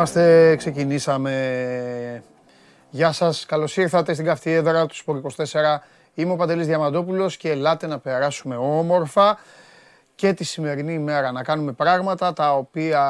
Εδώ 0.00 0.08
είμαστε, 0.08 0.56
ξεκινήσαμε. 0.56 2.22
Γεια 2.90 3.12
σας, 3.12 3.46
καλώς 3.46 3.76
ήρθατε 3.76 4.12
στην 4.12 4.24
καυτή 4.24 4.50
έδρα 4.50 4.86
του 4.86 4.94
Σπορ 4.94 5.20
24. 5.36 5.82
Είμαι 6.14 6.32
ο 6.32 6.36
Παντελής 6.36 6.66
Διαμαντόπουλος 6.66 7.36
και 7.36 7.50
ελάτε 7.50 7.86
να 7.86 7.98
περάσουμε 7.98 8.56
όμορφα 8.56 9.38
και 10.14 10.32
τη 10.32 10.44
σημερινή 10.44 10.92
ημέρα 10.92 11.32
να 11.32 11.42
κάνουμε 11.42 11.72
πράγματα 11.72 12.32
τα 12.32 12.56
οποία 12.56 13.02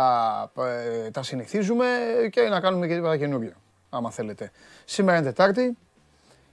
ε, 1.04 1.10
τα 1.10 1.22
συνηθίζουμε 1.22 1.86
και 2.30 2.40
να 2.40 2.60
κάνουμε 2.60 2.86
και 2.86 2.94
τίποτα 2.94 3.16
καινούριο, 3.16 3.52
άμα 3.90 4.10
θέλετε. 4.10 4.50
Σήμερα 4.84 5.16
είναι 5.16 5.26
Τετάρτη, 5.26 5.76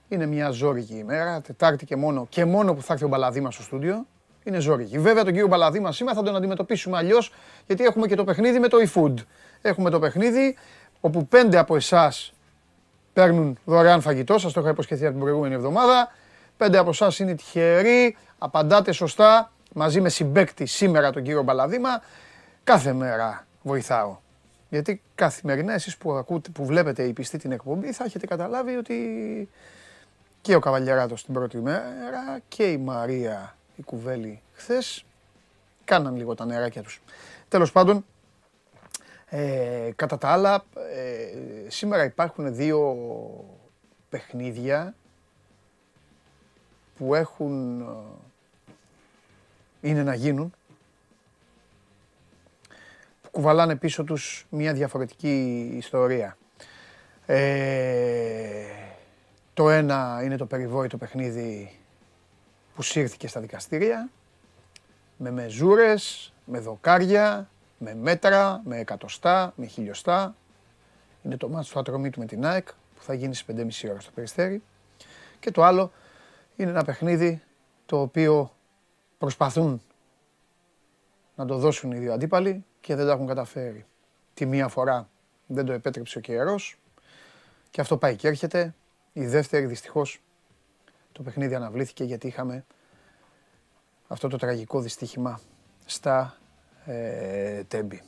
είναι 0.08 0.26
μια 0.26 0.50
ζώρικη 0.50 0.94
ημέρα, 0.94 1.40
Τετάρτη 1.40 1.84
και 1.84 1.96
μόνο, 1.96 2.26
και 2.28 2.44
μόνο 2.44 2.74
που 2.74 2.82
θα 2.82 2.92
έρθει 2.92 3.04
ο 3.04 3.08
Μπαλαδί 3.08 3.46
στο 3.50 3.62
στούντιο. 3.62 4.06
Είναι 4.44 4.58
ζώρικη. 4.58 4.98
Βέβαια 4.98 5.24
τον 5.24 5.32
κύριο 5.32 5.48
Μπαλαδί 5.48 5.82
σήμερα 5.88 6.16
θα 6.16 6.22
τον 6.22 6.36
αντιμετωπίσουμε 6.36 6.96
αλλιώς 6.96 7.32
γιατί 7.66 7.84
έχουμε 7.84 8.06
και 8.06 8.14
το 8.14 8.24
παιχνίδι 8.24 8.58
με 8.58 8.68
το 8.68 8.76
eFood. 8.86 9.14
Έχουμε 9.62 9.90
το 9.90 9.98
παιχνίδι 9.98 10.56
όπου 11.00 11.26
πέντε 11.26 11.58
από 11.58 11.76
εσάς 11.76 12.32
παίρνουν 13.12 13.58
δωρεάν 13.64 14.00
φαγητό. 14.00 14.38
Σας 14.38 14.52
το 14.52 14.60
είχα 14.60 14.70
υποσχεθεί 14.70 15.02
από 15.02 15.12
την 15.12 15.20
προηγούμενη 15.20 15.54
εβδομάδα. 15.54 16.12
Πέντε 16.56 16.78
από 16.78 16.90
εσάς 16.90 17.18
είναι 17.18 17.34
τυχεροί, 17.34 18.16
απαντάτε 18.38 18.92
σωστά 18.92 19.52
μαζί 19.74 20.00
με 20.00 20.08
συμπέκτη 20.08 20.66
σήμερα 20.66 21.10
τον 21.10 21.22
κύριο 21.22 21.42
Μπαλαδήμα. 21.42 22.02
Κάθε 22.64 22.92
μέρα 22.92 23.46
βοηθάω. 23.62 24.16
Γιατί 24.68 25.02
καθημερινά 25.14 25.72
εσείς 25.74 25.96
που, 25.96 26.12
ακούτε, 26.12 26.50
που 26.50 26.64
βλέπετε 26.64 27.02
η 27.02 27.12
πιστή 27.12 27.38
την 27.38 27.52
εκπομπή 27.52 27.92
θα 27.92 28.04
έχετε 28.04 28.26
καταλάβει 28.26 28.76
ότι 28.76 28.96
και 30.40 30.54
ο 30.54 30.60
Καβαλιαράτος 30.60 31.24
την 31.24 31.34
πρώτη 31.34 31.58
μέρα 31.58 32.40
και 32.48 32.62
η 32.62 32.78
Μαρία 32.78 33.56
η 33.76 33.82
Κουβέλη 33.82 34.42
χθες 34.52 35.04
κάναν 35.84 36.16
λίγο 36.16 36.34
τα 36.34 36.44
νεράκια 36.44 36.82
τους. 36.82 37.00
Τέλος 37.48 37.72
πάντων, 37.72 38.04
ε, 39.30 39.90
κατά 39.96 40.18
τα 40.18 40.28
άλλα, 40.28 40.64
ε, 40.94 41.70
σήμερα 41.70 42.04
υπάρχουν 42.04 42.54
δύο 42.54 42.96
παιχνίδια 44.08 44.94
που 46.98 47.14
έχουν, 47.14 47.80
ε, 47.80 47.84
είναι 49.88 50.02
να 50.02 50.14
γίνουν, 50.14 50.52
που 53.22 53.30
κουβαλάνε 53.30 53.76
πίσω 53.76 54.04
τους 54.04 54.46
μια 54.50 54.72
διαφορετική 54.72 55.70
ιστορία. 55.76 56.36
Ε, 57.26 58.64
το 59.54 59.70
ένα 59.70 60.20
είναι 60.24 60.36
το 60.36 60.46
περιβόητο 60.46 60.96
παιχνίδι 60.96 61.78
που 62.74 62.82
σύρθηκε 62.82 63.28
στα 63.28 63.40
δικαστήρια, 63.40 64.10
με 65.16 65.30
μεζούρες, 65.30 66.32
με 66.44 66.58
δοκάρια, 66.58 67.48
με 67.78 67.94
μέτρα, 67.94 68.60
με 68.64 68.78
εκατοστά, 68.78 69.52
με 69.56 69.66
χιλιοστά. 69.66 70.36
Είναι 71.22 71.36
το 71.36 71.48
μάτι 71.48 71.70
του 71.70 71.78
ατρωμίτου 71.78 72.20
με 72.20 72.26
την 72.26 72.46
ΑΕΚ 72.46 72.68
που 72.68 73.02
θα 73.02 73.14
γίνει 73.14 73.34
στις 73.34 73.56
5.30 73.56 73.90
ώρα 73.90 74.00
στο 74.00 74.10
Περιστέρι. 74.14 74.62
Και 75.40 75.50
το 75.50 75.62
άλλο 75.62 75.92
είναι 76.56 76.70
ένα 76.70 76.84
παιχνίδι 76.84 77.42
το 77.86 78.00
οποίο 78.00 78.52
προσπαθούν 79.18 79.82
να 81.36 81.46
το 81.46 81.58
δώσουν 81.58 81.92
οι 81.92 81.98
δύο 81.98 82.12
αντίπαλοι 82.12 82.64
και 82.80 82.94
δεν 82.94 83.06
το 83.06 83.12
έχουν 83.12 83.26
καταφέρει. 83.26 83.86
Τη 84.34 84.46
μία 84.46 84.68
φορά 84.68 85.08
δεν 85.46 85.66
το 85.66 85.72
επέτρεψε 85.72 86.18
ο 86.18 86.20
καιρός 86.20 86.78
και 87.70 87.80
αυτό 87.80 87.96
πάει 87.96 88.16
και 88.16 88.28
έρχεται. 88.28 88.74
Η 89.12 89.26
δεύτερη 89.26 89.66
δυστυχώς 89.66 90.20
το 91.12 91.22
παιχνίδι 91.22 91.54
αναβλήθηκε 91.54 92.04
γιατί 92.04 92.26
είχαμε 92.26 92.64
αυτό 94.08 94.28
το 94.28 94.36
τραγικό 94.36 94.80
δυστύχημα 94.80 95.40
στα 95.86 96.36
ε, 96.88 97.64
Τέμπη. 97.68 98.02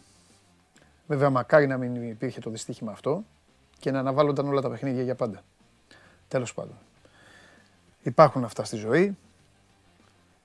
Βέβαια, 1.06 1.30
μακάρι 1.30 1.66
να 1.66 1.76
μην 1.76 1.94
υπήρχε 1.94 2.41
το 2.41 2.50
δυστύχημα 2.50 2.92
αυτό 2.92 3.24
και 3.78 3.91
να 3.91 3.98
αναβάλλονταν 3.98 4.48
όλα 4.48 4.60
τα 4.60 4.70
παιχνίδια 4.70 5.02
για 5.02 5.14
πάντα. 5.14 5.42
Τέλος 6.28 6.54
πάντων. 6.54 6.78
Υπάρχουν 8.02 8.44
αυτά 8.44 8.64
στη 8.64 8.76
ζωή. 8.76 9.16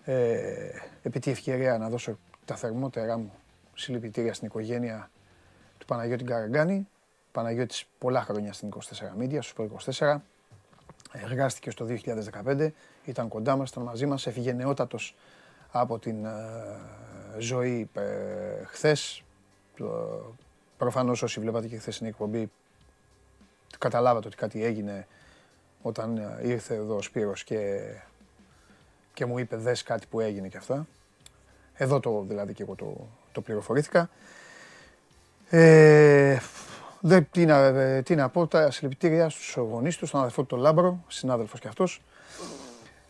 Ε, 0.04 0.70
επί 1.02 1.20
τη 1.20 1.32
ευκαιρία 1.32 1.78
να 1.78 1.90
δώσω 1.90 2.18
τα 2.46 2.56
θερμότερά 2.56 3.18
μου 3.18 3.32
συλληπιτήρια 3.74 4.34
στην 4.34 4.48
οικογένεια 4.48 5.10
του 5.78 5.86
Παναγιώτη 5.86 6.24
Καραγκάνη. 6.24 6.88
Παναγιώτης 7.32 7.86
πολλά 7.98 8.22
χρόνια 8.22 8.54
στην 8.54 8.70
24 9.18 9.22
Media, 9.22 9.40
στο 9.42 9.68
24. 9.98 10.18
Εργάστηκε 11.12 11.70
στο 11.70 11.88
2015, 12.46 12.70
ήταν 13.06 13.28
κοντά 13.28 13.56
μας, 13.56 13.70
ήταν 13.70 13.84
μαζί 13.84 14.06
μας, 14.06 14.28
έφυγε 14.28 14.52
νεότατος 14.52 15.16
από 15.72 16.00
την 16.00 16.26
ε, 16.26 16.32
ζωή 17.38 17.90
ε, 17.94 18.66
χθες. 18.66 19.24
Προφανώς 20.78 21.24
όσοι 21.24 21.40
βλέπατε 21.40 21.68
και 21.68 21.78
χθες 21.78 21.98
την 21.98 22.08
εκπομπή 22.08 22.52
καταλάβατε 23.78 24.28
ότι 24.28 24.36
κάτι 24.36 24.64
έγινε 24.64 25.08
όταν 25.82 26.18
ε, 26.18 26.40
ήρθε 26.42 26.76
εδώ 26.76 26.96
ο 26.96 27.02
Σπύρος 27.02 27.44
και, 27.44 27.82
και 29.14 29.26
μου 29.26 29.38
είπε 29.38 29.56
δες 29.56 29.84
κάτι 29.84 30.06
που 30.10 30.20
έγινε 30.20 30.48
και 30.48 30.58
αυτά. 30.58 30.88
Εδώ 31.74 32.00
το 32.00 32.26
δηλαδή 32.28 32.54
και 32.54 32.64
εγώ 32.64 32.76
το, 32.76 33.08
το 33.32 33.42
πληροφορήθηκα. 33.42 34.10
Ε, 35.50 36.38
δεν, 37.00 37.28
τι, 37.32 37.46
να, 37.46 37.74
τι 38.04 38.16
να 38.16 38.30
πω, 38.30 38.48
τα 38.48 38.72
συλληπιτήρια 38.72 39.30
στους 39.30 39.56
γονείς 39.56 39.98
τους, 39.98 40.08
στον 40.08 40.20
αδερφό 40.20 40.42
του 40.42 40.48
τον 40.48 40.60
Λάμπρο, 40.60 41.04
συνάδελφος 41.08 41.60
και 41.60 41.68
αυτός. 41.68 42.02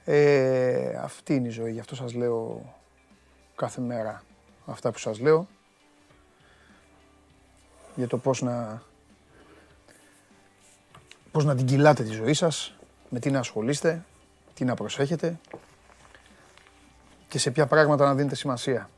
Ε, 0.06 1.00
αυτή 1.02 1.36
είναι 1.36 1.48
η 1.48 1.52
ζωή, 1.52 1.72
γι' 1.72 1.80
αυτό 1.80 1.96
σας 1.96 2.14
λέω 2.14 2.75
κάθε 3.56 3.82
μέρα 3.82 4.24
αυτά 4.66 4.92
που 4.92 5.00
σας 5.00 5.20
λέω. 5.20 5.48
Για 7.96 8.08
το 8.08 8.18
πώς 8.18 8.42
να, 8.42 8.82
πώς 11.32 11.46
να 11.46 11.56
την 11.56 11.66
κυλάτε 11.66 12.04
τη 12.04 12.12
ζωή 12.12 12.34
σας, 12.34 12.76
με 13.10 13.20
τι 13.20 13.32
να 13.32 13.40
ασχολείστε, 13.40 14.06
τι 14.54 14.66
να 14.66 14.74
προσέχετε 14.74 15.40
και 17.28 17.40
σε 17.40 17.52
ποια 17.52 17.66
πράγματα 17.66 18.06
να 18.06 18.16
δίνετε 18.16 18.36
σημασία. 18.36 18.90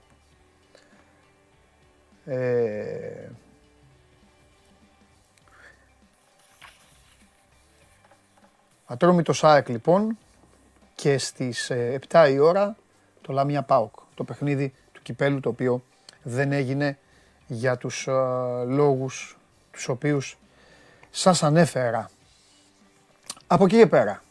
Ε, 2.26 3.30
Ατρόμητος 8.86 9.38
ΣΑΕΚ 9.38 9.70
λοιπόν, 9.70 10.18
και 10.96 11.18
στις 11.18 11.72
7 11.72 11.98
ε, 12.10 12.30
η 12.30 12.38
ώρα 12.38 12.76
το 13.28 13.34
Λάμια 13.34 13.62
Πάοκ, 13.62 13.94
το 14.16 14.24
παιχνίδι 14.24 14.74
του 14.92 15.02
Κυπέλου 15.02 15.40
το 15.40 15.50
οποίο 15.50 15.84
δεν 16.24 16.52
έγινε 16.52 16.98
για 17.48 17.78
τους 17.78 18.08
ε, 18.08 18.12
λόγους 18.66 19.38
τους 19.72 19.88
οποίους 19.88 20.38
σας 21.10 21.44
ανέφερα. 21.44 22.10
Από 23.48 23.66
εκεί 23.66 23.78
και 23.78 23.88
πέρα. 23.88 24.22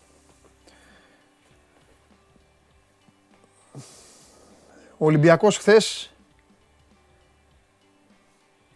Ο 4.98 5.06
Ολυμπιακός 5.06 5.58
χθες 5.58 6.12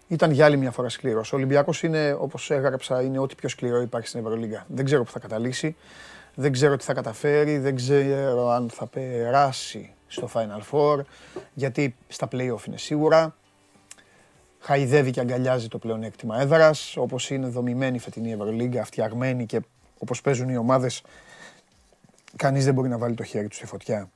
ήταν 0.09 0.31
για 0.31 0.45
άλλη 0.45 0.57
μια 0.57 0.71
φορά 0.71 0.89
σκληρός. 0.89 1.33
Ο 1.33 1.37
Ολυμπιακός 1.37 1.83
είναι, 1.83 2.13
όπως 2.13 2.51
έγραψα, 2.51 3.03
είναι 3.03 3.19
ό,τι 3.19 3.35
πιο 3.35 3.49
σκληρό 3.49 3.81
υπάρχει 3.81 4.09
στην 4.09 4.21
Ευρωλίγκα. 4.21 4.65
Δεν 4.69 4.85
ξέρω 4.85 5.05
που 5.05 5.11
θα 5.11 5.19
καταλήξει. 5.19 5.77
Δεν 6.35 6.53
ξέρω 6.53 6.77
τι 6.77 6.85
θα 6.85 6.95
καταφέρει, 6.95 7.59
δεν 7.59 7.77
ξέρω 7.77 8.49
αν 8.49 8.71
θα 8.71 8.87
περάσει 8.87 9.95
στο 10.11 10.29
Final 10.35 10.61
Four, 10.71 11.01
γιατί 11.55 11.97
στα 12.09 12.29
play-off 12.33 12.67
είναι 12.67 12.77
σίγουρα. 12.77 13.35
Χαϊδεύει 14.59 15.11
και 15.11 15.21
αγκαλιάζει 15.21 15.69
το 15.69 15.79
πλεονέκτημα 15.79 16.41
έδρας, 16.41 16.97
όπως 16.97 17.31
είναι 17.31 17.47
δομημένη 17.47 17.97
η 17.97 17.99
φετινή 17.99 18.33
Ευρωλίγκα, 18.33 18.85
φτιαγμένη 18.85 19.47
και 19.47 19.61
όπως 19.99 20.21
παίζουν 20.21 20.49
οι 20.49 20.57
ομάδες, 20.57 21.03
κανείς 22.37 22.65
δεν 22.65 22.75
μπορεί 22.75 22.89
να 22.89 22.99
βάλει 22.99 23.15
το 23.15 23.25
χέρι 23.25 23.49
του 23.49 23.55
στη 23.55 23.67
φωτιά. 23.67 24.11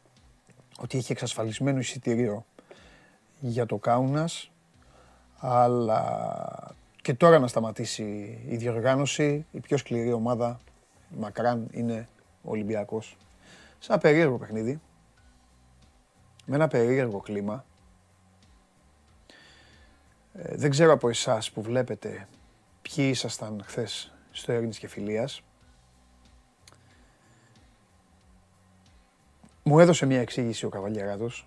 Ότι 0.78 0.98
έχει 0.98 1.12
εξασφαλισμένο 1.12 1.78
εισιτήριο 1.78 2.44
για 3.40 3.66
το 3.66 3.76
Κάουνα, 3.76 4.28
αλλά 5.38 6.74
και 7.02 7.14
τώρα 7.14 7.38
να 7.38 7.46
σταματήσει 7.46 8.38
η 8.48 8.56
διοργάνωση, 8.56 9.46
η 9.50 9.60
πιο 9.60 9.76
σκληρή 9.76 10.12
ομάδα 10.12 10.60
μακράν 11.08 11.66
είναι 11.72 12.08
ο 12.42 12.50
Ολυμπιακός. 12.50 13.16
Σε 13.78 13.92
ένα 13.92 14.00
περίεργο 14.00 14.38
παιχνίδι, 14.38 14.80
με 16.44 16.54
ένα 16.54 16.68
περίεργο 16.68 17.20
κλίμα. 17.20 17.64
Ε, 20.34 20.56
δεν 20.56 20.70
ξέρω 20.70 20.92
από 20.92 21.08
εσάς 21.08 21.50
που 21.50 21.62
βλέπετε 21.62 22.28
ποιοι 22.82 23.08
ήσασταν 23.10 23.62
χθες 23.64 24.12
στο 24.30 24.52
Έρνης 24.52 24.78
και 24.78 24.88
Φιλίας. 24.88 25.42
Μου 29.62 29.78
έδωσε 29.78 30.06
μια 30.06 30.20
εξήγηση 30.20 30.66
ο 30.66 30.68
Καβαλιαράτος, 30.68 31.46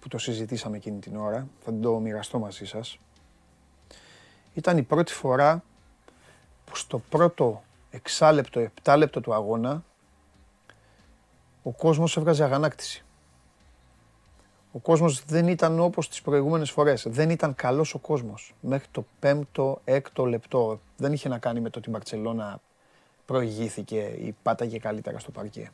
που 0.00 0.08
το 0.08 0.18
συζητήσαμε 0.18 0.76
εκείνη 0.76 0.98
την 0.98 1.16
ώρα, 1.16 1.48
θα 1.64 1.74
το 1.74 1.98
μοιραστώ 1.98 2.38
μαζί 2.38 2.64
σας. 2.64 2.98
Ήταν 4.54 4.76
η 4.78 4.82
πρώτη 4.82 5.12
φορά 5.12 5.64
που 6.64 6.76
στο 6.76 6.98
πρώτο 6.98 7.62
εξάλεπτο, 7.90 8.60
επτάλεπτο 8.60 9.20
του 9.20 9.34
αγώνα 9.34 9.84
ο 11.62 11.72
κόσμος 11.72 12.16
έβγαζε 12.16 12.44
αγανάκτηση. 12.44 13.04
Ο 14.72 14.78
κόσμος 14.78 15.24
δεν 15.24 15.48
ήταν 15.48 15.80
όπως 15.80 16.08
τις 16.08 16.22
προηγούμενες 16.22 16.70
φορές. 16.70 17.06
Δεν 17.08 17.30
ήταν 17.30 17.54
καλός 17.54 17.94
ο 17.94 17.98
κόσμος. 17.98 18.54
Μέχρι 18.60 18.86
το 18.90 19.04
πέμπτο, 19.18 19.80
έκτο 19.84 20.24
λεπτό. 20.24 20.80
Δεν 20.96 21.12
είχε 21.12 21.28
να 21.28 21.38
κάνει 21.38 21.60
με 21.60 21.70
το 21.70 21.78
ότι 21.78 21.88
η 21.88 21.92
Μπαρτσελώνα 21.92 22.60
προηγήθηκε 23.26 23.98
ή 23.98 24.34
πάταγε 24.42 24.78
καλύτερα 24.78 25.18
στο 25.18 25.30
παρκέ. 25.30 25.70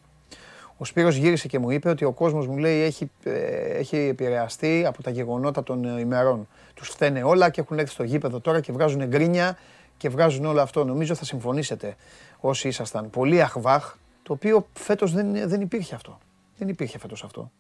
Ο 0.76 0.84
Σπύρος 0.84 1.16
γύρισε 1.16 1.48
και 1.48 1.58
μου 1.58 1.70
είπε 1.70 1.88
ότι 1.88 2.04
ο 2.04 2.12
κόσμος 2.12 2.46
μου 2.46 2.56
λέει 2.56 2.80
έχει, 2.80 3.10
ε, 3.22 3.32
έχει 3.78 3.96
επηρεαστεί 3.96 4.84
από 4.86 5.02
τα 5.02 5.10
γεγονότα 5.10 5.62
των 5.62 5.84
ε, 5.84 6.00
ημερών. 6.00 6.48
Τους 6.74 6.88
φταίνε 6.88 7.22
όλα 7.22 7.50
και 7.50 7.60
έχουν 7.60 7.78
έρθει 7.78 7.92
στο 7.92 8.02
γήπεδο 8.02 8.40
τώρα 8.40 8.60
και 8.60 8.72
βγάζουν 8.72 9.06
γκρίνια 9.06 9.58
και 9.96 10.08
βγάζουν 10.08 10.44
όλο 10.44 10.60
αυτό. 10.60 10.84
Νομίζω 10.84 11.14
θα 11.14 11.24
συμφωνήσετε 11.24 11.96
όσοι 12.40 12.68
ήσασταν. 12.68 13.10
Πολύ 13.10 13.42
αχβάχ, 13.42 13.96
το 14.22 14.32
οποίο 14.32 14.66
φέτος 14.72 15.12
δεν, 15.12 15.48
δεν 15.48 15.60
υπήρχε 15.60 15.94
αυτό. 15.94 16.18
Δεν 16.58 16.68
υπήρχε 16.68 16.98
φέτος 16.98 17.24
αυτό. 17.24 17.50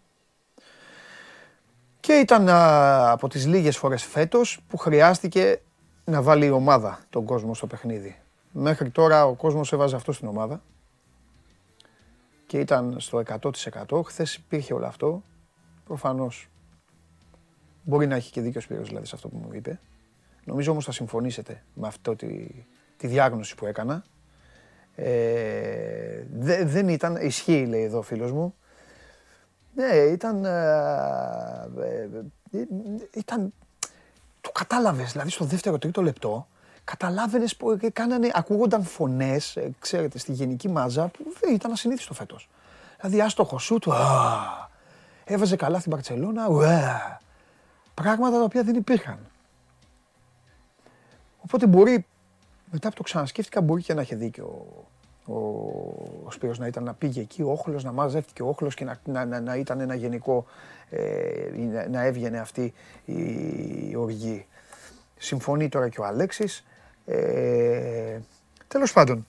Και 2.08 2.14
ήταν 2.14 2.48
από 2.48 3.28
τις 3.28 3.46
λίγες 3.46 3.76
φορές 3.76 4.04
φέτος 4.04 4.60
που 4.68 4.76
χρειάστηκε 4.76 5.60
να 6.04 6.22
βάλει 6.22 6.46
η 6.46 6.50
ομάδα 6.50 6.98
τον 7.10 7.24
κόσμο 7.24 7.54
στο 7.54 7.66
παιχνίδι. 7.66 8.18
Μέχρι 8.52 8.90
τώρα 8.90 9.26
ο 9.26 9.34
κόσμος 9.34 9.72
έβαζε 9.72 9.96
αυτό 9.96 10.12
στην 10.12 10.28
ομάδα 10.28 10.62
και 12.46 12.58
ήταν 12.58 12.96
στο 12.98 13.22
100%. 13.88 14.02
Χθες 14.04 14.34
υπήρχε 14.34 14.74
όλο 14.74 14.86
αυτό. 14.86 15.22
Προφανώς 15.84 16.48
μπορεί 17.82 18.06
να 18.06 18.14
έχει 18.14 18.30
και 18.30 18.40
δίκιο 18.40 18.60
ο 18.60 18.62
Σπύρος 18.62 18.88
δηλαδή 18.88 19.06
σε 19.06 19.14
αυτό 19.14 19.28
που 19.28 19.36
μου 19.36 19.52
είπε. 19.52 19.80
Νομίζω 20.44 20.70
όμως 20.70 20.84
θα 20.84 20.92
συμφωνήσετε 20.92 21.62
με 21.74 21.86
αυτό 21.86 22.16
τη, 22.16 22.48
τη 22.96 23.06
διάγνωση 23.06 23.54
που 23.54 23.66
έκανα. 23.66 24.04
Ε, 24.94 26.24
δεν 26.64 26.88
ήταν, 26.88 27.16
ισχύει 27.16 27.66
λέει 27.66 27.82
εδώ 27.82 27.98
ο 27.98 28.02
φίλος 28.02 28.32
μου, 28.32 28.54
ναι, 29.78 29.94
ήταν. 29.94 30.44
Ε, 30.44 30.50
ε, 32.50 32.58
ε, 32.58 32.64
ήταν 33.14 33.52
το 34.40 34.50
κατάλαβες, 34.50 35.12
δηλαδή 35.12 35.30
στο 35.30 35.44
δεύτερο 35.44 35.78
τρίτο 35.78 36.02
λεπτό, 36.02 36.48
καταλάβαινες 36.84 37.56
που 37.56 37.78
κάνανε, 37.92 38.30
ακούγονταν 38.32 38.84
φωνές, 38.84 39.58
ξέρετε, 39.78 40.18
στη 40.18 40.32
γενική 40.32 40.68
μάζα 40.68 41.08
που 41.08 41.24
δεν 41.40 41.54
ήταν 41.54 41.72
ασυνήθιστο 41.72 42.14
φέτος. 42.14 42.48
Δηλαδή, 43.00 43.20
άστοχο 43.20 43.58
σου 43.58 43.78
του, 43.78 43.92
έβαζε 45.24 45.56
καλά 45.56 45.78
στην 45.78 45.90
Παρσελώνα, 45.90 46.46
πράγματα 47.94 48.36
τα 48.36 48.42
οποία 48.42 48.62
δεν 48.62 48.74
υπήρχαν. 48.74 49.18
Οπότε 51.38 51.66
μπορεί, 51.66 52.06
μετά 52.70 52.88
που 52.88 52.94
το 52.94 53.02
ξανασκέφτηκα, 53.02 53.60
μπορεί 53.60 53.82
και 53.82 53.94
να 53.94 54.00
έχει 54.00 54.14
δίκιο 54.14 54.66
ο, 55.28 55.36
ο 56.24 56.30
Σπύρος 56.30 56.58
να 56.58 56.66
ήταν 56.66 56.84
να 56.84 56.94
πήγε 56.94 57.20
εκεί, 57.20 57.42
ο 57.42 57.50
Όχλος 57.50 57.84
να 57.84 57.92
μαζεύτηκε 57.92 58.42
ο 58.42 58.48
Όχλος 58.48 58.74
και 58.74 58.84
να, 58.84 59.00
να, 59.04 59.24
να, 59.24 59.40
να 59.40 59.56
ήταν 59.56 59.80
ένα 59.80 59.94
γενικό, 59.94 60.46
ε, 60.90 61.86
να, 61.90 62.04
έβγαινε 62.04 62.38
αυτή 62.38 62.72
η, 63.04 63.96
οργή. 63.96 64.46
Συμφωνεί 65.18 65.68
τώρα 65.68 65.88
και 65.88 66.00
ο 66.00 66.04
Αλέξης. 66.04 66.64
Ε, 67.06 68.18
τέλος 68.68 68.92
πάντων, 68.92 69.26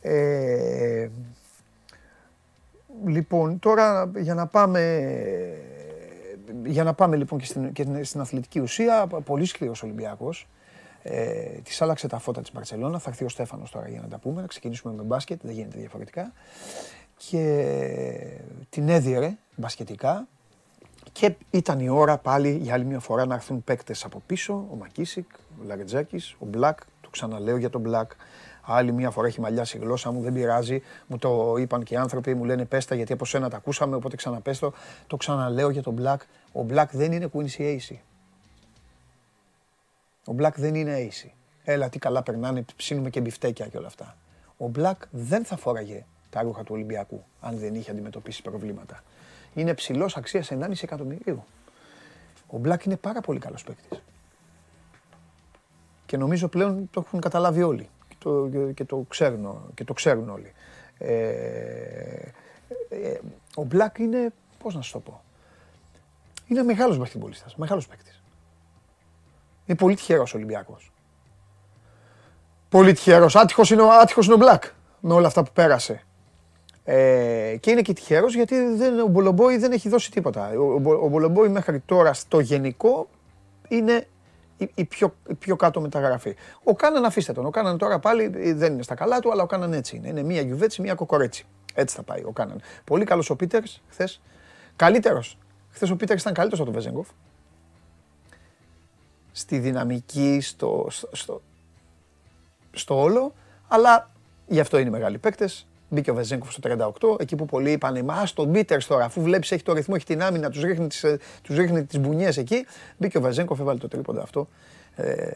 ε, 0.00 1.08
λοιπόν, 3.06 3.58
τώρα 3.58 4.10
για 4.16 4.34
να 4.34 4.46
πάμε, 4.46 5.02
για 6.64 6.84
να 6.84 6.94
πάμε 6.94 7.16
λοιπόν 7.16 7.38
και 7.38 7.44
στην, 7.44 7.72
και 7.72 7.86
στην 8.02 8.20
αθλητική 8.20 8.60
ουσία, 8.60 9.06
πολύ 9.24 9.44
σκληρός 9.44 9.82
Ολυμπιακός. 9.82 10.48
Ε, 11.02 11.60
της 11.62 11.82
άλλαξε 11.82 12.08
τα 12.08 12.18
φώτα 12.18 12.40
της 12.40 12.52
Μπαρσελόνα. 12.52 12.98
Θα 12.98 13.10
έρθει 13.10 13.24
ο 13.24 13.28
Στέφανος 13.28 13.70
τώρα 13.70 13.88
για 13.88 14.00
να 14.00 14.08
τα 14.08 14.18
πούμε. 14.18 14.40
Να 14.40 14.46
ξεκινήσουμε 14.46 14.94
με 14.94 15.02
μπάσκετ, 15.02 15.40
δεν 15.42 15.54
γίνεται 15.54 15.78
διαφορετικά. 15.78 16.32
Και 17.16 18.38
την 18.68 18.88
έδιερε 18.88 19.36
μπασκετικά. 19.56 20.26
Και 21.12 21.34
ήταν 21.50 21.80
η 21.80 21.88
ώρα 21.88 22.18
πάλι 22.18 22.58
για 22.62 22.74
άλλη 22.74 22.84
μια 22.84 22.98
φορά 22.98 23.26
να 23.26 23.34
έρθουν 23.34 23.64
παίκτες 23.64 24.04
από 24.04 24.22
πίσω. 24.26 24.66
Ο 24.72 24.76
Μακίσικ, 24.76 25.26
ο 25.60 25.64
Λαρετζάκη, 25.66 26.22
ο 26.38 26.46
Μπλακ. 26.46 26.78
Το 27.00 27.10
ξαναλέω 27.10 27.56
για 27.56 27.70
τον 27.70 27.80
Μπλακ. 27.80 28.10
Άλλη 28.62 28.92
μια 28.92 29.10
φορά 29.10 29.26
έχει 29.26 29.40
μαλλιάσει 29.40 29.76
η 29.76 29.80
γλώσσα 29.80 30.10
μου, 30.12 30.22
δεν 30.22 30.32
πειράζει. 30.32 30.82
Μου 31.06 31.18
το 31.18 31.54
είπαν 31.58 31.82
και 31.82 31.94
οι 31.94 31.96
άνθρωποι, 31.96 32.34
μου 32.34 32.44
λένε 32.44 32.64
πέστα 32.64 32.94
γιατί 32.94 33.12
από 33.12 33.24
σένα 33.24 33.50
τα 33.50 33.56
ακούσαμε, 33.56 33.96
οπότε 33.96 34.16
ξαναπέστο. 34.16 34.72
Το 35.06 35.16
ξαναλέω 35.16 35.70
για 35.70 35.82
τον 35.82 35.92
Μπλακ. 35.92 36.22
Ο 36.52 36.62
Μπλακ 36.62 36.90
δεν 36.92 37.12
είναι 37.12 37.30
Quincy 37.32 37.60
Acey. 37.60 37.96
Ο 40.26 40.34
Black 40.38 40.54
δεν 40.54 40.74
είναι 40.74 41.08
AC. 41.08 41.28
Έλα, 41.64 41.88
τι 41.88 41.98
καλά 41.98 42.22
περνάνε, 42.22 42.64
ψήνουμε 42.76 43.10
και 43.10 43.20
μπιφτέκια 43.20 43.66
και 43.66 43.76
όλα 43.76 43.86
αυτά. 43.86 44.16
Ο 44.56 44.70
Black 44.76 44.96
δεν 45.10 45.44
θα 45.44 45.56
φόραγε 45.56 46.04
τα 46.30 46.42
ρούχα 46.42 46.62
του 46.62 46.74
Ολυμπιακού, 46.74 47.24
αν 47.40 47.58
δεν 47.58 47.74
είχε 47.74 47.90
αντιμετωπίσει 47.90 48.42
προβλήματα. 48.42 49.02
Είναι 49.54 49.74
ψηλός 49.74 50.16
αξίας 50.16 50.50
1,5 50.50 50.82
εκατομμυρίου. 50.82 51.44
Ο 52.46 52.60
Black 52.64 52.84
είναι 52.86 52.96
πάρα 52.96 53.20
πολύ 53.20 53.38
καλός 53.38 53.64
παίκτης. 53.64 54.02
Και 56.06 56.16
νομίζω 56.16 56.48
πλέον 56.48 56.90
το 56.90 57.02
έχουν 57.06 57.20
καταλάβει 57.20 57.62
όλοι. 57.62 57.88
Και 58.08 58.14
το, 58.18 58.48
και 58.74 58.84
το, 58.84 59.04
ξέρουν, 59.08 59.70
και 59.74 59.84
το 59.84 59.92
ξέρουν 59.92 60.28
όλοι. 60.28 60.52
Ε, 60.98 61.32
ε, 62.88 63.18
ο 63.56 63.66
Black 63.72 63.98
είναι, 63.98 64.32
πώς 64.58 64.74
να 64.74 64.82
σου 64.82 64.92
το 64.92 65.00
πω, 65.00 65.22
είναι 66.46 66.62
μεγάλος 66.62 66.98
μπασκετμπολίστας, 66.98 67.56
μεγάλος 67.56 67.86
παίκτης. 67.86 68.19
Είναι 69.70 69.78
πολύ 69.78 69.94
τυχερός 69.94 70.34
ο 70.34 70.36
Ολυμπιακός. 70.36 70.92
Πολύ 72.68 72.92
τυχερός. 72.92 73.36
Άτυχος 73.36 73.70
είναι, 73.70 73.82
άτυχος 74.02 74.26
είναι 74.26 74.34
ο 74.34 74.36
Μπλακ 74.36 74.64
με 75.00 75.14
όλα 75.14 75.26
αυτά 75.26 75.42
που 75.42 75.50
πέρασε. 75.52 76.04
Ε, 76.84 77.56
και 77.60 77.70
είναι 77.70 77.82
και 77.82 77.92
τυχερός 77.92 78.34
γιατί 78.34 78.74
δεν, 78.74 79.00
ο 79.00 79.06
Μπολομπόη 79.06 79.56
δεν 79.56 79.72
έχει 79.72 79.88
δώσει 79.88 80.10
τίποτα. 80.10 80.50
Ο, 80.50 80.74
ο 81.04 81.08
Μπολομπόη 81.08 81.48
μέχρι 81.48 81.80
τώρα 81.80 82.12
στο 82.12 82.40
γενικό 82.40 83.08
είναι 83.68 84.06
η, 84.56 84.70
η, 84.74 84.84
πιο, 84.84 85.14
η 85.28 85.34
πιο 85.34 85.56
κάτω 85.56 85.80
μεταγραφή. 85.80 86.36
Ο 86.64 86.74
Κάναν 86.74 87.04
αφήστε 87.04 87.32
τον. 87.32 87.46
Ο 87.46 87.50
Κάναν 87.50 87.78
τώρα 87.78 87.98
πάλι 87.98 88.30
ε, 88.34 88.54
δεν 88.54 88.72
είναι 88.72 88.82
στα 88.82 88.94
καλά 88.94 89.20
του, 89.20 89.30
αλλά 89.30 89.42
ο 89.42 89.46
Κάναν 89.46 89.72
έτσι 89.72 89.96
είναι. 89.96 90.08
Είναι 90.08 90.22
μία 90.22 90.40
γιουβέτσι, 90.40 90.82
μία 90.82 90.94
κοκορέτσι. 90.94 91.46
Έτσι 91.74 91.96
θα 91.96 92.02
πάει 92.02 92.24
ο 92.24 92.32
Κάναν. 92.32 92.60
Πολύ 92.84 93.04
καλός 93.04 93.30
ο 93.30 93.36
Πίτερς 93.36 93.82
χθες. 93.88 94.20
Καλύτερος. 94.76 95.38
Χθες 95.70 95.90
ο 95.90 95.96
Πίτερς 95.96 96.20
ήταν 96.20 96.34
καλύτερος 96.34 96.60
από 96.60 96.70
τον 96.70 96.80
Βεζέγκοφ 96.82 97.08
στη 99.40 99.58
δυναμική, 99.58 100.38
στο, 100.40 100.86
στο, 101.12 101.42
στο 102.72 103.00
όλο, 103.00 103.34
αλλά 103.68 104.10
γι' 104.46 104.60
αυτό 104.60 104.78
είναι 104.78 104.88
οι 104.88 104.92
μεγάλοι 104.92 105.18
παίκτες. 105.18 105.66
Μπήκε 105.88 106.10
ο 106.10 106.14
Βεζέγκοφ 106.14 106.52
στο 106.52 106.92
38, 107.10 107.20
εκεί 107.20 107.36
που 107.36 107.44
πολλοί 107.44 107.72
είπαν 107.72 108.04
Μα 108.04 108.26
στον 108.26 108.52
Πίτερς 108.52 108.86
τώρα, 108.86 109.04
αφού 109.04 109.22
βλέπεις 109.22 109.52
έχει 109.52 109.62
το 109.62 109.72
ρυθμό, 109.72 109.94
έχει 109.96 110.04
την 110.04 110.22
άμυνα, 110.22 110.50
τους 110.50 110.62
ρίχνει 110.62 110.86
τις 110.86 111.04
τους 111.42 111.56
ρίχνει 111.56 111.84
τις 111.84 111.98
μπουνιές 111.98 112.36
εκεί. 112.36 112.66
Μπήκε 112.96 113.18
ο 113.18 113.20
Βεζέγκοφ, 113.20 113.60
έβαλε 113.60 113.78
το 113.78 113.88
τρίποντο 113.88 114.20
αυτό. 114.20 114.48
Ε, 114.94 115.30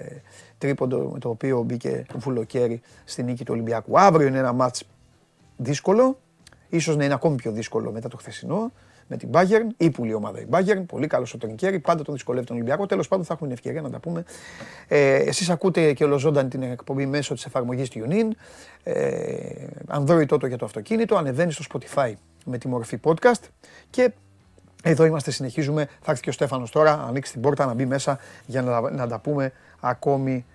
τρίποντο 0.58 1.10
με 1.12 1.18
το 1.18 1.28
οποίο 1.28 1.62
μπήκε 1.62 2.04
το 2.12 2.18
βουλοκαίρι 2.18 2.80
στη 3.04 3.22
νίκη 3.22 3.44
του 3.44 3.52
Ολυμπιακού. 3.52 3.98
Αύριο 3.98 4.26
είναι 4.26 4.38
ένα 4.38 4.52
μάτς 4.52 4.84
δύσκολο, 5.56 6.18
ίσως 6.68 6.96
να 6.96 7.04
είναι 7.04 7.14
ακόμη 7.14 7.36
πιο 7.36 7.52
δύσκολο 7.52 7.92
μετά 7.92 8.08
το 8.08 8.16
χθεσινό 8.16 8.72
με 9.06 9.16
την 9.16 9.28
Bayern, 9.32 9.66
ύπουλη 9.76 10.14
ομάδα 10.14 10.40
η 10.40 10.46
Bayern, 10.50 10.82
πολύ 10.86 11.06
καλός 11.06 11.34
ο 11.34 11.38
Τρινκέρι, 11.38 11.78
πάντα 11.78 12.02
τον 12.02 12.14
δυσκολεύει 12.14 12.46
τον 12.46 12.56
Ολυμπιακό. 12.56 12.86
Τέλος 12.86 13.08
πάντων 13.08 13.24
θα 13.24 13.32
έχουμε 13.32 13.48
την 13.48 13.58
ευκαιρία 13.58 13.82
να 13.82 13.90
τα 13.90 13.98
πούμε. 13.98 14.24
Ε, 14.88 15.14
Εσείς 15.14 15.50
ακούτε 15.50 15.92
και 15.92 16.04
ολοζώνταν 16.04 16.48
την 16.48 16.62
εκπομπή 16.62 17.06
μέσω 17.06 17.34
της 17.34 17.44
εφαρμογής 17.44 17.88
του 17.88 18.06
UNIN. 18.08 18.30
Ε, 18.82 19.66
Android 19.88 20.26
τότε 20.26 20.48
για 20.48 20.58
το 20.58 20.64
αυτοκίνητο, 20.64 21.16
ανεβαίνει 21.16 21.52
στο 21.52 21.64
Spotify 21.72 22.12
με 22.44 22.58
τη 22.58 22.68
μορφή 22.68 22.98
podcast 23.04 23.42
και 23.90 24.12
εδώ 24.82 25.04
είμαστε, 25.04 25.30
συνεχίζουμε. 25.30 25.88
Θα 26.00 26.10
έρθει 26.10 26.22
και 26.22 26.28
ο 26.28 26.32
Στέφανος 26.32 26.70
τώρα, 26.70 27.04
ανοίξει 27.08 27.32
την 27.32 27.40
πόρτα 27.40 27.66
να 27.66 27.74
μπει 27.74 27.86
μέσα 27.86 28.18
για 28.46 28.62
να, 28.62 28.90
να 28.90 29.06
τα 29.06 29.18
πούμε 29.18 29.52
ακόμη 29.80 30.32
ε, 30.32 30.53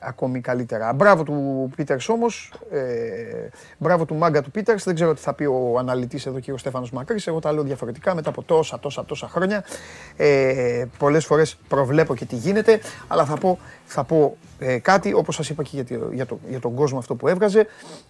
ακόμη 0.00 0.40
καλύτερα. 0.40 0.92
Μπράβο 0.92 1.22
του 1.22 1.70
Πίτερς 1.76 2.08
όμως, 2.08 2.52
ε, 2.70 3.48
μπράβο 3.78 4.04
του 4.04 4.14
μάγκα 4.14 4.42
του 4.42 4.50
Πίτερς, 4.50 4.84
δεν 4.84 4.94
ξέρω 4.94 5.14
τι 5.14 5.20
θα 5.20 5.34
πει 5.34 5.44
ο 5.44 5.78
αναλυτής 5.78 6.26
εδώ 6.26 6.40
και 6.40 6.52
ο 6.52 6.56
Στέφανος 6.56 6.90
Μακρύς, 6.90 7.26
εγώ 7.26 7.38
τα 7.38 7.52
λέω 7.52 7.62
διαφορετικά 7.62 8.14
μετά 8.14 8.28
από 8.28 8.42
τόσα 8.42 8.78
τόσα 8.78 9.04
τόσα 9.04 9.28
χρόνια. 9.28 9.64
Ε, 10.16 10.84
πολλές 10.98 11.24
φορές 11.24 11.56
προβλέπω 11.68 12.14
και 12.14 12.24
τι 12.24 12.36
γίνεται, 12.36 12.80
αλλά 13.08 13.24
θα 13.24 13.36
πω, 13.36 13.58
θα 13.84 14.04
πω 14.04 14.36
ε, 14.58 14.78
κάτι, 14.78 15.12
όπως 15.12 15.34
σας 15.34 15.48
είπα 15.48 15.62
και 15.62 15.82
για, 15.82 15.98
για, 16.12 16.26
το, 16.26 16.38
για 16.48 16.60
τον 16.60 16.74
κόσμο 16.74 16.98
αυτό 16.98 17.14
που 17.14 17.28
έβγαζε. 17.28 17.66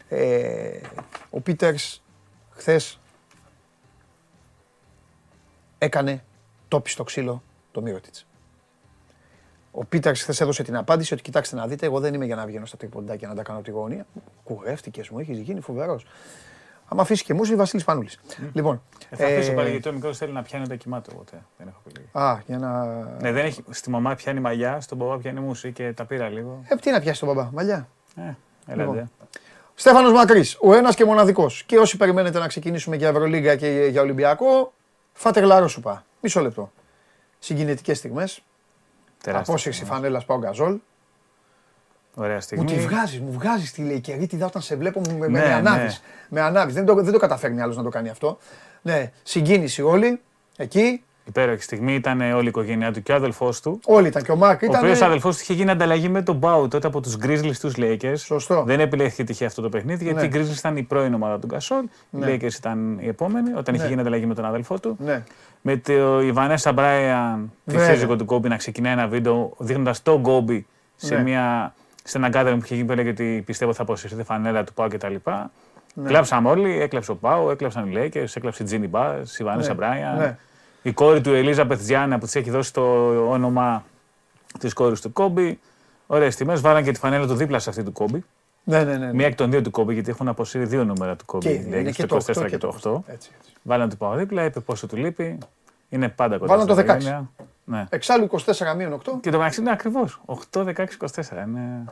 Ε, 0.08 0.80
ο 1.30 1.40
Πίτερς 1.40 2.02
χθες 2.50 3.00
έκανε 5.78 6.24
τόπι 6.68 6.90
στο 6.90 7.04
ξύλο 7.04 7.42
το 7.72 7.82
Μύρωτιτς. 7.82 8.27
Ο 9.78 9.84
Πίτερ 9.84 10.16
χθες 10.16 10.40
έδωσε 10.40 10.62
την 10.62 10.76
απάντηση 10.76 11.14
ότι 11.14 11.22
κοιτάξτε 11.22 11.56
να 11.56 11.66
δείτε, 11.66 11.86
εγώ 11.86 12.00
δεν 12.00 12.14
είμαι 12.14 12.24
για 12.24 12.36
να 12.36 12.46
βγαίνω 12.46 12.66
στα 12.66 12.76
τριποντάκια 12.76 13.28
να 13.28 13.34
τα 13.34 13.42
κάνω 13.42 13.60
τη 13.60 13.70
γωνία. 13.70 14.06
Κουρεύτηκες, 14.44 15.08
μου 15.08 15.18
έχεις 15.18 15.38
γίνει 15.38 15.60
φοβερός. 15.60 16.06
Αν 16.88 17.00
αφήσεις 17.00 17.22
και 17.22 17.34
μουσική, 17.34 17.56
Βασίλης 17.56 17.84
Πανούλης. 17.84 18.20
Λοιπόν. 18.52 18.82
Ε, 19.10 19.16
θα 19.16 19.26
αφήσω 19.26 19.52
ε, 19.52 19.54
πάλι 19.54 19.70
γιατί 19.70 19.88
ο 19.88 19.92
μικρός 19.92 20.18
θέλει 20.18 20.32
να 20.32 20.42
πιάνει 20.42 20.68
τα 20.68 20.74
κοιμάται 20.74 21.10
οπότε. 21.14 21.42
Δεν 21.58 21.68
έχω 21.68 21.80
πει. 21.92 22.18
Α, 22.18 22.42
για 22.46 22.58
να. 22.58 22.84
Ναι, 23.20 23.32
δεν 23.32 23.44
έχει. 23.44 23.64
Στη 23.70 23.90
μαμά 23.90 24.14
πιάνει 24.14 24.40
μαλλιά, 24.40 24.80
στον 24.80 24.98
μπαμπά 24.98 25.18
πιάνει 25.18 25.40
μουσική 25.40 25.72
και 25.72 25.92
τα 25.92 26.04
πήρα 26.04 26.28
λίγο. 26.28 26.62
Ε, 26.68 26.74
τι 26.74 26.90
να 26.90 27.00
πιάσει 27.00 27.20
τον 27.20 27.34
μπαμπά, 27.34 27.50
μαλλιά. 27.52 27.88
Ε, 28.16 28.22
έλατε. 28.66 28.90
Λοιπόν. 28.90 29.10
Στέφανος 29.74 30.12
Μακρύς, 30.12 30.58
ο 30.60 30.74
ένας 30.74 30.94
και 30.94 31.04
μοναδικός. 31.04 31.62
Και 31.62 31.78
όσοι 31.78 31.96
περιμένετε 31.96 32.38
να 32.38 32.46
ξεκινήσουμε 32.46 32.96
για 32.96 33.08
Ευρωλίγκα 33.08 33.56
και 33.56 33.88
για 33.90 34.02
Ολυμπιακό, 34.02 34.72
Φάτε 35.12 35.40
γλαρό 35.40 35.68
σου 35.68 35.80
πά. 35.80 36.04
Μισό 36.20 36.40
λεπτό. 36.40 36.72
Συγκινητικές 37.38 37.98
στιγμές. 37.98 38.42
Τεράστια 39.22 39.52
Απόσυρση 39.52 39.78
στιγμή. 39.78 39.94
φανέλας 39.96 40.24
πάω 40.24 40.38
γκαζόλ. 40.38 40.78
Ωραία 42.14 42.34
Μου 42.34 42.40
στιγμή. 42.40 42.64
τη 42.64 42.78
βγάζει, 42.78 43.20
μου 43.20 43.32
βγάζει 43.32 43.70
τη 43.70 43.82
λέει 43.82 44.00
κερίτιδα 44.00 44.46
όταν 44.46 44.62
σε 44.62 44.76
βλέπω. 44.76 45.00
μου- 45.00 45.18
Με, 45.18 45.26
Ναι, 45.26 45.38
με 45.40 45.52
ανάβεις. 45.52 46.02
ναι. 46.28 46.38
Με 46.40 46.40
ανάβεις. 46.46 46.74
Δεν, 46.74 46.84
το, 46.84 46.94
δεν 46.94 47.12
το 47.12 47.18
καταφέρνει 47.18 47.60
άλλος 47.60 47.76
να 47.76 47.82
το 47.82 47.88
κάνει 47.88 48.08
αυτό. 48.08 48.38
Ναι, 48.82 49.12
συγκίνηση 49.22 49.82
όλοι. 49.82 50.20
Εκεί. 50.56 51.04
Υπέροχη 51.28 51.62
στιγμή 51.62 51.94
ήταν 51.94 52.20
όλη 52.20 52.44
η 52.44 52.48
οικογένειά 52.48 52.92
του 52.92 53.02
και 53.02 53.12
ο 53.12 53.14
αδελφός 53.14 53.60
του. 53.60 53.80
Όλοι 53.86 54.06
ήταν 54.06 54.22
και 54.22 54.32
ο 54.32 54.36
Μάρκ 54.36 54.62
Ο 54.62 54.64
ήταν. 54.66 54.80
οποίος 54.84 55.00
αδελφός 55.02 55.36
του 55.36 55.42
είχε 55.42 55.52
γίνει 55.52 55.70
ανταλλαγή 55.70 56.08
με 56.08 56.22
τον 56.22 56.36
Μπάου 56.36 56.68
τότε 56.68 56.86
από 56.86 57.00
τους 57.00 57.16
Grizzlies 57.22 57.56
τους 57.60 57.74
Lakers. 57.76 58.12
Σωστό. 58.16 58.62
Δεν 58.66 58.80
επιλέχθηκε 58.80 59.24
τυχαία 59.24 59.48
αυτό 59.48 59.62
το 59.62 59.68
παιχνίδι 59.68 60.04
γιατί 60.04 60.28
Ναι. 60.28 60.38
οι 60.38 60.42
Grizzlies 60.46 60.58
ήταν 60.58 60.76
η 60.76 60.82
πρώην 60.82 61.14
ομάδα 61.14 61.38
του 61.38 61.46
Γκασόλ. 61.46 61.84
Οι 61.84 61.88
Ναι. 62.10 62.26
Lakers 62.34 62.52
ήταν 62.54 62.98
η 62.98 63.08
επόμενη 63.08 63.52
όταν 63.52 63.74
είχε 63.74 63.82
Ναι. 63.82 63.88
γίνει 63.88 64.00
ανταλλαγή 64.00 64.26
με 64.26 64.34
τον 64.34 64.44
αδελφό 64.44 64.78
του. 64.80 64.96
Ναι. 65.04 65.22
Με 65.60 65.76
το 65.76 66.22
η 66.22 66.32
Βανέσσα 66.32 66.72
Μπράιαν, 66.72 67.52
τη 67.66 67.76
Βέβαια. 67.76 67.94
σύζυγο 67.94 68.16
του 68.16 68.24
Κόμπι, 68.24 68.48
να 68.48 68.56
ξεκινάει 68.56 68.92
ένα 68.92 69.06
βίντεο 69.06 69.52
δείχνοντας 69.58 70.02
τον 70.02 70.22
Κόμπι 70.22 70.66
σε, 70.96 71.14
Ναι. 71.14 71.22
μια, 71.22 71.74
σε 72.04 72.18
ένα 72.18 72.28
gathering 72.32 72.56
που 72.58 72.64
είχε 72.64 72.74
γίνει 72.74 72.86
που 72.86 72.92
έλεγε 72.92 73.08
ότι 73.10 73.42
πιστεύω 73.46 73.72
θα 73.72 73.82
αποσυρθεί 73.82 74.16
τη 74.16 74.22
φανέλα 74.24 74.64
του 74.64 74.72
Πάου 74.74 74.88
κτλ. 74.88 75.14
Ναι. 75.94 76.08
Κλάψαμε 76.08 76.48
όλοι, 76.48 76.80
έκλαψε 76.80 77.10
ο 77.10 77.16
Πάου, 77.16 77.50
έκλαψαν 77.50 77.86
οι 77.86 77.92
Lakers, 77.96 78.26
έκλαψε 78.34 78.62
η 78.62 78.66
Τζίνι 78.66 78.88
Μπά, 78.88 79.14
η 79.38 79.44
Βανέσσα 79.44 79.68
Ναι. 79.68 79.74
Μπράιαν. 79.74 80.38
Ναι. 80.82 80.90
Η 80.90 80.94
κόρη 80.94 81.20
του 81.20 81.32
Ελίζαπεθ 81.34 81.80
Τζιάννα 81.82 82.18
που 82.18 82.24
της 82.24 82.34
έχει 82.36 82.50
δώσει 82.50 82.72
το 82.72 82.82
όνομα 83.30 83.84
της 84.58 84.72
κόρης 84.72 85.00
του 85.00 85.12
Κόμπι. 85.12 85.60
Ωραίες 86.06 86.36
τιμές. 86.36 86.60
Βάλαν 86.60 86.84
και 86.84 86.92
τη 86.92 86.98
φανέλα 86.98 87.26
του 87.26 87.34
δίπλα 87.34 87.58
σε 87.58 87.70
αυτή 87.70 87.82
του 87.82 87.92
Κόμπι. 87.92 88.24
Ναι, 88.64 88.84
ναι, 88.84 88.96
ναι. 88.96 89.12
Μία 89.14 89.26
εκ 89.26 89.34
των 89.34 89.50
δύο 89.50 89.62
του 89.62 89.70
Κόμπι, 89.70 89.92
γιατί 89.94 90.10
έχουν 90.10 90.28
αποσύρει 90.28 90.64
δύο 90.64 90.84
νούμερα 90.84 91.16
του 91.16 91.24
Κόμπι. 91.24 91.44
Και 91.44 91.68
λέει, 91.68 91.80
είναι 91.80 91.92
στο 91.92 92.02
και 92.02 92.08
το 92.08 92.16
24 92.16 92.44
8 92.44 92.46
και 92.48 92.58
το 92.58 92.68
8. 92.68 93.12
Έτσι, 93.12 93.30
έτσι. 93.38 93.52
Βάλαν 93.62 93.88
του 93.88 93.96
Πάου 93.96 94.16
δίπλα, 94.16 94.44
είπε 94.44 94.60
πόσο 94.60 94.86
του 94.86 94.96
λείπει. 94.96 95.38
Είναι 95.88 96.08
πάντα 96.08 96.38
κοντά. 96.38 96.52
Βάλαν 96.52 96.66
το 96.66 96.72
στα 96.72 96.82
16. 96.82 96.88
εγγένεια. 96.88 97.30
Ναι. 97.64 97.84
Εξάλλου 97.90 98.28
24 98.30 98.74
μείον 98.76 98.92
8. 98.92 99.12
Και 99.20 99.30
το 99.30 99.36
μεταξύ 99.38 99.60
είναι 99.60 99.70
ακριβώς. 99.70 100.20
8, 100.24 100.64
16, 100.64 100.84
24. 100.98 101.46
Είναι 101.46 101.84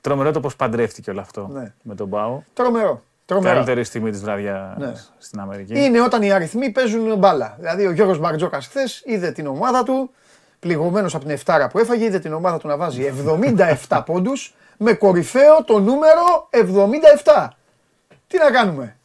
τρομερό 0.00 0.30
το 0.30 0.40
πώς 0.40 0.56
παντρεύτηκε 0.56 1.10
όλο 1.10 1.20
αυτό 1.20 1.48
Ναι. 1.52 1.72
με 1.82 1.94
τον 1.94 2.08
Πάου. 2.10 2.44
Τρομερό. 2.52 3.02
Τρομερό. 3.30 3.54
Καλύτερη 3.54 3.84
στιγμή 3.84 4.10
της 4.10 4.20
βραδιά 4.20 4.74
Ναι. 4.78 4.92
στην 5.18 5.40
Αμερική. 5.40 5.84
Είναι 5.84 6.00
όταν 6.00 6.22
οι 6.22 6.32
αριθμοί 6.32 6.70
παίζουν 6.70 7.18
μπάλα. 7.18 7.56
Δηλαδή 7.58 7.86
ο 7.86 7.92
Γιώργος 7.92 8.18
Μπαρτζόκας 8.18 8.66
χθες 8.66 9.02
είδε 9.04 9.30
την 9.30 9.46
ομάδα 9.46 9.82
του, 9.82 10.10
πληγωμένος 10.60 11.14
από 11.14 11.24
την 11.24 11.32
εφτάρα 11.32 11.68
που 11.68 11.78
έφαγε, 11.78 12.04
είδε 12.04 12.18
την 12.18 12.32
ομάδα 12.32 12.58
του 12.58 12.68
να 12.68 12.76
βάζει 12.76 13.12
77 13.88 14.02
πόντους 14.06 14.54
με 14.76 14.92
κορυφαίο 14.92 15.64
το 15.64 15.78
νούμερο 15.78 16.48
77. 16.50 17.48
Τι 18.26 18.38
να 18.38 18.50
κάνουμε; 18.50 18.96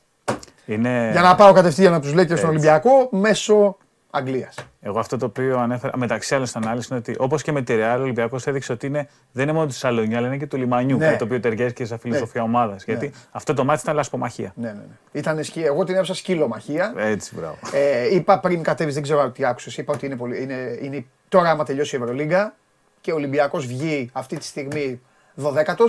Είναι... 0.66 1.10
Για 1.12 1.22
να 1.22 1.36
πάω 1.36 1.54
κατευθείαν 1.54 1.94
από 1.94 2.04
τους 2.04 2.12
Lakers 2.14 2.24
στον 2.26 2.32
Έτσι. 2.36 2.46
Ολυμπιακό 2.46 3.08
μέσω 3.12 3.78
Αγγλίας. 4.18 4.56
Εγώ 4.82 5.00
αυτό 5.00 5.18
το 5.18 5.26
οποίο 5.26 5.60
ανέφερα 5.60 5.98
μεταξύ 5.98 6.36
άλλων 6.36 6.46
στην 6.46 6.62
ανάλυση 6.64 6.88
είναι 6.92 7.00
ότι 7.00 7.16
όπως 7.20 7.42
και 7.42 7.52
με 7.52 7.62
τη 7.62 7.74
Real, 7.78 7.96
ο 7.98 8.02
Ολυμπιακός 8.02 8.48
έδειξε 8.48 8.72
ότι 8.72 8.88
είναι, 8.88 9.10
δεν 9.32 9.44
είναι 9.44 9.52
μόνο 9.52 9.68
του 9.68 9.74
Σαλονιού, 9.74 10.18
αλλά 10.18 10.28
είναι 10.28 10.38
και 10.38 10.48
του 10.48 10.58
Λιμανιού. 10.58 10.98
Ναι. 10.98 11.06
Κάτι 11.06 11.18
το 11.18 11.24
οποίο 11.24 11.40
ταιριάζει 11.40 11.74
και 11.74 11.86
σε 11.86 11.98
φιλοσοφία 11.98 12.44
ομάδας. 12.44 12.84
Γιατί 12.84 13.12
αυτό 13.32 13.54
το 13.54 13.64
μάτι 13.64 13.82
ήταν 13.82 13.96
λασπομαχία. 13.96 14.54
Ναι, 14.56 14.68
ναι, 14.68 14.74
ναι. 14.74 15.20
Ήταν 15.20 15.44
σκι... 15.44 15.62
Εγώ 15.62 15.84
την 15.84 15.96
έψα 15.96 16.14
σκύλομαχία. 16.14 16.94
Έτσι, 16.98 17.36
μπράβο. 17.36 17.58
Ε, 17.74 18.16
είπα 18.16 18.40
πριν 18.40 18.64
κατέβεις, 18.64 18.94
δεν 18.94 19.04
ξέρω 19.04 19.32
τι 19.32 19.46
άκουσες. 19.46 19.78
Είπα 19.78 19.94
ότι 19.94 20.06
είναι, 20.06 20.16
πολύ, 20.16 20.42
είναι, 20.42 20.78
είναι 20.82 21.06
τώρα, 21.28 21.50
άμα 21.50 21.64
τελειώσει 21.64 21.96
η 21.96 22.02
Ευρωλίγκα 22.02 22.56
και 23.02 23.12
ο 23.12 23.16
Ολυμπιακός 23.16 23.66
βγει 23.66 24.10
αυτή 24.14 24.38
τη 24.38 24.46
στιγμή 24.46 25.02
12ο 25.44 25.86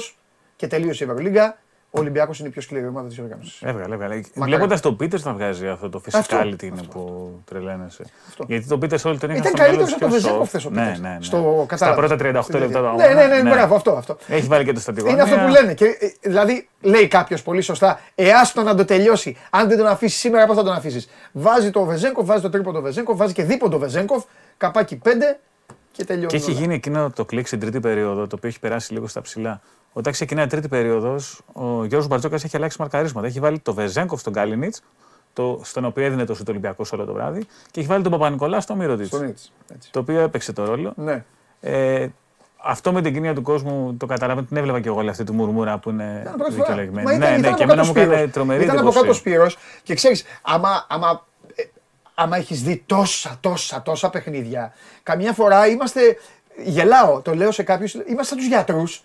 και 0.57 0.67
τελείωσε 0.67 1.05
η 1.05 1.09
Ευρωλίγκα, 1.11 1.59
ο 1.91 2.01
Ολυμπιακός 2.01 2.39
είναι 2.39 2.49
η 2.49 2.51
πιο 2.51 2.63
σκληρή 2.63 2.87
ομάδα 2.87 3.09
της 3.09 3.19
οργάνωση. 3.19 3.67
Έβγαλε, 3.67 3.95
έβγαλε. 3.95 4.21
Βλέποντας 4.35 4.81
το 4.81 4.93
Πίτερ 4.93 5.23
να 5.25 5.33
βγάζει 5.33 5.69
αυτό 5.69 5.89
το 5.89 6.01
Αυτό, 6.13 6.37
physicality 6.39 6.63
είναι 6.63 6.77
αυτό. 6.81 6.89
που 6.99 7.33
τρελαίνεσαι. 7.45 8.05
Αυτό. 8.29 8.45
Γιατί 8.49 8.67
το 8.67 8.79
Πίτερ 8.79 9.07
όλοι 9.07 9.19
τον 9.19 9.31
είχαν 9.31 9.41
Ήταν 9.43 9.53
στο 9.57 9.63
μυαλό 9.63 9.77
καλύτερο 9.79 9.85
τους 9.85 9.93
από 9.93 10.01
τον 10.01 10.09
πιο 10.11 10.21
Βεζέκοφ 10.21 10.43
soft. 10.43 10.49
χθες 10.49 10.65
ο 10.65 10.71
Ναι, 10.71 10.81
Πίτερς. 10.81 11.01
ναι, 11.01 11.09
ναι. 11.09 11.19
Στο, 11.21 11.53
Στα 11.57 11.67
κατάλαβα. 11.67 11.99
πρώτα 12.07 12.41
38 12.41 12.43
Στην 12.43 12.59
λεπτά 12.61 12.79
του 12.81 12.97
τέτοια. 12.97 13.15
Ναι, 13.15 13.21
αγώνα. 13.21 13.35
ναι, 13.37 13.43
ναι, 13.43 13.51
μπράβο, 13.51 13.75
αυτό. 13.75 13.93
αυτό. 13.93 14.17
Έχει 14.29 14.47
βάλει 14.47 14.65
και 14.65 14.73
το 14.73 14.81
στατηγό. 14.81 15.11
Είναι 15.11 15.23
αυτό 15.23 15.37
που 15.37 15.49
λένε. 15.49 15.75
Και, 15.75 15.85
ε, 15.85 16.13
δηλαδή, 16.29 16.69
λέει 16.81 17.09
κάποιος 17.09 17.43
πολύ 17.43 17.61
σωστά, 17.61 18.01
εάστο 18.15 18.63
να 18.63 18.75
το 18.75 18.85
τελειώσει. 18.85 19.37
Αν 19.51 19.69
δεν 19.69 19.79
τον 19.79 19.87
αφήσεις 19.87 20.19
σήμερα, 20.21 20.47
πώς 20.47 20.57
θα 20.57 20.63
τον 20.63 20.73
αφήσεις; 20.73 21.09
Βάζει 21.33 21.71
το 21.71 21.85
Βεζέγκοφ, 21.85 22.27
βάζει 22.27 22.43
το 22.43 22.51
τρίποντο 22.51 22.81
Βεζέγκοφ, 22.81 23.17
βάζει 23.17 23.33
και 23.33 23.43
δίποντο 23.43 23.79
Βεζέγκοφ, 23.79 24.25
καπάκι 24.57 25.01
5 25.05 25.09
και 25.93 26.05
τελειώνει. 26.05 26.27
Και 26.29 26.37
έχει 26.37 26.51
όλα. 26.51 26.61
γίνει 26.61 26.75
εκείνο 26.75 27.11
το 27.11 27.25
κλικ 27.25 27.47
στην 27.47 27.61
τρίτη 27.61 27.81
περίοδο, 27.81 28.27
το 28.27 28.37
οποίο 28.37 28.49
έχει 28.49 28.61
περάσει 28.61 28.93
λίγο 28.93 29.07
στα 29.07 29.21
ψηλά. 29.21 29.61
Όταν 29.99 30.13
ξεκινάει 30.13 30.45
η 30.45 30.49
τρίτη 30.49 30.69
περίοδος, 30.69 31.41
ο 31.53 31.63
Γιώργος 31.85 32.07
Μπαρτζόκας 32.07 32.45
έχει 32.45 32.57
αλλάξει 32.57 32.77
μαρκαρίσματα. 32.81 33.27
Έχει 33.27 33.41
βάλει 33.41 33.59
το 33.59 33.75
Βεζέγκοφ 33.75 34.21
στον 34.21 34.33
Κάλινιτ, 34.33 34.75
το, 35.33 35.61
στον 35.63 35.85
οποίο 35.85 36.05
έδινε 36.05 36.25
το 36.25 36.35
σουτ 36.35 36.49
Ολυμπιακός 36.49 36.93
όλο 36.93 37.05
το 37.05 37.13
βράδυ, 37.13 37.47
και 37.71 37.81
έχει 37.81 37.89
βάλει 37.89 38.03
τον 38.03 38.13
Παπα-Νικολά 38.13 38.61
στο 38.61 38.75
Μύρωτιτς. 38.75 39.09
Στον 39.09 39.29
Ιτς, 39.29 39.53
έτσι. 39.75 39.91
Το 39.93 39.99
οποίο 40.01 40.21
έπαιξε 40.21 40.53
το 40.53 40.65
ρόλο. 40.65 40.93
Ναι. 40.97 41.25
Ε, 41.61 42.09
αυτό 42.57 42.93
με 42.93 43.03
την 43.03 43.13
κοινωνία 43.13 43.35
του 43.35 43.43
κόσμου 43.43 43.97
το 43.97 44.07
καταλαβαίνω, 44.07 44.47
την 44.47 44.57
έβλεπα 44.57 44.81
και 44.81 44.89
εγώ 44.89 44.99
όλη 44.99 45.09
αυτή 45.09 45.25
τη 45.25 45.33
μουρμούρα 45.33 45.79
που 45.79 45.91
είναι 45.91 46.19
Ήταν 46.23 46.35
πρώτη 46.37 46.53
φορά. 46.53 46.65
δικαιολογημένη. 46.65 47.07
Μα 47.07 47.15
ήταν, 47.15 47.31
ναι, 47.33 47.39
ήταν 47.39 47.51
ναι, 47.51 47.57
και 47.57 47.63
από 47.63 47.73
εμένα 47.73 47.87
κάτω 47.89 47.93
μου 47.93 48.01
έκανε 48.01 48.15
Σπύρος. 48.17 48.33
τρομερή 48.33 48.63
Ήταν 48.65 48.79
από 48.79 48.87
εντύπωση. 48.87 49.07
κάτω 49.07 49.19
Σπύρος 49.19 49.57
και 49.83 49.95
ξέρεις, 49.95 50.25
άμα, 50.43 50.87
άμα, 50.89 51.27
ε, 51.55 51.63
άμα 52.15 52.37
έχεις 52.37 52.63
δει 52.63 52.83
τόσα, 52.87 53.37
τόσα, 53.41 53.83
τόσα 53.83 54.11
παιχνίδια, 54.11 54.73
καμιά 55.03 55.33
φορά 55.33 55.67
είμαστε, 55.67 56.01
γελάω, 56.65 57.21
το 57.21 57.35
λέω 57.35 57.51
σε 57.51 57.63
κάποιους, 57.63 57.95
είμαστε 57.95 58.25
σαν 58.25 58.37
τους 58.37 58.47
γιατρούς. 58.47 59.03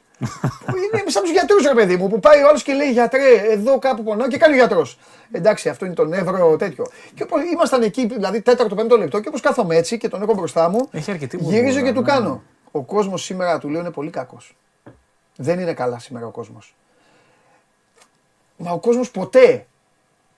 Είναι 0.75 1.09
σαν 1.09 1.21
τους 1.21 1.31
γιατρούς 1.31 1.63
ρε 1.63 1.73
παιδί 1.73 1.95
μου, 1.95 2.09
που 2.09 2.19
πάει 2.19 2.43
ο 2.43 2.47
άλλος 2.47 2.63
και 2.63 2.73
λέει 2.73 2.91
γιατρέ, 2.91 3.35
εδώ 3.49 3.79
κάπου 3.79 4.03
πονάω 4.03 4.27
και 4.27 4.37
κάνει 4.37 4.53
ο 4.53 4.57
γιατρός. 4.57 4.97
Εντάξει, 5.31 5.69
αυτό 5.69 5.85
είναι 5.85 5.93
το 5.93 6.05
νεύρο 6.05 6.57
τέτοιο. 6.57 6.85
Και 7.13 7.23
όπως 7.23 7.41
ήμασταν 7.53 7.81
εκεί, 7.81 8.05
δηλαδή 8.05 8.41
τέταρτο, 8.41 8.75
πέμπτο 8.75 8.97
λεπτό 8.97 9.19
και 9.19 9.27
όπως 9.27 9.41
κάθομαι 9.41 9.75
έτσι 9.75 9.97
και 9.97 10.07
τον 10.07 10.21
έχω 10.21 10.33
μπροστά 10.33 10.69
μου, 10.69 10.87
Έχει 10.91 11.11
αρκετή 11.11 11.37
γυρίζω 11.37 11.61
μουρμούρα, 11.61 11.81
και 11.81 11.93
του 11.93 12.01
ναι. 12.01 12.07
κάνω. 12.07 12.43
Ο 12.71 12.81
κόσμος 12.81 13.23
σήμερα 13.23 13.57
του 13.57 13.69
λέω 13.69 13.79
είναι 13.79 13.91
πολύ 13.91 14.09
κακός. 14.09 14.55
Δεν 15.35 15.59
είναι 15.59 15.73
καλά 15.73 15.99
σήμερα 15.99 16.25
ο 16.25 16.29
κόσμος. 16.29 16.75
Μα 18.57 18.71
ο 18.71 18.79
κόσμος 18.79 19.11
ποτέ, 19.11 19.65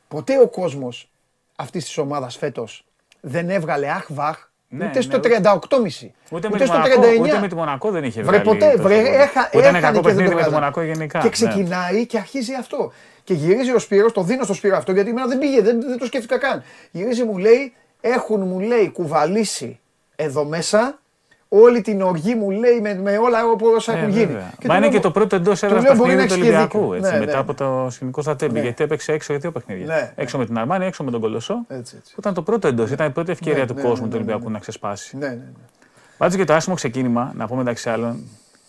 ποτέ 0.08 0.40
ο 0.42 0.48
κόσμος 0.48 1.10
αυτής 1.56 1.84
της 1.86 1.98
ομάδας 1.98 2.38
φέτος 2.38 2.86
δεν 3.22 3.50
έβγαλε 3.50 3.90
αχ 3.90 4.06
βαχ 4.10 4.48
Ναι, 4.78 4.86
ούτε 4.86 5.02
στο 5.02 5.18
ναι, 5.18 5.38
38,5. 5.44 6.10
Ούτε, 6.32 6.50
με 6.50 6.56
ούτε 6.56 6.58
τη 6.58 6.66
στο 6.66 6.78
Μονακό, 6.78 7.02
39. 7.02 7.20
ούτε 7.20 7.40
με 7.40 7.48
τη 7.48 7.56
Μονακό 7.56 7.92
δεν 7.92 8.04
είχε 8.04 8.22
Βρε 8.22 8.38
βγάλει. 8.38 8.44
ποτέ, 8.60 8.72
τόσο 8.72 8.84
βρε, 8.84 8.96
πολύ. 8.96 9.08
έχα, 9.16 9.50
Που 9.52 9.60
ήταν 9.60 9.76
έχανε 9.76 9.80
κακό 9.80 10.02
και 10.02 10.02
δεν 10.02 10.02
το 10.02 10.02
παιχνίδι 10.02 10.24
με 10.24 10.30
τη 10.30 10.34
βγάζανε. 10.34 10.56
Μονακό 10.56 10.82
γενικά. 10.82 11.20
Και 11.20 11.26
ναι. 11.26 11.32
ξεκινάει 11.32 12.06
και 12.06 12.18
αρχίζει 12.18 12.54
αυτό. 12.54 12.92
Και 13.24 13.34
γυρίζει 13.34 13.74
ο 13.74 13.80
Σπύρος, 13.80 14.12
το 14.12 14.24
δίνω 14.24 14.44
στο 14.44 14.54
Σπύρο 14.54 14.78
αυτό 14.78 14.92
γιατί 14.92 15.10
εμένα 15.10 15.28
δεν 15.28 15.38
πήγε, 15.38 15.62
δεν, 15.62 15.82
δεν 15.82 15.98
το 15.98 16.06
σκέφτηκα 16.06 16.38
καν. 16.38 16.64
Γυρίζει 16.92 17.24
μου 17.24 17.38
λέει, 17.38 17.74
έχουν 18.02 18.42
μου 18.42 18.60
λέει 18.60 18.92
κουβαλήσει 18.92 19.80
εδώ 20.16 20.44
μέσα 20.44 21.00
όλη 21.62 21.82
την 21.82 22.02
οργή 22.02 22.36
μου 22.36 22.50
λέει 22.52 22.80
με, 22.82 22.94
με 22.96 23.18
όλα 23.18 23.40
όσα 23.76 23.94
Ε, 23.94 23.98
έχουν 23.98 24.10
γίνει. 24.10 24.26
βέβαια. 24.26 24.52
Και 24.60 24.68
Μα 24.68 24.74
του 24.74 24.80
είναι 24.80 24.80
λέω, 24.80 24.90
και 24.90 25.00
το 25.00 25.12
πρώτο 25.12 25.36
εντός 25.36 25.64
έδρα 25.64 25.82
λέω, 25.82 25.96
μπορεί 25.96 26.16
παιχνίδι 26.16 26.22
να 26.22 26.28
του 26.28 26.34
έχεις 26.34 26.46
και 26.46 26.56
Ολυμπιακού. 26.58 26.80
δίκιο. 26.80 26.94
Έτσι, 26.96 27.12
Ναι, 27.12 27.20
μετά 27.20 27.32
ναι. 27.32 27.38
από 27.40 27.54
το 27.54 27.88
σκηνικό 27.90 28.22
στα 28.22 28.36
τέμπη. 28.36 28.54
Ναι. 28.54 28.60
Γιατί 28.62 28.84
έπαιξε 28.84 29.12
έξω 29.12 29.32
για 29.32 29.42
δύο 29.42 29.52
παιχνίδια. 29.52 29.86
Ναι, 29.86 30.12
έξω 30.16 30.38
με 30.38 30.46
την 30.46 30.58
Αρμάνη, 30.58 30.86
έξω 30.86 31.04
με 31.04 31.12
τον 31.12 31.22
Κολοσσό. 31.22 31.58
Έτσι, 31.68 31.96
έτσι. 32.00 32.14
Που 32.14 32.20
ήταν 32.20 32.34
το 32.34 32.42
πρώτο 32.42 32.68
εντός. 32.68 32.92
Ήταν 32.92 33.08
η 33.08 33.10
πρώτη 33.10 33.32
ευκαιρία 33.32 33.60
Ναι, 33.60 33.66
του 33.68 33.74
ναι, 33.74 33.82
κόσμου 33.82 33.96
ναι, 33.96 34.02
του 34.02 34.08
ναι, 34.10 34.16
Ολυμπιακού 34.16 34.46
ναι. 34.46 34.52
να 34.54 34.60
ξεσπάσει. 34.60 35.18
Ναι, 35.18 35.28
ναι, 35.28 35.34
ναι. 35.34 35.42
Πάντως 36.18 36.36
και 36.36 36.44
το 36.44 36.54
άσχημο 36.54 36.76
ξεκίνημα, 36.76 37.32
να 37.36 37.48
πούμε 37.48 37.58
μεταξύ 37.60 37.90
άλλων, 37.90 38.24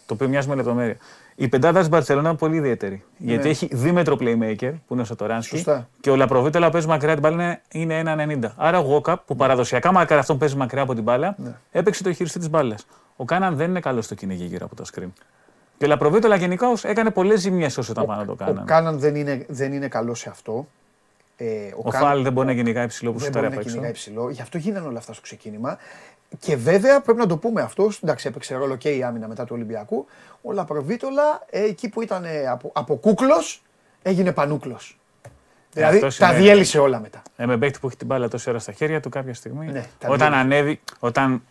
το 0.06 0.14
οποίο 0.14 0.28
μοιάζει 0.28 0.48
με 0.48 0.54
λεπτομέρεια. 0.54 0.96
Η 1.36 1.48
πεντάδα 1.48 1.78
της 1.78 1.88
Μπαρσελόνα 1.88 2.28
είναι 2.28 2.38
πολύ 2.38 2.56
ιδιαίτερη. 2.56 3.04
Γιατί 3.16 3.48
έχει 3.48 3.68
δίμετρο 3.72 4.16
playmaker 4.20 4.72
που 4.86 4.92
είναι 4.92 5.02
ο 5.02 5.04
Σατοράνσκι 5.04 5.56
Σωστά. 5.56 5.88
και 6.00 6.10
ο 6.10 6.16
Λαπροβίτολα 6.16 6.66
που 6.66 6.72
παίζει 6.72 6.86
μακριά 6.86 7.12
την 7.12 7.20
μπάλα 7.22 7.60
είναι 7.68 7.94
είναι 7.94 8.14
1,90. 8.44 8.48
Άρα 8.56 8.78
ο 8.78 8.82
Γόκαπ 8.82 9.20
που 9.26 9.36
παραδοσιακά 9.36 9.92
μακριά 9.92 10.18
αυτόν 10.18 10.38
παίζει 10.38 10.56
μακριά 10.56 10.82
από 10.82 10.94
την 10.94 11.02
μπάλα 11.02 11.34
Ναι. 11.38 11.54
έπαιξε 11.70 12.02
το 12.02 12.12
χειριστή 12.12 12.38
της 12.38 12.50
μπάλας. 12.50 12.86
Ο 13.16 13.24
Κάναν 13.24 13.56
δεν 13.56 13.68
είναι 13.70 13.80
καλός 13.80 14.04
στο 14.04 14.14
κυνηγή 14.14 14.44
γύρω 14.44 14.64
από 14.66 14.74
το 14.76 14.84
screen. 14.94 15.08
Και 15.78 15.84
ο 15.84 15.88
Λαπροβίτολα 15.88 16.36
γενικά 16.36 16.66
έκανε 16.82 17.10
πολλές 17.10 17.40
ζημιές 17.40 17.78
όσο 17.78 17.92
ήταν 17.92 18.06
πάνω 18.06 18.24
το 18.24 18.32
Ο 18.32 18.34
Κάναν. 18.34 18.64
Κάναν 18.66 18.98
δεν 18.98 19.14
είναι, 19.14 19.44
δεν 19.48 19.72
είναι 19.72 19.88
καλός 19.88 20.18
σε 20.18 20.28
αυτό. 20.28 20.66
Ε, 21.36 21.46
Ο 21.76 21.90
Κάναν- 21.90 22.08
Φάλ 22.08 22.22
δεν 22.22 22.32
μπορεί 22.32 22.46
να 22.46 22.54
κυνηγάει 22.54 22.86
ψηλό 22.86 23.12
που 23.12 23.18
δεν 23.18 23.26
σουτάρει 23.26 23.46
μπορεί 23.46 23.56
απ' 23.56 23.64
να 23.64 23.64
έξω. 23.64 23.74
κυνηγάει 23.74 23.92
ψηλό. 23.92 24.30
Γι' 24.30 24.40
αυτό 24.42 24.58
γίνανε 24.58 24.86
όλα 24.86 24.98
αυτά 24.98 25.12
στο 25.12 25.22
ξεκίνημα. 25.22 25.78
Και 26.38 26.56
βέβαια 26.56 27.00
πρέπει 27.00 27.18
να 27.18 27.26
το 27.26 27.36
πούμε 27.36 27.60
αυτό. 27.62 27.90
Εντάξει, 28.02 28.28
έπαιξε 28.28 28.54
ρόλο 28.54 28.76
και 28.76 28.90
η 28.90 29.02
άμυνα 29.02 29.28
μετά 29.28 29.44
του 29.44 29.50
Ολυμπιακού. 29.54 30.06
Ο 30.42 30.52
Λαπροβίτολα 30.52 31.42
ε, 31.50 31.62
εκεί 31.62 31.88
που 31.88 32.02
ήταν 32.02 32.24
ε, 32.24 32.46
από, 32.46 32.70
από 32.74 32.96
κούκλος 32.96 33.62
έγινε 34.02 34.32
πανούκλος. 34.32 34.98
Δηλαδή 35.72 35.96
αυτός 35.96 36.16
τα 36.16 36.28
είναι- 36.28 36.38
διέλυσε 36.38 36.78
όλα 36.78 37.00
μετά. 37.00 37.22
Ε, 37.36 37.46
με 37.46 37.58
παίκτη 37.58 37.78
που 37.78 37.86
έχει 37.86 37.96
την 37.96 38.06
μπάλα 38.06 38.28
τόση 38.28 38.50
ώρα 38.50 38.58
στα 38.58 38.72
χέρια 38.72 39.00
του 39.00 39.08
κάποια 39.08 39.34
στιγμή. 39.34 39.66
Ναι, 39.66 39.84
τα 39.98 40.08
όταν 40.08 40.30
δύο. 40.30 40.38
ανέβη, 40.40 40.80
όταν 40.98 41.42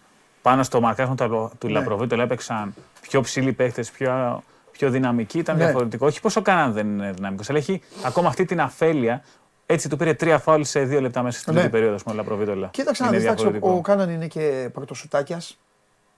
πάνω 0.42 0.64
στο 0.64 0.82
μαρκάρισμα 0.82 1.16
του, 1.16 1.24
Λαπρο- 1.24 1.52
του 1.58 1.68
Ναι. 1.68 1.74
Λαπροβίτολα 1.74 2.24
έπαιξαν 2.24 2.74
πιο 3.02 3.22
ψηλοί 3.22 3.54
παίκτες, 3.54 3.92
πιο, 3.92 4.44
πιο 4.72 4.90
δυναμικοί, 4.90 5.38
ήταν 5.40 5.58
Ναι. 5.58 5.64
διαφορετικό. 5.64 6.06
Όχι 6.06 6.22
πόσο 6.22 6.42
Κάναν 6.42 6.74
δεν 6.74 6.88
είναι 6.88 7.12
δυναμικός, 7.12 7.50
αλλά 7.50 7.58
έχει 7.60 7.82
ακόμα 8.06 8.28
αυτή 8.28 8.46
την 8.46 8.62
αφέλεια. 8.62 9.24
Έτσι 9.66 9.90
του 9.90 9.98
πήρε 9.98 10.14
τρία 10.14 10.40
φάουλ 10.40 10.62
σε 10.62 10.84
δύο 10.84 11.02
λεπτά 11.02 11.24
μέσα 11.24 11.40
στην 11.40 11.54
Ναι. 11.54 11.60
τρίτη 11.60 11.74
περίοδο, 11.74 11.96
ας 11.96 12.04
πούμε, 12.04 12.16
ο 12.16 12.18
Λαπροβίτολα. 12.18 12.68
Κοίταξε 12.68 13.02
να 13.04 13.08
Είναι 13.10 13.18
δεις, 13.18 13.26
εντάξει, 13.26 13.46
ο, 13.46 13.50
διαφορετικό. 13.52 13.80
ο 13.80 13.82
Κάναν 13.96 14.10
είναι 14.16 14.28
και 14.28 14.70
πρωτοσουτάκιας. 14.74 15.58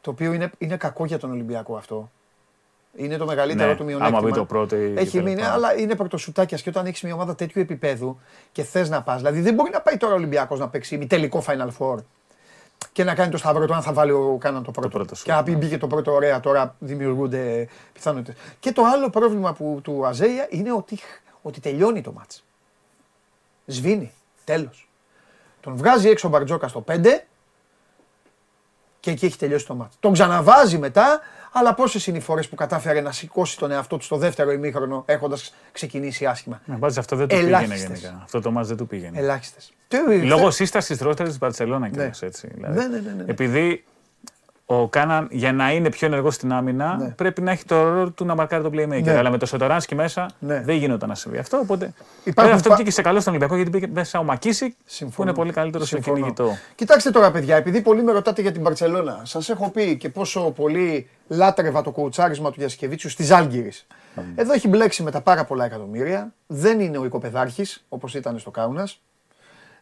Το 0.01 0.09
οποίο 0.11 0.33
είναι, 0.33 0.51
είναι 0.57 0.77
κακό 0.77 1.05
για 1.05 1.17
τον 1.19 1.31
Ολυμπιακό 1.31 1.75
αυτό. 1.75 2.11
Είναι 2.97 3.17
το 3.17 3.25
μεγαλύτερο 3.25 3.69
Ναι, 3.69 3.75
του 3.75 3.81
άμα 3.83 3.89
μειονέκτημα. 3.91 4.21
μπει 4.21 4.31
το 4.31 4.45
πρώτο 4.45 4.75
ή 4.75 4.93
Έχει 4.97 5.17
κτλ. 5.17 5.23
μείνει, 5.23 5.41
αλλά 5.43 5.77
είναι 5.79 5.95
πρωτοσουτάκιας 5.95 6.61
και 6.61 6.69
όταν 6.69 6.85
έχεις 6.85 7.01
μια 7.01 7.13
ομάδα 7.13 7.35
τέτοιου 7.35 7.61
επίπεδου 7.61 8.19
και 8.51 8.63
θες 8.63 8.89
να 8.89 9.01
πας. 9.01 9.17
Δηλαδή 9.17 9.39
δεν 9.41 9.53
μπορεί 9.53 9.69
να 9.73 9.81
πάει 9.81 9.97
τώρα 9.97 10.13
ο 10.13 10.15
Ολυμπιακός 10.15 10.59
να 10.59 10.67
παίξει 10.69 10.97
μη 10.97 11.07
τελικό 11.07 11.43
Final 11.47 11.69
Four 11.79 11.95
και 12.91 13.03
να 13.03 13.15
κάνει 13.15 13.31
το 13.31 13.37
σταυρό 13.37 13.65
του 13.65 13.73
αν 13.73 13.81
θα 13.81 13.93
βάλει 13.93 14.11
ο 14.11 14.37
Κάναν 14.39 14.63
το 14.63 14.71
πρώτο. 14.71 14.87
πρώτο 14.89 15.15
σου, 15.15 15.23
και 15.23 15.33
αν 15.33 15.43
πει 15.43 15.55
μπήκε 15.55 15.77
το 15.77 15.87
πρώτο, 15.87 16.13
ωραία, 16.13 16.39
τώρα 16.39 16.75
δημιουργούνται 16.79 17.67
πιθανότητες. 17.93 18.35
Και 18.59 18.71
το 18.71 18.81
άλλο 18.85 19.09
πρόβλημα 19.09 19.53
που, 19.53 19.79
του 19.83 20.05
Αζέια 20.05 20.47
είναι 20.49 20.71
ότι, 20.73 20.99
ότι 21.41 21.59
τελειώνει 21.59 22.01
το 22.01 22.11
μάτς. 22.11 22.43
Σβήνει. 23.65 24.11
Τέλος. 24.43 24.89
Τον 25.61 25.75
βγάζει 25.75 26.09
έξω 26.09 26.27
ο 26.27 26.31
Μπαρτζόκα 26.31 26.67
στο 26.67 26.83
5 26.87 27.23
και 28.99 29.11
εκεί 29.11 29.25
έχει 29.25 29.37
τελειώσει 29.37 29.65
το 29.65 29.75
μάτς. 29.75 29.95
Τον 29.99 30.13
ξαναβάζει 30.13 30.77
μετά, 30.77 31.19
αλλά 31.51 31.73
πόσες 31.73 32.07
είναι 32.07 32.17
οι 32.17 32.21
φορές 32.21 32.49
που 32.49 32.55
κατάφερε 32.55 33.01
να 33.01 33.11
σηκώσει 33.11 33.57
τον 33.57 33.71
εαυτό 33.71 33.97
του 33.97 34.03
στο 34.03 34.17
δεύτερο 34.17 34.51
ημίχρονο 34.51 35.03
έχοντας 35.07 35.53
ξεκινήσει 35.71 36.25
άσχημα. 36.25 36.61
Ναι, 36.65 36.75
μπάτζ, 36.75 36.97
αυτό 36.97 37.15
δεν 37.15 37.27
του 37.27 37.35
πήγαινε 37.35 37.55
Ελάχιστες. 37.57 37.99
γενικά. 37.99 38.19
Αυτό 38.23 38.41
το 38.41 38.51
μάτς 38.51 38.67
δεν 38.67 38.77
του 38.77 38.87
πήγαινε. 38.87 39.19
Ελάχιστες. 39.19 39.73
Λόγω 40.23 40.51
σύστασης 40.51 40.97
τη 40.97 41.03
ρόστερ 41.03 41.27
της 41.27 41.37
Μπαρσελόνα 41.37 41.89
και 41.89 41.97
Ναι. 41.97 42.09
έτσι. 42.21 42.47
Δηλαδή. 42.53 42.77
Ναι, 42.79 42.87
ναι, 42.87 42.99
ναι, 42.99 43.11
ναι. 43.11 43.23
Επειδή 43.27 43.83
ο 44.67 44.87
Κάναν 44.87 45.27
για 45.31 45.53
να 45.53 45.71
είναι 45.73 45.89
πιο 45.89 46.07
ενεργός 46.07 46.35
στην 46.35 46.53
άμυνα 46.53 46.95
Ναι. 46.97 47.09
πρέπει 47.09 47.41
να 47.41 47.51
έχει 47.51 47.65
το 47.65 47.83
ρόλο 47.83 48.11
του 48.11 48.25
να 48.25 48.35
μαρκάρει 48.35 48.63
το 48.63 48.69
playmaker. 48.73 49.03
Ναι. 49.03 49.17
Αλλά 49.17 49.29
με 49.29 49.37
το 49.37 49.45
Σοτοράνσκι 49.45 49.95
μέσα 49.95 50.29
Ναι. 50.39 50.61
δεν 50.61 50.75
γίνονταν 50.75 51.09
να 51.09 51.15
συμβεί 51.15 51.37
αυτό. 51.37 51.57
Οπότε 51.57 51.85
Υπάρχουν 51.85 52.33
Βέβαια, 52.35 52.53
αυτό 52.53 52.69
πα- 52.69 52.75
πήγε 52.75 52.91
σε 52.91 53.01
καλό 53.01 53.19
στον 53.19 53.33
Ολυμπιακό 53.33 53.55
γιατί 53.55 53.71
πήγε 53.71 53.87
μέσα 53.93 54.19
ο 54.19 54.23
Μακίσικ 54.23 54.69
που 54.71 54.77
Συμφωνώ. 54.85 55.29
είναι 55.29 55.37
πολύ 55.39 55.51
καλύτερος 55.53 55.87
στο 55.87 55.95
Συμφωνώ. 55.95 56.15
κυνηγητό. 56.17 56.57
Κοιτάξτε 56.75 57.11
τώρα, 57.11 57.31
παιδιά, 57.31 57.55
επειδή 57.55 57.81
πολλοί 57.81 58.03
με 58.03 58.11
ρωτάτε 58.11 58.41
για 58.41 58.51
την 58.51 58.63
Παρσελώνα, 58.63 59.21
σας 59.23 59.49
έχω 59.49 59.69
πει 59.69 59.97
και 59.97 60.09
πόσο 60.09 60.51
πολύ 60.51 61.09
λάτρευα 61.27 61.81
το 61.81 61.91
κουουουτσάρισμα 61.91 62.49
του 62.49 62.55
Γιασκεβίτσιου 62.59 63.09
στη 63.09 63.23
Ζάλγκηρη. 63.23 63.71
Εδώ 64.35 64.53
έχει 64.53 64.67
μπλέξει 64.67 65.03
με 65.03 65.11
τα 65.11 65.21
πάρα 65.21 65.43
πολλά 65.45 65.65
εκατομμύρια. 65.65 66.33
Δεν 66.47 66.79
είναι 66.79 66.97
ο 66.97 67.05
οικοπεδάρχης 67.05 67.85
όπως 67.89 68.15
ήταν 68.15 68.39
στο 68.39 68.51
Κάουνας. 68.51 69.01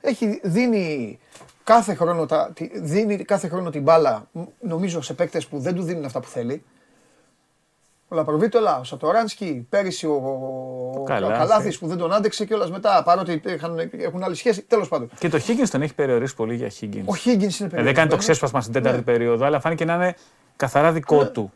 Έχει 0.02 0.40
δίνει 0.44 1.20
κάθε 1.64 1.94
χρόνο, 1.94 2.26
τα, 2.26 2.52
τη- 2.54 2.80
δίνει 2.80 3.16
κάθε 3.18 3.48
χρόνο 3.48 3.70
την 3.70 3.82
μπάλα, 3.82 4.28
μ, 4.32 4.42
νομίζω, 4.60 5.02
σε 5.02 5.14
παίκτες 5.14 5.48
που 5.48 5.60
δεν 5.60 5.76
του 5.76 5.82
δίνουν 5.84 6.06
αυτά 6.06 6.20
που 6.20 6.28
θέλει. 6.28 6.64
Ο 8.08 8.16
Λαπροβίτολα, 8.16 8.80
ο 8.80 8.84
Σατοράνσκι, 8.84 9.66
πέρυσι 9.70 10.06
ο, 10.08 10.14
ο 10.96 11.04
Καλάθης. 11.04 11.38
Καλάθης 11.38 11.78
που 11.80 11.88
δεν 11.88 11.98
τον 11.98 12.14
άντεξε 12.14 12.46
κιόλας 12.46 12.72
μετά, 12.72 13.04
παρότι 13.04 13.42
είχαν, 13.46 13.90
έχουν 13.98 14.24
άλλη 14.24 14.36
σχέση. 14.36 14.62
Τέλος 14.62 14.88
πάντων. 14.88 15.10
Και 15.20 15.30
το 15.30 15.38
Higgins 15.48 15.68
τον 15.72 15.82
έχει 15.82 15.94
περιορίσει 15.96 16.36
πολύ 16.36 16.56
για 16.56 16.68
Higgins. 16.68 17.04
Ο 17.06 17.14
Higgins 17.26 17.26
είναι 17.26 17.40
Ε, 17.40 17.44
δεν 17.44 17.60
κάνει 17.60 17.70
το 17.70 17.84
περιορισμένος. 17.84 18.18
ξέσπασμα 18.18 18.62
στην 18.62 18.74
τέταρτη 18.74 19.02
περίοδο, 19.02 19.46
αλλά 19.46 19.60
φάνηκε 19.60 19.86
να 19.86 19.94
είναι 19.94 20.16
καθαρά 20.56 20.92
δικό 20.92 21.16
Ναι. 21.22 21.26
του. 21.26 21.52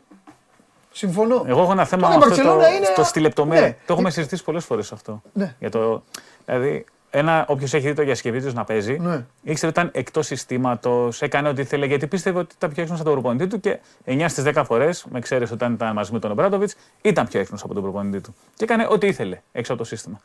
Συμφωνώ. 0.92 1.44
Εγώ 1.46 1.60
έχω 1.62 1.72
ένα 1.72 1.84
θέμα 1.84 2.02
Τώρα 2.02 2.18
με 2.18 2.24
η 2.24 2.28
αυτό 2.28 2.42
το, 2.42 2.48
Μπαρτσελώνα 2.48 2.76
είναι- 2.76 2.86
στο 2.86 3.04
στη 3.04 3.20
λεπτομέρεια. 3.20 3.66
Ναι. 3.66 3.76
Το 3.86 3.92
έχουμε 3.92 4.10
συζητήσει 4.10 4.44
πολλές 4.44 4.64
φορές 4.64 4.92
αυτό. 4.92 5.22
Ναι. 5.32 5.54
Για 5.58 5.70
το, 5.70 6.02
δηλαδή, 6.46 6.84
ένα, 7.10 7.44
όποιος 7.48 7.74
έχει 7.74 7.86
δει 7.88 7.94
το 7.94 8.02
Γιασκεβίτσιο 8.02 8.52
να 8.54 8.64
παίζει, 8.64 8.98
Ναι. 8.98 9.24
ήξερε 9.42 9.70
ότι 9.70 9.80
ήταν 9.80 9.90
εκτός 9.92 10.26
συστήματος, 10.26 11.22
έκανε 11.22 11.48
ό,τι 11.48 11.60
ήθελε 11.60 11.86
γιατί 11.86 12.06
πίστευε 12.06 12.38
ότι 12.38 12.54
ήταν 12.56 12.70
πιο 12.70 12.82
έξυπνος 12.82 13.00
από 13.00 13.10
τον 13.10 13.20
προπονητή 13.20 13.46
του 13.46 13.60
και 13.60 13.78
9 14.04 14.28
στις 14.28 14.44
10 14.44 14.62
φορές, 14.64 15.06
με 15.10 15.18
εξαίρεση 15.18 15.52
όταν 15.52 15.72
ήταν 15.72 15.92
μαζί 15.92 16.12
με 16.12 16.18
τον 16.18 16.30
Ομπράτοβιτ, 16.30 16.70
ήταν 17.02 17.26
πιο 17.28 17.38
έξυπνος 17.38 17.62
από 17.62 17.74
τον 17.74 17.82
προπονητή 17.82 18.20
του. 18.20 18.34
Και 18.56 18.64
έκανε 18.64 18.86
ό,τι 18.90 19.06
ήθελε 19.06 19.38
έξω 19.52 19.72
από 19.72 19.82
το 19.82 19.88
σύστημα. 19.88 20.20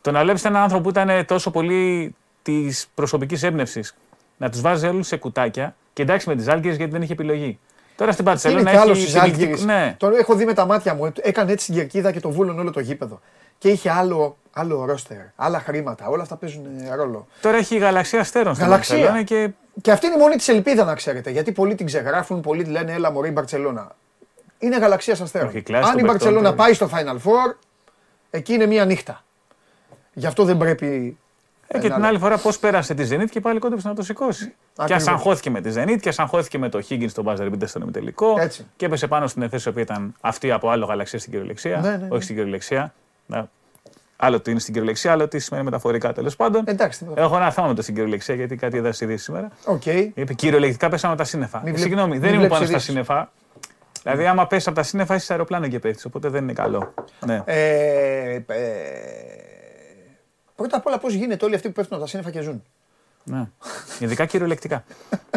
Το 0.00 0.10
να 0.10 0.22
βλέπεις 0.22 0.44
έναν 0.44 0.62
άνθρωπο 0.62 0.82
που 0.82 0.88
ήταν 0.90 1.26
τόσο 1.26 1.50
πολύ 1.50 2.14
της 2.42 2.86
προσωπικής 2.94 3.42
έμπνευσης 3.42 3.94
να 4.36 4.50
τους 4.50 4.60
βάζει 4.60 4.86
όλους 4.86 5.06
σε 5.06 5.16
κουτάκια 5.16 5.74
και 5.92 6.02
εντάξει 6.02 6.28
με 6.28 6.36
τις 6.36 6.48
άλγες 6.48 6.76
γιατί 6.76 6.92
δεν 6.92 7.02
είχε 7.02 7.12
επιλογή. 7.12 7.58
Τώρα 7.96 8.12
στην 8.12 8.24
Είναι 8.24 8.34
Παρσελόνα 8.34 8.70
κι 8.70 8.76
άλλος 8.76 8.96
έχει. 8.98 9.00
στις 9.08 9.14
επιλεκτικ- 9.14 9.42
Άλγηρες. 9.48 9.64
Ναι. 9.64 9.94
Τον 9.98 10.14
έχω 10.14 10.34
δει 10.34 10.44
με 10.44 10.54
τα 10.54 10.66
μάτια 10.66 10.94
μου. 10.94 11.12
Έκανε 11.22 11.52
έτσι 11.52 11.64
στην 11.64 11.76
κερκίδα 11.76 12.12
και 12.12 12.20
το 12.20 12.30
βούλον 12.30 12.58
όλο 12.58 12.70
το 12.70 12.80
γήπεδο. 12.80 13.20
Και 13.58 13.68
είχε 13.68 13.90
άλλο, 13.90 14.36
άλλο 14.52 14.84
ρόστερ, 14.84 15.18
άλλα 15.36 15.60
χρήματα. 15.60 16.06
Όλα 16.06 16.22
αυτά 16.22 16.36
παίζουν 16.36 16.64
ε, 16.80 16.94
ρόλο. 16.94 17.26
Τώρα 17.40 17.56
έχει 17.56 17.74
η 17.74 17.78
γαλαξία 17.78 18.20
αστέρων 18.20 18.54
στην 18.54 18.66
Γαλαξία. 18.66 18.96
Μπαρσελόνα 18.96 19.22
και 19.22 19.50
Και 19.80 19.90
αυτή 19.90 20.06
είναι 20.06 20.14
η 20.14 20.18
μόνη 20.18 20.36
της 20.36 20.48
ελπίδα 20.48 20.84
να 20.84 20.94
ξέρετε. 20.94 21.30
Γιατί 21.30 21.52
πολλοί 21.52 21.74
την 21.74 21.86
ξεγράφουν, 21.86 22.40
πολλοί 22.40 22.62
τη 22.64 22.70
λένε 22.70 22.92
Έλα 22.92 23.10
Μωρή 23.12 23.30
Μπαρσελόνα. 23.30 23.96
Είναι 24.58 24.76
γαλαξίας 24.78 25.20
αστέρων. 25.20 25.48
Όχι, 25.48 25.58
η 25.58 25.62
κλάση 25.62 25.88
Αν 25.88 25.96
των 25.96 26.04
η 26.04 26.08
Μπαρσελόνα 26.08 26.40
παιχτών, 26.40 26.56
πάει 26.56 26.74
στο 26.74 26.90
Final 26.92 27.28
Four, 27.28 27.54
εκεί 28.30 28.52
είναι 28.52 28.66
μία 28.66 28.84
νύχτα. 28.84 29.24
Γι' 30.12 30.26
αυτό 30.26 30.44
δεν 30.44 30.56
πρέπει. 30.56 31.16
Ε, 31.66 31.78
και 31.78 31.86
ένα 31.86 31.94
την 31.94 32.04
άλλο. 32.04 32.06
άλλη 32.06 32.18
φορά 32.18 32.38
πώς 32.38 32.58
πέρασε 32.58 32.94
τη 32.94 33.08
Zenit 33.10 33.28
και 33.30 33.40
πάλι 33.40 33.58
κόντεψε 33.58 33.88
να 33.88 33.94
το 33.94 34.02
σηκώσει. 34.02 34.44
Και 34.44 34.52
Ακριβώς. 34.82 35.02
ασαγχώθηκε 35.02 35.50
με 35.50 35.60
τη 35.60 35.72
Zenit 35.76 35.98
και 36.00 36.08
ασαγχώθηκε 36.08 36.58
με 36.58 36.68
το 36.68 36.82
Higgins 36.88 37.08
στον 37.08 37.24
Μπάζαρ 37.24 37.48
Μπίντε 37.48 37.66
στον 37.66 37.82
ημιτελικό. 37.82 38.36
Έτσι. 38.38 38.66
Και 38.76 38.86
έπεσε 38.86 39.06
πάνω 39.06 39.26
στην 39.26 39.42
Εφέση, 39.42 39.68
η 39.68 39.70
οποία 39.70 39.82
ήταν 39.82 40.14
αυτή 40.20 40.50
από 40.50 40.70
άλλο 40.70 40.86
γαλαξία 40.86 41.18
στην 41.18 41.30
κυριολεξία. 41.30 41.80
Ναι, 41.80 41.90
ναι, 41.90 41.96
ναι. 41.96 42.08
Όχι 42.10 42.22
στην 42.22 42.34
κυριολεξία. 42.34 42.94
Να, 44.22 44.28
Άλλο 44.28 44.40
τι 44.40 44.50
είναι 44.50 44.60
στην 44.60 44.72
κυριολεξία, 44.72 45.12
άλλο 45.12 45.28
τι 45.28 45.38
σημαίνει 45.38 45.64
μεταφορικά 45.64 46.12
τέλος 46.12 46.36
πάντων. 46.36 46.62
Εντάξει. 46.66 46.98
τι 46.98 47.04
θα- 47.14 47.20
Έχω 47.22 47.36
ένα 47.36 47.50
θέμα 47.50 47.66
με 47.66 47.74
το 47.74 47.82
στην 47.82 47.94
κυριολεξία 47.94 48.34
γιατί 48.34 48.56
κάτι 48.56 48.76
είδα 48.76 48.92
στη 48.92 49.06
Δύση 49.06 49.24
σήμερα. 49.24 49.48
Οκ. 49.64 49.86
Είπε 49.86 50.34
κυριολεκτικά 50.34 50.88
πέσαμε 50.88 51.12
από 51.12 51.22
τα 51.22 51.28
σύννεφα. 51.28 51.58
Μην 51.58 51.66
Ε, 51.68 51.70
βλέπ- 51.70 51.82
Συγγνώμη, 51.88 52.10
μην 52.10 52.20
δεν 52.20 52.28
ήμουν 52.34 52.38
βλέπεις 52.40 52.54
πάνω 52.56 52.64
στα 52.64 52.72
ειδήσεις. 52.74 52.88
σύννεφα. 52.90 53.32
Δηλαδή, 54.02 54.26
άμα 54.26 54.46
πέσει 54.46 54.68
από 54.68 54.76
τα 54.78 54.82
σύννεφα, 54.84 55.14
είσαι 55.14 55.24
σε 55.24 55.32
αεροπλάνο 55.32 55.68
και 55.68 55.78
πέφτεις. 55.78 56.04
Οπότε 56.04 56.28
δεν 56.28 56.42
είναι 56.42 56.52
καλό. 56.52 56.94
Ναι. 57.26 57.42
Ε, 57.44 58.34
ε, 58.34 58.42
πρώτα 60.56 60.76
απ' 60.76 60.86
όλα, 60.86 60.98
πώς 60.98 61.14
γίνεται 61.14 61.44
όλοι 61.44 61.54
αυτοί 61.54 61.66
που 61.68 61.74
πέφτουν 61.74 61.94
από 61.96 62.04
τα 62.04 62.10
σύννεφα 62.10 62.30
και 62.30 62.40
ζουν; 62.40 62.62
Ναι. 63.24 63.48
Ειδικά 63.98 64.24
κυριολεκτικά. 64.24 64.84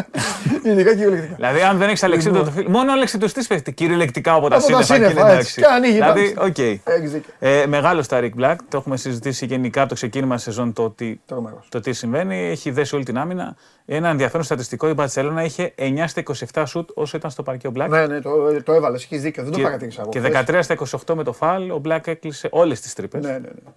Ειδικά 0.62 0.94
κυριολεκτικά. 0.94 1.34
Δηλαδή, 1.34 1.60
αν 1.60 1.78
δεν 1.78 1.88
έχεις 1.88 2.02
αλεξίπτωτο 2.02 2.50
φίλο. 2.50 2.70
Μόνο 2.70 2.90
ο 2.90 2.94
αλεξίπτωτο 2.94 3.40
πέφτει 3.48 3.72
κυριολεκτικά 3.72 4.32
από 4.32 4.48
τα 4.48 4.56
Λοιπόν. 4.56 4.70
Από 4.74 4.80
τα 4.86 4.94
σύννεφα. 4.94 5.12
και 5.12 5.14
σύννεφα, 5.14 5.30
είναι 5.30 5.38
έτσι. 5.40 5.54
εντάξει. 5.58 5.60
Και 5.60 5.66
ανοίγει 5.66 5.92
Δηλαδή, 5.92 6.34
πάνω. 6.34 6.48
οκ. 6.48 6.58
Έχεις 6.96 7.12
δίκιο. 7.12 7.32
Ε, 7.38 7.66
μεγάλο 7.66 8.02
στα 8.02 8.20
ριμπάουντ. 8.22 8.56
Το 8.68 8.76
έχουμε 8.76 8.96
συζητήσει 8.96 9.46
γενικά 9.46 9.80
από 9.80 9.88
το 9.88 9.94
ξεκίνημα 9.94 10.38
σεζόν 10.38 10.72
το 10.72 10.84
ότι 10.84 11.20
Τρομερός. 11.26 11.66
το 11.68 11.80
τι 11.80 11.92
συμβαίνει. 11.92 12.36
Έχει 12.50 12.70
δέσει 12.70 12.94
όλη 12.94 13.04
την 13.04 13.18
άμυνα. 13.18 13.56
Ένα 13.84 14.08
ενδιαφέρον 14.08 14.42
στατιστικό, 14.44 14.88
η 14.88 14.92
Μπαρσελόνα 14.92 15.44
είχε 15.44 15.74
9 15.78 16.04
στα 16.06 16.22
27 16.52 16.62
σουτ 16.66 16.90
όσο 16.94 17.16
ήταν 17.16 17.30
στο 17.30 17.42
παρκέ 17.42 17.66
ο 17.66 17.72
Black. 17.76 17.88
Ναι, 17.88 18.06
ναι, 18.06 18.20
το, 18.20 18.62
το 18.62 18.72
έβαλες, 18.72 19.02
έχεις 19.04 19.22
δίκιο. 19.22 19.42
Δεν 19.42 19.52
το 19.52 19.58
και, 19.58 19.64
παρατήρησα 19.64 20.00
εγώ. 20.00 20.10
και 20.10 20.20
χθες. 20.20 20.44
13 20.46 20.58
στα 20.62 20.74
28 21.08 21.14
με 21.14 21.22
το 21.24 21.32
φαλ, 21.32 21.70
ο 21.70 21.80
Black 21.84 22.06
έκλεισε 22.06 22.48
όλες 22.50 22.80
τις 22.80 22.92
τρύπες. 22.94 23.22
Ναι, 23.24 23.30
ναι, 23.30 23.38
ναι. 23.38 23.70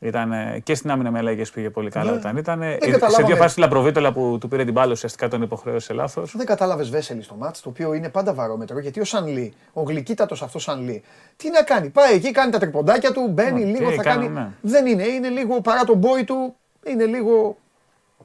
Ήταν 0.00 0.32
ε, 0.32 0.60
και 0.64 0.74
στην 0.74 0.90
άμυνα 0.90 1.10
με 1.10 1.20
λέγε 1.20 1.42
πήγε 1.54 1.70
πολύ 1.70 1.90
καλά 1.90 2.10
Ναι. 2.10 2.16
όταν 2.16 2.36
ήταν. 2.36 2.62
ε, 2.62 2.66
Δεν 2.68 2.78
σε 2.82 2.90
καταλάβαμε. 2.90 3.26
δύο 3.26 3.36
φάσει 3.36 3.58
Λαμπροβίτολα 3.60 4.12
που 4.12 4.36
του 4.40 4.48
πήρε 4.48 4.64
την 4.64 4.72
μπάλα 4.72 4.92
ουσιαστικά 4.92 5.28
τον 5.28 5.42
υποχρέωσε 5.42 5.92
λάθος. 5.92 6.36
Δεν 6.36 6.46
κατάλαβες 6.46 6.90
Βέσελη 6.90 7.22
στο 7.22 7.34
μάτς, 7.34 7.60
το 7.60 7.68
οποίο 7.68 7.92
είναι 7.92 8.08
πάντα 8.08 8.34
βαρόμετρο, 8.34 8.78
γιατί 8.78 9.00
ο 9.00 9.04
Σανλή, 9.04 9.52
ο 9.72 9.82
γλυκύτατος 9.82 10.42
αυτός 10.42 10.62
Σανλή, 10.62 11.02
τι 11.36 11.50
να 11.50 11.62
κάνει. 11.62 11.88
Πάει 11.88 12.14
εκεί, 12.14 12.30
κάνει 12.30 12.50
τα 12.52 12.58
τριποντάκια 12.58 13.12
του, 13.12 13.28
μπαίνει 13.30 13.64
Ναι, 13.64 13.70
λίγο, 13.78 13.90
τι 13.90 13.96
θα 13.96 14.02
κάνω, 14.02 14.20
κάνει. 14.22 14.34
ναι. 14.34 14.48
Δεν 14.60 14.86
είναι, 14.86 15.04
είναι 15.06 15.28
λίγο 15.28 15.60
παρά 15.60 15.84
τον 15.84 15.96
μπόι 15.96 16.24
του, 16.24 16.54
είναι 16.86 17.04
λίγο. 17.04 17.56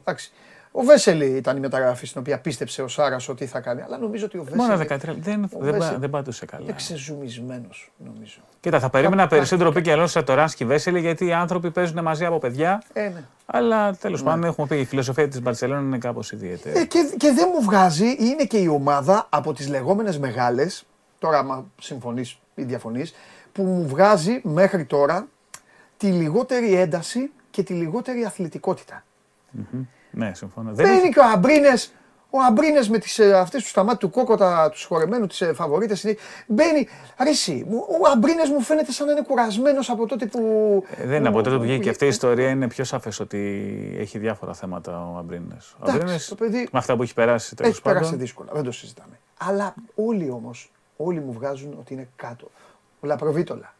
Εντάξει. 0.01 0.31
Ο 0.75 0.81
Βέσελη 0.83 1.25
ήταν 1.25 1.57
η 1.57 1.59
μεταγραφή 1.59 2.05
στην 2.05 2.21
οποία 2.21 2.39
πίστεψε 2.39 2.81
ο 2.81 2.87
Σάρας 2.87 3.29
ότι 3.29 3.45
θα 3.45 3.59
κάνει. 3.59 3.81
Αλλά 3.81 3.97
νομίζω 3.97 4.25
ότι 4.25 4.37
ο 4.37 4.43
Βέσελη. 4.43 4.61
Μόνο 4.61 4.77
13. 4.77 5.15
Δεν, 5.19 5.43
ο 5.43 5.47
δεν, 5.59 5.73
Βέσελη- 5.73 5.99
δεν 5.99 6.09
πάτουσε 6.09 6.45
καλά. 6.45 6.63
Είναι 6.63 6.73
ξεζουμισμένο, 6.73 7.67
νομίζω. 7.97 8.39
Κοίτα, 8.59 8.79
θα 8.79 8.89
περίμενα 8.89 9.21
Κα- 9.21 9.27
περισσότερο 9.27 9.71
πει 9.71 9.81
και 9.81 9.91
Αλόνσο 9.91 10.23
Τωράνσκι 10.23 10.65
Βέσελη 10.65 10.99
γιατί 10.99 11.25
οι 11.25 11.33
άνθρωποι 11.33 11.71
παίζουν 11.71 12.01
μαζί 12.01 12.25
από 12.25 12.37
παιδιά. 12.39 12.83
Ε, 12.93 13.01
ναι. 13.01 13.23
Αλλά 13.45 13.95
τέλος 13.95 14.23
πάντων 14.23 14.43
έχουμε 14.43 14.67
πει 14.67 14.79
η 14.79 14.85
φιλοσοφία 14.85 15.27
της 15.27 15.41
Μπαρσελόνα 15.41 15.79
είναι 15.81 15.97
κάπως 15.97 16.31
ιδιαίτερη. 16.31 16.79
Ε, 16.79 16.85
και, 16.85 16.99
και 17.17 17.31
δεν 17.31 17.49
μου 17.55 17.61
βγάζει, 17.63 18.05
είναι 18.19 18.43
και 18.43 18.57
η 18.57 18.67
ομάδα 18.67 19.25
από 19.29 19.53
τις 19.53 19.67
λεγόμενες 19.69 20.19
μεγάλες, 20.19 20.85
τώρα 21.19 21.37
άμα 21.37 21.65
συμφωνείς 21.81 22.39
ή 22.55 22.63
διαφωνείς, 22.63 23.13
που 23.51 23.63
μου 23.63 23.87
βγάζει 23.87 24.39
μέχρι 24.43 24.85
τώρα 24.85 25.27
τη 25.97 26.07
λιγότερη 26.07 26.73
ένταση 26.75 27.31
και 27.51 27.63
τη 27.63 27.73
λιγότερη 27.73 28.25
αθλητικότητα. 28.25 29.03
Ναι, 30.13 30.31
συμφωνώ. 30.33 30.71
Δεν 30.73 30.85
Μπαίνει 30.85 30.97
έχει- 30.97 31.09
και 31.13 31.19
ο 31.19 31.23
Αμπρίνες, 31.33 31.93
ο 32.29 32.37
Αμπρίνες 32.47 32.89
με 32.89 32.97
τις, 32.97 33.19
ε, 33.19 33.33
αυτές 33.37 33.61
τους 33.61 33.69
στα 33.69 33.83
μάτια 33.83 33.97
του 33.99 34.09
κόκοτα, 34.09 34.69
τους 34.69 34.79
συγχωρεμένου, 34.79 35.27
τις 35.27 35.41
ε, 35.41 35.53
φαβορίτες, 35.53 36.03
είναι- 36.03 36.17
μπαίνει, 36.47 36.87
αρέσει, 37.17 37.65
μου- 37.69 37.85
ο 37.89 38.09
Αμπρίνες 38.13 38.49
μου 38.49 38.61
φαίνεται 38.61 38.91
σαν 38.91 39.05
να 39.05 39.11
είναι 39.11 39.21
κουρασμένος 39.21 39.89
από 39.89 40.07
τότε 40.07 40.25
που... 40.25 40.39
Ε, 40.97 41.05
Δεν 41.07 41.19
είναι 41.19 41.27
από 41.27 41.41
τότε 41.41 41.55
που 41.55 41.61
βγήκε 41.61 41.77
και 41.83 41.89
αυτή 41.89 42.03
η 42.03 42.07
που- 42.07 42.13
ιστορία 42.13 42.49
είναι 42.49 42.67
πιο 42.67 42.83
σαφές 42.83 43.19
ότι 43.19 43.37
έχει 43.97 44.17
διάφορα 44.17 44.53
θέματα 44.53 45.11
ο 45.13 45.17
Αμπρίνες. 45.17 45.71
Ο 45.71 45.75
Εντάξει, 45.81 45.95
Αμπρίνες, 45.99 46.27
το 46.27 46.35
παιδί- 46.35 46.69
με 46.71 46.79
αυτά 46.79 46.95
που 46.95 47.03
έχει 47.03 47.13
περάσει 47.13 47.55
τέλος 47.55 47.71
Έχει 47.71 47.81
περάσει 47.81 48.03
πάντων. 48.03 48.19
δύσκολα, 48.19 48.49
δεν 48.53 48.63
το 48.63 48.71
συζητάμε. 48.71 49.19
Αλλά 49.37 49.73
όλοι 49.95 50.29
όμως, 50.29 50.71
όλοι 50.97 51.19
μου 51.19 51.33
βγάζουν 51.33 51.75
ότι 51.79 51.93
είναι 51.93 52.07
κάτω. 52.15 52.51
Ο 52.99 53.07
Λαπροβίτολα. 53.07 53.73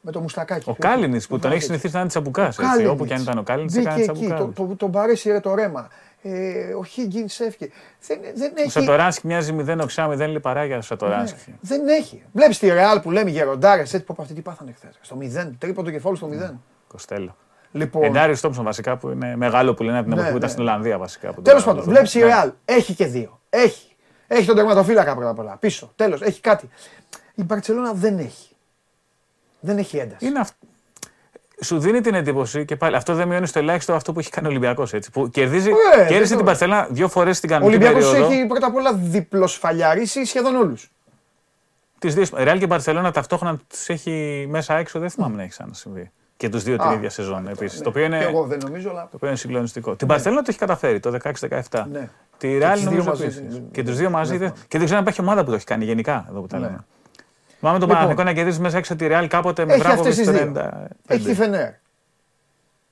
Με 0.00 0.12
το 0.12 0.20
μουστακάκι. 0.20 0.70
Ο 0.70 0.72
του. 0.72 0.78
Κάλινιτ 0.80 1.22
που 1.28 1.34
Ο 1.34 1.38
τον 1.38 1.38
έχει 1.38 1.46
Βλάχιτς. 1.48 1.64
συνηθίσει 1.64 1.94
να 1.94 2.00
είναι 2.00 2.08
τσαμπουκά. 2.08 2.46
Ο 2.48 2.62
Κάλινιτς. 2.62 2.90
Όπου 2.90 3.04
και 3.06 3.14
αν 3.14 3.20
ήταν 3.22 3.38
ο 3.38 3.42
Κάλινιτ, 3.42 3.70
Μπήκε 3.72 3.88
έκανε 3.88 4.02
εκεί, 4.02 4.12
τσαμπουκά. 4.12 4.36
το, 4.54 4.66
το, 4.66 4.74
τον 4.76 4.90
παρέσυρε 4.90 5.40
το 5.40 5.54
ρέμα. 5.54 5.88
Ε, 6.22 6.72
ο 6.74 6.84
Higgins 6.96 7.44
έφυγε. 7.46 7.70
Δεν, 8.06 8.18
δεν 8.34 8.50
Ο 8.56 8.60
έχει. 8.60 8.70
Σατοράνσκι 8.70 9.26
μοιάζει 9.26 9.56
0 9.68 9.78
οξά, 9.82 10.08
0 10.10 10.18
λιπαρά 10.28 10.64
για 10.64 10.80
Σατοράνσκι. 10.80 11.38
Ναι, 11.46 11.54
δεν 11.60 11.88
έχει. 11.88 12.22
Βλέπεις 12.32 12.58
τη 12.58 12.68
Ρεάλ 12.68 13.00
που 13.00 13.10
λέμε 13.10 13.30
γεροντάρες, 13.30 13.94
έτσι 13.94 14.04
που 14.06 14.12
από 14.12 14.22
αυτή 14.22 14.34
τι 14.34 14.40
πάθανε 14.40 14.72
χθες. 14.72 14.98
Στο 15.00 15.16
0, 15.20 15.50
τρίπο 15.58 15.82
το 15.82 15.90
κεφάλι 15.90 16.16
στο 16.16 16.28
0. 16.50 16.54
Κοστέλο. 16.88 17.36
Λοιπόν, 17.72 18.02
Εντάριο 18.02 18.36
Τόμψον 18.40 18.64
βασικά 18.64 18.96
που 18.96 19.08
είναι 19.08 19.36
μεγάλο 19.36 19.74
που 19.74 19.82
λένε 19.82 19.98
από 19.98 20.06
την 20.06 20.14
Ναι, 20.16 20.20
εποχή 20.20 20.30
που 20.32 20.36
ήταν 20.38 20.48
ναι. 20.48 20.54
στην 20.54 20.68
Ολλανδία 20.68 20.98
βασικά. 20.98 21.32
που 21.32 21.42
τέλος 21.42 21.62
τον 21.64 21.74
πάντων, 21.74 21.88
αναλογώ. 21.90 22.08
βλέπεις 22.10 22.14
η 22.14 22.18
Ναι. 22.18 22.24
Ρεάλ. 22.34 22.52
Έχει 22.64 22.94
και 22.94 23.06
δύο. 23.06 23.40
Έχει. 23.50 23.96
Έχει 24.26 24.46
τον 24.46 24.56
τερματοφύλακα 24.56 25.14
πρώτα 25.14 25.30
απ' 25.30 25.38
όλα. 25.38 25.56
Πίσω. 25.60 25.92
Τέλος. 25.96 26.20
Έχει 26.22 26.40
κάτι. 26.40 26.68
Η 27.34 27.44
Μπαρσελόνα 27.44 27.92
δεν 27.92 28.18
έχει. 28.18 28.47
Δεν 29.60 29.78
έχει 29.78 29.96
ένταση. 29.96 30.26
Είναι 30.26 30.38
αυ... 30.38 30.48
Σου 31.62 31.78
δίνει 31.78 32.00
την 32.00 32.14
εντύπωση 32.14 32.64
και 32.64 32.76
πάλι 32.76 32.96
αυτό 32.96 33.14
δεν 33.14 33.28
μειώνεις 33.28 33.48
στο 33.50 33.58
ελάχιστο 33.58 33.94
αυτό 33.94 34.12
που 34.12 34.18
έχει 34.18 34.30
κάνει 34.30 34.46
ο 34.46 34.50
Ολυμπιακός. 34.50 34.94
Που 35.12 35.28
κερδίζει, 35.30 35.68
Ε, 35.70 35.96
κέρδισε 35.96 36.18
δεν 36.18 36.26
την 36.28 36.36
το- 36.38 36.44
Παρσελόνα 36.44 36.86
δύο 36.90 37.08
φορές 37.08 37.36
στην 37.36 37.50
Ο 37.50 37.52
κανονική 37.52 37.76
Ολυμπιακός 37.84 38.10
περίοδο. 38.10 38.32
έχει 38.32 38.46
πρώτα 38.46 38.66
απ' 38.66 38.74
όλα 38.74 38.94
διπλοσφαλιαρίσει 38.94 40.24
σχεδόν 40.24 40.56
όλους. 40.56 40.90
Τις 41.98 42.14
δύο, 42.14 42.24
Ρεάλ 42.34 42.58
και 42.58 42.66
Μπαρσελόνα 42.66 43.10
ταυτόχρονα 43.10 43.56
τι 43.56 43.92
έχει 43.92 44.46
μέσα 44.50 44.74
έξω, 44.74 44.98
δεν 44.98 45.10
θυμάμαι 45.10 45.36
να 45.36 45.42
έχει 45.42 45.50
ξανασυμβεί. 45.50 46.10
Και 46.36 46.48
τους 46.48 46.62
δύο 46.62 46.76
την 46.76 46.88
Α, 46.88 46.92
ίδια 46.92 47.10
σεζόν 47.10 47.48
επίσης. 47.48 47.78
Ναι. 47.78 47.82
Το 47.84 47.88
οποίο 47.88 48.04
είναι, 48.04 48.18
Και 48.18 48.24
εγώ 48.24 48.44
δεν 48.46 48.58
νομίζω, 48.64 48.90
αλλά. 48.90 49.02
το 49.02 49.10
οποίο 49.12 49.28
είναι 49.28 49.36
συγκλονιστικό. 49.36 49.96
Την 49.96 50.06
Μπαρσελόνα 50.06 50.40
το 50.40 50.46
έχει 50.48 50.58
καταφέρει 50.58 51.00
το 51.00 51.10
16-17. 51.10 51.86
Ναι. 51.92 52.08
Τη 52.38 52.58
Ρεάλ 52.58 52.72
τις 52.72 52.80
δύο 52.80 52.90
νομίζω 52.90 53.08
μαζί 53.08 53.24
επίσης. 53.24 53.42
δεν- 53.48 53.70
Και 53.70 53.82
τους 53.82 53.96
δύο 53.96 54.10
μαζί. 54.10 54.36
δεν 54.36 54.40
δεν- 54.40 54.52
Και 54.68 54.76
δεν 54.76 54.80
ξέρω 54.80 54.96
αν 54.96 55.02
υπάρχει 55.02 55.20
ομάδα 55.20 55.44
που 55.44 55.48
το 55.50 55.54
έχει 55.56 55.64
κάνει 55.64 55.84
γενικά 55.84 56.26
εδώ 56.30 56.40
που 56.40 56.46
τα 56.46 56.58
Ναι. 56.58 56.64
λέμε. 56.66 56.84
Θυμάμαι 57.58 57.78
τον 57.78 57.88
Λοιπόν. 57.88 57.88
Παναγενικό 57.88 58.22
να 58.22 58.32
κερδίσει 58.32 58.60
μέσα 58.60 58.76
έξω 58.78 58.96
τη 58.96 59.06
Ρεάλ 59.06 59.28
κάποτε 59.28 59.64
με 59.64 59.72
Έχει 59.72 59.82
βράβο 59.82 60.00
αυτές 60.00 60.16
τις 60.16 60.24
στο 60.24 60.32
δύο. 60.32 60.52
95. 60.56 60.86
Έχει 61.06 61.24
τη 61.24 61.34
Φενέρ. 61.34 61.70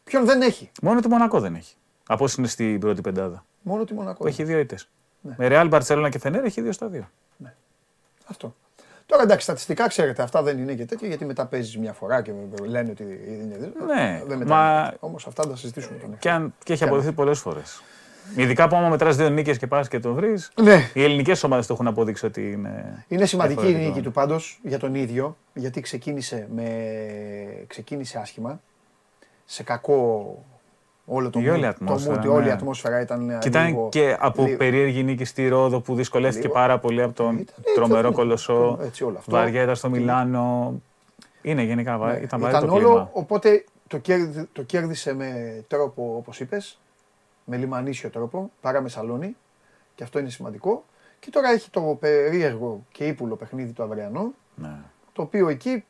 Ποιον 0.05 0.25
δεν 0.25 0.43
έχει; 0.43 0.71
Μόνο 0.83 1.01
τη 1.01 1.09
Μονακό 1.09 1.41
δεν 1.41 1.55
έχει. 1.55 1.75
Από 2.07 2.25
όσοι 2.25 2.35
είναι 2.39 2.49
στην 2.49 2.81
πρώτη 2.81 3.01
πεντάδα. 3.01 3.45
Μόνο 3.63 3.85
τη 3.85 3.95
Μονακό. 3.95 4.19
Που 4.19 4.27
έχει 4.27 4.45
δύο 4.45 4.59
ήττες. 4.59 4.89
Ναι. 5.21 5.35
Με 5.39 5.47
Ρεάλ, 5.47 5.69
Μπαρσελόνα 5.69 6.09
και 6.09 6.19
Φενέρ 6.19 6.45
έχει 6.45 6.61
δύο 6.61 6.73
στα 6.73 6.87
δύο. 6.87 7.09
Αυτό. 8.27 8.55
Τώρα 9.07 9.23
εντάξει, 9.23 9.45
στατιστικά 9.45 9.87
ξέρετε, 9.89 10.23
αυτά 10.23 10.43
δεν 10.43 10.59
είναι 10.59 10.75
και 10.75 10.85
τέτοια 10.85 11.09
γιατί 11.09 11.25
μετά 11.25 11.47
παίζεις 11.47 11.79
μια 11.79 11.93
φορά 11.93 12.23
και 12.23 12.33
λένε 12.67 12.91
ότι 12.91 13.03
είναι. 13.29 13.73
Ναι, 13.87 14.23
δεν 14.27 14.43
μα- 14.47 14.93
Όμως 15.01 15.27
αυτά 15.27 15.43
θα 15.43 15.49
τα 15.49 15.57
συζητήσουμε 15.57 15.99
τον 15.99 16.19
Και, 16.19 16.31
αν, 16.31 16.55
και 16.65 16.73
έχει 16.73 16.85
αποδειχθεί 16.85 17.13
πολλές 17.13 17.39
φορές. 17.39 17.83
Ειδικά 18.37 18.69
που 18.69 18.77
άμα 18.77 18.89
μετράς 18.89 19.17
δύο 19.17 19.29
νίκες 19.29 19.59
και 19.59 19.67
πας 19.67 19.89
και 19.89 19.99
τον 20.01 20.15
βρεις. 20.15 20.53
Ναι. 20.63 20.91
Οι 20.95 21.03
ελληνικές 21.03 21.45
ομάδες 21.45 21.67
το 21.67 21.73
έχουν 21.73 21.87
αποδείξει 21.87 22.27
ότι 22.27 22.51
είναι. 22.53 23.05
Είναι 23.09 23.27
σημαντική 23.27 23.61
η 23.61 23.63
διαφορετικό. 23.63 23.89
νίκη 23.95 24.05
του 24.05 24.13
πάντως 24.13 24.59
για 24.63 24.79
τον 24.79 24.95
ίδιο 24.95 25.37
γιατί 25.55 25.81
ξεκίνησε, 25.81 26.49
με... 26.55 26.65
ξεκίνησε 27.67 28.19
άσχημα. 28.19 28.61
Σε 29.45 29.63
κακό 29.63 30.35
όλο 31.05 31.31
το 31.31 31.41
Η 31.41 31.49
όλη 31.49 31.63
mood, 31.65 31.69
ατμόσφαιρα, 31.69 32.19
το 32.19 32.31
mood, 32.31 32.35
όλη 32.35 32.43
η 32.45 32.47
ναι. 32.47 32.53
ατμόσφαιρα 32.53 33.01
ήταν. 33.01 33.39
Και 33.39 33.49
ήταν 33.49 33.67
λίγο- 33.67 33.89
και 33.89 34.17
από 34.19 34.45
λίγο- 34.45 34.57
περίεργη 34.57 35.03
νίκη 35.03 35.25
στη 35.25 35.49
Ρόδο 35.49 35.81
που 35.81 35.95
δυσκολεύτηκε 35.95 36.47
Λίγο. 36.47 36.59
πάρα 36.59 36.79
πολύ 36.79 37.03
από 37.03 37.15
τον 37.15 37.39
Ήταν- 37.39 37.55
τρομερό 37.75 37.99
ήταν- 38.01 38.13
κολοσσό. 38.13 38.79
έτσι 38.83 39.05
όλο 39.05 39.19
αυτό. 39.19 39.31
Βαριά 39.31 39.63
ήταν 39.63 39.77
στο 39.77 39.91
Μιλάνο. 39.91 40.75
Είναι 41.43 41.63
γενικά 41.63 41.99
βα... 41.99 42.13
Ναι, 42.13 42.19
ήταν 42.19 42.41
βαρύ 42.41 42.67
το 42.67 42.73
όλο, 42.73 42.89
κλίμα. 42.89 43.11
οπότε 43.13 43.65
το, 43.87 43.99
κέρδι- 43.99 44.49
το 44.53 44.63
κέρδισε 44.63 45.15
με 45.15 45.63
τρόπο, 45.69 46.15
όπως 46.17 46.41
είπες, 46.41 46.81
με 47.49 47.57
λιμανίσιο 47.57 48.11
τρόπο, 48.11 48.51
παρά 48.61 48.81
με 48.81 48.89
σαλόνι 48.89 49.37
και 49.95 50.03
αυτό 50.05 50.19
είναι 50.19 50.29
σημαντικό. 50.31 50.85
Και 51.19 51.31
τώρα 51.31 51.51
έχει 51.51 51.71
το 51.71 51.97
περίεργο 52.01 52.85
και 52.93 53.07
ύπουλο 53.07 53.37
παιχνίδι 53.37 53.73
του 53.73 53.83
αυριανό, 53.83 54.33
Ναι. 54.55 54.77
το 55.13 55.23
οποίο 55.23 55.49
εκεί 55.49 55.85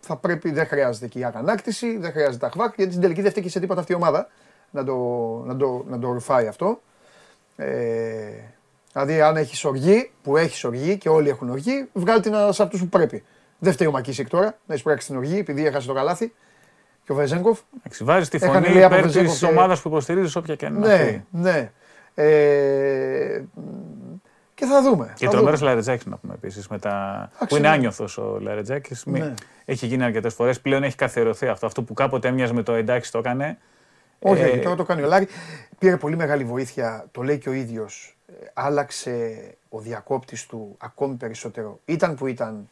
θα 0.00 0.16
πρέπει, 0.16 0.50
δεν 0.50 0.66
χρειάζεται 0.66 1.06
και 1.06 1.18
η 1.18 1.24
αγανάκτηση, 1.24 1.96
δεν 1.98 2.10
χρειάζεται 2.12 2.46
αχβάκ, 2.46 2.74
γιατί 2.76 2.90
στην 2.90 3.02
τελική 3.02 3.22
δεν 3.22 3.30
φταίει 3.30 3.42
και 3.44 3.50
σε 3.50 3.60
τίποτα 3.60 3.80
αυτή 3.80 3.92
η 3.92 3.94
ομάδα 3.94 4.28
να 4.70 4.84
το, 4.84 4.94
να 5.46 5.56
το, 5.56 5.84
να 5.88 5.98
το 5.98 6.12
ρουφάει 6.12 6.46
αυτό. 6.46 6.80
Ε, 7.56 8.30
δηλαδή, 8.92 9.20
αν 9.20 9.36
έχει 9.36 9.66
οργή, 9.66 10.10
που 10.22 10.36
έχεις 10.36 10.64
οργή 10.64 10.98
και 10.98 11.08
όλοι 11.08 11.28
έχουν 11.28 11.50
οργή, 11.50 11.88
βγάλει 11.92 12.20
την 12.20 12.34
σε 12.50 12.62
αυτού 12.62 12.78
που 12.78 12.86
πρέπει. 12.88 13.24
Δεν 13.58 13.72
φταίει 13.72 13.86
ο 13.88 13.90
Μακίσικ 13.90 14.28
τώρα 14.28 14.58
να 14.66 14.74
εισπράξει 14.74 15.06
την 15.06 15.16
οργή 15.16 15.38
επειδή 15.38 15.66
έχασε 15.66 15.86
το 15.86 15.92
καλάθι. 15.94 16.34
Και 17.08 17.14
ο 17.14 17.16
Βεζέγκοφ. 17.16 17.60
Εντάξει, 17.78 18.04
Βάζεις 18.04 18.28
τη 18.28 18.36
Έκανε 18.36 18.52
φωνή 18.52 18.68
λέει 18.74 18.82
από 18.84 18.94
υπέρ 18.94 19.06
Βεζέγκοφ 19.06 19.32
τη 19.32 19.38
και- 19.38 19.46
ομάδας 19.52 19.80
που 19.82 19.88
υποστηρίζεις 19.88 20.36
όποια 20.36 20.54
και 20.54 20.66
αν 20.66 20.74
είναι 20.74 20.86
Ναι, 20.86 20.92
αυτή. 20.94 21.24
ναι. 21.30 21.70
Ε, 22.14 23.42
και 24.54 24.64
θα 24.64 24.82
δούμε. 24.82 25.12
Και 25.16 25.24
θα 25.24 25.30
τρομερός 25.30 25.58
δούμε. 25.58 25.70
Λαρετζάκης 25.70 26.06
να 26.06 26.16
πούμε 26.16 26.34
επίσης. 26.34 26.68
Μετά... 26.68 27.22
Εντάξει, 27.34 27.46
Που 27.48 27.56
είναι 27.56 27.68
ναι. 27.68 27.74
άνιωθος 27.74 28.18
ο 28.18 28.38
Λαρετζάκης. 28.40 29.06
Ναι. 29.06 29.34
Έχει 29.64 29.86
γίνει 29.86 30.04
αρκετές 30.04 30.34
φορές. 30.34 30.60
Πλέον 30.60 30.82
έχει 30.82 30.96
καθιερωθεί 30.96 31.46
αυτό. 31.48 31.66
Αυτό 31.66 31.82
που 31.82 31.94
κάποτε 31.94 32.28
έμοιαζε 32.28 32.52
με 32.52 32.62
το 32.62 32.72
εντάξει 32.74 33.12
το 33.12 33.18
έκανε. 33.18 33.58
Όχι, 34.18 34.42
Ε, 34.42 34.44
όχι, 34.46 34.58
τώρα 34.58 34.76
το 34.76 34.84
κάνει 34.84 35.02
ο 35.02 35.06
Λάρη. 35.06 35.28
Πήρε 35.78 35.96
πολύ 35.96 36.16
μεγάλη 36.16 36.44
βοήθεια, 36.44 37.06
το 37.10 37.22
λέει 37.22 37.38
και 37.38 37.48
ο 37.48 37.52
ίδιος. 37.52 38.16
Άλλαξε 38.54 39.40
ο 39.68 39.80
διακόπτης 39.80 40.46
του 40.46 40.74
ακόμη 40.78 41.14
περισσότερο. 41.14 41.80
Ήταν 41.84 42.14
που 42.14 42.26
ήταν. 42.26 42.68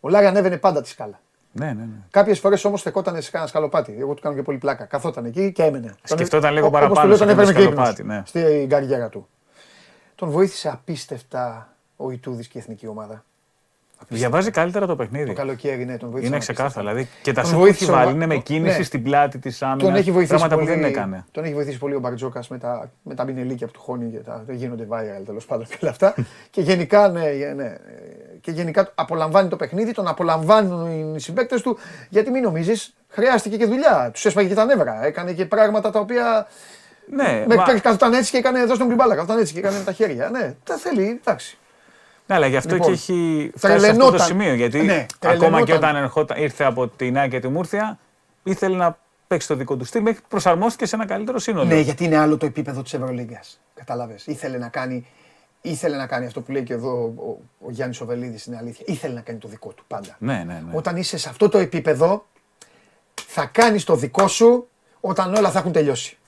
Ο 0.00 0.08
Λάρη 0.08 0.26
ανέβαινε 0.26 0.56
πάντα 0.56 0.82
τη 0.82 0.88
σκάλα. 0.88 1.20
Ναι, 1.58 1.66
ναι, 1.66 1.72
ναι. 1.82 1.88
Κάποιες 2.10 2.38
φορές 2.38 2.64
όμως 2.64 2.80
στεκόταν 2.80 3.22
σε 3.22 3.30
κανένα 3.30 3.50
σκαλοπάτι. 3.50 3.96
Εγώ 3.98 4.14
του 4.14 4.22
κάνω 4.22 4.34
και 4.34 4.42
πολύ 4.42 4.58
πλάκα. 4.58 4.84
Καθόταν 4.84 5.24
εκεί 5.24 5.52
και 5.52 5.62
έμενε. 5.62 5.94
Σκεφτόταν 6.02 6.52
λίγο 6.52 6.64
Ό- 6.64 6.68
όπως 6.68 6.80
παραπάνω 6.80 7.00
του 7.02 7.08
λέω, 7.08 7.16
σε 7.16 7.24
τον 7.24 7.36
κάθε 7.36 7.50
έπαιρνε 7.50 7.60
και 7.60 7.72
σκαλοπάτι, 7.72 8.00
ύπνος 8.00 8.16
ναι. 8.16 8.22
Στην 8.26 8.68
καριέρα 8.68 9.08
του. 9.08 9.28
Τον 10.14 10.30
βοήθησε 10.30 10.68
απίστευτα 10.68 11.74
ο 11.96 12.10
Ιτούδης 12.10 12.48
και 12.48 12.58
η 12.58 12.60
εθνική 12.60 12.86
ομάδα. 12.86 13.24
Διαβάζει 14.08 14.50
καλύτερα 14.50 14.86
το 14.86 14.96
παιχνίδι. 14.96 15.26
Το 15.26 15.32
καλοκαίρι, 15.32 15.84
ναι, 15.84 15.96
τον 15.96 16.08
βοήθησε. 16.10 16.26
Είναι 16.26 16.36
απίστευτα. 16.36 16.62
ξεκάθαρα. 16.62 16.90
Δηλαδή 16.94 17.08
και 17.22 17.32
τα 17.32 17.40
Τον 17.42 17.50
σουτ 17.50 17.58
που 17.60 17.64
έχει 17.66 17.72
βοήθησε 17.72 17.90
ο 17.90 17.94
βάλει 17.94 18.06
Βα- 18.06 18.14
είναι 18.14 18.26
με 18.26 18.34
τον- 18.34 18.42
κίνηση 18.42 18.78
ναι. 18.78 18.84
στην 18.84 19.02
πλάτη 19.02 19.38
της 19.38 19.62
άμυνας. 19.62 19.82
Τον 19.82 19.94
έχει 19.94 20.10
βοηθήσει 20.10 20.34
Πράγματα 20.34 20.54
πολύ, 20.54 20.66
που 20.74 20.80
δεν 20.80 20.90
έκανε. 20.90 21.24
Τον 21.30 21.44
έχει 21.44 21.54
βοηθήσει 21.54 21.78
πολύ 21.78 21.94
ο 21.94 21.98
Μπαρτζόκας 22.00 22.48
με 22.48 22.58
τα, 22.58 22.90
με 23.02 23.14
τα 23.14 23.24
μινελίκια 23.24 23.66
από 23.66 23.74
του 23.74 23.80
Χόνι 23.80 24.10
και 24.10 24.18
τα, 24.18 24.44
γίνονται 24.48 24.86
viral 24.90 25.22
τέλος 25.26 25.44
πάντων 25.46 25.66
και 25.66 25.76
όλα 25.82 25.90
αυτά. 25.90 26.14
και 26.50 26.60
γενικά, 26.60 27.08
ναι, 27.08 27.22
ναι, 27.56 27.74
και 28.40 28.50
γενικά 28.50 28.92
απολαμβάνει 28.94 29.48
το 29.48 29.56
παιχνίδι, 29.56 29.92
τον 29.92 30.08
απολαμβάνουν 30.08 31.14
οι 31.14 31.20
συμπαίκτες 31.20 31.62
του. 31.62 31.78
Γιατί 32.08 32.30
μην 32.30 32.42
νομίζεις, 32.42 32.94
χρειάστηκε 33.08 33.56
και 33.56 33.66
δουλειά. 33.66 34.10
Τους 34.12 34.24
έσπαγε 34.26 34.48
και 34.48 34.54
τα 34.54 34.64
νεύρα. 34.64 35.04
Έκανε 35.06 35.32
και 35.32 35.44
πράγματα 35.44 35.90
τα 35.90 35.98
οποία. 36.00 36.46
Ναι, 37.10 37.44
Με 37.46 37.54
μα- 37.54 37.78
καθόταν 37.80 38.12
έτσι 38.12 38.30
και 38.30 38.36
έκανε 38.36 38.60
εδώ 38.60 38.74
στον 38.74 38.94
μπάλα, 38.94 39.14
καθόταν 39.14 39.38
έτσι 39.38 39.52
και 39.52 39.58
έκανε 39.58 39.78
με 39.78 39.84
τα 39.84 39.92
χέρια. 39.92 40.28
Ναι, 40.30 40.54
τα 40.64 40.74
θέλει, 40.76 41.20
εντάξει. 41.24 41.57
Ναι, 42.28 42.34
αλλά 42.34 42.46
γι' 42.46 42.56
αυτό 42.56 42.74
Λοιπόν, 42.74 42.86
και 42.88 42.92
έχει 42.94 43.50
φτάσει 43.56 43.78
σε 43.80 43.90
αυτό 43.90 43.98
το 43.98 44.06
τρελαινόταν. 44.10 44.26
σημείο. 44.26 44.54
Γιατί 44.54 44.82
Ναι, 44.82 44.92
ακόμα 44.92 45.06
τρελαινόταν. 45.38 45.64
και 45.64 45.72
όταν 45.72 45.96
ερχόταν, 45.96 46.42
ήρθε 46.42 46.64
από 46.64 46.88
την 46.88 47.18
Άκη 47.18 47.30
και 47.30 47.40
τη 47.40 47.48
Μούρθια, 47.48 47.98
ήθελε 48.42 48.76
να 48.76 48.98
παίξει 49.26 49.48
το 49.48 49.54
δικό 49.54 49.76
τους 49.76 49.88
στυλ 49.88 50.02
μέχρι 50.02 50.20
προσαρμόστηκε 50.28 50.86
σε 50.86 50.94
ένα 50.96 51.06
καλύτερο 51.06 51.38
σύνολο. 51.38 51.64
Ναι, 51.64 51.80
γιατί 51.80 52.04
είναι 52.04 52.16
άλλο 52.16 52.36
το 52.36 52.46
επίπεδο 52.46 52.82
της 52.82 52.94
Ευρωλίγκας. 52.94 53.60
Κατάλαβε. 53.74 54.14
Ήθελε 54.24 54.58
να 54.58 54.68
κάνει. 54.68 55.06
Ήθελε 55.60 55.96
να 55.96 56.06
κάνει 56.06 56.26
αυτό 56.26 56.40
που 56.40 56.52
λέει 56.52 56.62
και 56.62 56.72
εδώ 56.72 56.90
ο, 57.16 57.38
ο 57.66 57.70
Γιάννης 57.70 58.00
Οβελίδη, 58.00 58.38
είναι 58.46 58.56
αλήθεια. 58.56 58.84
Ήθελε 58.88 59.14
να 59.14 59.20
κάνει 59.20 59.38
το 59.38 59.48
δικό 59.48 59.68
του 59.72 59.84
πάντα. 59.86 60.16
ναι, 60.18 60.32
ναι. 60.32 60.42
ναι. 60.52 60.70
Όταν 60.72 60.96
είσαι 60.96 61.18
σε 61.18 61.28
αυτό 61.28 61.48
το 61.48 61.58
επίπεδο, 61.58 62.26
θα 63.26 63.44
κάνεις 63.46 63.84
το 63.84 63.96
δικό 63.96 64.28
σου 64.28 64.68
όταν 65.00 65.34
όλα 65.34 65.50
θα 65.50 65.58
έχουν 65.58 65.72
τελειώσει. 65.72 66.18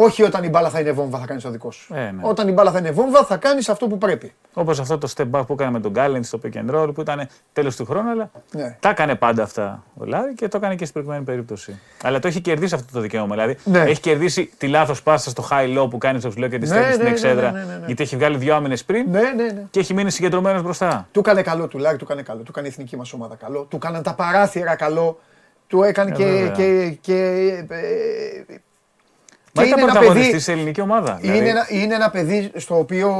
Όχι 0.00 0.22
όταν 0.22 0.44
η 0.44 0.48
μπάλα 0.48 0.68
θα 0.70 0.80
είναι 0.80 0.92
βόμβα, 0.92 1.18
θα 1.18 1.26
κάνεις 1.26 1.42
το 1.42 1.50
δικό 1.50 1.70
σου. 1.70 1.94
Ε, 1.94 2.00
ναι. 2.00 2.20
Όταν 2.22 2.48
η 2.48 2.52
μπάλα 2.52 2.70
θα 2.72 2.78
είναι 2.78 2.90
βόμβα, 2.90 3.24
θα 3.24 3.36
κάνεις 3.36 3.68
αυτό 3.68 3.86
που 3.86 3.98
πρέπει. 3.98 4.32
Όπως 4.52 4.80
αυτό 4.80 4.98
το 4.98 5.12
step 5.16 5.30
back 5.30 5.46
που 5.46 5.52
έκανε 5.52 5.70
με 5.70 5.80
τον 5.80 5.90
Γκάλεντ 5.90 6.24
στο 6.24 6.40
pick 6.44 6.56
and 6.56 6.74
roll 6.74 6.94
που 6.94 7.00
ήταν 7.00 7.28
τέλος 7.52 7.76
του 7.76 7.84
χρόνου, 7.84 8.10
αλλά 8.10 8.30
Ναι. 8.52 8.76
τα 8.80 8.88
έκανε 8.88 9.14
πάντα 9.14 9.42
αυτά 9.42 9.82
ο 9.98 10.04
Λάρη 10.04 10.34
και 10.34 10.48
το 10.48 10.56
έκανε 10.56 10.74
και 10.74 10.80
στην 10.84 10.92
προηγούμενη 10.92 11.24
περίπτωση. 11.24 11.80
Αλλά 12.02 12.18
το 12.18 12.28
έχει 12.28 12.40
κερδίσει 12.40 12.74
αυτό 12.74 12.92
το 12.92 13.00
δικαίωμα. 13.00 13.34
Δηλαδή 13.34 13.56
Ναι. 13.64 13.78
έχει 13.80 14.00
κερδίσει 14.00 14.50
τη 14.58 14.66
λάθος 14.68 15.02
πάσα 15.02 15.30
στο 15.30 15.44
high 15.50 15.78
low 15.78 15.90
που 15.90 15.98
κάνει 15.98 16.20
στο 16.20 16.28
ψηλό 16.28 16.48
και 16.48 16.58
τη 16.58 16.66
Ναι, 16.68 16.74
στέλνει 16.74 16.86
ναι, 16.86 16.92
στην 16.92 17.04
ναι, 17.04 17.10
εξέδρα. 17.10 17.50
ναι, 17.50 17.58
ναι, 17.58 17.64
ναι. 17.76 17.86
Γιατί 17.86 18.02
έχει 18.02 18.16
βγάλει 18.16 18.36
δύο 18.36 18.54
άμυνες 18.54 18.84
πριν 18.84 19.06
Ναι, 19.10 19.20
ναι, 19.20 19.42
ναι. 19.44 19.64
και 19.70 19.80
έχει 19.80 19.94
μείνει 19.94 20.10
συγκεντρωμένος 20.10 20.62
μπροστά. 20.62 21.08
Του 21.12 21.18
έκανε 21.20 21.42
καλό 21.42 21.66
του 21.68 21.78
Λάρη, 21.78 21.96
του 21.96 22.04
έκανε 22.04 22.22
καλό. 22.22 22.40
Του 22.42 22.50
έκανε 22.50 22.66
η 22.66 22.70
εθνική 22.70 22.96
μας 22.96 23.12
ομάδα 23.12 23.34
καλό. 23.34 23.62
Του 23.70 23.76
έκαναν 23.76 24.02
τα 24.02 24.14
παράθυρα 24.14 24.74
καλό. 24.74 25.18
Του 25.66 25.82
έκανε 25.82 26.10
Ε, 26.10 26.14
και. 26.14 26.24
βέβαια. 26.24 26.50
και, 26.50 26.90
και 27.00 27.14
ε, 27.68 28.54
Μα 29.58 29.62
και 29.64 29.68
ήταν 29.68 29.80
είναι 29.80 29.90
ένα 29.90 29.92
πρωταγωνιστή 29.92 30.30
παιδί- 30.30 30.42
σε 30.42 30.52
ελληνική 30.52 30.80
ομάδα. 30.80 31.18
Είναι, 31.22 31.32
δηλαδή. 31.32 31.48
ένα, 31.48 31.66
είναι 31.70 31.94
ένα 31.94 32.10
παιδί 32.10 32.50
στο 32.56 32.78
οποίο, 32.78 33.10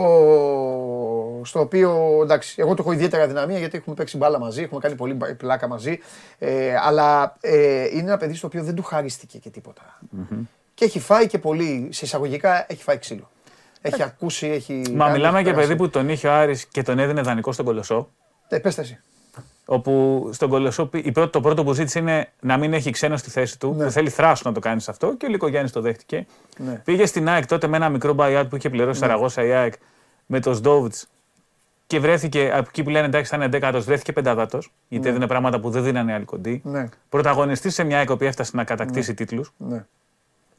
στο 1.44 1.60
οποίο 1.60 2.20
εντάξει, 2.22 2.54
εγώ 2.58 2.74
το 2.74 2.82
έχω 2.82 2.92
ιδιαίτερα 2.92 3.26
δυναμία 3.26 3.58
γιατί 3.58 3.76
έχουμε 3.76 3.94
παίξει 3.94 4.16
μπάλα 4.16 4.38
μαζί, 4.38 4.62
έχουμε 4.62 4.80
κάνει 4.80 4.94
πολύ 4.94 5.14
μπα- 5.14 5.34
πλάκα 5.34 5.68
μαζί. 5.68 5.98
Ε, 6.38 6.74
αλλά 6.82 7.36
ε, 7.40 7.84
είναι 7.84 8.00
ένα 8.08 8.16
παιδί 8.16 8.34
στο 8.34 8.46
οποίο 8.46 8.62
δεν 8.62 8.74
του 8.74 8.82
χαρίστηκε 8.82 9.38
και 9.38 9.50
τίποτα. 9.50 9.98
Και 10.74 10.84
έχει 10.84 11.00
φάει 11.00 11.26
και 11.26 11.38
πολύ, 11.38 11.88
σε 11.90 12.04
εισαγωγικά 12.04 12.64
έχει 12.68 12.82
φάει 12.82 12.98
ξύλο. 12.98 13.30
Έχει 13.80 14.02
ακούσει, 14.02 14.46
έχει. 14.46 14.82
Μα 14.94 15.04
κάνει, 15.04 15.16
μιλάμε 15.16 15.34
έχει 15.38 15.42
για 15.44 15.52
περάσει. 15.54 15.68
παιδί 15.68 15.76
που 15.76 15.90
τον 15.90 16.08
είχε 16.08 16.28
ο 16.28 16.32
Άρης 16.32 16.66
και 16.66 16.82
τον 16.82 16.98
έδινε 16.98 17.20
δανεικό 17.20 17.52
στον 17.52 17.64
Κολοσσό. 17.64 18.08
Ε, 18.48 18.58
πες 18.58 18.74
τα 18.74 18.82
εσύ. 18.82 19.00
Όπου 19.70 20.28
στον 20.32 20.48
Κολοσσό 20.48 20.90
η 20.92 21.12
πρώτη- 21.12 21.32
το 21.32 21.40
πρώτο 21.40 21.64
που 21.64 21.72
ζήτησε 21.72 21.98
είναι 21.98 22.28
να 22.40 22.56
μην 22.56 22.72
έχει 22.72 22.90
ξένο 22.90 23.16
στη 23.16 23.30
θέση 23.30 23.58
του. 23.58 23.74
Ναι. 23.78 23.84
Που 23.84 23.90
θέλει 23.90 24.10
θράσο 24.10 24.42
να 24.46 24.52
το 24.52 24.60
κάνει 24.60 24.82
αυτό 24.88 25.14
και 25.16 25.26
ο 25.26 25.28
Λικογιάννη 25.28 25.70
το 25.70 25.80
δέχτηκε. 25.80 26.26
Ναι. 26.56 26.72
Πήγε 26.84 27.06
στην 27.06 27.28
ΑΕΚ 27.28 27.46
τότε 27.46 27.66
με 27.66 27.76
ένα 27.76 27.88
μικρό 27.88 28.14
buyout 28.18 28.44
που 28.50 28.56
είχε 28.56 28.70
πληρώσει 28.70 29.00
Σαραγώσα 29.00 29.44
η 29.44 29.52
ΑΕΚ 29.52 29.72
με 30.26 30.40
το 30.40 30.54
Σντόβιτ 30.54 30.94
και 31.86 31.98
βρέθηκε 32.00 32.50
από 32.52 32.64
εκεί 32.68 32.82
που 32.82 32.90
λένε 32.90 33.06
εντάξει 33.06 33.30
θα 33.30 33.36
είναι 33.36 33.44
εντέκατος, 33.44 33.84
βρέθηκε 33.84 34.12
πεντάδατο. 34.12 34.58
Γιατί 34.88 35.08
έδινε 35.08 35.26
πράγματα 35.26 35.60
που 35.60 35.70
δεν 35.70 35.82
δίνανε 35.82 36.10
οι 36.12 36.14
άλλοι 36.14 36.24
κοντοί. 36.24 36.60
Ναι, 36.64 36.88
Πρωταγωνιστής 37.08 37.74
σε 37.74 37.84
μια 37.84 37.98
ΑΕΚ 37.98 38.12
που 38.16 38.24
έφτασε 38.24 38.50
να 38.56 38.64
κατακτήσει 38.64 39.14
τίτλους. 39.14 39.52
ναι. 39.56 39.84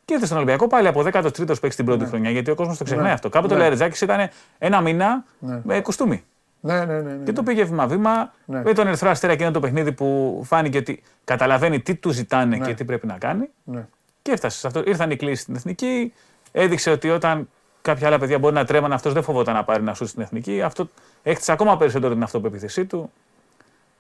Και 0.06 0.14
ήρθε 0.14 0.26
στον 0.26 0.38
Ολυμπιακό 0.38 0.68
πάλι 0.68 0.88
από 0.88 1.02
13ο 1.04 1.60
παίξει 1.62 1.78
την 1.78 1.86
πρώτη 1.86 2.06
χρονιά. 2.06 2.30
Γιατί 2.30 2.52
ο 2.52 2.56
κόσμος 2.56 2.78
το 2.78 2.84
ξεχνάει 2.84 3.06
Ναι. 3.08 3.12
αυτό. 3.14 3.30
Κάποτε 3.30 3.54
Ναι. 3.54 3.60
ο 3.60 3.64
Λερετζάκη 3.64 4.04
ήταν 4.04 4.30
ένα 4.58 4.82
μήνα 4.82 5.24
Ναι. 5.40 5.62
με 5.64 5.80
κουστούμι. 5.82 6.24
Ναι, 6.62 6.86
ναι, 6.86 7.02
ναι, 7.02 7.12
ναι. 7.14 7.24
Και 7.24 7.34
το 7.34 7.44
πήγε 7.44 7.64
βήμα-βήμα. 7.64 8.34
Ναι. 8.46 8.62
Με 8.64 8.74
τον 8.74 8.88
Ερυθρό 8.88 9.10
Αστέρα 9.10 9.34
εκείνο 9.34 9.52
το 9.52 9.60
παιχνίδι 9.60 9.92
που 9.92 10.42
φάνηκε 10.46 10.78
ότι 10.78 11.04
καταλαβαίνει 11.24 11.80
τι 11.82 11.96
του 11.96 12.10
ζητάνε 12.10 12.58
Ναι. 12.58 12.66
και 12.66 12.74
τι 12.74 12.84
πρέπει 12.86 13.08
να 13.08 13.18
κάνει. 13.18 13.50
ναι. 13.64 13.88
Και 14.22 14.32
έφτασε 14.32 14.58
σε 14.60 14.68
αυτό. 14.68 14.84
Ήρθαν 14.86 15.12
οι 15.12 15.16
κλήσει 15.16 15.42
στην 15.42 15.56
εθνική. 15.56 16.14
Έδειξε 16.52 16.90
ότι 16.92 17.10
όταν 17.10 17.50
κάποια 17.82 18.08
άλλα 18.08 18.20
παιδιά 18.20 18.40
μπορεί 18.40 18.54
να 18.54 18.66
τρέμανε, 18.66 18.94
αυτός 18.94 19.14
δεν 19.14 19.24
φοβόταν 19.24 19.54
να 19.54 19.64
πάρει 19.64 19.82
ένα 19.82 19.94
σου 19.94 20.06
στην 20.08 20.22
εθνική. 20.22 20.62
Αυτό 20.62 20.90
έκτισε 21.24 21.52
ακόμα 21.52 21.78
περισσότερο 21.78 22.14
την 22.14 22.24
αυτοπεποίθησή 22.24 22.86
του. 22.86 23.12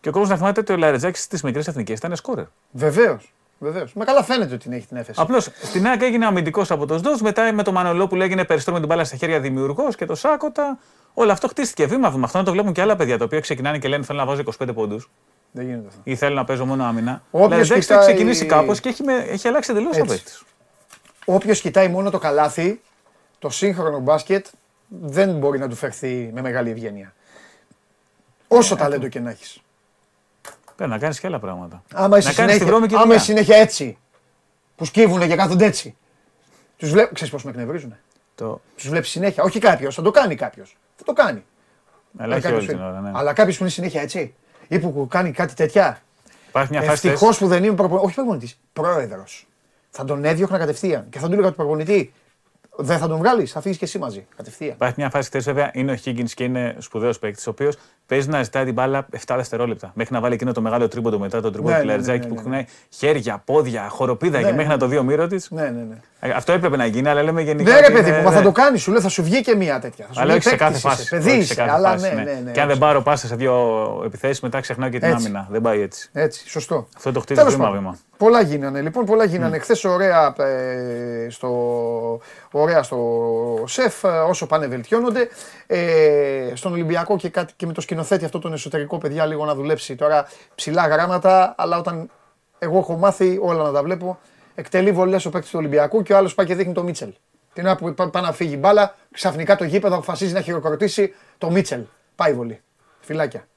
Και 0.01 0.09
ο 0.09 0.11
κόσμος 0.11 0.29
να 0.29 0.37
θυμάται 0.37 0.59
ότι 0.59 0.73
ο 0.73 0.77
Λαρετζάκης 0.77 1.23
στις 1.23 1.41
μικρές 1.43 1.67
εθνικές 1.67 1.97
ήταν 1.97 2.15
σκόρερ. 2.15 2.45
Βεβαίως. 2.71 3.33
Βεβαίως. 3.59 3.93
Μα 3.93 4.05
καλά 4.05 4.23
φαίνεται 4.23 4.53
ότι 4.53 4.69
έχει 4.71 4.87
την 4.87 4.97
έφεση. 4.97 5.21
Απλώς 5.21 5.49
στην 5.61 5.87
ΑΕΚ 5.87 6.01
έγινε 6.01 6.25
αμυντικός 6.25 6.71
από 6.71 6.85
το 6.85 6.97
ΣΔΟΣ, 6.97 7.21
μετά 7.21 7.53
με 7.53 7.63
το 7.63 7.71
Μανολόπουλο 7.71 8.23
έγινε 8.23 8.45
περισσότερο 8.45 8.73
με 8.75 8.79
την 8.79 8.89
μπάλα 8.89 9.03
στα 9.03 9.15
χέρια 9.15 9.39
δημιουργός 9.39 9.95
και 9.95 10.05
το 10.05 10.15
Σάκοτα. 10.15 10.79
Όλο 11.13 11.31
αυτό 11.31 11.47
χτίστηκε 11.47 11.85
βήμα-βήμα. 11.85 12.25
Αυτό 12.25 12.37
να 12.37 12.43
το 12.43 12.51
βλέπουν 12.51 12.73
και 12.73 12.81
άλλα 12.81 12.95
παιδιά 12.95 13.17
τα 13.17 13.23
οποία 13.25 13.39
ξεκινάνε 13.39 13.77
και 13.77 13.87
λένε 13.87 14.03
θέλω 14.03 14.19
να 14.19 14.25
βάζω 14.25 14.41
25 14.59 14.73
πόντους. 14.73 15.09
Δεν 15.51 15.65
γίνεται 15.65 15.87
αυτό. 15.87 15.99
Ή 16.03 16.15
θέλω 16.15 16.35
να 16.35 16.43
παίζω 16.43 16.65
μόνο 16.65 16.83
άμυνα. 16.83 17.21
Όποιος 17.31 17.61
Δηλαδή 17.67 17.81
κοιτάει- 17.81 17.97
έχει 17.99 18.07
ξεκινήσει 18.07 18.45
κάπως 18.45 18.79
και 18.79 18.89
έχει, 18.89 19.03
με- 19.03 19.25
έχει 19.29 19.47
αλλάξει 19.47 19.71
εντελώς 19.71 19.95
ο 19.95 19.99
Έτσι. 19.99 20.15
παίκτης. 20.15 20.43
Όποιος 21.25 21.61
κοιτάει 21.61 21.87
μόνο 21.87 22.09
το 22.09 22.17
καλάθι, 22.17 22.81
το 23.39 23.49
σύγχρονο 23.49 23.99
μπάσκετ 23.99 24.45
δεν 24.87 25.37
μπορεί 25.37 25.59
να 25.59 25.67
του 25.67 25.75
φερθεί 25.75 26.29
με 26.33 26.41
μεγάλη 26.41 26.69
ευγένεια. 26.69 27.13
Όσο 28.47 28.75
ταλέντο 28.75 29.07
και 29.07 29.19
να 29.19 29.29
έχεις. 29.29 29.61
Πρέπει 30.79 30.93
να 30.93 30.99
κάνεις 30.99 31.19
και 31.19 31.27
άλλα 31.27 31.39
πράγματα. 31.39 31.83
Άμα 31.93 32.17
είσαι 32.17 32.27
να 32.27 32.33
κάνει 32.33 32.47
τη 32.47 32.53
συνέχεια, 32.53 32.73
βρώμικη 32.73 32.93
άμα 32.93 33.03
δουλειά. 33.03 33.15
είσαι 33.17 33.25
συνέχεια 33.25 33.55
έτσι, 33.57 33.97
που 34.75 34.85
σκύβουνε 34.85 35.27
και 35.27 35.35
κάθονται 35.35 35.65
έτσι. 35.65 35.95
Τους 36.77 36.91
βλέπω, 36.91 37.13
ξέρεις 37.13 37.33
πώς 37.33 37.43
με 37.43 37.49
εκνευρίζουν. 37.49 37.95
Το... 38.35 38.61
Τους 38.75 38.89
βλέπεις 38.89 39.09
συνέχεια. 39.09 39.43
Όχι 39.43 39.59
κάποιος, 39.59 39.95
θα 39.95 40.01
το 40.01 40.11
κάνει 40.11 40.35
κάποιος. 40.35 40.77
Θα 40.95 41.03
το 41.03 41.13
κάνει. 41.13 41.43
Αλλά 42.17 42.35
όχι 42.35 42.43
Κάποιος 42.43 42.59
όλη 42.59 42.67
την 42.69 42.77
φίλος. 42.77 42.91
ώρα. 42.91 43.01
Ναι. 43.01 43.11
Αλλά 43.13 43.33
κάποιος 43.33 43.57
που 43.57 43.63
είναι 43.63 43.71
συνέχεια 43.71 44.01
έτσι 44.01 44.33
ή 44.67 44.79
που 44.79 45.07
κάνει 45.09 45.31
κάτι 45.31 45.53
τέτοια. 45.53 46.01
Υπάρχει 46.47 46.71
μια 46.71 46.81
φάση. 46.81 47.07
Ευτυχώς 47.07 47.37
που 47.37 47.47
δεν 47.47 47.63
είμαι 47.63 47.75
προπονητής. 47.75 48.05
Όχι 48.07 48.15
προπονητής. 48.15 48.59
Πρόεδρος. 48.73 49.47
Θα 49.89 50.05
τον 50.05 50.25
έδιωχνα 50.25 50.57
κατευθείαν 50.57 51.09
και 51.09 51.19
θα 51.19 51.27
του 51.27 51.33
έλεγα 51.33 51.49
του 51.49 51.55
προπονητή. 51.55 52.13
Δεν 52.77 52.97
θα 52.97 53.07
τον 53.07 53.17
βγάλεις, 53.17 53.51
θα 53.51 53.61
φύγεις 53.61 53.77
και 53.77 53.85
εσύ 53.85 53.97
μαζί. 53.97 54.27
Κατευθείαν. 54.35 54.71
Υπάρχει 54.71 54.95
μια 54.97 55.09
φάση 55.09 55.27
χθες, 55.27 55.45
βέβαια, 55.45 55.71
είναι 55.73 55.91
ο 55.91 55.95
Higgins 56.05 56.29
και 56.33 56.43
είναι 56.43 56.75
σπουδαίος 56.77 57.19
παίκτης, 57.19 57.47
ο 57.47 57.49
οποίος 57.49 57.77
παίζει 58.05 58.29
να 58.29 58.43
ζητάει 58.43 58.65
την 58.65 58.73
μπάλα 58.73 59.07
7 59.25 59.35
δευτερόλεπτα. 59.35 59.91
Μέχρι 59.95 60.13
να 60.13 60.19
βάλει 60.19 60.33
εκείνο 60.33 60.51
το 60.51 60.61
μεγάλο 60.61 60.87
τρίποντο 60.87 61.19
μετά 61.19 61.41
το 61.41 61.51
τρίποντο 61.51 61.73
Ναι, 61.73 61.79
του 61.79 61.85
ναι, 61.85 61.85
ναι, 61.85 61.91
Λαριτζάκη 61.91 62.19
ναι, 62.19 62.27
που 62.27 62.35
ναι. 62.35 62.41
κουνάει 62.41 62.65
χέρια, 62.89 63.41
πόδια, 63.45 63.89
χοροπίδα 63.89 64.37
Ναι, 64.37 64.43
και 64.43 64.49
ναι, 64.49 64.55
μέχρι 64.55 64.71
να 64.71 64.77
το 64.77 64.87
δει 64.87 64.97
ο 64.97 65.03
Μύρο 65.03 65.27
της. 65.27 65.51
Ναι, 65.51 65.61
ναι, 65.61 65.81
ναι. 65.81 65.99
Αυτό 66.35 66.51
έπρεπε 66.51 66.77
να 66.77 66.85
γίνει, 66.85 67.09
αλλά 67.09 67.23
λέμε 67.23 67.41
γενικά. 67.41 67.71
Ναι, 67.73 67.79
ρε 67.79 67.85
ότι 67.85 67.93
παιδί 67.93 68.09
είναι- 68.09 68.17
μου, 68.17 68.23
μα 68.23 68.31
θα 68.31 68.37
ναι. 68.39 68.43
το 68.45 68.51
κάνεις. 68.51 68.81
Σου 68.81 68.91
λέει 68.91 69.01
θα 69.01 69.09
σου 69.09 69.23
βγει 69.23 69.41
και 69.41 69.55
μία 69.55 69.79
τέτοια. 69.79 70.05
Θα 70.07 70.13
σου 70.13 70.21
Αλλά 70.21 70.29
βγει 70.33 70.39
όχι 70.39 70.49
σε 70.49 70.55
κάθε 70.55 70.71
παίκτης 70.71 70.91
είσαι, 70.91 70.95
φάση. 70.97 71.09
Παιδί 71.09 71.29
όχι 71.29 71.35
σε 71.37 71.43
είσαι, 71.43 71.55
κάθε 71.55 71.71
αλλά 71.71 71.89
φάση, 71.89 72.03
ναι, 72.07 72.13
ναι. 72.13 72.31
ναι, 72.31 72.41
ναι. 72.43 72.51
Και 72.51 72.61
αν 72.61 72.67
δεν 72.67 72.77
πάρω 72.77 73.01
πάσα 73.01 73.27
σε 73.27 73.35
δύο 73.35 73.55
επιθέσεις, 74.05 74.39
μετά 74.41 74.59
ξεχνάω 74.59 74.89
και 74.89 74.99
την 74.99 75.09
Έτσι. 75.09 75.25
άμυνα. 75.25 75.47
Δεν 75.49 75.61
πάει 75.61 75.81
έτσι. 75.81 76.09
Έτσι, 76.13 76.49
σωστό. 76.49 76.87
Αυτό 76.95 77.11
το 77.11 77.19
χτίζει 77.19 77.39
Τέλος 77.39 77.53
βήμα 77.55 77.65
πάντων. 77.67 77.79
βήμα. 77.79 77.97
Πολλά 78.17 78.41
γίνανε. 78.41 78.81
Λοιπόν, 78.81 79.05
πολλά 79.05 79.23
γίνανε. 79.23 79.57
Χθες 79.59 79.83
ωραία, 79.83 80.33
ε, 80.37 81.29
στο, 81.29 81.49
ωραία 82.51 82.83
στο 82.83 82.97
σεφ, 83.67 84.03
ε, 84.03 84.07
όσο 84.07 84.47
πάνε 84.47 84.67
βελτιώνονται. 84.67 85.27
Ε, 85.67 86.51
στον 86.53 86.71
Ολυμπιακό 86.71 87.17
και, 87.17 87.29
κάτι, 87.29 87.53
και 87.55 87.65
με 87.65 87.73
το 87.73 87.81
σκηνοθέτη 87.81 88.25
αυτό 88.25 88.39
τον 88.39 88.53
εσωτερικό 88.53 88.97
παιδιά 88.97 89.25
λίγο 89.25 89.45
να 89.45 89.55
δουλέψει 89.55 89.95
τώρα 89.95 90.27
ψηλά 90.55 90.87
γράμματα, 90.87 91.53
αλλά 91.57 91.77
όταν 91.77 92.09
εγώ 92.59 92.77
έχω 92.77 92.97
μάθει 92.97 93.39
όλα 93.41 93.63
να 93.63 93.71
τα 93.71 93.83
βλέπω, 93.83 94.19
εκτελεί 94.59 94.91
βολές 94.91 95.25
ο 95.25 95.29
παίκτης 95.29 95.51
του 95.51 95.59
Ολυμπιακού 95.59 96.01
και 96.01 96.13
ο 96.13 96.17
άλλος 96.17 96.35
πάει 96.35 96.45
και 96.45 96.55
δείχνει 96.55 96.73
το 96.73 96.83
Μίτσελ. 96.83 97.13
Την 97.53 97.65
ώρα 97.65 97.75
που 97.75 97.93
πά- 97.93 98.09
πάει 98.09 98.23
να 98.23 98.31
φύγει 98.31 98.53
η 98.53 98.57
μπάλα, 98.59 98.95
ξαφνικά 99.11 99.55
το 99.55 99.63
γήπεδο 99.63 99.95
αποφασίζει 99.95 100.33
να 100.33 100.41
χειροκροτήσει 100.41 101.13
το 101.37 101.51
Μίτσελ. 101.51 101.81
Πάει 102.15 102.31
η 102.31 102.35
βολή. 102.35 102.61
Φυλάκια. 102.99 103.47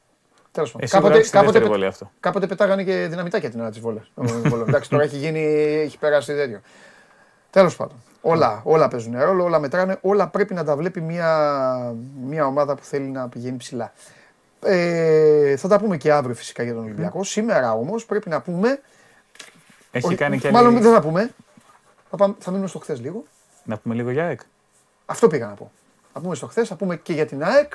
Τέλος 0.50 0.70
πάντων. 0.70 0.84
Εσύ 0.86 0.96
κάποτε, 0.96 1.20
τη 1.20 1.28
δεύτερη 1.28 1.64
βολή 1.64 1.86
αυτό. 1.86 2.10
Κάποτε 2.20 2.46
πετάγανε 2.46 2.82
και 2.84 3.06
δυναμητάκια 3.10 3.50
την 3.50 3.60
ώρα 3.60 3.70
τη 3.70 3.80
βόλα. 3.80 4.06
Εντάξει, 4.66 4.90
τώρα 4.90 5.02
έχει 5.02 5.16
γίνει, 5.16 5.40
έχει 5.84 5.98
περάσει 5.98 6.34
τέτοιο. 6.34 6.60
Τέλος 7.50 7.76
πάντων. 7.76 7.96
Όλα, 8.20 8.60
όλα 8.64 8.88
παίζουν 8.88 9.14
ρόλο, 9.20 9.44
όλα 9.44 9.58
μετράνε, 9.58 9.98
όλα 10.00 10.28
πρέπει 10.28 10.54
να 10.54 10.64
τα 10.64 10.76
βλέπει 10.76 11.00
μια, 11.00 11.94
μια 12.24 12.46
ομάδα 12.46 12.74
που 12.74 12.84
θέλει 12.84 13.06
να 13.06 13.28
πηγαίνει 13.28 13.56
ψηλά. 13.56 13.92
Ε, 14.64 15.56
θα 15.56 15.68
τα 15.68 15.78
πούμε 15.78 15.96
και 15.96 16.12
αύριο 16.12 16.34
φυσικά 16.34 16.62
για 16.62 16.74
τον 16.74 16.82
Ολυμπιακό. 16.82 17.24
Σήμερα 17.24 17.72
όμως 17.72 18.06
πρέπει 18.06 18.28
να 18.28 18.40
πούμε. 18.40 18.80
Έχει 19.92 20.06
όχι, 20.06 20.14
κάνει 20.16 20.38
και 20.38 20.50
μάλλον 20.50 20.72
άλλη- 20.74 20.82
δεν 20.82 20.92
θα 20.92 21.00
πούμε. 21.00 21.30
Θα, 22.10 22.16
πάμε, 22.16 22.34
θα 22.38 22.50
μείνουμε 22.50 22.68
στο 22.68 22.78
χθες 22.78 23.00
λίγο. 23.00 23.22
Να 23.64 23.76
πούμε 23.78 23.94
λίγο 23.94 24.10
για 24.10 24.24
ΑΕΚ. 24.26 24.40
Αυτό 25.06 25.26
πήγα 25.28 25.46
να 25.46 25.52
πω. 25.52 25.70
Θα 26.12 26.20
πούμε 26.20 26.34
στο 26.34 26.46
χθες, 26.46 26.68
θα 26.68 26.74
πούμε 26.74 26.96
και 26.96 27.12
για 27.12 27.26
την 27.26 27.44
ΑΕΚ 27.44 27.72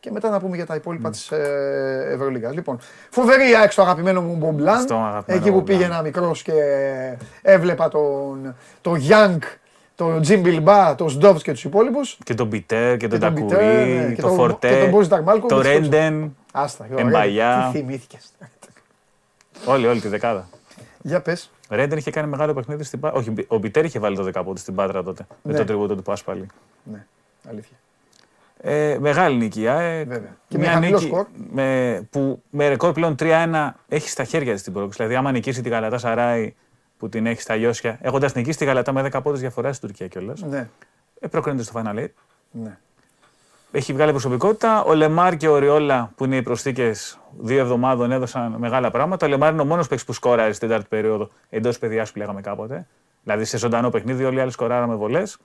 και 0.00 0.10
μετά 0.10 0.30
να 0.30 0.40
πούμε 0.40 0.56
για 0.56 0.66
τα 0.66 0.74
υπόλοιπα 0.74 1.10
της 1.10 1.30
ε, 1.30 2.08
Ευρωλίγα. 2.12 2.50
Λοιπόν, 2.52 2.78
φοβερή 3.10 3.50
η 3.50 3.54
ΑΕΚ 3.56 3.72
στο 3.72 3.82
αγαπημένο 3.82 4.22
μου 4.22 4.34
Μπομπλάν. 4.34 4.80
Στο 4.80 4.94
αγαπημένο 4.94 5.40
Εκεί 5.42 5.50
που 5.50 5.58
Μπομπλάν. 5.58 5.78
πήγαινα 5.78 6.02
μικρός 6.02 6.42
και 6.42 6.52
έβλεπα 7.42 7.88
τον, 7.88 8.54
το 8.80 8.94
Γιάνγκ, 8.94 9.40
τον 9.94 10.20
Τζιμ 10.22 10.40
Μπιλμπά, 10.40 10.94
τον 10.94 11.08
Σντόβς 11.10 11.42
και 11.42 11.52
τους 11.52 11.64
υπόλοιπους. 11.64 12.18
Και 12.24 12.34
τον 12.34 12.48
Πιτέρ 12.48 12.96
και 12.96 13.08
τον 13.08 13.20
τον 13.20 13.34
Πιτέρ, 13.34 13.58
ναι, 13.62 13.94
Τακουρί, 13.94 14.14
και 14.14 14.20
τον 14.20 14.30
τον- 14.30 14.38
Φορτέ, 14.38 14.68
και 14.74 14.80
τον 14.80 14.88
Μπόζιταρ 14.90 15.22
Μάλκοβιτς 15.22 15.54
τον 15.54 15.62
και 15.62 15.72
τον- 15.72 15.82
Ρέντεν. 15.90 16.36
Άστα, 16.52 16.86
ωραία. 16.92 17.06
Εμπαγιά. 17.06 17.68
Τι 17.72 17.78
θυμήθηκες. 17.78 18.32
Όλη, 19.64 19.86
όλη 19.86 20.00
τη 20.00 20.08
δεκάδα. 20.08 20.48
Για 21.02 21.20
πες. 21.20 21.50
Ρέντεν 21.68 21.98
είχε 21.98 22.10
κάνει 22.10 22.28
μεγάλο 22.28 22.54
παιχνίδι 22.54 22.84
στην 22.84 23.00
Πάτρα. 23.00 23.18
Όχι, 23.18 23.32
ο 23.46 23.60
Πιτέρ 23.60 23.84
είχε 23.84 23.98
βάλει 23.98 24.16
το 24.16 24.22
δεκαπόντι 24.22 24.60
στην 24.60 24.74
Πάτρα 24.74 25.02
τότε. 25.02 25.26
Με 25.42 25.52
Ναι. 25.52 25.58
το 25.58 25.64
τριβότο 25.64 25.94
του 25.96 26.02
Πάσπαλη. 26.02 26.46
Ναι, 26.82 27.06
αλήθεια. 27.48 27.76
Ε, 28.60 28.96
μεγάλη 29.00 29.36
νίκη. 29.36 29.60
η 29.60 29.66
ΑΕΚ. 29.68 30.06
Βέβαια. 30.08 30.36
Και 30.48 30.58
με 30.58 30.62
Μια 30.64 30.72
χαμηλό 30.72 30.96
νίκη 30.96 31.06
σκορ. 31.08 31.26
Με, 31.50 32.00
που 32.10 32.42
με 32.50 32.68
ρεκόρ 32.68 32.92
πλέον 32.92 33.14
3-1 33.18 33.70
έχει 33.88 34.08
στα 34.08 34.24
χέρια 34.24 34.52
της 34.52 34.62
την 34.62 34.72
πρόκληση. 34.72 34.96
Δηλαδή, 34.96 35.14
άμα 35.16 35.30
νικήσει 35.32 35.62
τη 35.62 35.68
Γαλατά 35.68 35.98
Σαράι 35.98 36.54
που 36.98 37.08
την 37.08 37.26
έχει 37.26 37.40
στα 37.40 37.54
λιώσια, 37.56 37.98
έχοντας 38.02 38.34
νικήσει 38.34 38.58
τη 38.58 38.64
Γαλατά 38.64 38.92
με 38.92 39.02
10 39.12 39.20
πόντους 39.22 39.40
διαφορά 39.40 39.72
στην 39.72 39.88
Τουρκία 39.88 40.06
κιόλας, 40.08 40.42
Ναι, 40.42 40.68
ε, 41.20 41.26
προκρίνεται 41.28 41.62
στο 41.62 41.80
Final 41.84 41.98
Eight. 41.98 42.08
ναι. 42.50 42.78
Έχει 43.76 43.92
βγάλει 43.92 44.10
προσωπικότητα. 44.10 44.82
Ο 44.82 44.94
Λεμάρ 44.94 45.36
και 45.36 45.48
ο 45.48 45.58
Ριόλα, 45.58 46.12
που 46.16 46.24
είναι 46.24 46.36
οι 46.36 46.42
προσθήκες 46.42 47.18
δύο 47.38 47.58
εβδομάδων, 47.58 48.12
έδωσαν 48.12 48.54
μεγάλα 48.58 48.90
πράγματα. 48.90 49.26
Ο 49.26 49.28
Λεμάρ 49.28 49.52
είναι 49.52 49.60
ο 49.60 49.64
μόνος 49.64 49.88
παίκτης 49.88 50.06
που 50.06 50.12
σκόραρε 50.12 50.52
στην 50.52 50.68
τέταρτη 50.68 50.88
περίοδο 50.88 51.30
εντός 51.50 51.78
παιδιάς 51.78 52.12
που 52.12 52.18
λέγαμε 52.18 52.40
κάποτε. 52.40 52.86
Δηλαδή 53.22 53.44
σε 53.44 53.58
ζωντανό 53.58 53.90
παιχνίδι, 53.90 54.24
όλοι 54.24 54.36
οι 54.36 54.40
άλλοι 54.40 54.50
σκοράραμε 54.50 54.94
βολές. 54.94 55.38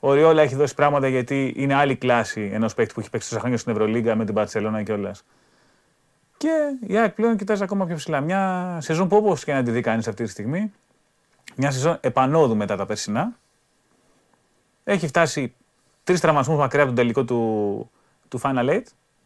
Ο 0.00 0.12
Ριόλα 0.12 0.42
έχει 0.42 0.54
δώσει 0.54 0.74
πράγματα 0.74 1.08
γιατί 1.08 1.52
είναι 1.56 1.74
άλλη 1.74 1.96
κλάση 1.96 2.50
ενός 2.52 2.74
παίκτη 2.74 2.94
που 2.94 3.00
έχει 3.00 3.10
παίξει 3.10 3.28
τόσα 3.28 3.40
χρόνια 3.40 3.58
στην 3.58 3.72
Ευρωλίγκα 3.72 4.14
με 4.14 4.24
την 4.24 4.34
Παρσελόνα 4.34 4.82
κιόλας. 4.82 5.24
Και 6.36 6.48
η 6.86 6.98
ΑΕΚ 6.98 7.12
πλέον 7.12 7.36
κοιτάζει 7.36 7.62
ακόμα 7.62 7.86
πιο 7.86 7.96
ψηλά. 7.96 8.20
Μια 8.20 8.78
σεζόν 8.80 9.08
που 9.08 9.16
όπως 9.16 9.44
και 9.44 9.52
να 9.52 9.62
τη 9.62 9.70
δει 9.70 9.80
κανείς 9.80 10.08
αυτή 10.08 10.24
τη 10.24 10.30
στιγμή, 10.30 10.72
μια 11.56 11.70
σεζόν 11.70 11.98
επανόδου 12.00 12.56
μετά 12.56 12.76
τα 12.76 12.86
περσινά. 12.86 13.32
Έχει 14.84 15.06
φτάσει 15.06 15.54
τρεις 16.04 16.20
τραυματισμούς 16.20 16.58
μακριά 16.58 16.82
από 16.82 16.92
τον 16.92 17.02
τελικό 17.02 17.24
του, 17.24 17.90
του 18.28 18.40
Final 18.42 18.68
Eight. 18.68 18.82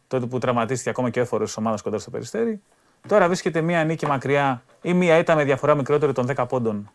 Τότε 0.07 0.25
που 0.25 0.37
τραυματίστηκε 0.37 0.89
ακόμα 0.89 1.09
και 1.09 1.19
ο 1.19 1.21
έφορος 1.21 1.47
της 1.47 1.57
ομάδας 1.57 1.81
κοντά 1.81 1.99
στο 1.99 2.09
περιστέρι. 2.09 2.61
Τώρα 3.07 3.27
βρίσκεται 3.27 3.61
μία 3.61 3.83
νίκη 3.83 4.05
μακριά 4.05 4.63
ή 4.81 4.93
μία 4.93 5.17
ήττα 5.17 5.35
με 5.35 5.43
διαφορά 5.43 5.75
μικρότερη 5.75 6.13
των 6.13 6.27
10 6.35 6.45
πόντων. 6.47 6.91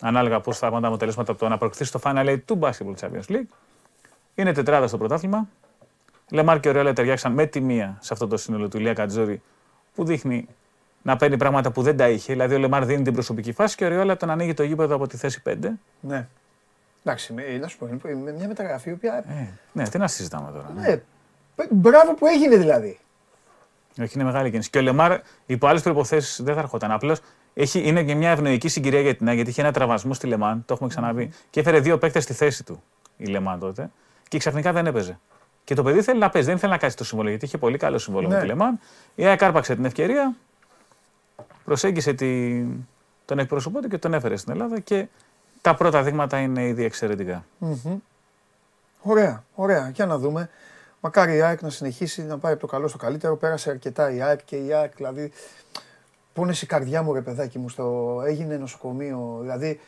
Ανάλογα 0.00 0.40
πώς 0.40 0.58
θα 0.58 0.70
πάνε 0.70 0.80
τα 0.80 0.88
αποτελέσματα 0.88 1.30
από 1.30 1.40
το 1.40 1.48
να 1.48 1.58
προκριθεί 1.58 1.84
στο 1.84 2.00
Final 2.02 2.26
Eight 2.26 2.40
του 2.44 2.58
Basketball 2.62 2.94
Champions 3.00 3.32
League. 3.32 3.46
Είναι 4.34 4.52
τετράδα 4.52 4.86
στο 4.86 4.98
πρωτάθλημα. 4.98 5.48
Λεμάρ 6.30 6.60
και 6.60 6.68
ο 6.68 6.72
Ρεόλα 6.72 6.92
ταιριάξαν 6.92 7.32
με 7.32 7.46
τη 7.46 7.60
μία 7.60 7.96
σε 8.00 8.12
αυτό 8.12 8.26
το 8.26 8.36
σύνολο 8.36 8.68
του 8.68 8.78
Ηλία 8.78 8.92
Κατζόρη 8.92 9.42
που 9.94 10.04
δείχνει 10.04 10.46
να 11.02 11.16
παίρνει 11.16 11.36
πράγματα 11.36 11.70
που 11.70 11.82
δεν 11.82 11.96
τα 11.96 12.08
είχε. 12.08 12.32
Δηλαδή 12.32 12.54
ο 12.54 12.58
Λεμάρ 12.58 12.84
δίνει 12.84 13.02
την 13.02 13.12
προσωπική 13.12 13.52
φάση 13.52 13.76
και 13.76 13.84
ο 13.84 13.88
Ρεόλα 13.88 14.16
τον 14.16 14.30
ανοίγει 14.30 14.54
το 14.54 14.62
γήπεδο 14.62 14.94
από 14.94 15.06
τη 15.06 15.16
θέση 15.16 15.42
5. 15.46 15.56
ναι. 16.00 16.28
Εντάξει, 17.04 17.32
με- 17.32 17.58
να 17.60 17.66
σου 17.68 17.78
πω, 17.78 17.88
είναι 18.08 18.32
μια 18.32 18.48
μεταγραφή 18.48 18.88
η 18.90 18.92
οποία. 18.92 19.24
Ε, 19.28 19.48
ναι, 19.72 19.88
τι 19.88 19.98
να 19.98 20.06
συζητάμε 20.08 20.50
τώρα. 20.52 20.70
ναι. 20.76 20.88
Ναι, 20.88 21.00
μπράβο 21.70 22.14
που 22.14 22.26
έγινε 22.26 22.56
δηλαδή. 22.56 22.98
Όχι, 24.00 24.10
είναι 24.14 24.24
μεγάλη 24.24 24.50
κίνηση. 24.50 24.70
Και 24.70 24.78
ο 24.78 24.82
Λεμάρ 24.82 25.20
υπό 25.46 25.66
άλλες 25.66 25.82
προποθέσει 25.82 26.42
δεν 26.42 26.54
θα 26.54 26.60
ερχόταν. 26.60 26.90
Απλώς 26.90 27.20
είναι 27.72 28.02
και 28.04 28.14
μια 28.14 28.30
ευνοϊκή 28.30 28.68
συγκυρία 28.68 29.00
για 29.00 29.14
την 29.16 29.26
ΑΕΚ, 29.26 29.34
γιατί 29.36 29.50
είχε 29.50 29.60
ένα 29.60 29.72
τραυματισμό 29.72 30.14
στη 30.14 30.26
Λεμάν, 30.26 30.62
το 30.66 30.74
έχουμε 30.74 30.88
ξαναπεί. 30.88 31.32
Και 31.50 31.60
έφερε 31.60 31.80
δύο 31.80 31.98
παίκτες 31.98 32.22
στη 32.22 32.32
θέση 32.32 32.64
του 32.64 32.82
η 33.16 33.24
Λεμάν 33.26 33.58
τότε. 33.58 33.90
Και 34.28 34.38
ξαφνικά 34.38 34.72
δεν 34.72 34.86
έπαιζε. 34.86 35.18
Και 35.64 35.74
το 35.74 35.82
παιδί 35.82 36.02
θέλει 36.02 36.18
να 36.18 36.28
παίζει, 36.30 36.48
δεν 36.48 36.58
θέλει 36.58 36.72
να 36.72 36.78
κάτσει 36.78 36.96
το 36.96 37.04
συμβόλαιο, 37.04 37.30
γιατί 37.30 37.44
είχε 37.46 37.58
πολύ 37.58 37.78
καλό 37.78 37.98
συμβόλαιο 37.98 38.28
Ναι. 38.28 38.34
με 38.34 38.40
τη 38.40 38.46
Λεμάν. 38.46 38.78
Η 39.14 39.24
ΑΕΚ 39.26 39.42
άρπαξε 39.42 39.74
την 39.74 39.84
ευκαιρία, 39.84 40.34
προσέγγισε 41.64 42.12
την, 42.12 42.86
τον 43.24 43.38
εκπροσωπό 43.38 43.80
του 43.80 43.88
και 43.88 43.98
τον 43.98 44.14
έφερε 44.14 44.36
στην 44.36 44.52
Ελλάδα. 44.52 44.78
Και 44.80 45.06
τα 45.62 45.74
πρώτα 45.74 46.02
δείγματα 46.02 46.38
είναι 46.38 46.66
ήδη 46.66 46.84
εξαιρετικά. 46.84 47.44
Μμμ. 47.58 47.98
Ωραία, 49.02 49.44
ωραία. 49.54 49.90
Για 49.94 50.06
να 50.06 50.18
δούμε. 50.18 50.50
Μακάρι 51.00 51.36
η 51.36 51.40
ΑΕΚ 51.42 51.62
να 51.62 51.70
συνεχίσει 51.70 52.22
να 52.22 52.38
πάει 52.38 52.52
από 52.52 52.60
το 52.60 52.66
καλό 52.66 52.88
στο 52.88 52.98
καλύτερο. 52.98 53.36
Πέρασε 53.36 53.70
αρκετά 53.70 54.10
η 54.10 54.22
ΑΕΚ 54.22 54.40
και 54.44 54.56
η 54.56 54.72
ΑΕΚ, 54.72 54.92
δηλαδή. 54.96 55.32
Πόνεσε 56.32 56.64
η 56.64 56.68
καρδιά 56.68 57.02
μου, 57.02 57.12
ρε 57.12 57.20
παιδάκι 57.20 57.58
μου, 57.58 57.68
στο... 57.68 58.18
έγινε 58.26 58.56
νοσοκομείο. 58.56 59.38
Δηλαδή, 59.40 59.80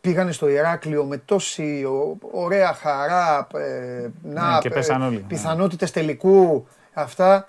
πήγανε 0.00 0.32
στο 0.32 0.48
Ηράκλειο 0.48 1.04
με 1.04 1.16
τόση 1.16 1.84
ω- 1.84 2.16
ωραία 2.32 2.72
χαρά, 2.74 3.46
ε, 3.54 4.08
να, 4.22 4.52
Ναι, 4.52 4.58
και 4.58 4.68
πέσαν 4.70 5.02
όλοι. 5.02 5.18
πιθανότητες 5.28 5.90
τελικού, 5.90 6.66
αυτά. 6.92 7.48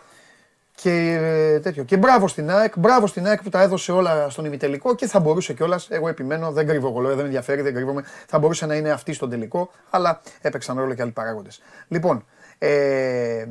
Και 0.75 0.91
ε, 1.21 1.59
τέτοιο. 1.59 1.83
Και 1.83 1.97
μπράβο 1.97 2.27
στην 2.27 2.51
ΑΕΚ, 2.51 2.73
μπράβο 2.77 3.07
στην 3.07 3.27
ΑΕΚ 3.27 3.43
που 3.43 3.49
τα 3.49 3.61
έδωσε 3.61 3.91
όλα 3.91 4.29
στον 4.29 4.45
ημιτελικό 4.45 4.95
και 4.95 5.07
θα 5.07 5.19
μπορούσε 5.19 5.53
κιόλας. 5.53 5.89
Εγώ 5.89 6.07
επιμένω, 6.07 6.51
δεν 6.51 6.67
κρύβω 6.67 6.87
εγώ, 6.87 7.01
δεν 7.01 7.17
με 7.17 7.23
ενδιαφέρει, 7.23 7.61
δεν 7.61 7.73
κρύβομαι. 7.73 8.03
Θα 8.27 8.39
μπορούσε 8.39 8.65
να 8.65 8.75
είναι 8.75 8.91
αυτή 8.91 9.13
στον 9.13 9.29
τελικό, 9.29 9.71
αλλά 9.89 10.21
έπαιξαν 10.41 10.77
ρόλο 10.77 10.93
και 10.93 11.01
άλλοι 11.01 11.11
παράγοντες. 11.11 11.61
Λοιπόν, 11.87 12.25
ε, 12.57 13.45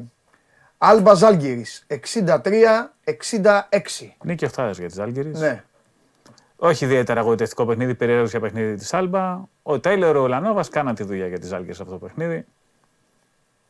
Άλμπα 0.79 1.15
Ζάλγκυρη 1.15 1.67
63-66. 1.87 1.97
Νίκη 4.25 4.47
8 4.57 4.71
για 4.73 4.87
τη 4.87 4.95
Ζάλγκυρης. 4.95 5.41
Ναι. 5.41 5.65
Όχι 6.57 6.85
ιδιαίτερα 6.85 7.21
αγωγητευτικό 7.21 7.67
παιχνίδι, 7.67 7.95
περίεργο 7.95 8.25
για 8.25 8.41
παιχνίδι 8.41 8.75
της 8.75 8.95
Άλμπα. 8.95 9.41
Ο 9.63 9.81
Τέιλερ, 9.81 10.17
ο 10.17 10.27
Λανόβα 10.27 10.65
κάναν 10.71 10.95
τη 10.95 11.03
δουλειά 11.03 11.27
για 11.27 11.39
τη 11.39 11.47
Ζάλγκυρη 11.47 11.73
αυτό 11.81 11.85
το 11.85 11.99
παιχνίδι. 11.99 12.47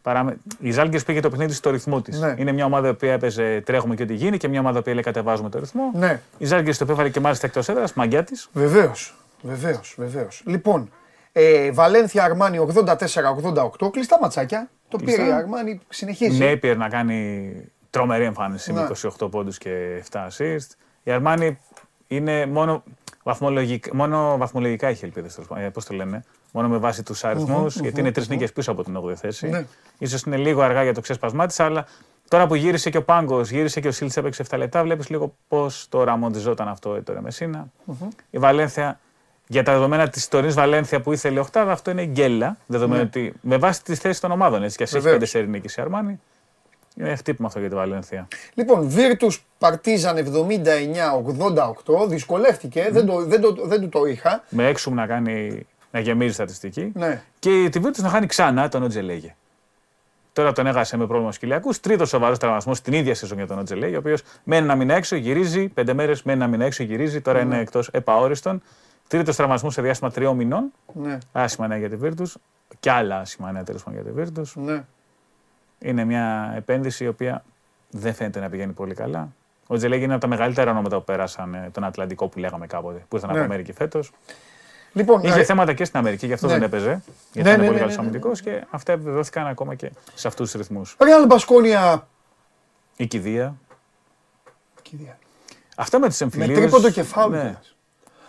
Παράμε... 0.05 0.37
Η 0.59 0.71
Ζάλγκη 0.71 1.05
πήγε 1.05 1.21
το 1.21 1.31
παιχνίδι 1.31 1.53
στο 1.53 1.71
ρυθμό 1.71 2.01
της. 2.03 2.19
Ναι. 2.21 2.35
Είναι 2.39 2.53
μια 2.53 2.65
ομάδα 2.65 2.95
που 2.95 3.07
έπαιζε 3.07 3.61
τρέχουμε 3.61 3.95
και 3.95 4.03
ό,τι 4.03 4.15
γίνει 4.15 4.37
και 4.37 4.49
μια 4.49 4.61
ομάδα 4.61 4.83
που 4.83 4.91
λέει 4.91 5.03
κατεβάζουμε 5.03 5.49
το 5.49 5.59
ρυθμό. 5.59 5.91
Ναι. 5.95 6.21
Η 6.39 6.45
Ζάλγκη 6.45 6.71
το 6.71 6.79
επέβαλε 6.85 7.09
και 7.11 7.21
μάλιστα 7.21 7.47
εκτός 7.47 7.69
έδρας, 7.69 7.93
μαγκιά 7.93 8.25
τη. 8.25 8.45
Βεβαίως. 8.53 9.15
Βεβαίως, 9.43 9.95
βεβαίως. 9.99 10.43
Λοιπόν, 10.47 10.91
ε, 11.33 11.71
Βαλένθια 11.73 12.25
Αρμάνι 12.25 12.59
84-88, 12.59 13.91
κλειστά 13.91 14.19
ματσάκια. 14.21 14.69
Το 14.89 14.97
Κλειστά. 14.97 15.23
πήρε 15.23 15.35
η 15.35 15.35
Αρμάνι, 15.35 15.81
συνεχίζει. 15.89 16.39
Νέιπιερ 16.39 16.77
να 16.77 16.89
κάνει 16.89 17.53
τρομερή 17.91 18.25
εμφάνιση 18.25 18.73
Ναι. 18.73 18.81
με 18.81 18.87
28 19.21 19.31
πόντους 19.31 19.59
και 19.59 20.03
7 20.11 20.27
assist. 20.31 20.69
Η 21.03 21.11
Αρμάνι 21.11 21.59
είναι 22.07 22.47
μόνο 22.47 22.83
βαθμολογικά, 23.23 23.91
μόνο 23.95 24.37
βαθμολογικά 24.37 24.87
έχει 24.87 25.05
ελπίδες. 25.05 25.39
Πώς 25.73 25.85
το 25.85 25.95
λένε, 25.95 26.25
μόνο 26.55 26.69
με 26.69 26.77
βάση 26.77 27.03
τους 27.03 27.25
αριθμούς, 27.25 27.77
γιατί 27.81 28.01
είναι 28.01 28.13
τρεις 28.13 28.29
νίκες 28.29 28.53
πίσω 28.53 28.71
από 28.71 28.85
την 28.85 28.97
8η 28.97 29.15
θέση. 29.15 29.49
Ναι. 29.49 29.65
Ίσως 29.99 30.23
είναι 30.23 30.37
λίγο 30.37 30.63
αργά 30.63 30.83
για 30.83 30.95
το 30.95 31.01
ξέσπασμά 31.01 31.47
της, 31.47 31.61
αλλά 31.61 31.87
τώρα 32.29 32.47
που 32.47 32.55
γύρισε 32.55 32.91
και 32.91 32.97
ο 32.97 33.03
Πάγκος, 33.03 33.51
γύρισε 33.51 33.81
και 33.81 33.89
ο 33.89 33.93
Σίλτς 33.93 34.17
έπαιξε 34.17 34.45
7 34.51 34.59
λεπτά, 34.59 34.83
βλέπεις 34.83 35.09
λίγο 35.09 35.35
πώς 35.49 35.87
το 35.89 36.05
ραμοντιζόταν 36.05 36.69
αυτό 36.69 37.03
τώρα 37.03 37.21
Μεσίνα. 37.23 37.67
Η 38.31 38.39
Βαλένθια, 38.39 39.01
για 39.47 39.63
τα 39.63 39.73
δεδομένα 39.73 40.09
της 40.09 40.29
τωρινής 40.29 40.55
Βαλένθια 40.55 41.01
που 41.01 41.13
ήθελε 41.13 41.41
8, 41.41 41.59
αυτό 41.69 41.91
είναι 41.91 42.05
γκέλα. 42.05 42.57
Δεδομένου 42.67 43.01
Ναι. 43.01 43.07
ότι 43.07 43.33
με 43.41 43.57
βάση 43.57 43.83
τι 43.85 43.95
θέσει 43.95 44.21
των 44.21 44.31
ομάδων, 44.31 44.63
έτσι 44.63 44.77
κι 44.77 44.83
α 44.83 44.87
έχει 44.91 44.99
Βεβαίως. 44.99 45.23
5 45.23 45.27
σερή 45.27 45.49
νίκης 45.49 45.77
η 45.77 45.81
Αρμάνι, 45.81 46.21
είναι 46.97 47.17
χτύπημα 47.17 47.47
αυτό 47.49 47.61
για 47.61 47.69
τη 47.69 47.75
Βαλένθια. 47.75 48.29
Λοιπόν, 48.55 48.89
Βίρτου 48.89 49.29
Παρτίζαν 49.59 50.17
79-88, 50.17 52.07
δυσκολεύτηκε, 52.09 52.89
δεν, 52.91 53.07
το, 53.07 53.25
δεν, 53.25 53.41
το, 53.41 53.57
δεν 53.65 53.81
του 53.81 53.89
το 53.89 54.05
είχα. 54.05 54.45
Με 54.49 54.67
έξουμ 54.69 54.95
να 54.95 55.07
κάνει 55.07 55.67
να 55.95 56.01
γεμίζει 56.01 56.33
στατιστική. 56.33 56.93
Ναι. 56.95 57.23
Και 57.39 57.69
της 57.73 57.81
Βίρτου 57.81 58.03
να 58.03 58.09
χάνει 58.09 58.27
ξανά 58.27 58.69
τον 58.69 58.83
Οτζελέγε. 58.83 59.35
Τώρα 60.33 60.53
τον 60.53 60.67
έχασε 60.67 60.97
με 60.97 61.07
πρόβλημα 61.07 61.33
σκυλιακούς. 61.33 61.81
Τρίτος 61.81 62.09
σοβαρός 62.09 62.39
τραυματισμός 62.39 62.79
στην 62.79 62.93
ίδια 62.93 63.15
σεζόν 63.15 63.37
για 63.39 63.47
τον 63.47 63.59
Οτζελέγε, 63.59 63.95
ο 63.95 63.99
οποίος 63.99 64.23
μένει 64.45 64.67
να 64.67 64.75
μείνει 64.77 64.93
έξω, 64.93 65.17
γυρίζει. 65.17 65.69
Πέντε 65.69 65.93
μέρες 65.93 66.23
μένει 66.23 66.39
να 66.39 66.47
μείνει 66.47 66.65
έξω, 66.65 66.83
γυρίζει. 66.83 67.21
Τώρα 67.21 67.41
είναι 67.41 67.59
εκτός 67.59 67.89
επαόριστον. 67.89 68.63
Τρίτος 69.09 69.37
τραυματισμός 69.37 69.75
σε 69.75 69.83
διάστημα 69.83 70.11
τριών 70.11 70.37
μηνών. 70.37 70.73
Ναι, 70.93 71.19
Άσχημα 71.33 71.67
νέα 71.67 71.79
για 71.79 71.89
τη 71.89 71.97
Βίρτους. 71.97 72.37
Και 72.81 72.91
άλλα 72.91 73.19
άσχημα 73.19 73.53
νέα 73.53 73.63
τέλος 73.65 73.83
πάντων 73.83 74.01
για 74.03 74.11
τη 74.11 74.17
Βίρτους. 74.19 74.57
ναι. 74.57 74.85
Είναι 75.79 76.05
μια 76.05 76.53
επένδυση 76.57 77.05
η 77.05 77.09
οποία 77.09 77.45
δεν 77.91 78.15
φαίνεται 78.15 78.41
να 78.41 78.49
πηγαίνει 78.49 78.73
πολύ 78.73 78.95
καλά. 78.95 79.29
Ο 79.67 79.77
Τζελέγε 79.77 80.05
είναι 80.05 80.13
από 80.13 80.23
τα 80.23 80.29
μεγαλύτερα 80.29 80.71
ονόματα 80.71 80.97
που 80.97 81.05
πέρασαν 81.05 81.55
ε, 81.55 81.69
τον 81.73 81.85
Ατλαντικό 81.85 82.29
που 82.29 82.39
λέγαμε 82.39 82.67
κάποτε, 82.67 83.05
που 83.09 83.17
ήρθαν 83.17 83.31
Ναι. 83.31 83.37
από 83.37 83.45
Αμερική 83.45 83.73
φέτος. 83.73 84.11
Λοιπόν, 84.97 85.23
Είχε 85.23 85.41
ε, 85.41 85.45
θέματα 85.45 85.73
και 85.73 85.85
στην 85.85 85.99
Αμερική, 85.99 86.27
γι' 86.27 86.33
αυτό 86.33 86.47
ναι. 86.47 86.53
δεν 86.53 86.63
έπαιζε. 86.63 87.03
Γιατί 87.33 87.33
Ναι, 87.33 87.41
ήταν 87.41 87.53
ναι, 87.53 87.57
πολύ 87.67 87.71
ναι, 87.73 87.79
καλός 87.79 87.97
ναι, 87.97 88.03
ναι. 88.03 88.09
αμυντικός 88.09 88.41
και 88.41 88.63
αυτά 88.71 88.93
επιβεβαιώθηκαν 88.93 89.47
ακόμα 89.47 89.75
και 89.75 89.91
σε 90.15 90.29
αυτούς 90.29 90.51
τους 90.51 90.61
ρυθμούς. 90.61 90.97
Ρεάλ 91.05 91.27
Μπασκόνια. 91.27 92.07
Η 92.97 93.07
κηδεία. 93.07 93.55
Κηδεία. 94.83 95.19
Αυτό 95.77 95.99
με 95.99 96.09
τι 96.09 96.17
Με 96.25 96.31
εμφυλίε. 96.35 96.57
τρίποντο 96.61 96.91
και 96.91 97.03
φάουλ. 97.03 97.33
κιόλας. 97.33 97.77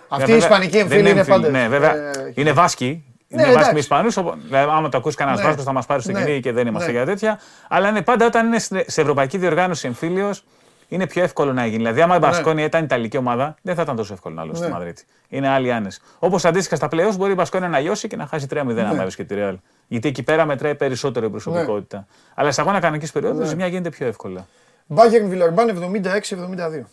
Αυτή 0.07 0.23
η 0.23 0.33
Βέβαια, 0.33 0.35
Ισπανική 0.35 0.71
δεν 0.71 0.81
εμφύλη 0.81 0.99
είναι 1.09 1.09
εμφύλη. 1.19 1.35
πάντα. 1.35 1.49
Ναι, 1.49 1.67
βέβαια. 1.67 1.95
ε, 1.95 2.31
είναι 2.35 2.51
Βάσκοι. 2.51 3.05
Ναι, 3.27 3.41
Είναι 3.41 3.51
Βάσκοι 3.53 3.73
με 3.73 3.79
εντάξει. 3.79 4.05
Ισπανούς. 4.13 4.43
Δηλαδή, 4.45 4.71
άμα 4.71 4.89
το 4.89 4.97
ακούσει 4.97 5.15
κανένας 5.15 5.39
Ναι. 5.39 5.45
Βάσκος, 5.45 5.63
θα 5.65 5.71
μας 5.73 5.85
πάρει 5.85 6.01
στο 6.01 6.11
Ναι. 6.11 6.19
κυνήγι 6.23 6.39
και 6.39 6.51
δεν 6.51 6.67
είμαστε 6.67 6.91
Ναι. 6.91 6.97
για 6.97 7.05
τέτοια. 7.05 7.39
Αλλά 7.67 7.89
είναι 7.89 8.01
πάντα 8.01 8.25
όταν 8.25 8.47
είναι 8.47 8.59
στην- 8.59 8.83
σε 8.87 9.01
ευρωπαϊκή 9.01 9.37
διοργάνωση 9.37 9.87
εμφύλιος, 9.87 10.45
είναι 10.87 11.07
πιο 11.07 11.23
εύκολο 11.23 11.53
να 11.53 11.65
γίνει. 11.65 11.77
Δηλαδή, 11.77 12.01
άμα 12.01 12.15
η 12.15 12.19
Μπασκόνια 12.19 12.65
ήταν 12.65 12.83
Ιταλική 12.83 13.17
ομάδα, 13.17 13.55
δεν 13.61 13.75
θα 13.75 13.81
ήταν 13.81 13.95
τόσο 13.95 14.13
εύκολο 14.13 14.35
να 14.35 14.41
άλλο 14.41 14.53
στη 14.53 14.65
Ναι. 14.65 14.71
Μαδρίτη. 14.71 15.05
Είναι 15.29 15.47
άλλοι 15.47 15.71
άνεση. 15.71 16.01
Όπως 16.19 16.45
αντίστοιχα 16.45 16.75
στα 16.75 16.87
playoffs 16.91 17.15
μπορεί 17.17 17.31
η 17.31 17.35
Μπασκόνια 17.37 17.67
να 17.67 17.79
λιώσει 17.79 18.07
και 18.07 18.15
να 18.15 18.25
χάσει 18.25 18.47
3-0 18.53 18.63
Ναι. 18.73 18.81
άμα 18.81 18.97
έβρισκε 18.97 19.23
τη 19.23 19.35
Real. 19.37 19.55
Γιατί 19.87 20.07
εκεί 20.07 20.23
πέρα 20.23 20.45
μετράει 20.45 20.75
περισσότερο 20.75 21.25
η 21.25 21.29
προσωπικότητα. 21.29 22.07
Αλλά 22.33 22.51
σε 22.51 22.61
αγώνα 22.61 22.79
κανονικής 22.79 23.11
περίοδου 23.11 23.41
η 23.41 23.45
ζημιά 23.45 23.67
γίνεται 23.67 23.89
πιο 23.89 24.07
εύκολα. 24.07 24.47
Μπάγερν 24.87 25.29
Βιλερμπάν 25.29 25.69
76-72. 25.69 26.85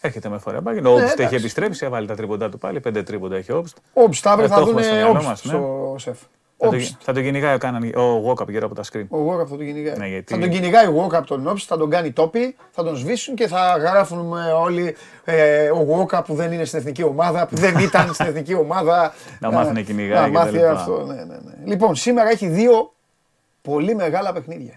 Έρχεται 0.00 0.28
με 0.28 0.38
φορά 0.38 0.60
μπάγκεν. 0.60 0.86
Ο 0.86 0.90
Όμπστ 0.90 1.00
Ναι, 1.04 1.10
εντάξει. 1.12 1.24
έχει 1.24 1.34
επιστρέψει, 1.34 1.84
έβαλε 1.86 2.06
τα 2.06 2.14
τρίποντά 2.14 2.48
του 2.48 2.58
πάλι. 2.58 2.80
Πέντε 2.80 3.02
τρίποντα 3.02 3.36
έχει 3.36 3.52
ο 3.52 3.56
Όμπστ. 3.56 3.76
Όμπστ, 3.92 4.26
αύριο 4.26 4.44
Ε, 4.44 4.48
θα 4.48 4.54
το 4.54 4.64
δουν 4.64 4.68
έχουμε 4.78 4.82
στο 4.82 4.94
μυαλό 4.94 5.10
Όμπστ 5.10 5.26
μας, 5.26 5.44
ναι. 5.44 5.50
στο 5.52 5.94
σεφ. 5.98 6.18
Θα 6.60 6.68
το, 6.68 6.74
Όμπστ. 6.76 6.94
θα 7.00 7.12
το 7.12 7.22
κυνηγάει 7.22 7.54
ο, 7.54 7.58
Κάναν, 7.58 7.82
ο 7.94 8.24
Walkup 8.30 8.48
γύρω 8.48 8.66
από 8.66 8.74
τα 8.74 8.82
screen. 8.92 9.04
Ο 9.08 9.18
Walkup 9.30 9.46
θα 9.46 9.56
τον 9.56 9.58
κυνηγάει. 9.66 9.96
Ναι, 9.96 10.06
γιατί- 10.06 10.32
Θα 10.34 10.40
τον 10.40 10.48
κυνηγάει 10.48 10.86
ο 10.86 11.06
Walkup 11.12 11.22
τον 11.26 11.46
Όμπστ, 11.46 11.64
θα 11.68 11.76
τον 11.76 11.90
κάνει 11.90 12.12
τόπι, 12.12 12.56
θα 12.70 12.84
τον 12.84 12.96
σβήσουν 12.96 13.34
και 13.34 13.46
θα 13.48 13.76
γράφουν 13.80 14.32
ε, 14.38 14.50
όλοι 14.50 14.96
ε, 15.24 15.70
ο 15.70 15.86
Walkup 16.10 16.20
που 16.24 16.34
δεν 16.34 16.52
είναι 16.52 16.64
στην 16.64 16.78
εθνική 16.78 17.02
ομάδα, 17.02 17.46
που 17.46 17.56
δεν 17.56 17.78
ήταν 17.78 18.14
στην 18.14 18.26
εθνική 18.26 18.54
ομάδα. 18.54 19.12
Να 19.40 19.50
μάθει 19.50 19.70
Ε, 19.70 19.72
να 19.72 19.80
κυνηγάει 19.80 20.20
Να 20.20 20.26
και 20.26 20.32
μάθει 20.32 20.52
τα 20.52 20.58
λοιπά. 20.58 20.70
αυτό. 20.80 21.04
Ναι, 21.06 21.14
ναι, 21.14 21.22
ναι. 21.24 21.52
Λοιπόν, 21.64 21.94
σήμερα 21.94 22.30
έχει 22.30 22.46
δύο 22.46 22.92
πολύ 23.62 23.94
μεγάλα 23.94 24.32
παιχνίδια. 24.32 24.74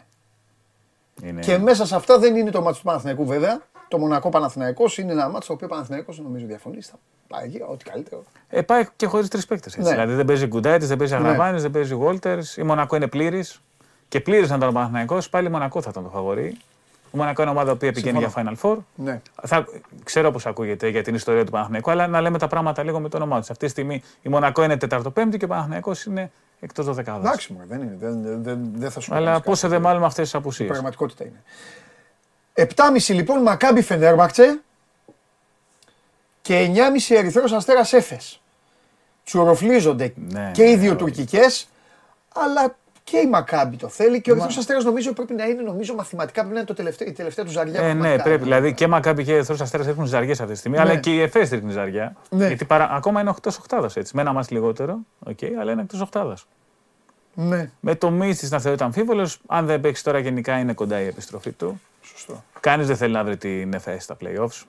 Είναι... 1.23 1.39
Και 1.39 1.57
μέσα 1.57 1.85
σε 1.85 1.95
αυτά 1.95 2.19
δεν 2.19 2.35
είναι 2.35 2.51
το 2.51 2.61
μάτι 2.61 2.77
του 2.77 2.83
Παναθηναϊκού 2.83 3.25
βέβαια. 3.25 3.61
Το 3.91 3.97
Μονακό 3.97 4.29
Παναθηναϊκός 4.29 4.97
είναι 4.97 5.11
ένα 5.11 5.29
μάτι 5.29 5.43
στο 5.43 5.53
οποίο 5.53 5.67
ο 5.67 5.69
Παναθηναϊκός 5.69 6.19
νομίζω 6.19 6.45
διαφωνεί. 6.45 6.81
Θα 6.81 6.93
πάει 7.27 7.45
εκεί, 7.45 7.61
ό,τι 7.67 7.83
καλύτερο. 7.83 8.23
Ε, 8.49 8.61
πάει 8.61 8.83
και 8.95 9.05
χωρίς 9.05 9.27
τρεις 9.27 9.45
παίκτες. 9.45 9.77
Ναι. 9.77 9.89
Δηλαδή 9.89 10.13
δεν 10.13 10.25
παίζει 10.25 10.47
Γκουντάιτη, 10.47 10.85
δεν 10.85 10.97
παίζει 10.97 11.15
Αγραβάνη, 11.15 11.59
δεν 11.59 11.71
παίζει 11.71 11.95
Βόλτερ. 11.95 12.39
Η 12.57 12.63
Μονακό 12.63 12.95
είναι 12.95 13.07
πλήρης. 13.07 13.61
Και 14.07 14.19
πλήρης 14.19 14.49
να 14.49 14.55
ήταν 14.55 14.69
ο 14.69 14.71
Παναθυναϊκό, 14.71 15.17
πάλι 15.31 15.47
η 15.47 15.49
Μονακό 15.49 15.81
θα 15.81 15.89
ήταν 15.91 16.03
το 16.03 16.09
φαβορή. 16.09 16.57
Η 17.13 17.17
Μονακό 17.17 17.41
είναι 17.41 17.51
ομάδα 17.51 17.71
που 17.75 17.89
πηγαίνει 17.93 18.17
για 18.17 18.33
Final 18.35 18.53
Four. 18.61 18.77
Ναι. 18.95 19.21
Θα, 19.43 19.65
ξέρω 20.03 20.31
πώς 20.31 20.45
ακούγεται 20.45 20.87
για 20.87 21.03
την 21.03 21.15
ιστορία 21.15 21.45
του 21.45 21.51
Παναθηναϊκού, 21.51 21.91
αλλά 21.91 22.07
να 22.07 22.21
λέμε 22.21 22.37
τα 22.37 22.47
πράγματα 22.47 22.83
λίγο 22.83 22.99
με 22.99 23.09
το 23.09 23.17
όνομά 23.17 23.39
τους. 23.39 23.49
Αυτή 23.49 23.65
τη 23.65 23.71
στιγμή 23.71 24.01
η 24.21 24.29
Μονακό 24.29 24.63
είναι 24.63 24.77
4ο-5η 24.89 25.37
και 25.37 25.45
ο 25.45 25.47
Παναθηναϊκός 25.47 26.05
είναι 26.05 26.31
εκτός 26.59 26.85
12 26.87 26.97
Εντάξει, 26.97 27.53
μου, 27.53 27.59
δεν 27.67 27.81
είναι. 27.81 27.95
Δεν, 27.99 28.21
δεν, 28.21 28.43
δεν, 28.43 28.59
δεν 28.75 28.91
θα 28.91 28.99
σου 28.99 29.15
Αλλά 29.15 29.25
κάνεις 29.29 29.41
πόσο 29.45 29.61
κάτι. 29.61 29.73
δεν 29.73 29.81
μάλλον 29.81 29.99
με 29.99 30.05
αυτές 30.05 30.23
τις 30.23 30.33
Η 30.33 30.37
απουσίε. 30.37 30.67
πραγματικότητα 30.67 31.23
είναι. 31.25 31.43
7,5 32.53 32.65
λοιπόν 33.07 33.41
Μακάμπι 33.41 33.81
Φενέρμπαχτσε 33.81 34.61
και 36.41 36.71
9,5 37.09 37.15
Ερυθρός 37.15 37.51
Αστέρας 37.51 37.93
Έφες. 37.93 38.41
Τσουροφλίζονται 39.23 40.13
Ναι, 40.29 40.51
και 40.53 40.63
οι 40.63 40.69
ναι, 40.75 40.77
δύο 40.81 40.89
όλοι. 40.89 40.99
τουρκικές, 40.99 41.67
αλλά 42.35 42.75
και 43.03 43.17
η 43.17 43.27
Μακάμπι 43.27 43.75
το 43.77 43.87
θέλει 43.87 44.21
και 44.21 44.29
ο 44.31 44.33
Ερυθρός 44.33 44.57
Αστέρας 44.57 44.83
νομίζω 44.83 45.13
πρέπει 45.13 45.33
να 45.33 45.45
είναι, 45.45 45.61
νομίζω 45.61 45.95
μαθηματικά 45.95 46.39
πρέπει 46.41 46.53
να 46.53 46.59
είναι 46.59 46.67
το 46.67 46.73
τελευταίο, 46.73 47.07
η 47.07 47.11
τελευταία 47.11 47.45
του 47.45 47.51
ζαριά. 47.51 47.81
Ε, 47.81 47.91
που 47.91 47.97
ναι, 47.97 48.09
Μακάμπι. 48.09 48.21
πρέπει. 48.23 48.43
Δηλαδή 48.43 48.73
και 48.73 48.87
Μακάμπι 48.87 49.23
και 49.23 49.33
Ερυθρός 49.33 49.61
Αστέρας 49.61 49.87
έχουν 49.87 50.05
ζαριές 50.05 50.39
αυτή 50.41 50.53
τη 50.53 50.59
στιγμή, 50.59 50.77
αλλά 50.77 50.93
Ναι. 50.93 50.99
και 50.99 51.09
η 51.09 51.21
ΕΦΕΣ 51.21 51.49
ρίχνει 51.49 51.71
ζαριά. 51.71 52.15
Ναι. 52.29 52.47
Γιατί 52.47 52.65
παρα... 52.65 52.89
ακόμα 52.91 53.21
είναι 53.21 53.33
8 53.41 53.49
οκτάδας 53.59 53.95
έτσι. 53.95 54.15
Με 54.15 54.21
ένα 54.21 54.33
μα 54.33 54.43
λιγότερο, 54.49 54.97
okay, 55.29 55.49
αλλά 55.59 55.71
είναι 55.71 55.81
εκτός 55.81 56.01
οκτάδας. 56.01 56.45
Ναι, 57.33 57.69
Με 57.79 57.95
το 57.95 58.09
Μίστη 58.09 58.47
να 58.49 58.59
θεωρείται 58.59 58.83
αμφίβολος. 58.83 59.39
Αν 59.47 59.65
δεν 59.65 59.81
παίξει 59.81 60.03
τώρα, 60.03 60.19
γενικά 60.19 60.57
είναι 60.59 60.73
κοντά 60.73 60.99
η 61.01 61.05
επιστροφή 61.07 61.51
του. 61.51 61.81
Σωστό. 62.01 62.43
Κανείς 62.59 62.87
δεν 62.87 62.95
θέλει 62.97 63.13
να 63.13 63.23
βρει 63.23 63.37
την 63.37 63.73
ΕΦΕΣ 63.73 64.03
στα 64.03 64.17
playoffs. 64.21 64.63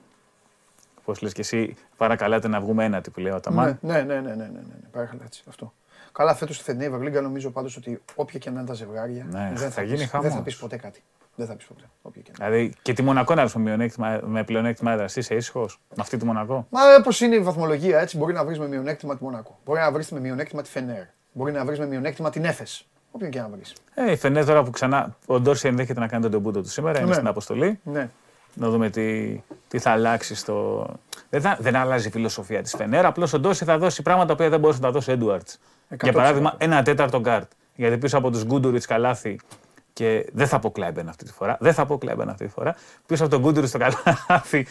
Πώ 1.05 1.13
λες 1.21 1.33
και 1.33 1.41
εσύ, 1.41 1.75
παρακαλάτε 1.97 2.47
να 2.47 2.59
βγούμε 2.59 2.83
ένα 2.85 3.01
που 3.13 3.19
λέει 3.19 3.31
ο 3.31 3.35
Αταμάν. 3.35 3.77
Ναι, 3.81 3.93
ναι, 3.93 4.01
ναι, 4.01 4.13
ναι, 4.13 4.19
ναι, 4.21 4.35
ναι, 4.35 4.43
ναι, 4.45 4.59
ναι. 4.59 4.87
Παρακαλώ 4.91 5.21
έτσι, 5.25 5.43
αυτό. 5.49 5.73
Καλά, 6.11 6.35
φέτος 6.35 6.55
στη 6.55 6.63
Φενέη 6.63 6.87
Ευρωλίγκα 6.87 7.21
νομίζω 7.21 7.49
πάντως 7.49 7.77
ότι 7.77 8.01
όποια 8.15 8.39
και 8.39 8.49
να 8.49 8.59
είναι 8.59 8.67
τα 8.67 8.73
ζευγάρια. 8.73 9.25
Ναι, 9.31 9.51
δεν 9.55 9.71
θα 9.71 9.81
πεις- 9.81 9.89
γίνει 9.89 9.97
Δεν 9.97 10.07
θα 10.07 10.21
χαμός. 10.21 10.41
πεις 10.43 10.57
ποτέ 10.57 10.77
κάτι. 10.77 11.03
Δεν 11.35 11.47
θα 11.47 11.55
πεις 11.55 11.65
ποτέ. 11.65 11.83
Όποια 12.01 12.21
και 12.21 12.31
να 12.39 12.45
Δηλαδή 12.45 12.73
και 12.81 12.93
τη 12.93 13.01
Μονακό 13.01 13.35
να 13.35 13.45
βρει 13.45 13.53
με, 13.55 13.63
μειονέκτημα- 13.63 14.21
με 14.25 14.43
πλεονέκτημα 14.43 14.91
έδρας. 14.91 15.15
Είσαι 15.15 15.35
ήσυχος 15.35 15.79
με 15.89 15.95
αυτή 16.01 16.17
τη 16.17 16.25
Μονακό; 16.25 16.67
Μα 16.69 16.79
όπως 16.99 17.21
είναι 17.21 17.35
η 17.35 17.39
βαθμολογία 17.39 17.99
έτσι, 17.99 18.17
μπορεί 18.17 18.33
να 18.33 18.45
βρεις 18.45 18.59
με 18.59 18.67
μειονέκτημα 18.67 19.17
τη 19.17 19.23
Μονακό. 19.23 19.59
Μπορεί 19.65 19.79
να 19.79 19.91
βρεις 19.91 20.11
με 20.11 20.19
μειονέκτημα 20.19 20.61
τη 20.61 20.69
Φενέρ. 20.69 21.03
Μπορεί 21.31 21.51
να 21.51 21.65
βρεις 21.65 21.79
με 21.79 21.85
μειονέκτημα 21.85 22.29
την 22.29 22.45
Έφες. 22.45 22.87
Όποιον 23.15 23.31
και 23.31 23.39
να 23.39 23.47
βρει. 23.49 23.61
Ε, 23.93 24.11
η 24.11 24.15
Φενέ 24.15 24.43
τώρα 24.43 24.63
που 24.63 24.69
ξανά. 24.71 25.15
Ο 25.25 25.39
Ντόρση 25.39 25.67
ενδέχεται 25.67 25.99
να 25.99 26.07
κάνει 26.07 26.21
τον 26.21 26.31
τεμπούτο 26.31 26.61
του 26.61 26.69
σήμερα, 26.69 26.99
είναι 26.99 27.07
Ναι. 27.07 27.13
στην 27.13 27.27
αποστολή. 27.27 27.79
Ναι. 27.83 28.09
Να 28.53 28.69
δούμε 28.69 28.89
τι, 28.89 29.39
τι 29.67 29.79
θα 29.79 29.91
αλλάξει 29.91 30.35
στο. 30.35 30.85
Δεν, 31.29 31.41
θα, 31.41 31.57
δεν 31.59 31.75
αλλάζει 31.75 32.07
η 32.07 32.11
φιλοσοφία 32.11 32.61
της 32.61 32.73
Φενέρα. 32.75 33.07
Απλώς 33.07 33.33
ο 33.33 33.39
Ντόρση 33.39 33.65
θα 33.65 33.77
δώσει 33.77 34.01
πράγματα 34.01 34.35
που 34.35 34.49
δεν 34.49 34.59
μπορούσε 34.59 34.79
να 34.81 34.91
δώσει 34.91 35.09
ο 35.09 35.13
Έντουαρτς. 35.13 35.59
Για 36.01 36.11
100%. 36.11 36.15
παράδειγμα, 36.15 36.53
ένα 36.57 36.83
τέταρτο 36.83 37.19
γκάρτ. 37.19 37.51
Γιατί 37.75 37.97
πίσω 37.97 38.17
από 38.17 38.31
τους 38.31 38.45
Γκούντουριτς 38.45 38.85
καλάθι 38.85 39.39
και 39.93 40.29
δεν 40.33 40.47
θα 40.47 40.59
πω 40.59 40.71
Κλάιμπεν 40.71 41.09
αυτή 41.09 41.25
τη 41.25 41.31
φορά. 41.31 41.57
Δεν 41.59 41.73
θα 41.73 41.85
πω 41.85 41.97
Κλάιμπεν 41.97 42.29
αυτή 42.29 42.45
τη 42.45 42.51
φορά. 42.51 42.75
Πίσω 43.05 43.23
από 43.23 43.31
τον 43.31 43.41
Γκούντουριτς 43.41 43.69
στο 43.69 43.79
καλάθι 43.79 44.67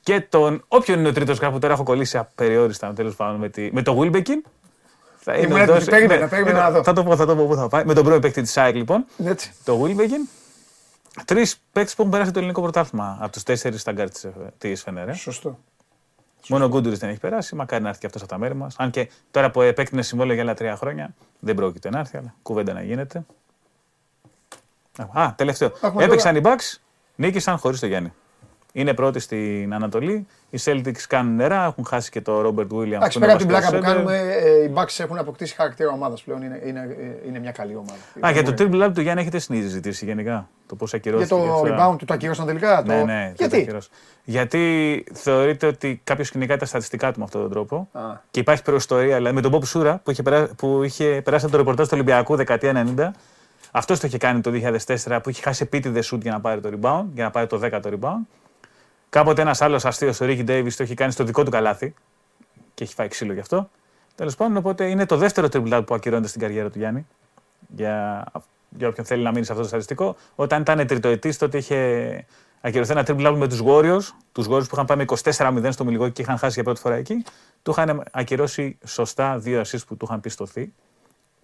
και 0.00 0.20
τον. 0.20 0.64
Όποιον 0.68 0.98
είναι 0.98 1.08
ο 1.08 1.12
τρίτος 1.12 1.38
γκάρτ 1.38 1.52
που 1.52 1.58
τώρα 1.58 1.72
έχω 1.72 1.82
κολλήσει 1.82 2.18
απεριόριστα 2.18 2.92
τέλος 2.92 3.16
πάντων 3.16 3.36
με, 3.36 3.48
τη, 3.48 3.70
με 3.72 3.82
το 3.82 3.98
Wilbekin. 4.02 4.40
Θα 5.32 5.36
Ήμουν 5.36 5.52
ο 5.52 5.56
έτοιμος, 5.56 5.66
Ντόρσεϊ- 5.66 5.90
περίμενα, 5.90 6.20
ναι, 6.20 6.28
περίμενα 6.28 6.58
ναι, 6.58 6.64
να 6.64 6.70
δω. 6.70 6.82
Θα 6.82 6.92
το 6.92 7.02
πω, 7.04 7.16
θα 7.16 7.26
το 7.26 7.36
πω 7.36 7.46
πού 7.46 7.54
θα 7.54 7.68
πάει. 7.68 7.84
Με 7.84 7.94
τον 7.94 8.04
πρώην 8.04 8.20
παίκτη 8.20 8.42
της 8.42 8.52
ΑΕΚ 8.52 8.74
λοιπόν. 8.74 9.04
Έτσι. 9.24 9.52
Το 9.64 9.84
Wilbekin. 9.84 10.28
Τρεις 11.24 11.56
παίκτες 11.72 11.94
που 11.94 12.00
έχουν 12.00 12.12
περάσει 12.12 12.30
το 12.30 12.38
ελληνικό 12.38 12.62
πρωτάθλημα 12.62 13.18
από 13.20 13.32
τους 13.32 13.42
τέσσερις 13.42 13.80
στα 13.80 13.92
γκάρτ 13.92 14.16
της 14.58 14.82
Φενέρ. 14.82 15.12
Σωστό. 15.12 15.58
Μόνο 16.48 16.64
ο 16.64 16.68
Γκούντουριτς 16.68 16.98
δεν 16.98 17.10
έχει 17.10 17.18
περάσει. 17.18 17.54
Μακάρι 17.54 17.82
να 17.82 17.88
έρθει 17.88 18.00
και 18.00 18.06
αυτός 18.06 18.22
από 18.22 18.30
τα 18.30 18.38
μέρη 18.38 18.54
μας. 18.54 18.74
Αν 18.78 18.90
και 18.90 19.10
τώρα 19.30 19.50
που 19.50 19.62
επέκτεινε 19.62 20.02
συμβόλαιο 20.02 20.34
για 20.34 20.42
άλλα 20.42 20.54
τρία 20.54 20.76
χρόνια 20.76 21.14
δεν 21.38 21.54
πρόκειται 21.54 21.90
να 21.90 21.98
έρθει, 21.98 22.16
αλλά 22.16 22.34
κουβέντα 22.42 22.72
να 22.72 22.82
γίνεται. 22.82 23.22
Α, 25.12 25.32
τελευταίο. 25.36 25.72
Έπαιξαν 25.98 26.36
οι 26.36 26.40
Bucks, 26.44 26.78
νίκησαν 27.14 27.58
χωρίς 27.58 27.80
το 27.80 27.86
Γιάννη. 27.86 28.12
Είναι 28.78 28.94
πρώτοι 28.94 29.18
στην 29.18 29.74
Ανατολή. 29.74 30.26
Οι 30.50 30.58
Celtics 30.64 31.00
κάνουν 31.08 31.34
νερά, 31.34 31.64
έχουν 31.64 31.84
χάσει 31.84 32.10
και 32.10 32.20
το 32.20 32.40
Robert 32.40 32.76
Williams. 32.76 32.92
Εντάξει, 32.92 33.18
πέρα 33.18 33.30
από 33.32 33.40
την 33.40 33.48
πλάκα 33.48 33.70
που 33.70 33.82
κάνουμε, 33.82 34.18
ε, 34.18 34.64
οι 34.64 34.72
Bucks 34.74 34.96
έχουν 34.98 35.18
αποκτήσει 35.18 35.54
χαρακτήρα 35.54 35.90
ομάδας 35.90 36.22
πλέον. 36.22 36.42
Είναι, 36.42 36.60
είναι, 36.66 36.96
είναι 37.26 37.38
μια 37.38 37.50
καλή 37.50 37.74
ομάδα. 37.74 38.26
Α, 38.26 38.30
για 38.30 38.42
το 38.42 38.54
triple 38.58 38.84
lab 38.84 38.90
του 38.94 39.00
Γιάννη 39.00 39.20
έχετε 39.20 39.38
συζητήσει 39.38 40.04
γενικά. 40.04 40.48
Το 40.66 40.74
πώς 40.74 40.94
ακυρώθηκε. 40.94 41.34
Για 41.34 41.44
το 41.44 41.62
rebound 41.66 41.98
του 41.98 42.04
το 42.04 42.14
ακυρώσαν 42.14 42.46
τελικά. 42.46 42.82
Ναι, 42.86 43.02
ναι, 43.02 43.32
Γιατί; 43.36 43.68
Γιατί 44.24 45.04
θεωρείται 45.12 45.66
ότι 45.66 46.00
κάποιος 46.04 46.30
κυνηγάει 46.30 46.56
τα 46.56 46.66
στατιστικά 46.66 47.12
του 47.12 47.18
με 47.18 47.24
αυτόν 47.24 47.40
τον 47.40 47.50
τρόπο. 47.50 47.88
Α. 47.92 48.00
Και 48.30 48.40
υπάρχει 48.40 48.62
προϊστορία. 48.62 49.16
Δηλαδή 49.16 49.34
με 49.34 49.40
τον 49.40 49.54
Bob 49.54 49.64
Σούρα 49.64 50.00
που 50.04 50.10
είχε, 50.10 50.22
περάσει, 50.22 50.54
που 50.54 50.82
είχε 50.82 51.20
περάσει 51.24 51.44
από 51.44 51.52
το 51.52 51.58
ρεπορτάζ 51.58 51.86
του 51.86 51.92
Ολυμπιακού 51.94 52.36
δεκαετία 52.36 52.94
90. 52.96 53.10
Αυτός 53.70 54.00
το 54.00 54.06
είχε 54.06 54.18
κάνει 54.18 54.40
το 54.40 54.50
2004 55.06 55.18
που 55.22 55.30
είχε 55.30 55.42
χάσει 55.42 55.62
επίτηδες 55.62 56.06
σουτ 56.06 56.22
για 56.22 56.32
να 56.32 56.40
πάρει 56.40 56.60
το 56.60 56.68
rebound, 56.68 57.04
για 57.14 57.24
να 57.24 57.30
πάρει 57.30 57.46
το 57.46 57.60
10ο 57.62 57.80
rebound. 57.84 58.26
Κάποτε 59.10 59.42
ένας 59.42 59.60
άλλος 59.60 59.84
αστείος, 59.84 60.20
ο 60.20 60.24
Ρίκι 60.24 60.44
Ντέιβις, 60.44 60.76
το 60.76 60.82
έχει 60.82 60.94
κάνει 60.94 61.12
στο 61.12 61.24
δικό 61.24 61.42
του 61.42 61.50
καλάθι 61.50 61.94
και 62.74 62.84
έχει 62.84 62.94
φάει 62.94 63.08
ξύλο 63.08 63.32
γι' 63.32 63.40
αυτό. 63.40 63.70
Τέλος 64.14 64.34
πάντων, 64.34 64.56
οπότε 64.56 64.84
είναι 64.88 65.06
το 65.06 65.16
δεύτερο 65.16 65.48
triple 65.52 65.82
που 65.86 65.94
ακυρώνεται 65.94 66.28
στην 66.28 66.40
καριέρα 66.40 66.70
του 66.70 66.78
Γιάννη. 66.78 67.06
Για, 67.76 68.24
για 68.68 68.88
όποιον 68.88 69.06
θέλει 69.06 69.22
να 69.22 69.30
μείνει 69.30 69.44
σε 69.44 69.50
αυτό 69.50 69.62
το 69.62 69.68
στατιστικό. 69.68 70.16
Όταν 70.34 70.60
ήταν 70.60 70.86
τριτοετής, 70.86 71.38
τότε 71.38 71.58
είχε 71.58 72.26
ακυρωθεί 72.60 72.90
ένα 72.90 73.04
triple 73.06 73.34
με 73.36 73.48
τους 73.48 73.62
Warriors. 73.64 74.14
Τους 74.32 74.46
Warriors 74.48 74.68
που 74.68 74.70
είχαν 74.72 74.84
πάει 74.84 74.96
με 74.96 75.04
24-0 75.64 75.68
στο 75.70 75.84
Μιλγόκι 75.84 76.12
και 76.12 76.22
είχαν 76.22 76.38
χάσει 76.38 76.54
για 76.54 76.62
πρώτη 76.62 76.80
φορά 76.80 76.94
εκεί. 76.94 77.24
Του 77.62 77.70
είχαν 77.70 78.02
ακυρώσει 78.10 78.78
σωστά 78.86 79.38
δύο 79.38 79.60
assist 79.60 79.86
που 79.86 79.96
του 79.96 80.04
είχαν 80.08 80.20
πιστωθεί. 80.20 80.72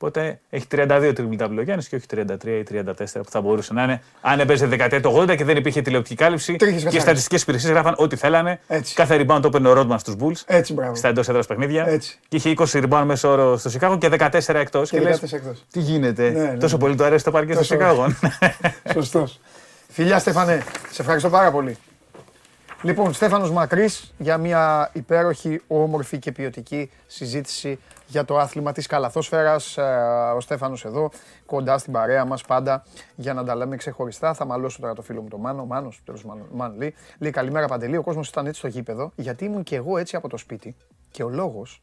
Οπότε 0.04 0.40
έχει 0.50 0.66
32 0.70 1.12
τριμπλ 1.14 1.60
Γιάννη 1.60 1.84
και 1.84 1.96
όχι 1.96 2.06
33 2.14 2.44
ή 2.44 2.62
34 2.70 2.84
που 3.12 3.30
θα 3.30 3.40
μπορούσε 3.40 3.72
να 3.72 3.82
είναι. 3.82 4.02
Αν 4.20 4.40
έπαιζε 4.40 4.66
δεκαετία 4.66 5.00
του 5.00 5.16
80 5.16 5.36
και 5.36 5.44
δεν 5.44 5.56
υπήρχε 5.56 5.82
τηλεοπτική 5.82 6.14
κάλυψη 6.14 6.56
και 6.56 6.96
οι 6.96 7.00
στατιστικές 7.00 7.42
υπηρεσίες 7.42 7.72
γράφαν 7.72 7.94
ό,τι 7.96 8.16
θέλανε. 8.16 8.60
Έτσι. 8.66 8.94
Κάθε 8.94 9.16
rebound 9.16 9.38
το 9.40 9.46
έπαιρνε 9.46 9.68
ο 9.68 9.72
Ρόντμαν 9.72 9.98
στους 9.98 10.14
Bulls 10.20 10.42
Έτσι, 10.46 10.74
στα 10.92 11.08
εντός 11.08 11.28
έδρας 11.28 11.46
παιχνίδια. 11.46 11.86
Έτσι. 11.88 12.18
Και 12.28 12.36
είχε 12.36 12.54
20 12.56 12.64
rebound 12.64 13.02
μέσω 13.04 13.28
όρο 13.28 13.56
στο 13.56 13.70
Σικάγο 13.70 13.98
και 13.98 14.08
14 14.18 14.54
εκτός. 14.54 14.90
Και, 14.90 15.00
και 15.00 15.38
τι 15.70 15.80
γίνεται; 15.80 16.30
Ναι, 16.30 16.42
ναι, 16.42 16.56
Τόσο 16.56 16.76
ναι. 16.76 16.82
πολύ 16.82 16.94
το 16.94 17.04
αρέσει 17.04 17.24
το 17.24 17.30
παρκέ 17.30 17.54
στο 17.54 17.64
Σικάγο. 17.64 18.06
Σωστός. 18.92 19.40
Φιλιά 19.88 20.18
Στέφανε, 20.18 20.62
σε 20.90 21.02
ευχαριστώ 21.02 21.30
πάρα 21.30 21.50
πολύ. 21.50 21.76
Λοιπόν, 22.82 23.12
Στέφανος 23.12 23.50
Μακρύς 23.50 24.14
για 24.18 24.38
μια 24.38 24.90
υπέροχη, 24.92 25.60
όμορφη 25.66 26.18
και 26.18 26.32
ποιοτική 26.32 26.90
συζήτηση 27.06 27.78
για 28.14 28.24
το 28.24 28.38
άθλημα 28.38 28.72
της 28.72 28.86
καλαθόσφαιρας. 28.86 29.76
Ε, 29.78 29.82
ο 30.36 30.40
Στέφανος 30.40 30.84
εδώ, 30.84 31.10
κοντά 31.46 31.78
στην 31.78 31.92
παρέα 31.92 32.24
μας 32.24 32.42
πάντα, 32.42 32.84
για 33.16 33.34
να 33.34 33.44
τα 33.44 33.54
λέμε 33.54 33.76
ξεχωριστά. 33.76 34.34
Θα 34.34 34.44
μαλώσω 34.44 34.80
τώρα 34.80 34.94
το 34.94 35.02
φίλο 35.02 35.22
μου 35.22 35.28
το 35.28 35.38
Μάνο, 35.38 35.64
Μάνος, 35.64 36.00
τέλος 36.04 36.24
Μάνο, 36.24 36.74
λέει. 36.76 36.94
Λέει 37.18 37.30
καλημέρα 37.30 37.66
Παντελή, 37.66 37.96
ο 37.96 38.02
κόσμος 38.02 38.28
ήταν 38.28 38.46
έτσι 38.46 38.58
στο 38.58 38.68
γήπεδο, 38.68 39.12
γιατί 39.16 39.44
ήμουν 39.44 39.62
και 39.62 39.76
εγώ 39.76 39.98
έτσι 39.98 40.16
από 40.16 40.28
το 40.28 40.36
σπίτι 40.36 40.76
και 41.10 41.22
ο 41.22 41.28
λόγος 41.28 41.80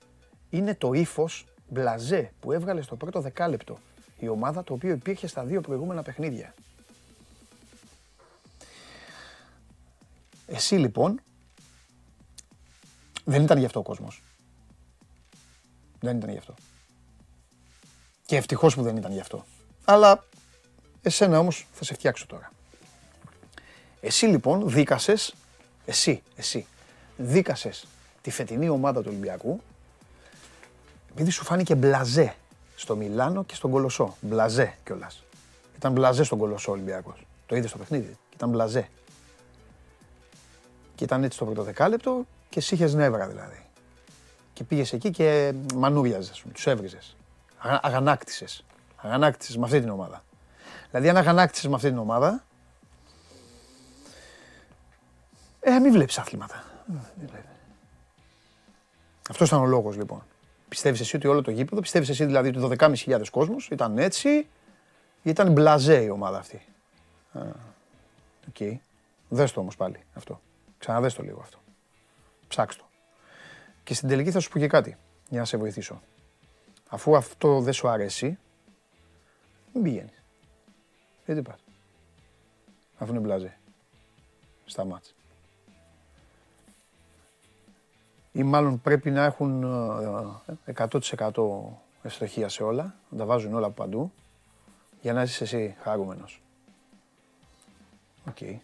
είναι 0.49 0.75
το 0.75 0.93
ύφος 0.93 1.45
μπλαζέ 1.67 2.31
που 2.39 2.51
έβγαλε 2.51 2.81
στο 2.81 2.95
πρώτο 2.95 3.19
δεκάλεπτο 3.21 3.77
η 4.19 4.27
ομάδα 4.27 4.63
το 4.63 4.73
οποίο 4.73 4.91
υπήρχε 4.91 5.27
στα 5.27 5.43
δύο 5.43 5.61
προηγούμενα 5.61 6.01
παιχνίδια. 6.01 6.53
Εσύ 10.47 10.75
λοιπόν, 10.75 11.21
δεν 13.23 13.43
ήταν 13.43 13.57
γι' 13.57 13.65
αυτό 13.65 13.79
ο 13.79 13.83
κόσμος. 13.83 14.21
Δεν 16.01 16.17
ήταν 16.17 16.29
γι' 16.29 16.37
αυτό. 16.37 16.53
Και 18.25 18.35
ευτυχώς 18.35 18.75
που 18.75 18.81
δεν 18.81 18.97
ήταν 18.97 19.11
γι' 19.11 19.19
αυτό. 19.19 19.45
Αλλά 19.85 20.23
εσένα 21.01 21.39
όμως 21.39 21.67
θα 21.73 21.83
σε 21.83 21.93
φτιάξω 21.93 22.25
τώρα. 22.27 22.51
Εσύ 24.01 24.25
λοιπόν 24.25 24.69
δίκασες, 24.69 25.33
εσύ, 25.85 26.23
εσύ, 26.35 26.65
δίκασες 27.17 27.87
τη 28.21 28.29
φετινή 28.29 28.69
ομάδα 28.69 29.01
του 29.01 29.07
Ολυμπιακού 29.09 29.61
επειδή 31.11 31.29
σου 31.29 31.43
φάνηκε 31.43 31.75
μπλαζέ 31.75 32.35
στο 32.75 32.95
Μιλάνο 32.95 33.43
και 33.43 33.55
στον 33.55 33.71
Κολοσσό. 33.71 34.15
Μπλαζέ 34.21 34.75
κιόλας. 34.83 35.23
Ήταν 35.75 35.91
μπλαζέ 35.91 36.23
στον 36.23 36.37
Κολοσσό 36.37 36.71
Ολυμπιακός. 36.71 37.25
Το 37.45 37.55
είδες 37.55 37.69
στο 37.69 37.79
παιχνίδι. 37.79 38.17
Ήταν 38.33 38.49
μπλαζέ. 38.49 38.89
Και 40.95 41.03
ήταν 41.03 41.23
έτσι 41.23 41.37
το 41.37 41.45
πρώτο 41.45 41.63
δεκάλεπτο 41.63 42.25
και 42.49 42.59
εσύ 42.59 42.73
είχες 42.73 42.93
νεύρα 42.93 43.27
δηλαδή. 43.27 43.65
Και 44.61 44.67
πήγες 44.67 44.93
εκεί 44.93 45.09
και 45.09 45.53
μανούριαζες, 45.75 46.43
τους 46.53 46.67
έβριζες. 46.67 47.15
Αγανάκτησες. 47.57 48.63
Αγανάκτησες 48.95 49.57
με 49.57 49.65
αυτή 49.65 49.79
την 49.79 49.89
ομάδα. 49.89 50.23
Δηλαδή, 50.89 51.09
αν 51.09 51.17
αγανάκτησες 51.17 51.67
με 51.67 51.75
αυτή 51.75 51.87
την 51.87 51.97
ομάδα. 51.97 52.43
Ε, 55.59 55.79
μην 55.79 55.91
βλέπεις 55.91 56.17
άθληματα. 56.17 56.63
Αυτός 59.29 59.47
ήταν 59.47 59.61
ο 59.61 59.65
λόγος 59.65 59.97
λοιπόν. 59.97 60.23
Πιστεύεις 60.69 60.99
εσύ 60.99 61.15
ότι 61.15 61.27
όλο 61.27 61.41
το 61.41 61.51
γήπεδο, 61.51 61.81
πιστεύεις 61.81 62.09
εσύ 62.09 62.25
δηλαδή 62.25 62.47
ότι 62.47 62.75
12.500 62.79 63.21
κόσμος 63.31 63.67
ήταν 63.67 63.97
έτσι, 63.97 64.47
ήταν 65.23 65.51
μπλαζέ 65.51 66.01
η 66.01 66.09
ομάδα 66.09 66.37
αυτή; 66.37 66.61
OK. 67.33 68.55
Okay. 68.59 68.77
Δες 69.29 69.51
το 69.51 69.59
όμως 69.59 69.75
πάλι 69.75 70.03
αυτό. 70.13 70.41
Ξαναδες 70.77 71.13
το 71.13 71.23
λίγο 71.23 71.39
αυτό. 71.39 71.57
Ψάξ' 72.47 72.75
το. 72.75 72.89
Και 73.83 73.93
στην 73.93 74.09
τελική 74.09 74.31
θα 74.31 74.39
σου 74.39 74.49
πω 74.49 74.59
και 74.59 74.67
κάτι, 74.67 74.97
για 75.29 75.39
να 75.39 75.45
σε 75.45 75.57
βοηθήσω. 75.57 76.01
Αφού 76.89 77.15
αυτό 77.15 77.61
δεν 77.61 77.73
σου 77.73 77.87
αρέσει, 77.87 78.37
μην 79.73 79.83
πηγαίνεις. 79.83 80.23
Γιατί 81.25 81.41
πας. 81.41 81.59
Αφού 82.97 83.11
είναι 83.11 83.21
μπλαζέ. 83.21 83.57
Στα 84.65 84.85
ματς. 84.85 85.15
Ή 88.31 88.43
μάλλον 88.43 88.81
πρέπει 88.81 89.11
να 89.11 89.23
έχουν 89.23 89.63
100% 90.65 91.79
ευστοχία 92.01 92.49
σε 92.49 92.63
όλα, 92.63 92.95
να 93.09 93.17
τα 93.17 93.25
βάζουν 93.25 93.53
όλα 93.53 93.65
από 93.65 93.75
παντού, 93.75 94.11
για 95.01 95.13
να 95.13 95.21
είσαι 95.21 95.43
εσύ 95.43 95.75
χαρούμενος. 95.81 96.41
OK. 98.27 98.37
Okay. 98.39 98.57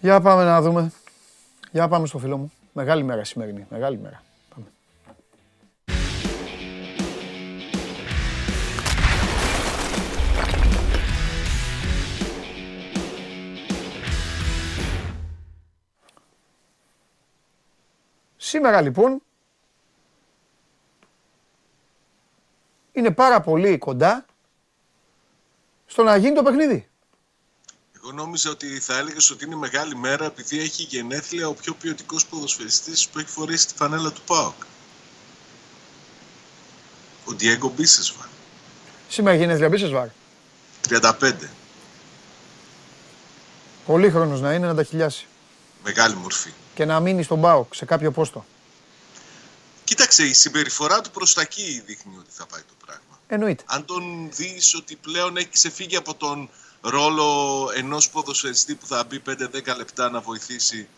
Για 0.00 0.20
πάμε 0.20 0.44
να 0.44 0.62
δούμε. 0.62 0.92
Για 1.76 1.88
πάμε 1.88 2.06
στο 2.06 2.18
φίλο 2.18 2.36
μου. 2.36 2.52
Μεγάλη 2.72 3.02
μέρα 3.02 3.24
σημερινή. 3.24 3.66
Μεγάλη 3.70 3.98
μέρα. 3.98 4.22
Πάμε. 4.54 4.66
Σήμερα 18.36 18.80
λοιπόν 18.80 19.22
είναι 22.92 23.10
πάρα 23.10 23.40
πολύ 23.40 23.78
κοντά 23.78 24.24
στο 25.86 26.02
να 26.02 26.16
γίνει 26.16 26.34
το 26.34 26.42
παιχνίδι. 26.42 26.88
Εγώ 28.06 28.14
νόμιζα 28.14 28.50
ότι 28.50 28.80
θα 28.80 28.98
έλεγες 28.98 29.30
ότι 29.30 29.44
είναι 29.44 29.56
μεγάλη 29.56 29.96
μέρα 29.96 30.24
επειδή 30.24 30.60
έχει 30.60 30.82
γενέθλια 30.82 31.48
ο 31.48 31.54
πιο 31.54 31.74
ποιοτικός 31.74 32.26
ποδοσφαιριστής 32.26 33.08
που 33.08 33.18
έχει 33.18 33.28
φορέσει 33.28 33.66
τη 33.66 33.74
φανέλα 33.76 34.12
του 34.12 34.20
ΠΑΟΚ. 34.26 34.54
Ο 37.24 37.32
Διέγκο 37.32 37.72
Μπίσεσβαρ. 37.76 38.26
Σήμερα 39.08 39.36
γενέθλια 39.36 39.68
Μπίσεσβαρ. 39.68 40.08
35. 40.88 41.32
Πολύ 43.86 44.10
χρόνος 44.10 44.40
να 44.40 44.54
είναι 44.54 44.66
να 44.66 44.74
τα 44.74 44.82
χιλιάσει. 44.82 45.26
Μεγάλη 45.84 46.14
μορφή. 46.14 46.52
Και 46.74 46.84
να 46.84 47.00
μείνει 47.00 47.22
στον 47.22 47.40
ΠΑΟΚ 47.40 47.74
σε 47.74 47.84
κάποιο 47.84 48.10
πόστο. 48.10 48.44
Κοίταξε, 49.84 50.24
η 50.24 50.32
συμπεριφορά 50.32 51.00
του 51.00 51.10
προς 51.10 51.34
τα 51.34 51.40
εκεί 51.40 51.82
δείχνει 51.86 52.16
ότι 52.18 52.30
θα 52.30 52.46
πάει 52.46 52.60
το 52.60 52.74
πράγμα. 52.86 53.20
Εννοείται. 53.26 53.64
Αν 53.66 53.84
τον 53.84 54.30
δεις 54.32 54.74
ότι 54.74 54.96
πλέον 54.96 55.36
έχει 55.36 55.48
ξεφύγει 55.48 55.96
από 55.96 56.14
τον 56.14 56.50
ρόλο 56.90 57.70
ενός 57.76 58.10
ποδοσφαιριστή 58.10 58.74
που 58.74 58.86
θα 58.86 59.04
μπει 59.08 59.22
5-10 59.26 59.76
λεπτά 59.76 60.10
να 60.10 60.20
βοηθήσει 60.20 60.88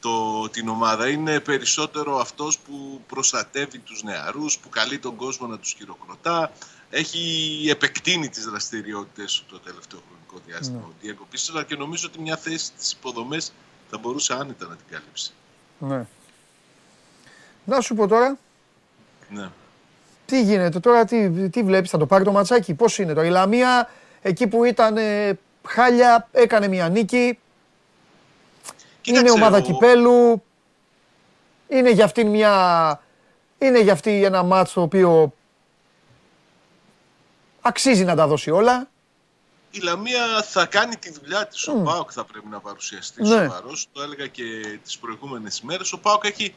το, 0.00 0.48
την 0.48 0.68
ομάδα. 0.68 1.08
Είναι 1.08 1.40
περισσότερο 1.40 2.18
αυτός 2.18 2.58
που 2.58 3.00
προστατεύει 3.06 3.78
τους 3.78 4.02
νεαρούς, 4.02 4.58
που 4.58 4.68
καλεί 4.68 4.98
τον 4.98 5.16
κόσμο 5.16 5.46
να 5.46 5.58
τους 5.58 5.74
χειροκροτά. 5.78 6.52
Έχει 6.90 7.66
επεκτείνει 7.70 8.28
τις 8.28 8.44
δραστηριότητες 8.44 9.34
του 9.34 9.44
το 9.50 9.58
τελευταίο 9.58 10.00
χρονικό 10.08 10.46
διάστημα 10.46 10.92
ναι. 11.02 11.60
ο 11.60 11.62
και 11.62 11.76
νομίζω 11.76 12.06
ότι 12.08 12.20
μια 12.20 12.36
θέση 12.36 12.64
στις 12.64 12.92
υποδομές 12.92 13.52
θα 13.90 13.98
μπορούσε 13.98 14.32
άνετα 14.32 14.66
να 14.66 14.76
την 14.76 14.84
καλύψει. 14.90 15.32
Ναι. 15.78 16.06
Να 17.64 17.80
σου 17.80 17.94
πω 17.94 18.06
τώρα. 18.06 18.38
Ναι. 19.28 19.48
Τι 20.26 20.42
γίνεται 20.42 20.80
τώρα, 20.80 21.04
τι, 21.04 21.48
τι 21.48 21.62
βλέπεις, 21.62 21.90
θα 21.90 21.98
το 21.98 22.06
πάρει 22.06 22.24
το 22.24 22.32
ματσάκι, 22.32 22.74
πώς 22.74 22.98
είναι 22.98 23.14
τώρα. 23.14 23.26
Η 23.26 23.30
Λαμία 23.30 23.90
εκεί 24.22 24.46
που 24.46 24.64
ήταν 24.64 24.96
ε, 24.96 25.38
χάλια, 25.66 26.28
έκανε 26.32 26.68
μια 26.68 26.88
νίκη. 26.88 27.38
Κοίταξε, 29.00 29.26
είναι 29.26 29.30
ομάδα 29.42 29.56
ο- 29.56 29.60
κυπέλου. 29.60 30.42
Είναι 31.68 31.90
για 31.90 32.04
αυτήν 32.04 32.28
μια... 32.28 33.02
Είναι 33.58 33.80
για 33.80 33.92
αυτή 33.92 34.24
ένα 34.24 34.42
μάτς 34.42 34.72
το 34.72 34.82
οποίο 34.82 35.32
αξίζει 37.60 38.04
να 38.04 38.14
τα 38.16 38.26
δώσει 38.26 38.50
όλα. 38.50 38.88
Η 39.70 39.78
Λαμία 39.78 40.42
θα 40.42 40.66
κάνει 40.66 40.96
τη 40.96 41.12
δουλειά 41.12 41.46
της. 41.46 41.68
Ο 41.68 41.74
Πάοκ 41.74 42.10
θα 42.14 42.24
πρέπει 42.24 42.46
να 42.46 42.60
παρουσιαστεί 42.60 43.22
Ναι. 43.22 43.28
σοβαρός. 43.28 43.88
Το 43.92 44.02
έλεγα 44.02 44.26
και 44.26 44.78
τις 44.84 44.98
προηγούμενες 44.98 45.58
ημέρες. 45.58 45.92
Ο 45.92 45.98
Πάοκ 45.98 46.24
έχει 46.24 46.54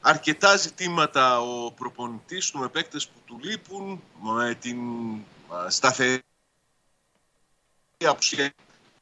αρκετά 0.00 0.56
ζητήματα 0.56 1.40
ο 1.40 1.70
προπονητής 1.72 2.50
του 2.50 2.58
με 2.58 2.68
παίκτες 2.68 3.06
που 3.06 3.18
του 3.24 3.38
λείπουν, 3.42 4.02
με 4.20 4.54
την 4.60 4.78
α, 5.54 5.70
σταθερή 5.70 6.22
απουσία 8.04 8.54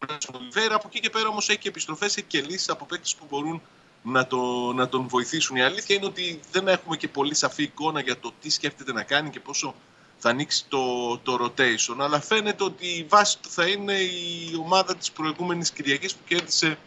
τους 0.06 0.28
Ολιβέρα. 0.34 0.74
Από 0.74 0.86
εκεί 0.88 1.00
και 1.00 1.10
πέρα 1.10 1.28
όμως 1.28 1.48
έχει 1.48 1.58
και 1.58 1.68
επιστροφές, 1.68 2.16
έχει 2.16 2.26
και 2.26 2.40
λύσεις 2.40 2.68
από 2.68 2.84
παίκτες 2.84 3.14
που 3.14 3.26
μπορούν 3.30 3.62
να, 4.02 4.26
το, 4.26 4.72
να 4.72 4.88
τον 4.88 5.08
βοηθήσουν. 5.08 5.56
Η 5.56 5.62
αλήθεια 5.62 5.96
είναι 5.96 6.06
ότι 6.06 6.40
δεν 6.52 6.68
έχουμε 6.68 6.96
και 6.96 7.08
πολύ 7.08 7.34
σαφή 7.34 7.62
εικόνα 7.62 8.00
για 8.00 8.18
το 8.18 8.32
τι 8.40 8.50
σκέφτεται 8.50 8.92
να 8.92 9.02
κάνει 9.02 9.30
και 9.30 9.40
πόσο 9.40 9.74
θα 10.18 10.30
ανοίξει 10.30 10.64
το, 10.68 11.18
το 11.18 11.38
rotation. 11.40 11.96
Αλλά 11.98 12.20
φαίνεται 12.20 12.64
ότι 12.64 12.86
η 12.86 13.06
βάση 13.08 13.38
του 13.38 13.48
θα 13.50 13.66
είναι 13.66 13.92
η 13.92 14.56
ομάδα 14.60 14.96
της 14.96 15.10
προηγούμενης 15.10 15.70
Κυριακής 15.70 16.14
που 16.14 16.22
κέρδισε 16.26 16.78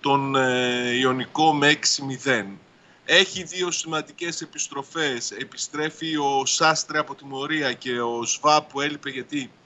τον 0.00 0.34
ε, 0.34 0.90
Ιωνικό 0.94 1.54
με 1.54 1.78
6-0. 2.24 2.44
Έχει 3.04 3.42
δύο 3.42 3.70
σημαντικές 3.70 4.40
επιστροφές. 4.40 5.30
Επιστρέφει 5.30 6.16
ο 6.16 6.46
Σάστρε 6.46 6.98
από 6.98 7.14
τη 7.14 7.24
Μωρία 7.24 7.72
και 7.72 8.00
ο 8.00 8.24
Σβά 8.24 8.62
που 8.62 8.80
έλειπε 8.80 9.10
γιατί 9.10 9.40
ε, 9.40 9.63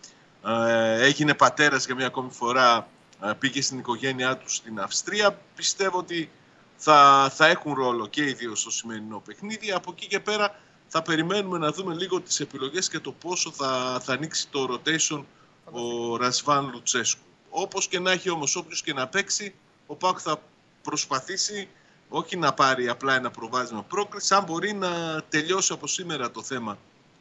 έγινε 0.99 1.34
πατέρας 1.34 1.86
για 1.86 1.95
μια 1.95 2.07
ακόμη 2.07 2.30
φορά. 2.30 2.89
ε, 3.22 3.32
πήγε 3.39 3.62
στην 3.62 3.78
οικογένειά 3.78 4.36
του 4.36 4.51
στην 4.51 4.80
Αυστρία. 4.80 5.39
Πιστεύω 5.55 5.99
ότι 5.99 6.30
θα, 6.76 7.30
θα 7.34 7.47
έχουν 7.47 7.74
ρόλο 7.74 8.07
και 8.07 8.24
οι 8.24 8.32
δύο 8.32 8.55
στο 8.55 8.70
σημερινό 8.70 9.22
παιχνίδι. 9.24 9.72
Από 9.72 9.91
εκεί 9.93 10.07
και 10.07 10.20
πέρα 10.20 10.61
θα 10.89 11.03
περιμένουμε 11.03 11.59
να 11.59 11.72
δούμε 11.72 11.95
λίγο 11.95 12.20
τις 12.20 12.41
επιλογές 12.41 12.89
και 12.89 13.01
το 13.01 13.12
πόσο 13.12 13.51
θα, 13.51 14.01
θα 14.05 14.12
ανοίξει 14.12 14.49
το 14.49 14.66
rotation 14.70 15.24
ο 15.70 16.16
Ρασβάν 16.16 16.70
Λουτσέσκου. 16.72 17.22
Όπως 17.51 17.89
και 17.89 17.99
να 17.99 18.11
έχει 18.11 18.30
όμως, 18.30 18.57
όποιος 18.57 18.82
και 18.82 18.93
να 18.93 19.09
παίξει, 19.09 19.55
ο 19.86 19.95
Πάκ 19.95 20.18
θα 20.20 20.43
προσπαθήσει 20.82 21.68
όχι 22.09 22.36
να 22.36 22.53
πάρει 22.53 22.89
απλά 22.89 23.14
ένα 23.14 23.30
προβάδισμα 23.30 23.82
πρόκριση, 23.82 24.34
αν 24.34 24.45
μπορεί 24.45 24.72
να 24.72 25.22
τελειώσει 25.28 25.72
από 25.72 25.86
σήμερα 25.86 26.30
το 26.30 26.43
θέμα 26.43 26.78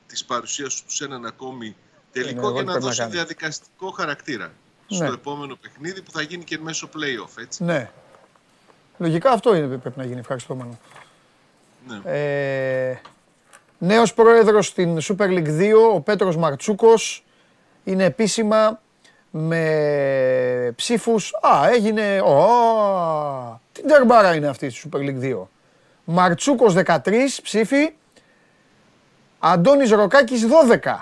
της 0.07 0.25
παρουσίας 0.25 0.83
του 0.83 0.91
σε 0.91 1.05
έναν 1.05 1.25
ακόμη 1.25 1.75
τελικό 2.11 2.39
εγώ 2.47 2.51
και 2.53 2.59
τι 2.59 2.65
να 2.65 2.71
πρέπει 2.71 2.79
να 2.83 2.87
δώσει 2.87 2.99
κάνει. 2.99 3.11
διαδικαστικό 3.11 3.91
χαρακτήρα 3.91 4.51
στο 4.87 5.03
Ναι. 5.03 5.09
επόμενο 5.09 5.55
παιχνίδι 5.55 6.01
που 6.01 6.11
θα 6.11 6.21
γίνει 6.21 6.43
και 6.43 6.57
μέσω 6.61 6.89
play-off, 6.93 7.41
έτσι. 7.41 7.63
Ναι. 7.63 7.89
Λογικά 8.97 9.31
αυτό 9.31 9.55
είναι 9.55 9.67
που 9.67 9.79
πρέπει 9.79 9.97
να 9.99 10.05
γίνει. 10.05 10.19
Ευχαριστώ 10.19 10.55
Μάνο. 10.55 10.77
Ναι. 11.87 12.01
Ε, 12.11 13.01
νέος 13.77 14.13
πρόεδρος 14.13 14.67
στην 14.67 14.97
Super 15.01 15.27
League 15.27 15.59
2, 15.59 15.73
ο 15.93 15.99
Πέτρος 16.01 16.37
Μαρτσούκος, 16.37 17.23
είναι 17.83 18.03
επίσημα 18.03 18.81
με 19.31 20.73
ψήφους... 20.75 21.33
Α, 21.41 21.69
έγινε... 21.69 22.19
Ω, 22.21 23.61
τι 23.71 23.81
τερμπάρα 23.81 24.35
είναι 24.35 24.47
αυτή 24.47 24.69
στη 24.69 24.89
Super 24.93 24.97
League 24.97 25.21
2. 25.35 25.41
Μαρτσούκος 26.03 26.73
13 26.85 27.39
ψήφοι, 27.43 27.93
Αντώνης 29.39 29.91
Ροκάκης 29.91 30.45
12. 30.83 30.95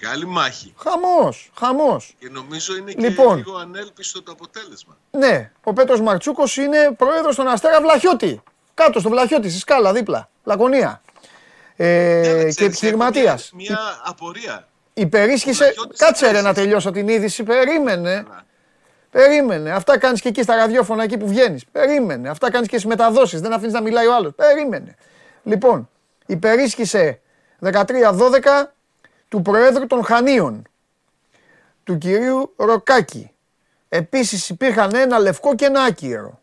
Μεγάλη 0.00 0.26
μάχη. 0.26 0.74
Χαμός, 0.78 1.50
χαμός. 1.58 2.14
Και 2.18 2.28
νομίζω 2.30 2.76
είναι 2.76 2.92
Λοιπόν. 2.96 3.36
και 3.36 3.42
λίγο 3.46 3.56
ανέλπιστο 3.58 4.22
το 4.22 4.32
αποτέλεσμα. 4.32 4.96
Ναι, 5.10 5.52
ο 5.62 5.72
Πέτρος 5.72 6.00
Μαρτσούκος 6.00 6.56
είναι 6.56 6.90
πρόεδρος 6.96 7.36
των 7.36 7.48
Αστέρα 7.48 7.80
Βλαχιώτη. 7.80 8.42
Κάτω 8.74 9.00
στο 9.00 9.08
Βλαχιώτη, 9.08 9.50
στη 9.50 9.58
σκάλα, 9.58 9.92
δίπλα. 9.92 10.28
Λακωνία. 10.44 11.02
Ε, 11.76 11.84
Ναι, 11.86 12.28
αλλά 12.28 12.42
και 12.42 12.48
ξέρεις, 12.48 12.58
επιχειρηματίας. 12.60 13.46
έχω 13.46 13.56
Μια, 13.56 13.66
μια 13.70 14.00
απορία. 14.04 14.68
Υπερίσχυσε. 14.94 15.64
Βλαχιώτης 15.64 15.98
Κάτσε 15.98 16.24
ρε 16.26 16.30
τι 16.30 16.36
να 16.36 16.42
παίζεις; 16.42 16.62
τελειώσω 16.62 16.90
την 16.90 17.08
είδηση. 17.08 17.42
Περίμενε. 17.42 18.10
Αλλά 18.14 18.44
Περίμενε. 19.10 19.70
Αυτά 19.70 19.98
κάνεις 19.98 20.20
και 20.20 20.28
εκεί 20.28 20.42
στα 20.42 20.54
ραδιόφωνα 20.56 21.02
εκεί 21.02 21.16
που 21.18 21.28
βγαίνεις. 21.28 21.64
Περίμενε. 21.72 22.28
Αυτά 22.28 22.50
κάνεις 22.50 22.68
και 22.68 22.76
στις 22.78 22.88
μεταδόσεις. 22.88 23.40
Δεν 23.40 23.52
αφήνεις 23.52 23.72
να 23.72 23.80
μιλάει 23.82 24.06
ο 24.06 24.14
άλλος. 24.14 24.32
Περίμενε. 24.34 24.94
Λοιπόν, 25.42 25.88
υπερίσχυσε 26.26 27.20
13-12 27.60 28.72
του 29.32 29.42
Προέδρου 29.42 29.86
των 29.86 30.04
Χανίων, 30.04 30.62
του 31.84 31.98
κυρίου 31.98 32.52
Ροκάκη. 32.56 33.30
Επίσης 33.88 34.48
υπήρχαν 34.48 34.94
ένα 34.94 35.18
λευκό 35.18 35.54
και 35.54 35.64
ένα 35.64 35.82
άκυρο. 35.82 36.40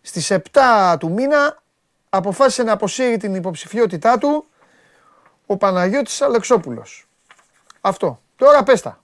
Στις 0.00 0.30
7 0.30 0.96
του 0.98 1.10
μήνα 1.10 1.62
αποφάσισε 2.08 2.62
να 2.62 2.72
αποσύρει 2.72 3.16
την 3.16 3.34
υποψηφιότητά 3.34 4.18
του 4.18 4.46
ο 5.46 5.56
Παναγιώτης 5.56 6.22
Αλεξόπουλος. 6.22 7.08
Αυτό. 7.80 8.20
Τώρα 8.36 8.62
πες 8.62 8.80
τα. 8.82 9.02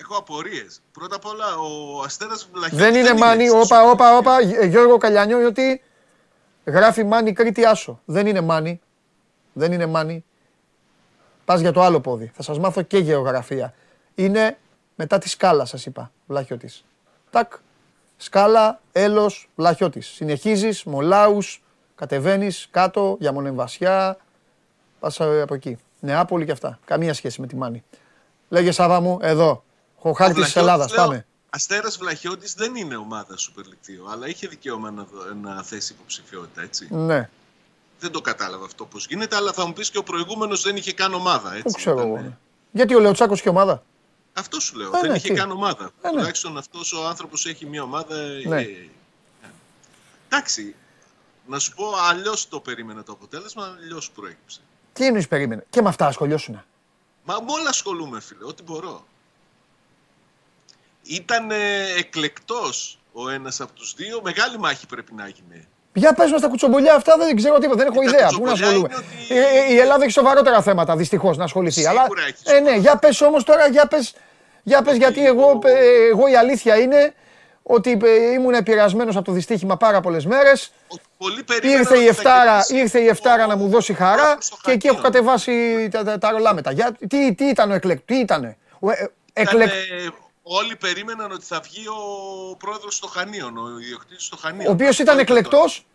έχω 0.00 0.16
απορίες. 0.16 0.82
Πρώτα 0.92 1.16
απ' 1.16 1.26
όλα, 1.26 1.56
ο 1.56 2.02
Αστέρας 2.04 2.48
Βλαχιώτη. 2.52 2.76
Δεν 2.84 2.94
είναι 2.94 3.14
μάνι, 3.14 3.46
στο 3.48 3.58
όπα, 3.60 3.82
Super 3.84 3.92
όπα, 3.92 4.10
League. 4.14 4.18
όπα, 4.18 4.40
Γε- 4.40 4.62
Γιώργο 4.64 4.96
Καλιανιώτη, 4.96 5.82
γράφει 6.64 7.04
μάνι 7.04 7.32
Κρήτη 7.32 7.64
Άσο. 7.64 8.00
Δεν 8.04 8.26
είναι 8.26 8.40
μάνι. 8.40 8.80
Δεν 9.52 9.72
είναι 9.72 9.86
μάνι. 9.86 10.24
Πας 11.44 11.60
για 11.60 11.72
το 11.72 11.82
άλλο 11.82 12.00
πόδι. 12.00 12.30
Θα 12.34 12.42
σας 12.42 12.58
μάθω 12.58 12.82
και 12.82 12.98
γεωγραφία. 12.98 13.74
Είναι 14.14 14.58
μετά 14.94 15.18
τη 15.18 15.28
σκάλα 15.28 15.64
σας 15.64 15.86
είπα, 15.86 16.10
Βλαχιώτης. 16.26 16.84
Τάκ, 17.30 17.52
σκάλα, 18.16 18.80
έλος, 18.92 19.48
Βλαχιώτης. 19.56 20.06
Συνεχίζεις, 20.06 20.84
Μολάους, 20.84 21.62
κατεβαίνεις 21.94 22.68
κάτω, 22.70 23.16
για 23.20 23.32
Μονεμβασιά, 23.32 24.16
πας 25.00 25.20
ε, 25.20 25.40
από 25.40 25.54
εκεί. 25.54 25.78
Νεάπολη 26.00 26.44
και 26.44 26.52
αυτά. 26.52 26.78
Καμία 26.84 27.14
σχέση 27.14 27.40
με 27.40 27.46
τη 27.46 27.56
μάνι. 27.56 27.82
Λέγε 28.48 28.70
Σάβα 28.72 29.00
μου, 29.00 29.18
εδώ. 29.22 29.64
Ο 29.98 30.12
χάρτη 30.12 30.32
της 30.34 30.42
Βλαχιώτης, 30.42 30.56
Ελλάδας, 30.56 30.92
λέω, 30.92 31.04
πάμε. 31.04 31.26
Αστέρας 31.50 31.96
Βλαχιώτης 31.96 32.54
δεν 32.54 32.74
είναι 32.74 32.96
ομάδα 32.96 33.34
Super 33.34 33.60
League 33.60 34.08
2, 34.08 34.12
αλλά 34.12 34.28
είχε 34.28 34.46
δικαίωμα 34.48 34.90
να, 34.90 35.02
δω- 35.12 35.34
να 35.54 35.62
θέσει 35.62 35.92
υποψηφιότητα, 35.92 36.62
έτσι. 36.62 36.88
Ναι. 36.94 37.28
Δεν 38.02 38.10
το 38.10 38.20
κατάλαβα 38.20 38.64
αυτό 38.64 38.84
πώς 38.84 39.06
γίνεται, 39.06 39.36
αλλά 39.36 39.52
θα 39.52 39.66
μου 39.66 39.72
πεις 39.72 39.90
και 39.90 39.98
ο 39.98 40.02
προηγούμενος 40.02 40.62
δεν 40.62 40.76
είχε 40.76 40.92
καν 40.92 41.14
ομάδα, 41.14 41.50
έτσι. 41.52 41.62
Πού 41.62 41.72
ξέρω 41.72 41.96
Ήταν, 41.96 42.06
εγώ. 42.08 42.16
ε, 42.16 42.20
ναι. 42.20 42.36
Γιατί 42.70 42.94
ο 42.94 43.00
Λεωτσάκος 43.00 43.42
και 43.42 43.48
ομάδα; 43.48 43.82
Αυτό 44.32 44.60
σου 44.60 44.76
λέω. 44.76 44.86
Ε, 44.88 45.00
δεν 45.00 45.10
ναι, 45.10 45.16
είχε 45.16 45.28
τι. 45.28 45.34
καν 45.34 45.50
ομάδα. 45.50 45.90
Ε, 46.02 46.08
ναι. 46.08 46.16
Τουλάχιστον 46.16 46.56
αυτός 46.58 46.92
ο 46.92 47.06
άνθρωπος 47.06 47.46
έχει 47.46 47.66
μια 47.66 47.82
ομάδα. 47.82 48.16
ε, 48.16 48.48
Ναι. 48.48 48.60
ε, 48.60 48.62
ε. 48.62 49.46
Εντάξει. 50.28 50.74
Να 51.46 51.58
σου 51.58 51.74
πω, 51.74 51.92
αλλιώς 51.96 52.48
το 52.48 52.60
περίμενα 52.60 53.02
το 53.02 53.12
αποτέλεσμα, 53.12 53.76
αλλιώς 53.82 54.10
προέκυψε. 54.10 54.60
Τι 54.92 55.06
εννοείς 55.06 55.28
περίμενε; 55.28 55.64
Και 55.70 55.82
με 55.82 55.88
αυτά 55.88 56.06
ασχολιώσουν. 56.06 56.62
Μα 57.24 57.34
με 57.40 57.52
όλα 57.52 57.68
ασχολούμαι, 57.68 58.20
φίλε, 58.20 58.44
ό,τι 58.44 58.62
μπορώ. 58.62 59.06
Ήταν 61.02 61.50
εκλεκτός 61.96 62.98
ο 63.12 63.28
ένας 63.28 63.60
από 63.60 63.72
τους 63.72 63.94
δύο. 63.94 64.20
Μεγάλη 64.22 64.58
μάχη 64.58 64.86
πρέπει 64.86 65.14
να 65.14 65.28
γίνει. 65.28 65.68
Για 65.94 66.12
πες 66.12 66.30
μας 66.30 66.40
τα 66.40 66.46
κουτσομπολιά 66.48 66.94
αυτά, 66.94 67.16
δεν 67.18 67.36
ξέρω 67.36 67.58
τίποτα, 67.58 67.84
δεν 67.84 67.92
έχω 67.92 68.02
Ε, 68.02 68.04
τα 68.04 68.16
ιδέα. 68.16 68.28
Πού 68.28 68.44
να 68.44 68.50
κουτσομπολιά 68.50 68.66
ασχολούμαι. 68.66 68.88
είναι 69.30 69.44
ότι- 69.46 69.58
Ε, 69.68 69.70
ε, 69.70 69.72
Η 69.72 69.78
Ελλάδα 69.78 70.02
έχει 70.04 70.12
σοβαρότερα 70.12 70.62
θέματα, 70.62 70.96
δυστυχώς, 70.96 71.36
να 71.36 71.44
ασχοληθεί. 71.44 71.80
Σίγουρα 71.80 72.00
Αλλά, 72.00 72.06
έχει 72.28 72.56
ε, 72.56 72.60
ναι, 72.60 72.76
για 72.76 72.96
πες 72.96 73.20
όμως 73.20 73.44
τώρα, 73.44 73.66
για 73.68 73.86
πες, 73.86 74.14
για 74.62 74.82
πες 74.82 74.96
γιατί 74.96 75.26
εγώ, 75.26 75.58
ε, 75.64 76.08
εγώ 76.10 76.28
η 76.28 76.36
αλήθεια 76.36 76.76
είναι 76.78 77.14
ότι 77.62 77.98
ε, 78.04 78.32
ήμουν 78.32 78.54
επηρεασμένος 78.54 79.16
από 79.16 79.24
το 79.24 79.32
δυστύχημα 79.32 79.76
πάρα 79.76 80.00
πολλές 80.00 80.26
μέρες. 80.26 80.72
Ο- 80.88 80.96
Πολύ 81.18 81.42
περίμενα 81.42 81.78
Ήρθε 81.80 81.94
η 81.94 81.96
ότι 81.96 82.04
θα 82.06 82.10
Εφτάρα, 82.10 82.50
κερδίσει 82.52 82.76
ήρθε 82.76 82.98
η 83.00 83.06
ο- 83.06 83.10
Εφτάρα 83.10 83.46
να 83.46 83.56
μου 83.56 83.68
δώσει 83.68 83.92
χαρά 83.94 84.22
Πάοκ 84.22 84.42
στο 84.42 84.56
και 84.62 84.70
εκεί 84.70 84.86
έχω 84.86 84.96
Χανίων. 84.96 85.12
κατεβάσει 85.12 85.88
τα, 85.90 86.04
τα, 86.04 86.18
τα 86.18 86.30
ρολά 86.30 86.54
μετά. 86.54 86.72
Για, 86.72 86.96
τι, 87.08 87.34
τι 87.34 87.44
ήταν 87.44 87.70
ο 87.70 87.74
εκλεκ, 87.74 88.00
τι 88.04 88.14
ήτανε; 88.18 88.56
Ο, 88.78 88.90
ε, 88.90 88.94
ε, 89.32 89.42
Ήταν, 89.42 89.60
εκλεκ, 89.60 89.68
ε, 89.68 89.72
όλοι 90.42 90.76
περίμεναν 90.76 91.32
ότι 91.32 91.44
θα 91.44 91.60
βγει 91.60 91.86
ο 91.88 92.56
πρόεδρος 92.56 92.94
στο 92.96 93.06
Χανίων, 93.06 93.56
ο 93.56 93.78
ιδιοκτήτης 93.80 94.24
στο 94.24 94.36
Χανίων. 94.36 94.66
ο 94.68 94.72
οποίος 94.72 94.98
ήταν 94.98 95.18
Αυτό 95.18 95.32
το- 95.32 95.36
εκλεκτός. 95.38 95.86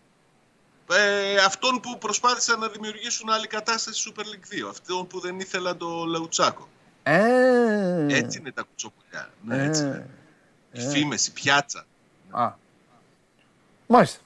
Ε, 0.92 1.36
αυτόν 1.36 1.80
που 1.80 1.98
προσπάθησαν 1.98 2.60
να 2.60 2.68
δημιουργήσουν 2.68 3.30
άλλη 3.30 3.48
κατάσταση 3.48 4.00
στη 4.00 4.12
Super 4.16 4.22
League 4.22 4.66
2. 4.66 4.70
Αυτόν 4.70 5.08
που 5.08 5.20
δεν 5.20 5.40
ήθελαν 5.40 5.78
το 5.78 6.06
Λεουτσάκο. 6.06 6.68
Ε, 7.04 8.06
Έτσι 8.10 8.38
είναι 8.40 8.52
τα 8.52 8.62
κουτσοπολιά. 8.62 9.30
Ναι, 9.44 9.64
έτσι. 9.64 9.82
ε, 9.84 9.86
είναι. 9.86 10.08
Οι 10.72 10.82
φήμες, 10.82 11.28
η 11.28 11.32
πιάτσα. 11.32 11.86
Α. 12.32 12.52
Μάλιστα. 13.88 14.20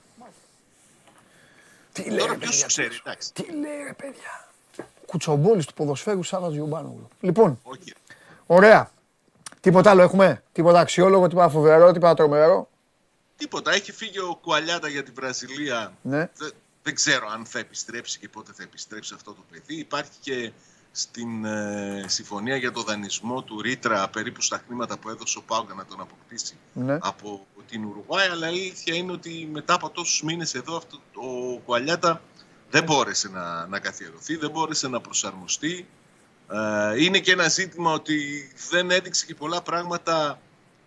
Τι 1.93 2.03
λέει 2.09 2.17
Τώρα 2.17 2.31
ρε 2.31 2.37
ποιος 2.37 2.49
παιδιά. 2.51 2.65
ξέρει, 2.67 2.97
εντάξει. 3.05 3.33
Τι 3.33 3.43
λέει 3.51 3.83
ρε 3.87 3.93
παιδιά. 3.93 4.47
Κουτσομπόλης 5.05 5.65
του 5.65 5.73
ποδοσφαίρου 5.73 6.23
Σάββας 6.23 6.53
Γιουμπάνογλου. 6.53 7.07
Λοιπόν, 7.21 7.59
Όχι. 7.63 7.93
ωραία. 8.45 8.91
Τίποτα 9.61 9.89
άλλο 9.89 10.01
έχουμε; 10.01 10.43
Τίποτα 10.51 10.79
αξιόλογο, 10.79 11.27
τίποτα 11.27 11.49
φοβερό, 11.49 11.91
τίποτα 11.91 12.13
τρομερό; 12.13 12.69
Τίποτα. 13.37 13.71
Έχει 13.73 13.91
φύγει 13.91 14.19
ο 14.19 14.37
Κουαλιάτα 14.41 14.87
για 14.87 15.03
την 15.03 15.13
Βραζιλία. 15.13 15.93
Ναι. 16.01 16.29
Δεν, 16.37 16.51
δεν 16.83 16.95
ξέρω 16.95 17.27
αν 17.33 17.45
θα 17.45 17.59
επιστρέψει 17.59 18.19
και 18.19 18.29
πότε 18.29 18.51
θα 18.55 18.63
επιστρέψει 18.63 19.13
αυτό 19.15 19.33
το 19.33 19.43
παιδί. 19.51 19.75
Υπάρχει 19.79 20.11
και 20.21 20.51
στην 20.91 21.45
ε, 21.45 22.05
συμφωνία 22.07 22.55
για 22.55 22.71
το 22.71 22.81
δανεισμό 22.81 23.41
του 23.43 23.61
Ρίτρα 23.61 24.07
περίπου 24.09 24.41
στα 24.41 24.61
χρήματα 24.65 24.97
που 24.97 25.09
έδωσε 25.09 25.37
ο 25.37 25.41
Πάουκα 25.41 25.73
να 25.73 25.85
τον 25.85 26.01
αποκτήσει 26.01 26.55
Ναι. 26.73 26.97
από 27.01 27.45
την 27.67 27.85
Ουρουάη, 27.85 28.27
αλλά 28.27 28.45
η 28.45 28.49
αλήθεια 28.49 28.95
είναι 28.95 29.11
ότι 29.11 29.49
μετά 29.51 29.73
από 29.73 29.89
τόσους 29.89 30.23
μήνες 30.23 30.53
εδώ 30.55 30.77
αυτό, 30.77 30.97
ο 31.13 31.57
Κουαλιάτα 31.65 32.21
δεν 32.69 32.83
μπόρεσε 32.83 33.29
να, 33.29 33.67
να 33.67 33.79
καθιερωθεί, 33.79 34.35
δεν 34.35 34.49
μπόρεσε 34.51 34.87
να 34.87 35.01
προσαρμοστεί. 35.01 35.87
Ε, 36.53 37.03
είναι 37.03 37.19
και 37.19 37.31
ένα 37.31 37.47
ζήτημα 37.49 37.93
ότι 37.93 38.49
δεν 38.69 38.91
έδειξε 38.91 39.25
και 39.25 39.35
πολλά 39.35 39.61
πράγματα 39.61 40.39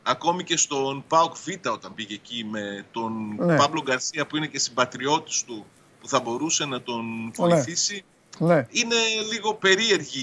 ακόμη 0.02 0.44
και 0.44 0.56
στον 0.56 1.04
ΠΑΟΚ 1.08 1.34
Β 1.36 1.68
όταν 1.70 1.94
πήγε 1.94 2.14
εκεί 2.14 2.46
με 2.50 2.86
τον 2.92 3.34
Ναι. 3.38 3.56
Παύλο 3.56 3.82
Γκαρσία 3.82 4.26
που 4.26 4.36
είναι 4.36 4.46
και 4.46 4.58
συμπατριώτης 4.58 5.44
του 5.44 5.66
που 6.00 6.08
θα 6.08 6.20
μπορούσε 6.20 6.64
να 6.64 6.82
τον 6.82 7.24
Ναι. 7.24 7.30
βοηθήσει. 7.34 8.04
Ναι. 8.38 8.66
Είναι 8.70 8.94
λίγο 9.32 9.54
περίεργη 9.54 10.20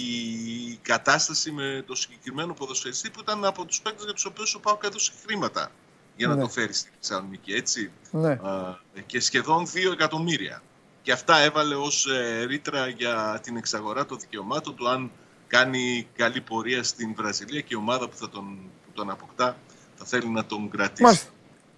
η 0.72 0.80
κατάσταση 0.82 1.52
με 1.52 1.84
το 1.88 1.96
συγκεκριμένο 1.96 2.54
ποδοσφαιριστή 2.54 3.10
που 3.10 3.20
ήταν 3.22 3.46
από 3.46 3.66
τους 3.66 3.82
παίκτες 3.82 4.04
για 4.04 4.14
τους 4.14 4.26
οποίους 4.26 4.56
ο 4.56 4.60
ΠΑΟΚ 4.60 4.84
έδωσε 4.84 5.12
χρήματα 5.26 5.72
για 6.16 6.28
να 6.28 6.36
Ναι. 6.36 6.42
το 6.42 6.50
φέρει 6.50 6.74
στη 6.74 6.90
Θεσσαλονίκη, 7.00 7.54
έτσι. 7.54 7.92
Ναι. 8.12 8.32
Α, 8.32 8.80
και 9.06 9.20
σχεδόν 9.20 9.66
2 9.68 9.92
εκατομμύρια. 9.92 10.62
Και 11.02 11.12
αυτά 11.12 11.38
έβαλε 11.38 11.76
ως 11.76 12.06
ε, 12.06 12.44
ρήτρα 12.46 12.88
για 12.88 13.40
την 13.44 13.58
εξαγορά 13.58 14.06
των 14.06 14.20
δικαιωμάτων 14.20 14.76
του 14.76 14.90
αν 14.90 15.12
κάνει 15.52 16.08
καλή 16.16 16.42
πορεία 16.42 16.84
στην 16.84 17.14
Βραζιλία 17.16 17.62
και 17.62 17.68
η 17.74 17.76
ομάδα 17.76 18.08
που, 18.10 18.16
θα 18.18 18.30
τον, 18.30 18.58
που 18.86 18.92
τον 18.94 19.10
αποκτά 19.10 19.58
θα 19.96 20.06
θέλει 20.06 20.30
να 20.30 20.46
τον 20.46 20.70
κρατήσει. 20.70 21.04
Μάλιστα. 21.04 21.30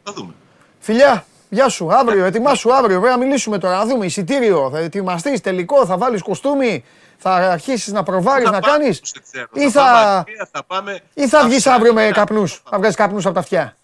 Θα 0.04 0.14
δούμε. 0.14 0.34
Φιλιά, 0.80 1.26
γεια 1.50 1.70
σου. 1.70 1.94
Αύριο, 1.94 2.26
ετοιμάσου 2.26 2.74
αύριο. 2.74 3.00
Πρέπει 3.00 3.18
να 3.20 3.26
μιλήσουμε 3.26 3.58
τώρα. 3.58 3.78
Να 3.78 3.86
δούμε 3.86 4.06
εισιτήριο. 4.06 4.70
Θα 4.72 4.80
ετοιμαστείς 4.80 5.42
τελικό, 5.42 5.86
θα 5.86 5.98
βάλεις 5.98 6.22
κοστούμι. 6.22 6.84
Θα 7.18 7.32
αρχίσεις 7.36 7.94
να 7.94 8.04
προβάρει 8.04 8.44
Θα 8.44 8.52
να 8.52 8.60
πάμε, 8.60 8.78
κάνεις. 8.78 9.00
δεν 9.14 9.24
ξέρω. 9.32 9.48
Ή 9.54 9.72
θα... 9.72 9.82
θα- 9.84 9.94
πάμε 9.94 10.20
Αγγλία, 10.20 10.50
θα 10.52 10.64
πάμε 10.64 11.02
Ή 11.14 11.28
θα 11.28 11.40
βγεις 11.44 11.56
Αυστραλία. 11.56 11.78
αύριο 11.80 11.94
με 11.94 12.12
καπνούς. 12.14 12.52
Θα 12.52 12.58
Θα 12.58 12.64
πάμε. 12.70 12.82
βγάζει 12.82 12.96
καπνούς 12.96 13.26
από 13.26 13.34
τα 13.34 13.40
αυτιά. 13.40 13.78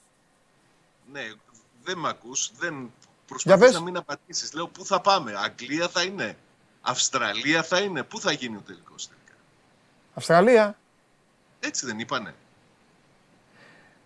Ναι, 1.12 1.22
δεν 1.84 1.98
με 1.98 2.10
ακούς, 2.10 2.52
δεν 2.60 2.74
Για 2.74 2.90
προσπαθείς 3.28 3.66
πες. 3.66 3.74
να 3.74 3.82
μην 3.82 3.98
απαντήσεις. 3.98 4.54
Λέω 4.54 4.68
πού 4.68 4.86
θα 4.86 5.00
πάμε, 5.02 5.34
Αγγλία 5.44 5.88
θα 5.88 6.02
είναι, 6.04 6.38
Αυστραλία 6.82 7.64
θα 7.64 7.80
είναι, 7.80 8.04
πού 8.04 8.20
θα 8.20 8.32
γίνει 8.32 8.56
ο 8.56 8.62
τελικός 8.66 9.08
τελικά. 9.08 9.19
Αυστραλία. 10.20 10.76
Έτσι 11.60 11.86
δεν 11.86 12.00
είπανε. 12.00 12.34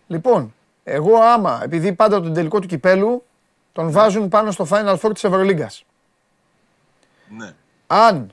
Λοιπόν, 0.06 0.54
εγώ 0.84 1.16
άμα, 1.16 1.60
επειδή 1.62 1.92
πάντα 1.92 2.20
τον 2.22 2.34
τελικό 2.34 2.58
του 2.58 2.66
κυπέλου 2.66 3.24
τον 3.72 3.90
βάζουν 3.90 4.28
πάνω 4.28 4.50
στο 4.50 4.66
Final 4.70 4.98
Four 4.98 5.10
της 5.12 5.24
Ευρωλίγκας. 5.24 5.84
Ναι. 7.28 7.52
Αν 7.86 8.32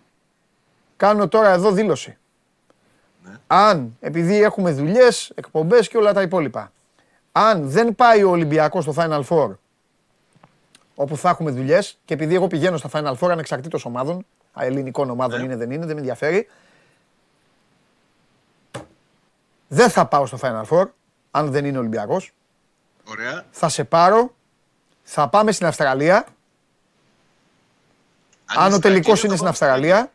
κάνω 0.97 1.27
τώρα 1.27 1.49
εδώ 1.49 1.71
δήλωση. 1.71 2.17
Ναι. 3.23 3.31
Αν, 3.47 3.97
επειδή 3.99 4.43
έχουμε 4.43 4.71
δουλειές, 4.71 5.31
εκπομπές 5.35 5.87
και 5.87 5.97
όλα 5.97 6.13
τα 6.13 6.21
υπόλοιπα. 6.21 6.71
Αν 7.31 7.69
δεν 7.69 7.95
πάει 7.95 8.23
ο 8.23 8.29
Ολυμπιακός 8.29 8.83
στο 8.83 8.93
Final 8.97 9.23
Four, 9.29 9.55
όπου 10.95 11.17
θα 11.17 11.29
έχουμε 11.29 11.51
δουλειές, 11.51 11.97
και 12.05 12.13
επειδή 12.13 12.35
εγώ 12.35 12.47
πηγαίνω 12.47 12.77
στα 12.77 12.89
Final 12.93 13.15
Four 13.19 13.29
ανεξαρτήτως 13.31 13.85
ομάδων, 13.85 14.25
α, 14.53 14.65
ελληνικών 14.65 15.09
ομάδων 15.09 15.39
Ναι. 15.39 15.45
είναι 15.45 15.55
δεν 15.55 15.71
είναι, 15.71 15.85
δεν 15.85 15.93
με 15.93 15.99
ενδιαφέρει, 15.99 16.47
δεν 19.73 19.89
θα 19.89 20.05
πάω 20.05 20.25
στο 20.25 20.37
Final 20.41 20.63
Four, 20.65 20.85
αν 21.31 21.51
δεν 21.51 21.65
είναι 21.65 21.77
Ολυμπιακός. 21.77 22.31
Ωραία. 23.03 23.45
Θα 23.51 23.69
σε 23.69 23.83
πάρω, 23.83 24.35
θα 25.03 25.29
πάμε 25.29 25.51
στην 25.51 25.65
Αυστραλία, 25.65 26.25
αν 28.45 28.63
ο 28.63 28.67
είστε 28.67 28.79
τελικός 28.79 29.23
Αγγλία, 29.23 29.29
είναι 29.29 29.29
θα 29.29 29.35
στην 29.35 29.37
πάμε 29.37 29.49
Αυστραλία, 29.49 30.11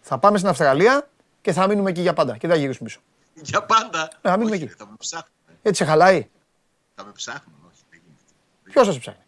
θα 0.00 0.18
πάμε 0.18 0.38
στην 0.38 0.50
Αυστραλία 0.50 1.08
και 1.40 1.52
θα 1.52 1.66
μείνουμε 1.66 1.90
εκεί 1.90 2.00
για 2.00 2.12
πάντα 2.12 2.32
και 2.32 2.46
δεν 2.46 2.50
θα 2.50 2.56
γυρίσουμε 2.56 2.88
πίσω. 2.88 3.00
Για 3.34 3.62
πάντα. 3.62 4.10
Ναι, 4.22 4.30
να 4.30 4.36
μείνουμε 4.36 4.54
όχι, 4.54 4.64
εκεί. 4.64 4.72
ρε, 4.72 4.84
θα 4.84 4.86
με 4.90 4.96
ψάχνουν. 4.98 5.32
Έτσι 5.62 5.84
σε 5.84 5.90
χαλάει. 5.90 6.28
Θα 6.94 7.04
με 7.04 7.12
ψάχνουν, 7.12 7.54
όχι. 7.70 7.82
Δεν 7.90 8.00
γίνεται. 8.04 8.22
Ποιος 8.62 8.86
θα 8.86 8.92
σε 8.92 8.98
ψάχνει; 8.98 9.22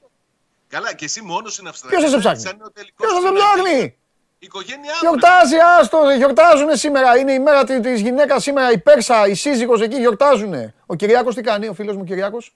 Καλά, 0.68 0.94
και 0.94 1.04
εσύ 1.04 1.22
μόνος 1.22 1.52
στην 1.52 1.68
Αυστραλία. 1.68 1.98
Ποιος 1.98 2.10
θα 2.10 2.16
σε 2.16 2.22
σαν 2.22 2.34
ψάχνει; 2.36 2.56
είναι 2.56 2.64
ο 2.66 2.70
τελικός 2.70 3.06
Ποιος 3.06 3.12
θα 3.12 3.20
σε 3.20 3.26
στην 3.26 3.38
ψάχνει; 3.38 3.96
Η 4.42 4.46
οικογένειά 4.46 4.92
μου. 4.92 5.00
ρε. 5.02 5.08
Γιορτάζει, 5.08 5.56
άστο, 5.78 6.10
γιορτάζουν 6.16 6.76
σήμερα. 6.76 7.16
Είναι 7.16 7.32
η 7.32 7.38
μέρα 7.38 7.64
τη 7.64 7.94
γυναίκας 7.94 8.42
σήμερα. 8.42 8.72
Η 8.72 8.78
Πέρσα, 8.78 9.26
η 9.26 9.34
σύζυγος 9.34 9.80
εκεί 9.80 9.96
γιορτάζουν. 9.96 10.72
Ο 10.86 10.94
Κυριάκος 10.94 11.34
τι 11.34 11.40
κάνει, 11.42 11.68
ο 11.68 11.74
φίλος 11.74 11.96
μου 11.96 12.04
Κυριάκος; 12.04 12.54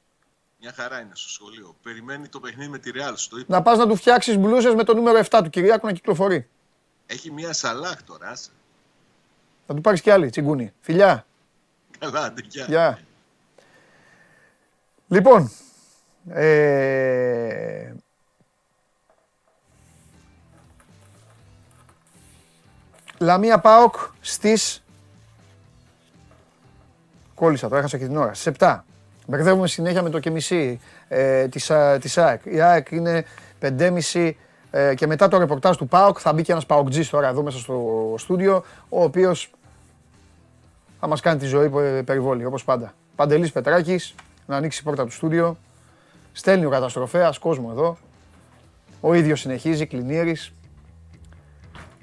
Μια 0.61 0.73
χαρά 0.77 1.01
είναι 1.01 1.11
στο 1.15 1.29
σχολείο. 1.29 1.77
Περιμένει 1.83 2.29
το 2.29 2.41
παιχνίδι 2.41 2.71
με 2.71 2.79
τη 2.79 2.91
Real, 2.95 3.13
στο 3.15 3.39
είπε. 3.39 3.53
Να 3.53 3.63
πας 3.63 3.79
να 3.79 3.87
του 3.87 3.97
φτιάξεις 3.97 4.37
μπλούζες 4.37 4.75
με 4.75 4.85
το 4.85 4.95
νούμερο 4.95 5.19
7 5.19 5.41
του 5.43 5.51
Κυριάκου 5.51 5.87
να 5.87 5.93
κυκλοφορεί. 5.93 6.49
Έχει 7.07 7.31
μια 7.31 7.53
σαλάχ 7.53 8.03
τώρα. 8.03 8.29
άσε. 8.29 8.51
Θα 9.67 9.75
του 9.75 9.81
πάρεις 9.81 10.01
κι 10.01 10.11
άλλη, 10.11 10.31
τσιγκούνι. 10.31 10.73
Φιλιά. 10.81 11.27
Καλά, 11.99 12.21
άντε, 12.21 12.43
γεια. 12.49 12.65
Γεια. 12.69 12.99
Λοιπόν, 15.09 15.51
ε... 16.29 17.93
Λαμία 23.19 23.59
Πάοκ 23.59 23.95
στις... 24.21 24.85
Κόλλησα, 27.35 27.69
το 27.69 27.77
έχασα 27.77 27.99
και 27.99 28.07
την 28.07 28.17
ώρα. 28.17 28.35
Στις 28.35 28.53
7. 28.59 28.81
Μπερδεύουμε 29.27 29.69
συνέχεια 29.69 30.03
με 30.03 30.11
το 30.11 30.19
και 30.19 30.31
μισή 30.31 30.81
ε, 31.09 31.49
της, 31.49 31.71
α, 31.71 31.99
της 31.99 32.19
ΑΕΚ. 32.19 32.41
Η 32.45 32.61
ΑΕΚ 32.61 32.91
είναι 32.91 33.25
5.30 33.61 34.33
ε, 34.71 34.95
και 34.95 35.07
μετά 35.07 35.29
το 35.29 35.39
ρεπορτάζ 35.39 35.77
του 35.77 35.89
ΠΑΟΚ 35.89 36.19
θα 36.21 36.33
μπει 36.33 36.43
και 36.43 36.53
ένας 36.53 36.67
ΠΑΟΚτζής 36.67 37.11
τώρα 37.11 37.29
εδώ 37.29 37.43
μέσα 37.43 37.59
στο 37.59 38.15
στούντιο, 38.19 38.65
ο 38.89 39.03
οποίος 39.03 39.51
θα 41.01 41.07
μας 41.07 41.21
κάνει 41.21 41.39
τη 41.39 41.47
ζωή 41.47 41.69
πε- 41.69 42.03
περιβόλι, 42.03 42.45
όπως 42.45 42.65
πάντα. 42.65 42.95
Παντελής 43.17 43.53
Πετράκης, 43.53 44.15
να 44.47 44.57
ανοίξει 44.57 44.81
η 44.81 44.85
πόρτα 44.85 45.05
του 45.05 45.13
στούντιο. 45.13 45.57
Στέλνει 46.33 46.65
ο 46.65 46.71
καταστροφέας, 46.71 47.39
κόσμο 47.39 47.69
εδώ. 47.71 47.97
Ο 49.01 49.15
ίδιος 49.15 49.41
συνεχίζει, 49.41 49.87
κλινίρης. 49.87 50.53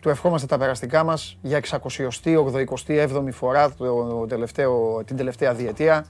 Του 0.04 0.10
ευχόμαστε 0.10 0.48
τα 0.48 0.58
περαστικά 0.58 1.04
μας 1.04 1.38
για 1.42 1.62
687η 1.62 3.30
φορά 3.32 3.72
το 3.72 4.26
τελευταίο, 4.28 5.04
την 5.06 5.18
τελευταία 5.18 5.54
διετία. 5.54 6.06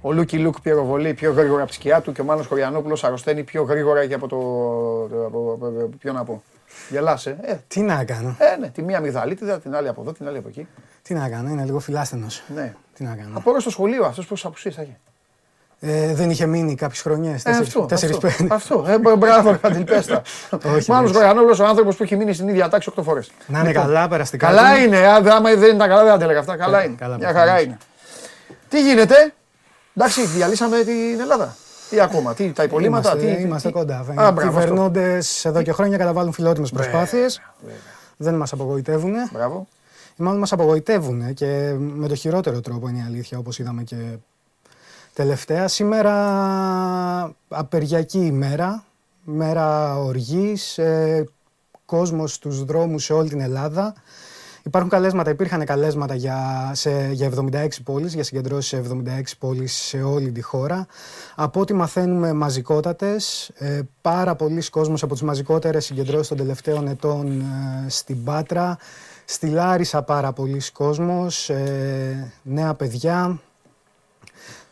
Ο 0.00 0.12
Λούκι 0.12 0.38
Λουκ 0.38 0.60
πυροβολεί 0.60 1.14
πιο 1.14 1.32
γρήγορα 1.32 1.60
από 1.62 1.70
τη 1.70 1.76
σκιά 1.76 2.00
του 2.00 2.12
και 2.12 2.20
ο 2.20 2.24
Μάνος 2.24 2.46
Χωριανόπουλος 2.46 3.04
αρρωσταίνει 3.04 3.42
πιο 3.44 3.62
γρήγορα 3.62 4.06
και 4.06 4.14
από 4.14 4.28
το... 4.28 4.36
από- 5.26 5.52
από- 5.52 5.90
Ποιο 5.98 6.12
να 6.12 6.24
πω. 6.24 6.42
Γελάσαι. 6.90 7.36
Ε, 7.42 7.56
Τι 7.68 7.80
να 7.80 8.04
κάνω. 8.04 8.36
ε, 8.38 8.56
ναι, 8.56 8.68
τη 8.68 8.82
μία 8.82 8.98
αμυγδαλίτιδα, 8.98 9.58
την 9.58 9.74
άλλη 9.74 9.88
από 9.88 10.00
εδώ, 10.02 10.12
την 10.12 10.28
άλλη 10.28 10.38
από 10.38 10.48
εκεί. 10.48 10.66
Τι 11.02 11.14
να 11.14 11.28
κάνω, 11.28 11.48
είναι 11.50 11.64
λίγο 11.64 11.78
φιλάστενο. 11.78 12.26
Ναι. 12.54 12.74
Τι 12.94 13.04
να 13.04 13.14
κάνω. 13.16 13.38
Από 13.38 13.60
στο 13.60 13.70
σχολείο 13.70 14.04
αυτός 14.04 14.26
πόσες 14.26 14.44
απουσίες 14.46 14.74
θα 14.74 14.82
έχει. 14.82 14.96
Ε, 15.82 16.14
δεν 16.14 16.30
είχε 16.30 16.46
μείνει 16.46 16.74
κάποιες 16.74 17.00
χρονιές. 17.02 17.44
Ε, 17.44 17.50
αυτό, 17.50 17.80
Τέσσερις 17.80 18.16
αυτό, 18.16 18.28
πέντε. 18.36 18.54
αυτό. 18.54 18.84
Ε, 18.88 18.98
μπρα- 18.98 19.16
μπράβο, 19.16 19.52
Παντελπέστα. 19.52 20.22
Όχι, 20.52 20.62
Μάνος 20.64 20.84
εντάξει. 20.88 21.12
Γοριανόπουλος, 21.12 21.58
ο 21.60 21.64
άνθρωπος 21.66 21.96
που 21.96 22.02
έχει 22.02 22.16
μείνει 22.16 22.32
στην 22.32 22.48
ίδια 22.48 22.68
τάξη 22.68 22.92
8 22.98 23.02
φορές. 23.02 23.30
Να 23.46 23.58
είναι 23.58 23.68
Λοιπόν, 23.68 23.82
καλά, 23.84 24.08
περαστικά. 24.08 24.46
Καλά 24.46 24.74
του. 24.74 24.80
είναι, 24.82 24.98
α, 25.06 25.14
άμα 25.14 25.54
δεν 25.54 25.74
ήταν 25.74 25.88
καλά 25.88 26.02
δεν 26.02 26.12
θα 26.12 26.18
τα 26.18 26.24
έλεγα 26.24 26.38
αυτά. 26.38 26.56
Καλά 26.56 26.84
είναι. 26.84 26.94
καλά, 26.98 27.16
Μια 27.16 27.26
προφανώς. 27.28 27.48
χαρά 27.50 27.62
είναι. 27.62 27.76
Τι 28.68 28.82
γίνεται, 28.82 29.14
εντάξει, 29.96 30.26
διαλύσαμε 30.26 30.76
την 30.82 31.20
Ελλάδα. 31.20 31.56
Τι 31.90 32.00
ακόμα, 32.00 32.34
τι, 32.34 32.52
τα 32.52 32.62
υπολείμματα, 32.62 33.10
Είμαστε, 33.12 33.34
τι. 33.36 33.42
είμαστε 33.42 33.68
τι- 33.68 33.74
κοντά. 33.74 33.96
Α, 33.98 34.00
Οι 34.10 34.12
μπράβο, 34.14 34.28
αυτό. 34.40 34.48
κυβερνώντε 34.48 35.18
εδώ 35.42 35.62
και 35.62 35.72
χρόνια 35.72 35.96
καταβάλουν 35.96 36.32
φιλότιμες 36.32 36.70
προσπάθειες. 36.70 37.40
Δεν 38.16 38.34
μας 38.34 38.52
απογοητεύουν. 38.52 39.12
Μπράβο. 39.32 39.66
Ή 40.16 40.22
μάλλον 40.22 40.38
μας 40.38 40.52
απογοητεύουν 40.52 41.34
και 41.34 41.74
με 41.78 42.08
το 42.08 42.14
χειρότερο 42.14 42.60
τρόπο 42.60 42.88
είναι 42.88 42.98
η 42.98 43.04
αλήθεια, 43.06 43.38
όπως 43.38 43.58
είδαμε 43.58 43.82
και 43.82 43.96
τελευταία. 45.20 45.68
Σήμερα 45.68 46.14
απεργιακή 47.48 48.18
ημέρα, 48.18 48.84
μέρα 49.24 49.96
οργής, 49.98 50.78
ε, 50.78 51.28
κόσμος 51.84 52.34
στους 52.34 52.64
δρόμους 52.64 53.04
σε 53.04 53.12
όλη 53.12 53.28
την 53.28 53.40
Ελλάδα. 53.40 53.94
Υπάρχουν 54.62 54.90
καλέσματα, 54.90 55.30
υπήρχαν 55.30 55.64
καλέσματα 55.64 56.14
για, 56.14 56.70
σε, 56.74 57.10
για 57.12 57.26
76 57.26 57.82
πόλεις, 57.84 58.14
για 58.14 58.24
συγκεντρώσεις 58.24 58.68
σε 58.68 58.76
76 58.76 59.36
πόλεις 59.38 59.72
σε 59.74 60.02
όλη 60.02 60.32
τη 60.32 60.40
χώρα. 60.40 60.86
Από 61.34 61.60
ό,τι 61.60 61.72
μαθαίνουμε 61.72 62.32
μαζικότατες, 62.32 63.50
ε, 63.54 63.80
πάρα 64.00 64.34
πολλοί 64.34 64.68
κόσμος 64.70 65.02
από 65.02 65.12
τις 65.12 65.22
μαζικότερες 65.22 65.84
συγκεντρώσεις 65.84 66.28
των 66.28 66.36
τελευταίων 66.36 66.88
ετών 66.88 67.40
ε, 67.40 67.88
στην 67.88 68.24
Πάτρα. 68.24 68.78
Στη 69.24 69.48
Λάρισα 69.48 70.02
πάρα 70.02 70.32
πολλοί 70.32 70.60
κόσμος, 70.72 71.50
ε, 71.50 72.32
νέα 72.42 72.74
παιδιά, 72.74 73.40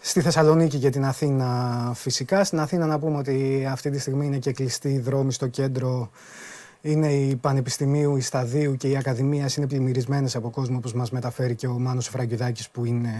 Στη 0.09 0.20
Θεσσαλονίκη 0.20 0.78
και 0.78 0.90
την 0.90 1.04
Αθήνα 1.04 1.92
φυσικά. 1.94 2.44
Στην 2.44 2.61
Αθήνα 2.61 2.86
να 2.86 2.98
πούμε 2.98 3.18
ότι 3.18 3.66
αυτή 3.70 3.90
τη 3.90 3.98
στιγμή 3.98 4.26
είναι 4.26 4.38
και 4.38 4.52
κλειστή 4.52 4.88
η 4.88 4.98
δρόμη 4.98 5.32
στο 5.32 5.46
κέντρο. 5.46 6.11
Είναι 6.80 7.12
η 7.12 7.36
Πανεπιστημίου, 7.36 8.16
η 8.16 8.20
Σταδίου 8.20 8.76
και 8.76 8.88
η 8.88 8.96
Ακαδημία 8.96 9.50
είναι 9.56 9.66
πλημμυρισμένες 9.66 10.36
από 10.36 10.50
κόσμο 10.50 10.76
όπως 10.76 10.92
μας 10.92 11.11
μεταφέρει 11.11 11.54
και 11.54 11.66
ο 11.66 11.78
Μάνος 11.78 12.09
Φραγκιδάκης 12.09 12.68
που 12.68 12.84
είναι, 12.84 13.14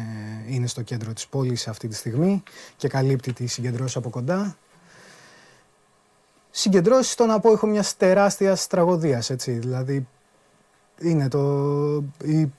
είναι 0.49 0.67
στο 0.67 0.83
κέντρο 0.83 1.13
της 1.13 1.27
πόλης 1.27 1.69
αυτή 1.69 1.89
τη 1.89 1.95
στιγμή 1.95 2.43
και 2.77 2.89
καλύπτει 2.89 3.33
τις 3.33 3.53
συγκεντρώσεις 3.53 3.97
από 3.97 4.11
κοντά. 4.11 4.57
Συγκεντρώσεις 6.51 7.15
το 7.15 7.27
να 7.27 7.41
πω 7.41 7.53
έχω 7.53 7.67
μια 7.67 7.85
τεράστια 7.97 8.57
τραγωδίας 8.69 9.31
έτσι, 9.31 9.53
δηλαδή 9.53 10.07
είναι 11.01 11.29
το. 11.29 12.05
Η 12.25 12.53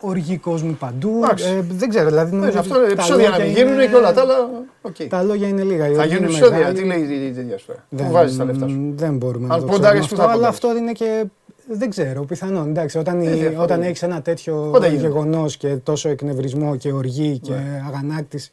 οργή 0.00 0.36
κόσμου 0.36 0.76
παντού. 0.78 1.20
Εντάξει. 1.24 1.48
Ε, 1.48 1.64
δεν 1.68 1.88
ξέρω, 1.88 2.08
δηλαδή. 2.08 2.36
Ε, 2.36 2.38
νομίζω 2.38 2.58
Αυτό 2.58 2.74
ότι 2.74 2.84
είναι 2.84 2.94
τα 2.94 3.00
επεισόδια 3.02 3.28
να 3.28 3.36
λόγια 3.38 3.44
μην 3.46 3.56
γίνουν 3.56 3.72
είναι- 3.74 3.86
και 3.86 3.94
όλα 3.94 4.12
τα 4.12 4.20
άλλα. 4.20 4.34
οκ. 4.82 4.94
Τα 5.08 5.22
λόγια 5.22 5.48
είναι 5.48 5.62
λίγα. 5.62 5.88
η 5.88 5.94
Θα 5.94 6.00
οργή 6.02 6.14
γίνουν 6.14 6.22
είναι 6.28 6.36
επεισόδια. 6.36 6.58
μεγάλη. 6.58 6.78
Τι 6.78 6.84
λέει 6.84 7.28
η 7.28 7.32
τέτοια 7.32 7.58
σου 7.58 7.66
τώρα; 7.66 7.84
Δεν- 7.88 8.06
Πού 8.06 8.12
βάζεις 8.12 8.36
τα 8.36 8.44
λεφτά 8.44 8.68
σου; 8.68 8.92
Δεν 8.96 9.16
μπορούμε 9.16 9.44
Αν 9.44 9.60
να 9.60 9.66
το 9.66 9.72
ποντάρεις, 9.72 9.80
ξέρουμε 9.80 9.98
πού 9.98 10.04
αυτό, 10.04 10.16
θα 10.16 10.22
αλλά 10.22 10.32
ποντάρεις. 10.32 10.56
αυτό 10.56 10.76
είναι 10.76 10.92
και. 10.92 11.24
Δεν 11.68 11.90
ξέρω, 11.90 12.22
πιθανόν. 12.24 12.68
Εντάξει, 12.68 12.98
όταν, 12.98 13.20
η- 13.20 13.28
διαφέρει. 13.28 13.56
όταν 13.56 13.82
έχεις 13.82 14.02
ένα 14.02 14.22
τέτοιο 14.22 14.68
Πότε 14.72 14.86
γίνεται; 14.88 15.06
γεγονός 15.06 15.56
και 15.56 15.68
τόσο 15.68 16.08
εκνευρισμό 16.08 16.76
και 16.76 16.92
οργή 16.92 17.38
και 17.38 17.52
Ναι. 17.52 17.82
αγανάκτηση 17.88 18.50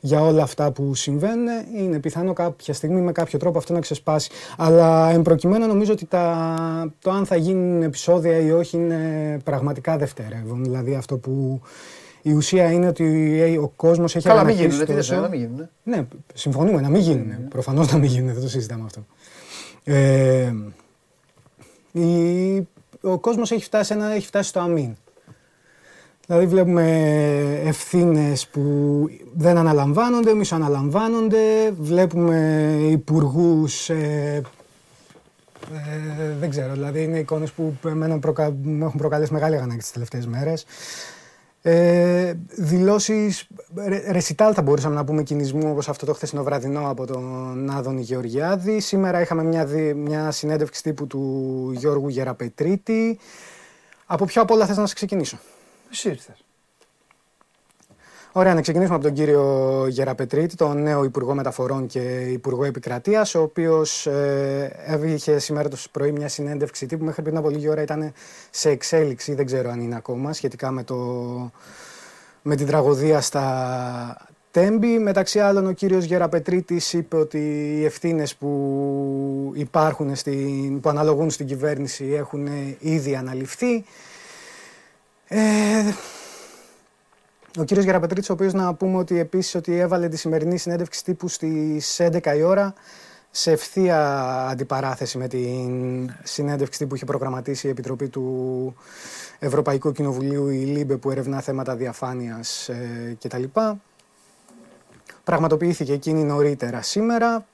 για 0.00 0.20
όλα 0.20 0.42
αυτά 0.42 0.70
που 0.72 0.94
συμβαίνουν, 0.94 1.46
είναι 1.76 1.98
πιθανό 1.98 2.32
κάποια 2.32 2.74
στιγμή 2.74 3.00
με 3.00 3.12
κάποιο 3.12 3.38
τρόπο 3.38 3.58
αυτό 3.58 3.72
να 3.72 3.80
ξεσπάσει. 3.80 4.30
Αλλά 4.56 5.10
εν 5.10 5.22
προκειμένου 5.22 5.66
νομίζω 5.66 5.92
ότι 5.92 6.06
τα, 6.06 6.92
το 7.02 7.10
αν 7.10 7.26
θα 7.26 7.36
γίνουν 7.36 7.82
επεισόδια 7.82 8.38
ή 8.38 8.50
όχι 8.50 8.76
είναι 8.76 9.38
πραγματικά 9.44 9.96
δευτερεύον. 9.96 10.64
Δηλαδή 10.64 10.94
αυτό 10.94 11.16
που 11.16 11.60
η 12.22 12.32
ουσία 12.32 12.70
είναι 12.72 12.86
ότι 12.86 13.56
ο 13.62 13.72
κόσμος 13.76 14.16
έχει 14.16 14.26
Καλά, 14.26 14.44
μην 14.44 14.54
αγανακτήσει 14.54 14.84
γίνουν. 14.84 14.94
Τι 14.94 14.94
τόσο. 14.94 15.12
δεν 15.12 15.22
να 15.22 15.28
μην 15.28 15.40
γίνουν. 15.40 15.68
Ναι, 15.82 16.06
συμφωνούμε 16.34 16.80
να 16.80 16.88
μην 16.88 17.00
γίνουν. 17.00 17.48
Προφανώς 17.48 17.92
να 17.92 17.98
μην 17.98 18.10
γίνουν, 18.10 18.32
δεν 18.32 18.42
το 18.42 18.48
συζητάμε 18.48 18.84
αυτό. 18.84 19.04
Ε, 19.84 20.52
η- 21.92 22.66
ο 23.00 23.18
κόσμος 23.18 23.50
έχει 23.50 23.64
φτάσει, 23.64 23.92
ένα, 23.94 24.12
έχει 24.12 24.26
φτάσει 24.26 24.48
στο 24.48 24.60
αμήν. 24.60 24.96
Δηλαδή 26.30 26.46
βλέπουμε 26.46 26.84
ευθύνες 27.64 28.46
που 28.46 28.62
δεν 29.36 29.56
αναλαμβάνονται, 29.56 30.34
μισοαναλαμβάνονται. 30.34 31.70
Βλέπουμε 31.78 32.76
υπουργούς. 32.90 33.90
Ε, 33.90 34.42
ε, 35.72 36.32
δεν 36.40 36.50
ξέρω, 36.50 36.72
δηλαδή 36.72 37.02
είναι 37.02 37.18
εικόνες 37.18 37.52
που 37.52 37.76
εμένα 37.86 38.18
προκα... 38.18 38.50
μου 38.62 38.84
έχουν 38.84 38.98
προκαλέσει 39.00 39.32
μεγάλη 39.32 39.54
αγανάκτηση 39.54 39.82
τις 39.82 39.92
τελευταίες 39.92 40.26
μέρες. 40.26 40.64
Ε, 41.62 42.32
δηλώσεις, 42.56 43.46
ρε- 43.76 44.12
ρεσιτάλ 44.12 44.52
θα 44.54 44.62
μπορούσαμε 44.62 44.94
να 44.94 45.04
πούμε 45.04 45.22
κινησμού 45.22 45.70
όπως 45.70 45.88
αυτό 45.88 46.06
το 46.06 46.14
χθεσινό 46.14 46.42
βραδινό 46.42 46.90
από 46.90 47.06
τον 47.06 47.70
Άδωνη 47.70 48.00
Γεωργιάδη. 48.00 48.80
Σήμερα 48.80 49.20
είχαμε 49.20 49.44
μια, 49.44 49.64
δι- 49.64 49.94
μια 49.94 50.30
συνέντευξη 50.30 50.82
τύπου 50.82 51.06
του 51.06 51.70
Γιώργου 51.76 52.08
Γεραπετρίτη. 52.08 53.18
Από 54.06 54.24
ποιο 54.24 54.42
απ' 54.42 54.50
όλα 54.50 54.66
θες 54.66 54.76
να 54.76 54.86
σε 54.86 54.94
ξεκινήσω. 54.94 55.38
Εσύ 55.90 56.08
ήρθες. 56.08 56.42
Ωραία, 58.32 58.54
να 58.54 58.60
ξεκινήσουμε 58.60 58.96
από 58.96 59.04
τον 59.04 59.14
κύριο 59.14 59.86
Γεραπετρίτη, 59.88 60.56
τον 60.56 60.82
νέο 60.82 61.04
Υπουργό 61.04 61.34
Μεταφορών 61.34 61.86
και 61.86 62.00
Υπουργό 62.20 62.64
Επικρατείας, 62.64 63.34
ο 63.34 63.42
οποίος 63.42 64.06
ε, 64.06 65.00
είχε 65.04 65.38
σήμερα 65.38 65.68
το 65.68 65.76
πρωί 65.92 66.12
μια 66.12 66.28
συνέντευξη 66.28 66.86
τύπου. 66.86 67.04
Μέχρι 67.04 67.22
πριν 67.22 67.36
από 67.36 67.50
λίγη 67.50 67.68
ώρα 67.68 67.82
ήταν 67.82 68.12
σε 68.50 68.70
εξέλιξη, 68.70 69.34
δεν 69.34 69.46
ξέρω 69.46 69.70
αν 69.70 69.80
είναι 69.80 69.96
ακόμα, 69.96 70.32
σχετικά 70.32 70.70
με, 70.70 70.82
το, 70.82 70.96
με 72.42 72.56
την 72.56 72.66
τραγωδία 72.66 73.20
στα 73.20 74.26
Τέμπη. 74.50 74.98
Μεταξύ 74.98 75.38
άλλων, 75.40 75.66
ο 75.66 75.72
κύριος 75.72 76.04
Γεραπετρίτης 76.04 76.92
είπε 76.92 77.16
ότι 77.16 77.38
οι 77.78 77.84
ευθύνες 77.84 78.36
που 78.36 79.52
υπάρχουν, 79.54 80.16
στην, 80.16 80.80
που 80.80 80.88
αναλογούν 80.88 81.30
στην 81.30 81.46
κυβέρνηση 81.46 82.04
έχουν 82.04 82.48
ήδη 82.78 83.16
αναληφθεί. 83.16 83.84
Ε, 85.28 85.92
ο 87.58 87.64
κύριος 87.64 87.84
Γεραπετρίτης, 87.84 88.30
ο 88.30 88.32
οποίος 88.32 88.52
να 88.52 88.74
πούμε 88.74 88.98
ότι 88.98 89.18
επίσης 89.18 89.54
ότι 89.54 89.78
έβαλε 89.78 90.08
τη 90.08 90.16
σημερινή 90.16 90.58
συνέντευξη 90.58 91.04
τύπου 91.04 91.28
στις 91.28 92.00
11 92.00 92.36
η 92.36 92.42
ώρα 92.42 92.74
σε 93.30 93.50
ευθεία 93.50 94.20
αντιπαράθεση 94.48 95.18
με 95.18 95.28
την 95.28 96.10
συνέντευξη 96.22 96.78
τύπου 96.78 96.90
που 96.90 96.94
είχε 96.94 97.04
προγραμματίσει 97.04 97.66
η 97.66 97.70
Επιτροπή 97.70 98.08
του 98.08 98.74
Ευρωπαϊκού 99.38 99.92
Κοινοβουλίου, 99.92 100.48
η 100.48 100.64
LIBE, 100.64 100.96
που 100.96 101.10
ερευνά 101.10 101.40
θέματα 101.40 101.76
διαφάνειας 101.76 102.68
ε, 102.68 103.16
κτλ. 103.22 103.42
Πραγματοποιήθηκε 105.24 105.92
εκείνη 105.92 106.22
νωρίτερα 106.22 106.82
σήμερα. 106.82 107.46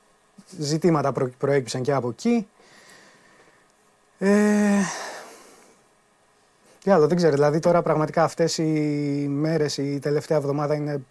Ζητήματα 0.58 1.12
προ, 1.12 1.30
προέκυψαν 1.38 1.82
και 1.82 1.92
από 1.92 2.08
εκεί. 2.08 2.46
Ε, 4.18 4.30
τι 6.84 6.90
άλλο, 6.90 7.06
δεν 7.06 7.16
ξέρω. 7.16 7.32
Δηλαδή 7.32 7.58
τώρα 7.58 7.82
πραγματικά 7.82 8.24
αυτές 8.24 8.58
οι 8.58 8.62
μέρες, 9.30 9.76
η 9.76 9.98
τελευταία 9.98 10.36
εβδομάδα 10.38 10.74
είναι 10.74 11.02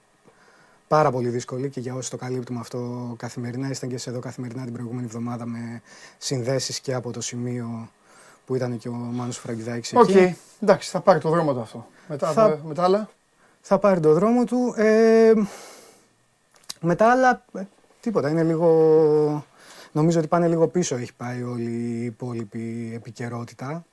πάρα 0.87 1.11
πολύ 1.11 1.29
δύσκολη 1.29 1.69
και 1.69 1.79
για 1.79 1.93
όσοι 1.95 2.09
το 2.09 2.17
καλύπτουμε 2.17 2.59
αυτό 2.59 3.13
καθημερινά. 3.17 3.69
Ήσασταν 3.69 3.89
και 3.89 3.97
εσείς 3.97 4.09
εδώ 4.09 4.19
καθημερινά 4.19 4.63
την 4.63 4.73
προηγούμενη 4.73 5.05
εβδομάδα 5.05 5.45
με 5.45 5.81
συνδέσεις 6.17 6.79
και 6.79 6.93
από 6.93 7.11
το 7.11 7.21
σημείο 7.21 7.89
που 8.45 8.55
ήταν 8.55 8.77
και 8.77 8.87
ο 8.89 8.93
Μάνος 8.93 9.37
Φραγκιδάκης 9.37 9.93
Οκ. 9.93 10.09
εκεί. 10.09 10.37
Εντάξει, 10.61 10.89
θα 10.89 10.99
πάρει 10.99 11.19
το 11.19 11.29
δρόμο 11.29 11.53
του 11.53 11.59
αυτό. 11.59 11.87
Μετά, 12.07 12.31
Θα- 12.31 12.59
με 12.65 12.73
τα 12.73 12.83
άλλα. 12.83 13.09
Θα 13.61 13.77
πάρει 13.79 13.99
το 13.99 14.13
δρόμο 14.13 14.43
του. 14.43 14.73
Ε, 14.77 15.31
με 16.81 16.95
τα 16.95 17.11
άλλα, 17.11 17.45
ε, 17.53 17.61
τίποτα. 18.01 18.29
Είναι 18.29 18.43
λίγο... 18.43 19.45
Νομίζω 19.91 20.19
ότι 20.19 20.27
πάνε 20.27 20.47
λίγο 20.47 20.67
πίσω 20.67 20.95
έχει 20.95 21.13
πάει 21.13 21.43
όλη 21.43 21.69
η 21.71 22.03
υπόλοιπη 22.05 22.91
επικαιρότητα. 22.95 23.85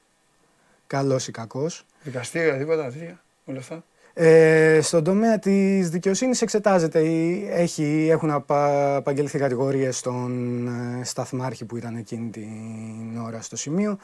Καλός 0.90 1.28
ή 1.28 1.30
κακός. 1.30 1.86
Δικαστήρια, 2.02 2.58
τίποτα 2.58 2.84
τέτοια. 2.84 3.22
Όλα 3.44 3.58
αυτά. 3.58 3.84
Ε, 4.14 4.78
στον 4.82 5.04
τομέα 5.04 5.38
της 5.38 5.90
δικαιοσύνης 5.90 6.42
εξετάζεται, 6.42 7.00
η- 7.00 7.48
έχει, 7.50 8.08
έχουν 8.10 8.30
απα- 8.30 8.96
απαγγελθεί 8.96 9.38
κατηγορίες 9.38 9.98
στον 9.98 10.66
ε, 11.00 11.04
σταθμάρχη 11.04 11.64
που 11.64 11.76
ήταν 11.76 11.96
εκείνη 11.96 12.30
την 12.30 13.18
ώρα 13.26 13.40
στο 13.40 13.56
σημείο. 13.56 13.98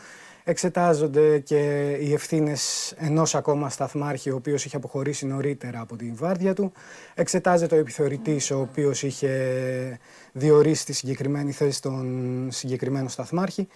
Εξετάζονται 0.45 1.39
και 1.39 1.91
οι 2.01 2.13
ευθύνες 2.13 2.95
ενός 2.99 3.35
ακόμα 3.35 3.69
σταθμάρχη, 3.69 4.31
ο 4.31 4.35
οποίος 4.35 4.65
είχε 4.65 4.77
αποχωρήσει 4.77 5.27
νωρίτερα 5.27 5.81
από 5.81 5.97
την 5.97 6.13
βάρδια 6.17 6.55
του. 6.55 6.73
Εξετάζεται 7.15 7.75
ο 7.75 7.79
επιθεωρητής, 7.79 8.51
ο 8.51 8.61
οποίος 8.61 9.03
είχε 9.03 9.31
διορίσει 10.33 10.85
τη 10.85 10.93
συγκεκριμένη 10.93 11.53
θέση 11.53 11.83
του 11.83 12.49
συγκεκριμένου 12.51 13.09
σταθμάρχη. 13.09 13.69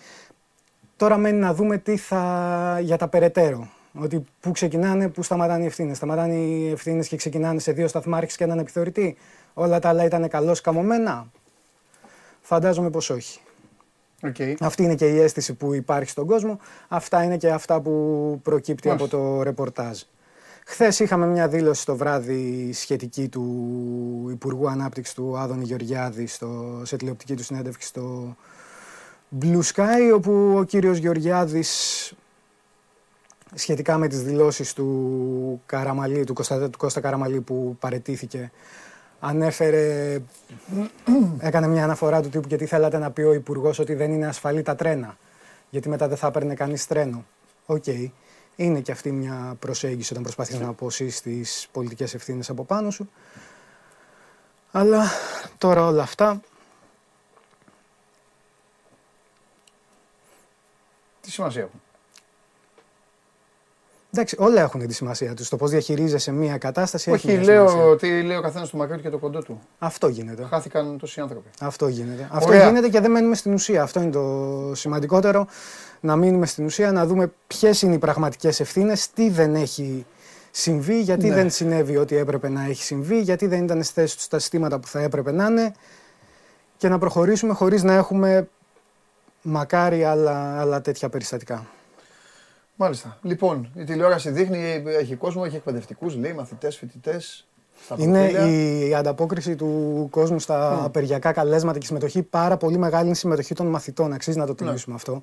Τώρα 1.01 1.17
μένει 1.17 1.39
να 1.39 1.55
δούμε 1.55 1.79
τι 1.79 1.97
θα 1.97 2.79
για 2.83 2.97
τα 2.97 3.09
περαιτέρω. 3.09 3.69
Ότι 3.95 4.25
πού 4.41 4.51
ξεκινάνε, 4.51 5.09
πού 5.09 5.23
σταματάνε 5.23 5.63
οι 5.63 5.67
ευθύνες. 5.67 5.97
Σταματάνε 5.97 6.35
οι 6.35 6.71
ευθύνες 6.71 7.09
και 7.09 7.17
ξεκινάνε 7.17 7.59
σε 7.59 7.73
δύο 7.73 7.89
σταθμάρχες 7.89 8.37
και 8.37 8.45
έναν 8.45 8.59
επιθεωρητή. 8.59 9.17
Όλα 9.55 9.79
τα 9.79 9.89
άλλα 9.89 10.05
ήταν 10.05 10.29
καλώς 10.29 10.61
καμωμένα. 10.61 11.31
Φαντάζομαι 12.41 12.91
πως 12.91 13.11
όχι. 13.11 13.41
Οκ. 14.23 14.37
Αυτή 14.61 14.83
είναι 14.83 14.95
και 14.95 15.07
η 15.07 15.21
αίσθηση 15.21 15.55
που 15.55 15.75
υπάρχει 15.75 16.11
στον 16.11 16.27
κόσμο. 16.27 16.59
Αυτά 16.89 17.23
είναι 17.23 17.37
και 17.37 17.51
αυτά 17.51 17.81
που 17.81 18.41
προκύπτει 18.43 18.89
Μάλιστα. 18.89 19.17
από 19.17 19.25
το 19.25 19.43
ρεπορτάζ. 19.43 20.01
Χθες 20.67 21.01
είχαμε 21.01 21.27
μια 21.27 21.49
δήλωση 21.49 21.85
το 21.85 21.97
βράδυ 21.97 22.73
σχετική 22.73 23.29
του 23.29 24.29
Υπουργού 24.31 24.69
Ανάπτυξης 24.69 25.15
του 25.15 25.39
Άδωνη 25.39 25.65
Γεωργιάδη 25.65 26.27
στο, 26.27 26.81
σε 26.85 26.97
τηλεοπτική 26.97 27.35
του 27.35 27.43
συνέντευξη 27.43 27.87
στο 27.87 28.37
Blue 29.41 29.61
Sky, 29.75 30.15
όπου 30.15 30.55
ο 30.59 30.65
κύριος 30.65 30.99
Γεωργιάδης 30.99 32.13
σχετικά 33.55 33.99
με 33.99 34.09
τις 34.09 34.23
δηλώσεις 34.23 34.73
του 34.73 35.63
Καραμαλή, 35.67 36.25
του 36.25 36.33
Κώστα, 36.33 36.71
του 36.71 36.79
Κώστα 36.79 37.01
Καραμαλή 37.01 37.41
που 37.41 37.77
παρετήθηκε, 37.81 38.51
ανέφερε, 39.21 40.19
έκανε 41.39 41.67
μια 41.67 41.85
αναφορά 41.85 42.23
του 42.23 42.29
τύπου 42.29 42.49
και 42.49 42.57
τι 42.57 42.67
θέλατε 42.67 42.99
να 42.99 43.11
πει 43.11 43.23
ο 43.23 43.33
Υπουργός 43.33 43.79
ότι 43.79 43.95
δεν 43.95 44.13
είναι 44.13 44.27
ασφαλή 44.27 44.63
τα 44.63 44.75
τρένα, 44.75 45.17
γιατί 45.71 45.89
μετά 45.89 46.09
δεν 46.09 46.17
θα 46.17 46.27
έπαιρνε 46.27 46.55
κανείς 46.55 46.87
τρένο. 46.87 47.25
Οκ. 47.67 47.85
Είναι 48.57 48.81
και 48.81 48.93
αυτή 48.93 49.13
μια 49.13 49.57
προσέγγιση 49.59 50.13
όταν 50.13 50.23
προσπαθείς 50.23 50.59
να 50.59 50.69
αποσείσεις 50.69 51.21
τις 51.21 51.69
πολιτικές 51.73 52.15
ευθύνες 52.15 52.51
από 52.51 52.65
πάνω 52.65 52.91
σου. 52.91 53.11
Αλλά 54.71 55.05
τώρα 55.59 55.87
όλα 55.87 56.03
αυτά 56.03 56.41
Τι 61.21 61.31
σημασία 61.31 61.61
έχουν; 61.61 61.81
Εντάξει, 64.15 64.37
όλα 64.39 64.61
έχουν 64.61 64.87
τη 64.87 64.95
σημασία 64.95 65.35
τους. 65.35 65.49
Το 65.49 65.57
πώς 65.57 65.71
διαχειρίζεσαι 65.71 66.33
μια 66.33 66.59
κατάσταση 66.59 67.11
έχει 67.11 67.27
Όχι, 67.27 67.37
μια 67.37 67.45
σημασία. 67.45 67.75
λέω 67.77 67.91
ότι 67.91 68.23
λέει 68.23 68.37
ο 68.37 68.41
καθένας 68.41 68.69
το 68.69 68.77
μακρύ 68.77 68.97
του 68.97 69.03
και 69.03 69.11
το 69.11 69.19
κοντό 69.19 69.43
του. 69.43 69.61
Αυτό 69.79 70.09
γίνεται. 70.09 70.45
Χάθηκαν 70.51 70.99
τόσοι 70.99 71.21
άνθρωποι. 71.21 71.49
Αυτό 71.61 71.89
γίνεται. 71.89 72.29
Αυτό 72.33 72.49
Ωραία. 72.49 72.67
γίνεται 72.67 72.89
και 72.89 73.01
δεν 73.01 73.11
μένουμε 73.11 73.35
στην 73.35 73.53
ουσία. 73.53 73.83
Αυτό 73.83 74.01
είναι 74.01 74.11
το 74.11 74.75
σημαντικότερο. 74.75 75.47
Να 76.01 76.17
μείνουμε 76.17 76.47
στην 76.47 76.65
ουσία, 76.65 76.93
να 76.93 77.07
δούμε 77.07 77.33
ποιες 77.47 77.83
είναι 77.83 77.95
οι 77.95 77.99
πραγματικές 77.99 78.61
ευθύνες, 78.61 79.11
τι 79.11 79.31
δεν 79.31 79.55
έχει 79.55 80.07
συμβεί, 80.51 81.01
γιατί 81.01 81.29
Ναι. 81.29 81.35
δεν 81.35 81.51
συνέβη 81.51 81.97
ό,τι 81.97 82.17
έπρεπε 82.17 82.49
να 82.49 82.65
έχει 82.65 82.83
συμβεί, 82.83 83.21
γιατί 83.21 83.47
δεν 83.47 83.65
ήταν 83.65 83.83
στη 83.83 83.93
θέση 83.93 84.17
τους 84.17 84.29
τα 84.29 84.39
συστήματα 84.39 84.79
που 84.79 84.87
θα 84.87 85.01
έπρεπε 85.01 85.33
να 85.33 85.47
είναι 85.47 85.73
και 86.77 86.89
να 86.89 86.99
προχωρήσουμε 86.99 87.53
χωρίς 87.53 87.83
να 87.83 87.95
έχουμε 87.95 88.49
μακάρι 89.43 90.05
άλλα, 90.05 90.61
άλλα 90.61 90.81
τέτοια 90.81 91.09
περιστατικά. 91.09 91.67
Μάλιστα. 92.77 93.19
Λοιπόν, 93.23 93.71
η 93.75 93.85
τηλεόραση 93.85 94.31
δείχνει, 94.31 94.83
έχει 94.87 95.15
κόσμο, 95.15 95.43
έχει 95.47 95.57
εκπαιδευτικούς, 95.57 96.17
λέει, 96.17 96.33
μαθητές, 96.33 96.77
φοιτητές. 96.77 97.45
Είναι 97.97 98.31
η 98.89 98.95
ανταπόκριση 98.95 99.57
του 99.57 100.09
κόσμου 100.11 100.39
στα 100.39 100.85
απεργιακά 100.85 101.33
καλέσματα 101.33 101.79
και 101.79 101.85
η 101.85 101.87
συμμετοχή. 101.87 102.23
Πάρα 102.23 102.57
πολύ 102.57 102.79
μεγάλη 102.79 103.03
είναι 103.03 103.13
η 103.13 103.17
συμμετοχή 103.17 103.55
των 103.55 103.67
μαθητών. 103.67 104.13
Αξίζει 104.13 104.39
να 104.39 104.47
το 104.47 104.55
τονίσουμε 104.55 104.95
αυτό. 104.95 105.23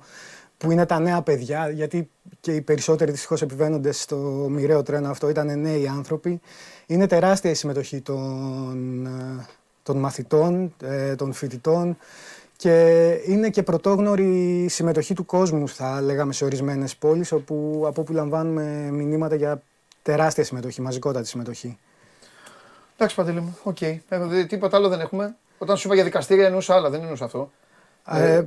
που 0.58 0.70
είναι 0.70 0.86
τα 0.86 0.98
νέα 0.98 1.22
παιδιά, 1.22 1.68
γιατί 1.68 2.10
και 2.40 2.54
οι 2.54 2.60
περισσότεροι 2.60 3.10
δυστυχώς 3.10 3.42
επιβαίνονται 3.42 3.92
στο 3.92 4.16
μοιραίο 4.50 4.82
τρένο 4.82 5.10
αυτό 5.10 5.28
ήταν 5.28 5.60
νέοι 5.60 5.88
άνθρωποι. 5.88 6.40
Είναι 6.86 7.06
τεράστια 7.06 7.50
η 7.50 7.54
συμμετοχή 7.54 8.00
των, 8.00 9.06
ε, 9.06 9.46
των 9.82 9.96
μαθητών, 9.96 10.74
ε, 10.82 11.14
των 11.14 11.32
φοιτητών 11.32 11.96
και 12.58 13.10
είναι 13.26 13.50
και 13.50 13.62
πρωτόγνωρη 13.62 14.62
η 14.64 14.68
συμμετοχή 14.68 15.14
του 15.14 15.24
κόσμου, 15.24 15.68
θα 15.68 16.00
λέγαμε, 16.00 16.32
σε 16.32 16.44
ορισμένες 16.44 16.96
πόλεις, 16.96 17.32
όπου, 17.32 17.84
από 17.86 18.00
όπου 18.00 18.12
λαμβάνουμε 18.12 18.62
μηνύματα 18.90 19.34
για 19.34 19.62
τεράστια 20.02 20.44
συμμετοχή, 20.44 20.80
μαζικότατη 20.80 21.28
συμμετοχή. 21.28 21.78
Εντάξει, 22.96 23.16
Παντελή 23.16 23.40
μου, 23.40 23.58
OK. 23.62 23.76
Okay. 23.80 23.98
Ε, 24.08 24.44
τίποτα 24.44 24.76
άλλο 24.76 24.88
δεν 24.88 25.00
έχουμε. 25.00 25.36
Όταν 25.58 25.76
σου 25.76 25.86
είπα 25.86 25.94
για 25.94 26.04
δικαστήρια 26.04 26.44
εννοούσα 26.44 26.74
άλλα, 26.74 26.90
δεν 26.90 27.00
εννοούσα 27.00 27.24
αυτό. 27.24 27.50
Ε, 28.06 28.42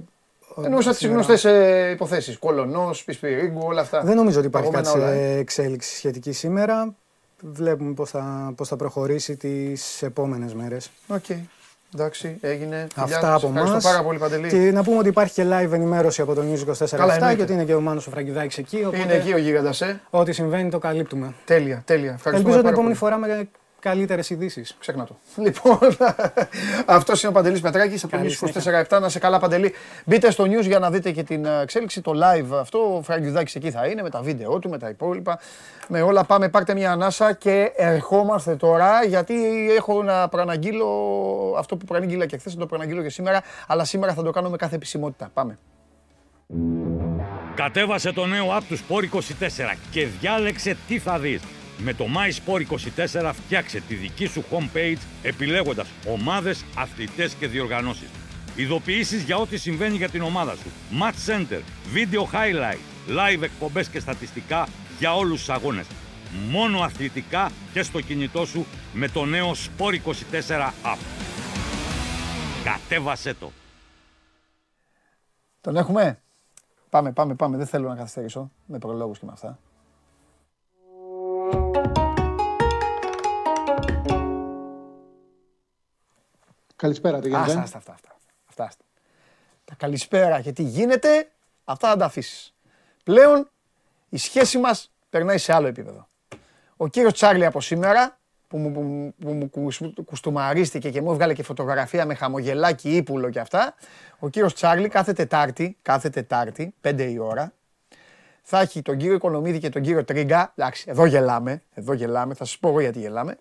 Εννοούσα 0.64 0.92
τις 0.92 1.08
γνωστές 1.08 1.46
ε, 1.46 1.90
υποθέσεις. 1.94 2.38
Κολωνός, 2.38 3.04
Πισπυρίγκου, 3.04 3.62
όλα 3.64 3.82
αυτά. 3.82 4.02
Δεν 4.02 4.16
νομίζω 4.16 4.38
ότι 4.38 4.48
υπάρχει 4.48 4.70
κάτι 4.70 4.88
σε 4.88 5.22
εξέλιξη 5.38 5.96
σχετική 5.96 6.32
σήμερα. 6.32 6.96
Βλέπουμε 7.42 7.94
πώς 7.94 8.10
θα, 8.10 8.54
πώς 8.56 8.68
θα 8.68 8.76
προχωρήσει 8.76 9.38
τις 9.38 10.02
επόμενες 10.02 10.54
μέρες. 10.54 10.92
OK. 11.08 11.24
Okay. 11.28 11.40
Εντάξει, 11.96 12.38
έγινε. 12.42 12.88
Αυτά 12.96 13.34
από 13.34 13.48
εμάς. 13.48 13.80
πάρα 13.84 14.04
πολύ, 14.04 14.18
Παντελή. 14.18 14.50
Και 14.50 14.58
να 14.58 14.84
πούμε 14.84 14.98
ότι 14.98 15.08
υπάρχει 15.08 15.34
και 15.34 15.44
live 15.46 15.72
ενημέρωση 15.72 16.22
από 16.22 16.34
τον 16.34 16.54
News 16.54 16.60
24 16.60 17.36
και 17.36 17.42
ότι 17.42 17.54
είναι 17.54 17.64
και 17.64 17.74
ο 17.74 17.82
Μάνος 17.82 18.08
ο 18.08 18.10
Φραγκιδάκης 18.10 18.58
εκεί. 18.58 18.84
Οπότε 18.86 18.98
είναι 18.98 19.14
εκεί 19.14 19.34
ο 19.34 19.38
γίγαντας, 19.38 19.82
ε. 19.82 20.02
Ό,τι 20.10 20.32
συμβαίνει 20.32 20.70
το 20.70 20.80
καλύπτουμε. 20.80 21.34
Τέλεια, 21.46 21.82
τέλεια. 21.86 22.20
Ελπίζω 22.24 22.60
την 22.60 22.68
επόμενη 22.68 22.94
φορά 22.94 23.18
με 23.18 23.48
καλύτερες 23.82 24.30
ειδήσεις. 24.30 24.76
Ξέχνα 24.80 25.06
το. 25.06 25.18
Λοιπόν, 25.44 25.80
αυτός 26.86 27.22
είναι 27.22 27.32
ο 27.32 27.34
Παντελής 27.34 27.62
Πετράκης 27.62 28.04
από 28.04 28.18
το 28.18 28.24
24-7. 28.90 29.02
Να 29.02 29.10
σε 29.10 29.20
καλά, 29.20 29.40
Παντελή. 29.40 29.74
Μπείτε 30.06 30.32
στο 30.32 30.44
news 30.44 30.66
για 30.66 30.80
να 30.80 30.92
δείτε 30.92 31.12
και 31.12 31.24
την 31.24 31.46
ε, 31.46 31.62
εξέλιξη. 31.62 32.02
Το 32.02 32.12
live 32.16 32.58
αυτό. 32.60 32.96
Ο 32.96 33.02
Φραγκιουδάκη 33.02 33.58
εκεί 33.58 33.72
θα 33.72 33.88
είναι 33.88 34.02
με 34.02 34.10
τα 34.10 34.22
βίντεο 34.22 34.60
του, 34.60 34.70
με 34.70 34.78
τα 34.78 34.90
υπόλοιπα. 34.90 35.40
Με 35.88 36.02
όλα 36.02 36.24
πάμε. 36.24 36.50
Πάρτε 36.50 36.74
μια 36.74 36.92
ανάσα 36.92 37.34
και 37.34 37.72
ερχόμαστε 37.76 38.56
τώρα 38.56 39.04
γιατί 39.04 39.36
έχω 39.76 40.04
να 40.04 40.28
προαναγγείλω 40.28 40.88
αυτό 41.58 41.78
που 41.78 41.86
προαναγγείλα 41.86 42.26
και 42.26 42.38
χθες. 42.38 42.54
Θα 42.54 42.60
το 42.60 42.66
προαναγγείλω 42.66 43.02
και 43.02 43.10
σήμερα. 43.10 43.42
Αλλά 43.68 43.86
σήμερα 43.86 44.14
θα 44.14 44.24
το 44.24 44.32
κάνω 44.32 44.50
με 44.50 44.58
κάθε 44.58 44.76
επισημότητα. 44.76 45.30
Πάμε. 45.34 45.58
Κατέβασε 47.56 48.12
το 48.12 48.26
νέο 48.26 48.58
app 48.58 48.64
του 48.68 48.78
Sport 48.78 49.16
24 49.16 49.20
και 49.92 50.06
διάλεξε 50.06 50.78
τι 50.88 51.00
θα 51.00 51.20
δεις. 51.20 51.42
Με 51.84 51.94
το 51.94 52.06
MySport24 52.06 53.32
φτιάξε 53.34 53.82
τη 53.88 53.96
δική 53.96 54.26
σου 54.26 54.44
homepage 54.52 54.98
επιλέγοντας 55.22 55.88
ομάδες, 56.08 56.66
αθλητές 56.78 57.34
και 57.34 57.48
διοργανώσεις. 57.48 58.10
Ειδοποιήσεις 58.56 59.24
για 59.24 59.38
ό,τι 59.38 59.58
συμβαίνει 59.58 59.98
για 59.98 60.10
την 60.10 60.22
ομάδα 60.22 60.56
σου. 60.56 60.72
Match 61.02 61.32
Center, 61.32 61.62
Video 61.94 62.24
Highlight, 62.34 62.80
Live 63.10 63.42
εκπομπές 63.42 63.88
και 63.90 64.00
στατιστικά 64.00 64.68
για 65.00 65.16
όλους 65.16 65.40
τους 65.40 65.50
αγώνες. 65.50 65.88
Μόνο 66.50 66.80
αθλητικά 66.80 67.52
και 67.74 67.84
στο 67.84 68.02
κινητό 68.02 68.46
σου 68.46 68.66
με 68.94 69.08
το 69.08 69.26
νέο 69.26 69.52
Sport24 69.52 70.72
app. 70.84 70.98
Κατέβασέ 72.64 73.34
το. 73.34 73.52
Τον 75.62 75.76
έχουμε; 75.76 76.22
Πάμε, 76.90 77.12
πάμε, 77.12 77.36
πάμε. 77.36 77.58
Δεν 77.58 77.66
θέλω 77.68 77.88
να 77.88 77.96
καθυστερήσω 77.96 78.52
με 78.66 78.78
προλόγους 78.78 79.20
και 79.20 79.26
με 79.26 79.32
αυτά. 79.32 79.60
Καλησπέρα, 86.82 87.20
τι 87.20 87.28
γίνεται; 87.28 87.52
Αυτά, 87.52 87.78
αυτά, 87.78 87.78
αυτά, 87.94 88.18
αυτά. 88.46 88.72
Τα 89.66 89.76
καλησπέρα 89.78 90.42
και 90.42 90.52
τι 90.52 90.64
γίνεται, 90.64 91.28
αυτά 91.64 91.90
θα 91.90 91.98
τα 91.98 92.06
αφήσεις. 92.06 92.54
Πλέον 93.04 93.50
η 94.10 94.18
σχέση 94.18 94.58
μας 94.58 94.92
περνάει 95.10 95.38
σε 95.38 95.54
άλλο 95.54 95.68
επίπεδο. 95.68 96.08
Ο 96.78 96.88
κύριος 96.88 97.14
Τσάρλι 97.14 97.46
από 97.46 97.62
σήμερα, 97.62 98.18
που 98.48 98.58
μου, 98.58 98.72
που, 98.72 99.14
που 99.20 99.34
μου 99.34 99.50
κουστούμαρίστηκε 100.06 100.90
και 100.90 101.02
μου 101.02 101.12
έβγαλε 101.12 101.34
και 101.34 101.44
φωτογραφία 101.44 102.06
με 102.06 102.14
χαμογελάκι 102.14 102.96
ύπουλο 102.96 103.30
και 103.30 103.40
αυτά, 103.40 103.76
ο 104.20 104.30
κύριος 104.30 104.54
Τσάρλι 104.54 104.88
κάθε 104.88 105.14
Τετάρτη, 105.14 105.78
κάθε 105.82 106.10
Τετάρτη, 106.10 106.74
5 106.82 107.00
η 107.00 107.20
ώρα, 107.20 107.54
θα 108.42 108.60
έχει 108.60 108.82
τον 108.82 108.98
κύριο 108.98 109.14
Οικονομίδη 109.14 109.60
και 109.60 109.70
τον 109.70 109.82
κύριο 109.82 110.04
Τρίγκα. 110.04 110.54
Εντάξει, 110.56 110.86
εδώ 110.88 111.06
γελάμε, 111.06 111.62
εδώ 111.74 111.94
γελάμε, 111.94 112.34
θα 112.34 112.46
σας 112.46 112.58
πω 112.58 112.68
εγώ 112.68 112.80
γιατί 112.80 113.00
γελάμε 113.00 113.38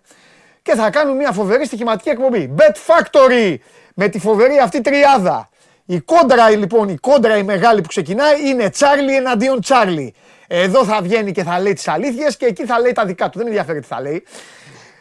και 0.61 0.75
θα 0.75 0.89
κάνουν 0.89 1.15
μια 1.15 1.31
φοβερή 1.31 1.65
στοιχηματική 1.65 2.09
εκπομπή. 2.09 2.55
Bet 2.57 2.73
Factory 2.73 3.55
με 3.93 4.07
τη 4.07 4.19
φοβερή 4.19 4.59
αυτή 4.59 4.81
τριάδα. 4.81 5.49
Η 5.85 5.99
κόντρα 5.99 6.49
λοιπόν, 6.49 6.89
η 6.89 6.97
κόντρα 6.97 7.37
η 7.37 7.43
μεγάλη 7.43 7.81
που 7.81 7.87
ξεκινάει 7.87 8.49
είναι 8.49 8.69
Τσάρλι 8.69 9.15
εναντίον 9.15 9.61
Τσάρλι. 9.61 10.13
Εδώ 10.47 10.85
θα 10.85 11.01
βγαίνει 11.01 11.31
και 11.31 11.43
θα 11.43 11.59
λέει 11.59 11.73
τις 11.73 11.87
αλήθειες 11.87 12.37
και 12.37 12.45
εκεί 12.45 12.65
θα 12.65 12.79
λέει 12.79 12.91
τα 12.91 13.05
δικά 13.05 13.29
του. 13.29 13.37
Δεν 13.37 13.47
ενδιαφέρει 13.47 13.79
τι 13.79 13.87
θα 13.87 14.01
λέει. 14.01 14.23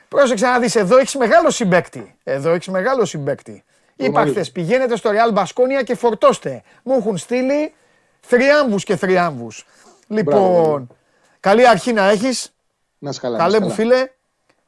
Πρόσεξε 0.09 0.47
να 0.47 0.59
δεις, 0.59 0.75
εδώ 0.75 0.99
έχεις 0.99 1.15
μεγάλο 1.15 1.51
συμπέκτη. 1.51 2.15
Εδώ 2.25 2.51
έχεις 2.51 2.69
μεγάλο 2.69 3.05
συμπέκτη. 3.05 3.65
Είπα 3.97 4.27
χθες, 4.27 4.53
πηγαίνετε 4.53 4.97
στο 4.97 5.11
Real 5.11 5.33
Μπασκόνια 5.33 5.83
και 5.83 5.95
φορτώστε. 5.95 6.63
Μου 6.83 6.95
έχουν 6.99 7.17
στείλει 7.17 7.75
θριάμβους 8.21 8.85
και 8.85 8.97
θριάμβους. 8.97 9.67
Λοιπόν, 10.07 10.97
καλή 11.41 11.69
αρχή 11.69 11.93
να 11.93 12.09
έχεις. 12.09 12.53
Να 12.99 13.13
σκαλά, 13.13 13.39
Καλέ 13.39 13.61
μου 13.61 13.71
φίλε 13.71 14.09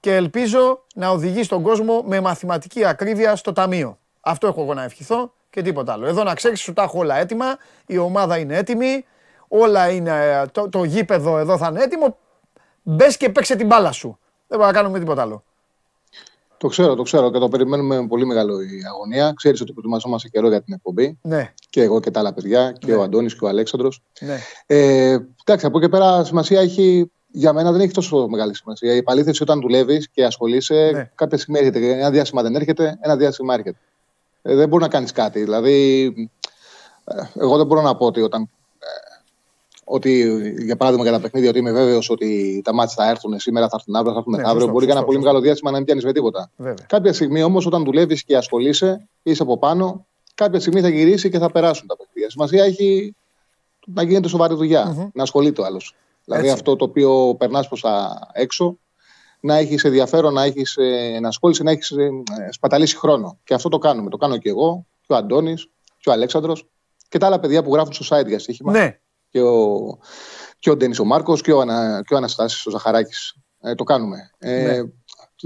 και 0.03 0.15
ελπίζω 0.15 0.83
να 0.95 1.11
οδηγεί 1.11 1.47
τον 1.47 1.63
κόσμο 1.63 2.03
με 2.07 2.21
μαθηματική 2.21 2.85
ακρίβεια 2.85 3.37
στο 3.37 3.53
ταμείο. 3.53 3.99
Αυτό 4.21 4.47
έχω 4.47 4.63
εγώ 4.63 4.75
να 4.75 4.83
ευχηθώ 4.83 5.33
και 5.51 5.63
τίποτα 5.63 5.93
άλλο. 5.93 6.07
Εδώ 6.07 6.23
να 6.23 6.35
ξέρεις, 6.35 6.61
σου 6.61 6.73
τα 6.73 6.83
έχω 6.83 6.99
όλα 6.99 7.17
έτοιμα. 7.17 7.57
Η 7.87 7.99
ομάδα 7.99 8.39
είναι 8.39 8.57
έτοιμη. 8.57 9.05
Όλα 9.49 9.91
είναι. 9.91 10.45
Το, 10.53 10.69
το 10.69 10.85
γήπεδο 10.85 11.39
εδώ 11.39 11.57
θα 11.57 11.69
είναι 11.71 11.83
έτοιμο. 11.83 12.19
Μπες 12.83 13.17
και 13.17 13.29
παίξε 13.29 13.57
την 13.57 13.67
μπάλα 13.67 13.93
σου. 13.93 14.19
Δεν 14.47 14.59
μπορούμε 14.59 14.67
να 14.67 14.81
κάνουμε 14.81 14.99
τίποτα 14.99 15.23
άλλο. 15.23 15.45
Το 16.57 16.69
ξέρω, 16.69 16.95
το 16.95 17.03
ξέρω 17.03 17.31
και 17.31 17.39
το 17.39 17.49
περιμένουμε 17.49 18.01
με 18.01 18.07
πολύ 18.07 18.27
μεγάλο 18.27 18.61
η 18.61 18.83
αγωνία. 18.93 19.33
Ξέρεις 19.37 19.61
ότι 19.61 19.73
προετοιμαζόμαστε 19.73 20.29
καιρό 20.29 20.49
για 20.49 20.63
την 20.63 20.75
εκπομπή. 20.75 21.19
Ναι. 21.23 21.53
Και 21.71 21.83
εγώ 21.83 22.01
και 22.01 22.11
τα 22.11 22.21
άλλα 22.21 22.33
παιδιά, 22.33 22.73
και 22.73 22.91
ναι. 22.91 22.97
ο 22.97 23.03
Αντώνης 23.03 23.37
και 23.39 23.45
ο 23.45 23.49
Αλέξανδρος. 23.49 24.03
Ναι. 24.21 24.39
Ε, 24.67 25.19
εντάξει, 25.45 25.67
από 25.67 25.79
εκεί 25.79 25.89
πέρα 25.89 26.25
σημασία 26.25 26.61
έχει 26.61 27.11
για 27.33 27.53
μένα 27.53 27.72
δεν 27.72 27.80
έχει 27.80 27.93
τόσο 27.93 28.28
μεγάλη 28.28 28.57
σημασία. 28.57 28.95
Η 28.95 28.97
επαλήθευση 28.97 29.43
όταν 29.43 29.61
δουλεύεις 29.61 30.09
και 30.09 30.24
ασχολείσαι, 30.24 30.91
ναι. 30.93 31.11
κάποια 31.14 31.39
στιγμή 31.39 31.59
έρχεται. 31.59 31.93
Ένα 31.93 32.11
διάστημα 32.11 32.43
δεν 32.43 32.55
έρχεται, 32.55 32.99
ένα 33.01 33.16
διάστημα 33.16 33.55
έρχεται. 33.55 33.78
Ε, 34.43 34.55
δεν 34.55 34.68
μπορεί 34.68 34.83
να 34.83 34.89
κάνεις 34.89 35.12
κάτι. 35.12 35.43
Δηλαδή, 35.43 36.05
ε, 37.05 37.22
εγώ 37.35 37.57
δεν 37.57 37.66
μπορώ 37.66 37.80
να 37.83 37.97
πω 37.97 38.07
ότι 38.07 38.20
όταν. 38.20 38.43
Ε, 38.43 39.11
ότι 39.85 40.41
για 40.59 40.76
παράδειγμα 40.76 41.05
για 41.05 41.12
τα 41.12 41.20
παιχνίδια, 41.20 41.51
ότι 41.51 41.59
είμαι 41.59 41.72
βέβαιος 41.72 42.11
ότι 42.11 42.61
τα 42.64 42.74
μάτια 42.74 42.95
θα 43.05 43.11
έρθουν 43.11 43.39
σήμερα, 43.39 43.68
θα 43.68 43.76
έρθουν 43.78 43.95
αύριο, 43.95 44.12
θα 44.12 44.18
έρθουν 44.18 44.33
ναι, 44.33 44.43
μεθαύριο. 44.43 44.66
μπορεί 44.66 44.85
για 44.85 44.95
ένα 44.95 45.05
πολύ 45.05 45.18
μεγάλο 45.18 45.41
διάστημα 45.41 45.70
να 45.70 45.76
μην 45.76 45.87
πιάνεις 45.87 46.05
με 46.05 46.12
τίποτα. 46.12 46.51
Βέβαια. 46.57 46.87
Κάποια 46.87 47.12
στιγμή 47.12 47.43
όμως, 47.43 47.66
όταν 47.66 47.85
δουλεύεις 47.85 48.24
και 48.24 48.37
ασχολείσαι, 48.37 49.09
είσαι 49.22 49.43
από 49.43 49.59
πάνω, 49.59 50.07
κάποια 50.35 50.61
στιγμή 50.61 50.80
θα 50.80 50.89
γυρίσει 50.89 51.30
και 51.30 51.39
θα 51.39 51.51
περάσουν 51.51 51.87
τα 51.87 51.97
παιχνίδια. 51.97 52.30
Σημασία 52.30 52.64
έχει 52.64 53.14
να 53.87 54.03
γίνεται 54.03 54.28
σοβαρή 54.28 54.55
δουλειά, 54.55 54.97
mm-hmm. 54.97 55.11
να 55.12 55.22
ασχολείται 55.22 55.61
ο 55.61 55.64
άλλος. 55.64 55.95
Δηλαδή 56.25 56.43
Έτσι. 56.43 56.59
αυτό 56.59 56.77
το 56.77 56.85
οποίο 56.85 57.35
περνάς 57.39 57.68
προς 57.68 57.81
τα 57.81 58.18
έξω, 58.33 58.79
να 59.41 59.57
έχεις 59.57 59.85
ενδιαφέρον, 59.85 60.33
να, 60.33 60.43
έχεις, 60.43 60.77
ε, 60.77 61.18
να 61.20 61.29
ασχολείσαι, 61.29 61.62
να 61.62 61.70
έχεις 61.70 61.91
ε, 61.91 62.11
σπαταλήσει 62.51 62.97
χρόνο. 62.97 63.39
Και 63.45 63.55
αυτό 63.55 63.68
το 63.68 63.79
κάνουμε. 63.79 64.11
Το 64.11 64.16
κάνω 64.16 64.37
και 64.37 64.49
εγώ, 64.49 64.87
και 65.01 65.12
ο 65.12 65.16
Αντώνης, 65.16 65.70
και 65.99 66.09
ο 66.09 66.12
Αλέξανδρος 66.12 66.68
και 67.09 67.18
τα 67.18 67.27
άλλα 67.27 67.41
παιδιά 67.41 67.62
που 67.62 67.75
γράφουν 67.75 67.93
στο 67.93 68.16
site 68.16 68.27
για 68.27 68.39
στοίχημα. 68.39 68.73
Ναι. 68.73 68.99
Και 69.29 69.41
ο, 69.43 69.79
και 70.59 70.70
ο 70.70 70.77
Ντένις 70.77 70.99
ο 70.99 71.05
Μάρκος 71.05 71.41
και 71.41 71.53
ο, 71.53 71.61
Ανα, 71.61 72.03
και 72.07 72.14
ο 72.14 72.16
Αναστάσης 72.16 72.66
ο 72.66 72.70
Ζαχαράκης. 72.70 73.35
Ε, 73.61 73.75
το 73.75 73.85
κάνουμε. 73.85 74.31
Ε, 74.39 74.62
ναι. 74.62 74.73
Ε, 74.73 74.85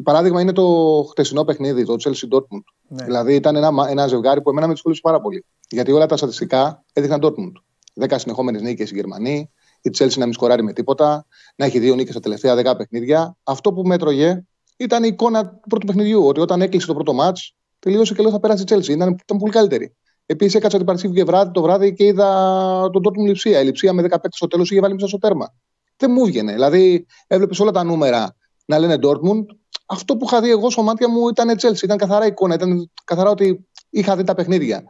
παράδειγμα 0.05 0.41
είναι 0.41 0.53
το 0.53 1.07
χτεσινό 1.11 1.45
παιχνίδι, 1.45 1.85
το 1.85 1.97
Chelsea 2.05 2.35
Dortmund. 2.35 2.65
Ναι. 2.89 3.05
Δηλαδή 3.05 3.35
ήταν 3.35 3.57
ένα, 3.57 3.87
ένα 3.89 4.07
ζευγάρι 4.07 4.43
που 4.43 4.51
εμένα 4.51 4.67
με 4.67 4.73
δυσκολεύει 4.73 5.01
πάρα 5.01 5.21
πολύ. 5.21 5.45
Γιατί 5.69 5.93
όλα 5.93 6.07
τα 6.07 6.17
στατιστικά 6.17 6.85
έδειχναν 6.93 7.21
Dortmund. 7.23 7.53
Δέκα 7.95 8.19
συνεχόμενες 8.19 8.63
νίκες 8.63 8.91
οι 8.91 8.95
Γερμανοί, 8.95 9.51
η 9.89 9.91
Chelsea 9.99 10.17
να 10.17 10.25
μην 10.25 10.35
σκοράρει 10.35 10.63
με 10.63 10.73
τίποτα, 10.73 11.27
να 11.57 11.65
έχει 11.65 11.79
δύο 11.79 11.95
νίκες 11.95 12.11
στα 12.11 12.21
τελευταία 12.21 12.55
δέκα 12.55 12.77
παιχνίδια. 12.77 13.37
Αυτό 13.43 13.73
που 13.73 13.83
με 13.83 13.99
τρώγε 13.99 14.45
ήταν 14.77 15.05
η 15.05 15.09
εικόνα 15.13 15.49
του 15.49 15.69
πρώτου 15.69 15.87
παιχνιδιού. 15.87 16.27
Ότι 16.27 16.41
όταν 16.41 16.63
έκλεισε 16.63 16.87
το 16.87 16.95
πρώτο 16.95 17.13
μάτ, 17.13 17.37
τελείωσε 17.79 18.15
και 18.15 18.23
λέω 18.23 18.31
θα 18.31 18.41
περάσει 18.41 18.63
η 18.63 18.67
Chelsea. 18.69 18.89
Ήταν, 18.89 19.09
ήταν 19.23 19.39
πολύ 19.39 19.53
καλύτερη. 19.53 19.97
Επίσης 20.27 20.55
έκατσα 20.55 20.77
την 20.77 20.87
Παρασκευή 20.87 21.23
βράδυ, 21.23 21.51
το 21.51 21.63
βράδυ 21.63 21.95
και 21.95 22.05
είδα 22.05 22.91
τον 22.93 23.03
Dortmund 23.05 23.27
λειψία. 23.27 23.61
Η 23.61 23.65
λειψία 23.65 23.93
με 23.93 24.03
15 24.11 24.17
στο 24.31 24.47
τέλος 24.47 24.71
είχε 24.71 24.81
βάλει 24.81 24.95
μέσα 24.95 25.07
στο 25.07 25.19
τέρμα. 25.19 25.55
Δεν 25.97 26.11
μου 26.11 26.25
βγαινε. 26.25 26.53
Δηλαδή, 26.53 27.07
έβλεπες 27.27 27.61
όλα 27.61 27.71
τα 27.71 27.85
νούμερα 27.85 28.37
να 28.65 28.79
λένε 28.79 28.99
Dortmund. 29.03 29.45
Αυτό 29.87 30.17
που 30.17 30.25
είχα 30.27 30.41
δει 30.41 30.51
εγώ 30.51 30.71
στο 30.71 30.83
μάτια 30.83 31.09
μου 31.09 31.29
ήταν 31.29 31.57
Chelsea. 31.59 31.83
Ήταν 31.83 31.97
καθαρά 31.97 32.27
εικόνα. 32.27 32.55
Ήταν 32.55 32.91
καθαρά 33.05 33.31
ότι 33.31 33.67
είχα 33.91 34.17
δει 34.17 34.25
τα 34.25 34.35
παιχνίδια. 34.35 34.85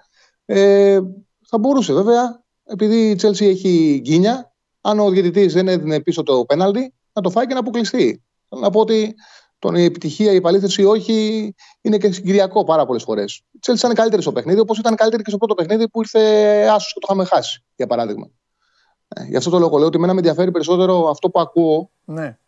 Ε, 0.45 1.01
θα 1.49 1.59
μπορούσε 1.59 1.93
βέβαια, 1.93 2.43
επειδή 2.65 3.11
η 3.11 3.19
Chelsea 3.23 3.47
έχει 3.47 4.01
γκίνια, 4.03 4.53
αν 4.87 5.01
ο 5.01 5.11
διαιτητής 5.11 5.53
δεν 5.53 5.69
έδινε 5.69 6.01
πίσω 6.01 6.23
το 6.23 6.45
πέναλτι, 6.45 6.95
να 7.13 7.23
το 7.23 7.31
φάει 7.31 7.47
και 7.47 7.55
να 7.55 7.61
αποκλειστεί. 7.61 8.23
Θέλω 8.49 8.61
να 8.61 8.71
πω 8.71 8.81
ότι 8.81 9.15
τον 9.59 9.75
η 9.75 9.85
επιτυχία, 9.85 10.33
η 10.33 10.37
επαλήθευση 10.37 10.85
όχι 10.85 11.55
είναι 11.81 11.99
και 11.99 12.13
συγκυριακό 12.13 12.65
πάρα 12.65 12.87
πολλές 12.87 13.03
φορές. 13.03 13.43
Η 13.53 13.59
Τσέλση 13.59 13.83
ήταν 13.85 13.97
καλύτερη 13.97 14.23
στο 14.23 14.33
παιχνίδι, 14.33 14.61
όπως 14.61 14.79
ήταν 14.79 14.95
καλύτερη 14.95 15.23
και 15.23 15.29
στο 15.29 15.39
πρώτο 15.39 15.55
παιχνίδι 15.55 15.89
που 15.89 16.01
ήρθε 16.01 16.21
άσος 16.71 16.93
και 16.93 17.01
το 17.01 17.07
είχαμε 17.09 17.25
χάσει, 17.25 17.65
για 17.77 17.87
παράδειγμα. 17.87 18.31
Ε, 19.09 19.25
γι' 19.25 19.37
αυτό 19.37 19.51
το 19.51 19.59
λόγο 19.59 19.79
λέω 19.79 19.87
ότι 19.87 19.97
εμένα 19.97 20.13
με 20.13 20.19
ενδιαφέρει 20.19 20.51
περισσότερο 20.51 21.09
αυτό 21.09 21.31
που 21.31 21.41
ακούω 21.41 21.91
Ναι. 22.05 22.39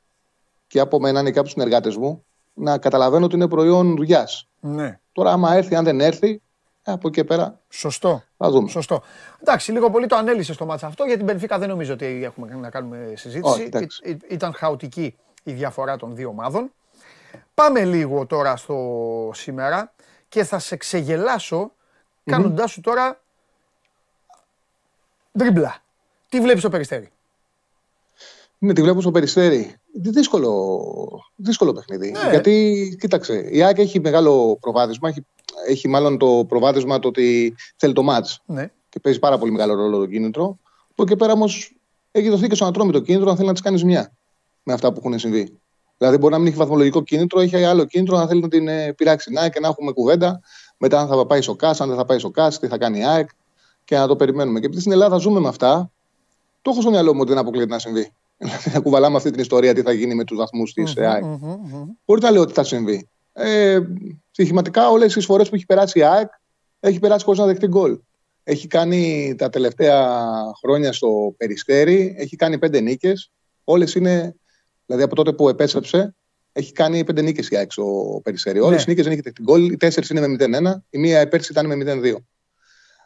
και 0.67 0.81
από 0.81 1.01
μένα 1.01 1.23
και 1.23 1.29
από 1.39 1.43
τους 1.43 1.51
συνεργάτες 1.51 1.97
μου 1.97 2.25
να 2.55 2.79
καταλαβαίνω 2.79 3.25
ότι 3.25 3.35
είναι 3.35 3.49
προϊόν 3.49 3.97
δουλειάς. 3.97 4.49
Ναι. 4.61 5.01
Τώρα, 5.13 5.33
άμα 5.33 5.55
έρθει, 5.55 5.75
αν 5.75 5.85
δεν 5.85 6.01
έρθει, 6.01 6.29
ε, 6.29 6.39
από 6.93 7.09
εκεί 7.09 7.17
και 7.17 7.25
πέρα 7.25 7.61
Σωστό. 7.69 8.23
θα 8.37 8.51
δούμε. 8.51 8.69
Σωστό. 8.69 9.03
Εντάξει, 9.41 9.73
λίγο 9.73 9.91
πολύ 9.91 10.07
το 10.07 10.17
ανέλησε 10.17 10.53
στο 10.53 10.67
μάτσα 10.67 10.87
αυτό. 10.87 11.05
Για 11.05 11.17
την 11.17 11.27
Πενφύκα 11.27 11.59
δεν 11.59 11.69
νομίζω 11.69 11.93
ότι 11.93 12.21
έχουμε 12.25 12.55
να 12.55 12.71
κάνουμε 12.71 13.13
συζήτηση. 13.17 13.53
Όχι, 13.55 13.63
εντάξει. 13.63 14.01
Ή- 14.05 14.11
ή- 14.11 14.19
ήταν 14.29 14.55
χαοτική 14.55 15.17
η 15.43 15.53
διαφορά 15.53 15.97
των 15.97 16.15
δύο 16.15 16.29
ομάδων. 16.29 16.73
Πάμε 17.55 17.85
λίγο 17.85 18.27
τώρα 18.27 18.57
στο 18.57 19.31
σήμερα 19.35 19.93
και 20.29 20.45
θα 20.45 20.59
σε 20.59 20.77
ξεγελάσω 20.77 21.73
κάνοντάς 22.25 22.71
σου 22.71 22.81
τώρα 22.81 23.21
ντρίμπλα. 25.39 25.77
Τι 26.29 26.41
βλέπεις 26.41 26.61
στο 26.61 26.69
Περιστέρι; 26.71 27.11
Ναι, 28.59 28.73
τη 28.73 28.83
βλέπω 28.83 29.01
στο 29.01 29.11
περιστέρι. 29.11 29.75
Δύσκολο, 29.93 30.81
δύσκολο 31.37 31.73
παιχνίδι. 31.73 32.11
Ναι. 32.11 32.31
Γιατί, 32.31 32.97
κοίταξε, 33.01 33.49
η 33.51 33.63
ΑΕΚ 33.63 33.79
έχει 33.79 34.01
μεγάλο 34.01 34.59
προβάδισμα. 34.61 35.09
Έχει, 35.09 35.27
έχει 35.69 35.89
μάλλον 35.89 36.19
το 36.19 36.45
προβάδισμα 36.49 36.99
το 36.99 37.09
ότι 37.09 37.55
θέλει 37.77 37.93
το 37.93 38.03
μάτς 38.03 38.43
Ναι. 38.47 38.71
και 38.89 39.01
παίζει 39.01 39.19
πάρα 39.19 39.39
πολύ 39.39 39.53
μεγάλο 39.53 39.75
ρόλο 39.75 39.99
το 39.99 40.07
κίνητρο. 40.07 40.59
Από 40.91 41.03
εκεί 41.03 41.13
και 41.13 41.17
πέρα 41.17 41.33
όμως 41.33 41.77
έχει 42.11 42.29
δοθεί 42.29 42.47
και 42.47 42.55
στον 42.55 42.69
ατρόμητο 42.69 43.01
κίνητρο 43.01 43.31
αν 43.31 43.37
θέλει 43.37 43.47
να 43.47 43.53
της 43.53 43.63
κάνεις 43.63 43.81
ζημιά 43.81 44.13
με 44.63 44.73
αυτά 44.73 44.93
που 44.93 44.99
έχουν 44.99 45.19
συμβεί. 45.19 45.59
Δηλαδή, 45.99 46.17
μπορεί 46.17 46.33
να 46.33 46.39
μην 46.39 46.49
έχει 46.49 46.57
βαθμολογικό 46.57 47.03
κίνητρο, 47.03 47.41
έχει 47.41 47.65
άλλο 47.65 47.85
κίνητρο 47.85 48.17
αν 48.17 48.29
θέλει 48.29 48.41
να 48.41 48.49
την 48.49 48.69
ε, 48.69 48.93
πειράξει 48.93 49.29
την 49.29 49.39
ΑΕΚ 49.39 49.53
και 49.53 49.61
να 49.61 49.69
έχουμε 49.69 49.93
κουβέντα. 49.93 50.41
Μετά, 50.77 51.01
αν 51.01 51.09
θα 51.09 51.27
πάει 51.27 51.41
στο 51.41 51.55
ΚΑΣ, 51.55 51.81
αν 51.81 51.89
δεν 51.89 51.97
θα 51.97 52.05
πάει 52.05 52.19
στο 52.19 52.31
ΚΑΣ, 52.31 52.59
τι 52.59 52.67
θα 52.67 52.79
κάνει 52.79 52.99
η 52.99 53.05
ΑΕΚ 53.05 53.29
και 53.85 53.97
να 53.97 54.07
το 54.07 54.17
περιμένουμε. 54.17 54.61
Και 54.61 54.67
επειδή 54.67 54.81
στην 54.81 54.93
Ελλάδα 54.93 55.17
ζούμε 55.17 55.41
με 55.41 55.49
αυτά, 55.49 55.91
το 56.63 56.71
έχω 56.71 56.81
στο 56.81 56.91
μυαλό 56.91 57.15
μου 57.15 57.21
ότι 57.21 57.31
δεν 57.31 57.39
αποκλείεται 57.39 57.73
να 57.73 57.79
συμβεί. 57.79 58.13
Δηλαδή, 58.39 58.71
να 58.75 58.81
κουβαλάμε 58.81 59.17
αυτή 59.17 59.31
την 59.31 59.41
ιστορία 59.41 59.75
τι 59.75 59.83
θα 59.83 59.93
γίνει 59.93 60.15
με 60.15 60.25
τους 60.25 60.37
βαθμούς 60.37 60.73
της 60.73 60.97
ΑΕΚ. 60.97 61.25
Μπορεί 62.05 62.21
να 62.23 62.31
λέω 62.31 62.43
ότι 62.43 62.53
θα 62.53 62.65
συμβεί. 62.65 63.09
Ε, 63.33 63.79
στοιχηματικά, 64.31 64.91
όλες 64.91 65.13
τις 65.13 65.25
φορές 65.25 65.49
που 65.49 65.55
έχει 65.55 65.67
περάσει 65.67 65.99
η 65.99 66.03
ΑΕΚ, 66.03 66.29
έχει 66.81 66.99
περάσει 66.99 67.25
χωρίς 67.25 67.41
να 67.41 67.47
δεχτεί 67.47 67.67
γκολ. 67.67 67.99
Έχει 68.43 68.67
κάνει 68.67 69.35
τα 69.39 69.49
τελευταία 69.49 70.19
χρόνια 70.63 70.93
στο 70.93 71.35
Περιστέρι, 71.37 72.15
έχει 72.19 72.37
κάνει 72.37 72.59
πέντε 72.59 72.81
νίκες. 72.81 73.31
Όλες 73.65 73.95
είναι, 73.95 74.35
δηλαδή 74.87 75.05
από 75.05 75.15
τότε 75.15 75.33
που 75.33 75.49
επέστρεψε, 75.49 76.15
έχει 76.53 76.73
κάνει 76.73 77.05
πέντε 77.05 77.23
νίκες 77.23 77.49
η 77.49 77.57
ΑΕΚ 77.57 77.73
στο 77.73 78.21
Περιστέρι. 78.25 78.61
Όλες 78.61 78.77
Ναι. 78.77 78.83
οι 78.83 78.85
νίκες 78.89 79.05
δεν 79.05 79.13
έχει 79.13 79.23
δεχτεί 79.23 79.43
γκολ. 79.43 79.71
Οι 79.71 79.77
τέσσερις 79.77 80.09
είναι 80.09 80.21
με 80.21 80.27
0-1, 80.27 80.85
η 80.91 80.99
μία 80.99 81.29
πέρσι 81.29 81.53
ήταν 81.53 81.67
με 81.67 81.75
0-2. 81.75 82.25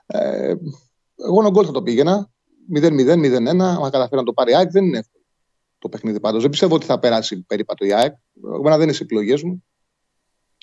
Ε, 0.07 0.55
εγώ 1.25 1.41
ένα 1.41 1.51
γκολ 1.51 1.65
θα 1.67 1.73
το 1.73 1.83
πήγαινα. 1.83 2.31
0-0, 2.75 3.17
0-1. 3.17 3.81
Αν 3.83 3.91
καταφέρει 3.91 4.17
να 4.21 4.23
το 4.23 4.33
πάρει 4.33 4.51
η 4.51 4.55
ΑΕΚ, 4.55 4.71
δεν 4.71 4.85
είναι 4.85 4.99
εύκολο 4.99 5.12
το 5.83 5.89
παιχνίδι 5.89 6.21
πάντως. 6.21 6.41
Δεν 6.43 6.51
πιστεύω 6.51 6.75
ότι 6.75 6.87
θα 6.87 6.99
περάσει 6.99 7.43
περίπατο 7.43 7.85
η 7.85 7.93
ΑΕΚ. 7.93 8.15
Εμένα 8.59 8.75
δεν 8.77 8.83
είναι 8.83 8.93
στι 8.93 9.03
επιλογές 9.05 9.43
μου. 9.43 9.65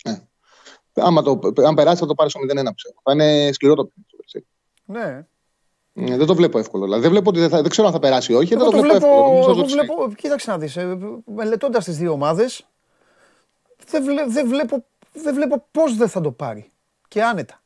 Ε. 0.03 0.15
Άμα 0.93 1.21
το, 1.21 1.39
αν 1.65 1.75
περάσει, 1.75 1.99
θα 1.99 2.05
το 2.05 2.13
πάρει 2.15 2.29
στο 2.29 2.39
0-1 2.39 2.45
πιστεύω. 2.45 2.99
Θα 3.03 3.11
είναι 3.11 3.51
σκληρό 3.51 3.75
το 3.75 3.83
παιχνίδι. 3.83 4.07
στο 4.07 4.17
Περιστέρι. 4.17 4.45
Ναι. 4.85 5.25
Ε, 6.13 6.17
Δεν 6.17 6.25
το 6.27 6.35
βλέπω 6.35 6.59
εύκολο. 6.59 6.83
Δηλαδή, 6.83 7.01
δεν, 7.01 7.11
βλέπω 7.11 7.29
ότι 7.29 7.39
δεν, 7.39 7.49
θα, 7.49 7.61
δεν 7.61 7.69
ξέρω 7.69 7.87
αν 7.87 7.93
θα 7.93 7.99
περάσει 7.99 8.31
ή 8.31 8.35
όχι. 8.35 8.53
Εγώ 8.53 8.61
δεν 8.63 8.71
το 8.71 8.77
το 8.77 8.83
βλέπω, 8.83 8.99
βλέπω, 8.99 9.15
εύκολο. 9.15 9.29
Νομίζω 9.33 9.49
εγώ 9.49 9.59
ότι 9.61 9.71
βλέπω, 9.73 10.13
κοίταξε 10.15 10.51
να 10.51 10.57
δεις, 10.57 10.77
ε, 10.77 10.97
μελετώντας 11.25 11.83
τις 11.83 11.97
δύο 11.97 12.11
ομάδες, 12.11 12.67
δεν, 13.89 14.03
βλέ, 14.03 14.25
δεν, 14.27 14.47
βλέπω, 14.47 14.85
δεν 15.13 15.33
βλέπω 15.33 15.65
πώς 15.71 15.95
δεν 15.95 16.09
θα 16.09 16.21
το 16.21 16.31
πάρει. 16.31 16.69
Και 17.07 17.23
άνετα. 17.23 17.61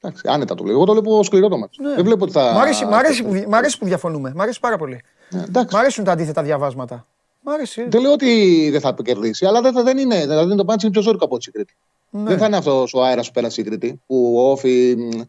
Εντάξει, 0.00 0.22
άνετα 0.28 0.54
το 0.54 0.62
βλέπω. 0.62 0.78
Εγώ 0.78 0.86
το 0.86 0.92
βλέπω 0.92 1.22
σκληρό 1.22 1.48
το 1.48 1.58
μάτι. 1.58 1.82
Ναι. 1.82 1.94
Δεν 1.94 2.04
βλέπω 2.04 2.24
ότι 2.24 2.32
θα. 2.32 2.52
Μ' 2.52 2.58
αρέσει, 2.58 2.84
μ' 2.84 2.94
αρέσει 2.94 3.24
που, 3.24 3.30
δι- 3.30 3.46
μ' 3.46 3.54
αρέσει 3.54 3.78
που 3.78 3.84
διαφωνούμε. 3.84 4.32
Μ' 4.34 4.40
αρέσει 4.40 4.60
πάρα 4.60 4.76
πολύ. 4.76 5.02
Ε, 5.30 5.42
εντάξει. 5.42 5.74
Μ' 5.76 5.78
αρέσουν 5.78 6.04
τα 6.04 6.12
αντίθετα 6.12 6.42
διαβάσματα. 6.42 7.06
Μ' 7.40 7.48
αρέσει. 7.48 7.86
Δεν 7.88 8.00
λέω 8.00 8.12
ότι 8.12 8.68
δεν 8.70 8.80
θα 8.80 8.96
κερδίσει, 9.04 9.46
αλλά 9.46 9.60
δεν, 9.60 9.72
θα, 9.72 9.82
δεν 9.82 9.98
είναι. 9.98 10.20
Δηλαδή 10.20 10.56
το 10.56 10.64
μάτι 10.64 10.82
είναι 10.84 10.92
πιο 10.92 11.02
ζώρικο 11.02 11.24
από 11.24 11.34
ό,τι 11.34 11.44
η 11.48 11.52
Κρήτη. 11.52 11.74
Ναι. 12.10 12.22
Δεν 12.28 12.38
θα 12.38 12.46
είναι 12.46 12.56
αυτός 12.56 12.94
ο 12.94 13.02
αέρας 13.04 13.26
που 13.26 13.32
πέρασε 13.32 13.60
η 13.60 13.64
Κρήτη, 13.64 14.00
που 14.06 14.34
ο 14.38 14.50
Όφη 14.50 14.94
μ, 14.98 15.20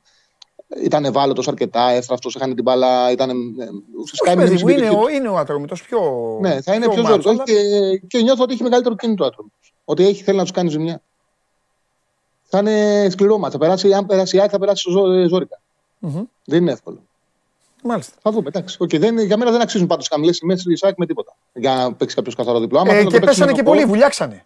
ήταν 0.83 1.05
ευάλωτος 1.05 1.47
αρκετά, 1.47 1.89
εύθραυστο, 1.89 2.29
είχαν 2.35 2.53
την 2.55 2.63
μπάλα. 2.63 3.11
Ήταν, 3.11 3.29
ε, 3.29 3.33
ουσιαστικά 4.01 4.31
Όχι, 4.31 4.31
έμεινε 4.31 4.49
παιδί 4.49 4.51
μου, 4.51 4.57
στην 4.57 4.67
είναι, 4.69 4.77
περιοχή 4.87 5.05
ο, 5.05 5.15
είναι 5.15 5.27
ο 5.27 5.37
Ατρόμητος 5.37 5.81
πιο 5.83 5.99
Ναι, 6.41 6.61
θα 6.61 6.73
είναι 6.73 6.87
πιο 6.89 7.01
μάτσο, 7.01 7.21
ζώρικος. 7.21 7.31
αλλά- 7.31 7.43
Και, 7.43 7.97
και 8.07 8.21
νιώθω 8.21 8.43
ότι 8.43 8.53
έχει 8.53 8.63
μεγαλύτερο 8.63 8.95
κίνητο 8.95 9.25
άτομο. 9.25 9.51
Ότι 9.85 10.05
έχει, 10.07 10.23
θέλει 10.23 10.37
να 10.37 10.43
τους 10.43 10.51
κάνει 10.51 10.69
ζημιά. 10.69 11.01
Θα 12.43 12.57
είναι 12.59 13.07
σκληρό 13.09 13.37
μάτς. 13.37 13.53
Θα 13.53 13.59
περάσει, 13.59 13.93
αν 13.93 14.05
περάσει 14.05 14.35
η 14.35 14.39
ΑΕΚ, 14.39 14.49
θα 14.51 14.59
περάσει 14.59 14.89
ζω- 14.91 15.11
ε, 15.13 15.27
ζώρικα. 15.27 15.59
Μμμ. 15.99 16.23
Δεν 16.45 16.61
είναι 16.61 16.71
εύκολο. 16.71 16.99
Μάλιστα. 17.87 18.13
Θα 18.21 18.31
δούμε. 18.31 18.47
Εντάξει. 18.47 18.77
Okay, 18.79 18.99
δεν, 18.99 19.19
για 19.19 19.37
μένα 19.37 19.51
δεν 19.51 19.61
αξίζουν 19.61 19.87
πάντως 19.87 20.07
χαμηλέ 20.07 20.31
τιμέ 20.31 20.55
τη 20.55 20.63
ΑΕΚ 20.81 20.97
με 20.97 21.05
τίποτα. 21.05 21.35
Για 21.53 21.73
να 21.75 21.93
παίξει 21.93 22.15
κάποιος 22.15 22.35
καθαρό 22.35 22.59
διπλό. 22.59 22.79
Άμα 22.79 22.91
Ε, 22.91 22.95
θέλει 22.95 23.03
να 23.05 23.11
και 23.11 23.19
το 23.19 23.25
παίξει 23.25 23.39
πέσανε 23.39 23.51
με 23.51 23.57
και 23.57 23.63
το 23.63 23.69
πολλοί, 23.69 23.81
φόρ- 23.81 23.89
βουλιάξανε. 23.89 24.45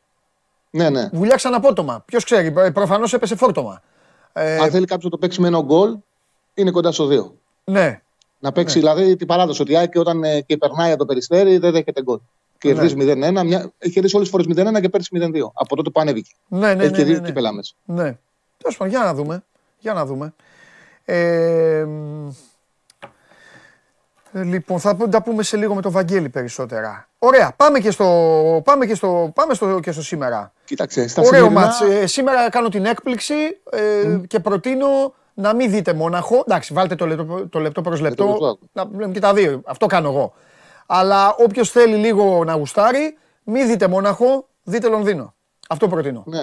Ναι, 0.70 0.90
ναι. 0.90 1.10
Βουλιάξαν 1.14 1.54
απότομα. 1.54 2.04
Ποιος 2.06 2.24
ξέρει, 2.24 2.52
προφανώς 2.72 3.14
έπεσε 3.14 3.36
φόρτωμα. 3.36 3.82
Ε, 4.34 4.58
Αν 4.58 4.70
θέλει 4.72 4.86
κάποιος 4.86 5.04
να 5.04 5.10
το 5.10 5.18
παίξει 5.18 5.42
με 5.42 5.48
ένα 5.48 5.60
γκολ, 5.62 5.96
είναι 6.54 6.72
κοντά 6.72 6.92
στο 6.92 7.08
2. 7.08 7.32
ναι, 7.64 8.02
Να 8.40 8.52
παίξει 8.52 8.80
δηλαδή 8.80 9.16
την 9.16 9.28
παράδοση 9.28 9.62
ότι 9.62 9.72
η 9.72 9.78
ΑΕΚ 9.78 9.92
όταν 9.96 10.24
ε, 10.24 10.42
και 10.42 10.58
περνάει 10.58 10.90
από 10.90 11.00
το 11.00 11.06
περιστέρι 11.06 11.58
δεν 11.58 11.72
δέχεται 11.72 12.02
γκολ. 12.02 12.18
Κερδίζει 12.58 12.96
0-1, 12.98 13.42
μια, 13.46 13.72
έχει 13.78 13.94
κερδίσει 13.94 14.16
όλες 14.16 14.30
τις 14.30 14.46
φορές 14.56 14.68
0-1 14.78 14.82
και 14.82 14.90
πέρσι 14.90 15.10
0-2. 15.14 15.30
Από 15.54 15.76
τότε 15.76 15.90
που 15.90 16.00
ανέβηκε. 16.00 16.30
ναι, 16.48 16.60
ναι. 16.60 16.84
έχει 16.84 16.92
ναι, 16.92 16.98
και 16.98 17.04
ναι, 17.04 17.04
δύο 17.04 17.20
ναι. 17.20 17.26
κύπελα 17.28 17.54
μέσα. 17.54 17.74
Ναι. 17.86 18.18
Τέλος 18.58 18.78
πάντων, 18.78 18.94
για 18.94 19.04
να 19.04 19.14
δούμε. 19.14 19.44
Για 19.80 19.94
να 19.94 20.06
δούμε. 20.06 20.34
Ε, 21.06 21.84
μ, 21.88 22.28
ε, 22.28 22.32
λοιπόν, 24.32 24.80
θα 24.80 24.96
πού- 24.96 25.10
τα 25.10 25.22
πούμε 25.24 25.44
σε 25.44 25.58
λίγο 25.58 25.76
με 25.76 25.82
τον 25.82 25.92
Βαγγέλη 25.92 26.30
περισσότερα. 26.30 27.10
Ωραία, 27.20 27.54
πάμε 27.56 27.80
και 27.80 27.92
στο, 27.92 28.06
πάμε 28.64 28.86
και 28.86 28.96
στο, 28.96 29.32
πάμε 29.36 29.54
στο, 29.54 29.80
και 29.80 29.92
στο 29.92 30.02
σήμερα. 30.02 30.54
Κοίταξε, 30.66 31.08
στα 31.08 31.22
Ωραίο 31.22 31.34
σημερινά- 31.44 31.66
μάτς. 31.66 31.82
Ε, 31.82 32.08
σήμερα 32.08 32.50
κάνω 32.50 32.70
την 32.70 32.86
έκπληξη 32.86 33.34
ε, 33.72 34.20
και 34.28 34.40
προτείνω 34.40 35.14
να 35.34 35.54
μην 35.56 35.72
δείτε 35.72 35.94
μόναχο. 35.94 36.44
Εντάξει, 36.48 36.74
βάλτε 36.74 36.96
το 36.96 37.08
λεπτό, 37.08 37.48
το 37.48 37.60
λεπτό 37.60 37.82
προς 37.82 37.98
το 37.98 38.04
λεπτό 38.04 38.26
λεπτό. 38.26 38.46
άκου. 38.46 38.60
Να 38.74 38.86
βλέπουμε 38.86 39.14
και 39.14 39.20
τα 39.20 39.34
δύο. 39.34 39.62
Αυτό 39.66 39.86
κάνω 39.86 40.10
εγώ. 40.10 40.34
Αλλά 40.86 41.36
όποιος 41.38 41.70
θέλει 41.72 41.96
λίγο 41.96 42.44
να 42.44 42.54
γουστάρει, 42.54 43.18
μην 43.44 43.68
δείτε 43.68 43.88
μόναχο, 43.88 44.48
δείτε 44.64 44.88
Λονδίνο. 44.88 45.34
Αυτό 45.70 45.88
προτείνω. 45.88 46.24
Ναι. 46.28 46.42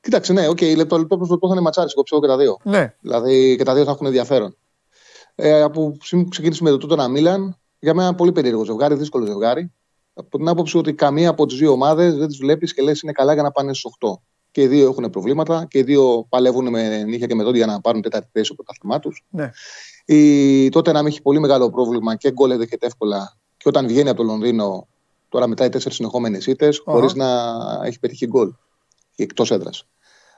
Κοίταξε, 0.00 0.32
ναι, 0.32 0.48
OK, 0.48 0.56
okay, 0.60 0.76
λεπτό 0.76 0.98
λεπτό 0.98 1.16
προς 1.16 1.30
λεπτό 1.30 1.46
θα 1.46 1.52
είναι 1.52 1.62
ματσάρα. 1.62 1.88
Εγώ 1.92 2.02
πιστεύω 2.02 2.22
και 2.22 2.28
τα 2.28 2.36
δύο. 2.36 2.56
Ναι. 2.62 2.94
Δηλαδή 3.00 3.54
και 3.56 3.64
τα 3.64 3.74
δύο 3.74 3.84
θα 3.84 3.90
έχουν 3.90 4.06
ενδιαφέρον. 4.06 4.56
Ε, 5.34 5.62
από 5.62 5.96
σήμερα 6.00 6.24
που 6.24 6.30
ξεκίνησε 6.30 6.62
με 6.62 6.70
το 6.70 6.76
Τότεναμ 6.76 7.08
Μίλαν, 7.08 7.58
για 7.78 7.94
μένα 7.94 8.14
πολύ 8.14 8.32
περίεργο 8.32 8.64
ζευγάρι, 8.64 8.94
δύσκολο 8.94 9.26
ζευγάρι. 9.26 9.72
Από 10.14 10.38
την 10.38 10.48
άποψη 10.48 10.78
ότι 10.78 10.94
καμία 10.94 11.28
από 11.28 11.46
τις 11.46 11.58
δύο 11.58 11.72
ομάδες 11.72 12.16
δεν 12.16 12.26
τις 12.28 12.36
βλέπεις 12.36 12.74
και 12.74 12.82
λες 12.82 13.00
είναι 13.00 13.12
καλά 13.12 13.32
για 13.32 13.42
να 13.42 13.50
πάνε 13.50 13.74
στους 13.74 13.90
8. 14.00 14.20
Και 14.50 14.62
οι 14.62 14.66
δύο 14.66 14.88
έχουν 14.88 15.10
προβλήματα 15.10 15.66
και 15.70 15.78
οι 15.78 15.82
δύο 15.82 16.26
παλεύουν 16.28 16.70
με 16.70 17.02
νύχια 17.02 17.26
και 17.26 17.34
με 17.34 17.42
δόντια 17.42 17.64
για 17.64 17.72
να 17.72 17.80
πάρουν 17.80 18.02
τέταρτη 18.02 18.28
θέση 18.32 18.44
στο 18.44 18.54
πρωτάθλημά 18.54 18.98
τους. 18.98 19.24
ναι. 19.28 19.50
Η 20.06 20.68
Τότεναμ 20.68 21.06
έχει 21.06 21.22
πολύ 21.22 21.38
μεγάλο 21.38 21.70
πρόβλημα 21.70 22.16
και 22.16 22.32
γκολ 22.32 22.56
δέχεται 22.56 22.86
εύκολα. 22.86 23.36
Και 23.56 23.68
όταν 23.68 23.86
βγαίνει 23.86 24.08
από 24.08 24.18
το 24.18 24.24
Λονδίνο, 24.24 24.88
τώρα 25.28 25.46
μετά 25.46 25.64
οι 25.64 25.68
τέσσερις 25.68 25.96
συνεχόμενες 25.96 26.46
ήττες, 26.46 26.82
χωρίς 26.84 27.14
να 27.14 27.54
έχει 27.84 27.98
πετύχει 27.98 28.26
γκολ. 28.26 28.52
Εκτός 29.16 29.50
έδρας. 29.50 29.86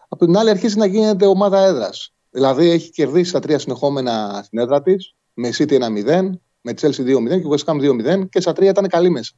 Από 0.09 0.25
την 0.25 0.37
άλλη, 0.37 0.51
αρχίζει 0.51 0.77
να 0.77 0.87
γίνεται 0.87 1.27
ομάδα 1.27 1.59
έδρας. 1.59 2.15
Δηλαδή 2.37 2.71
έχει 2.71 2.91
κερδίσει 2.91 3.33
τα 3.33 3.41
τρία 3.41 3.59
συνεχόμενα 3.59 4.43
στην 4.45 4.59
έδρα 4.59 4.83
της, 4.83 5.15
με 5.35 5.51
City 5.59 5.81
1-0, 5.81 6.31
με 6.61 6.75
Chelsea 6.81 7.01
2-0 7.01 7.41
και 7.41 7.49
West 7.51 7.65
Ham 7.65 7.81
2-0 8.21 8.29
και 8.29 8.41
στα 8.41 8.53
τρία 8.53 8.71
ήταν 8.71 8.89
καλή 8.89 9.11
μέσα. 9.11 9.33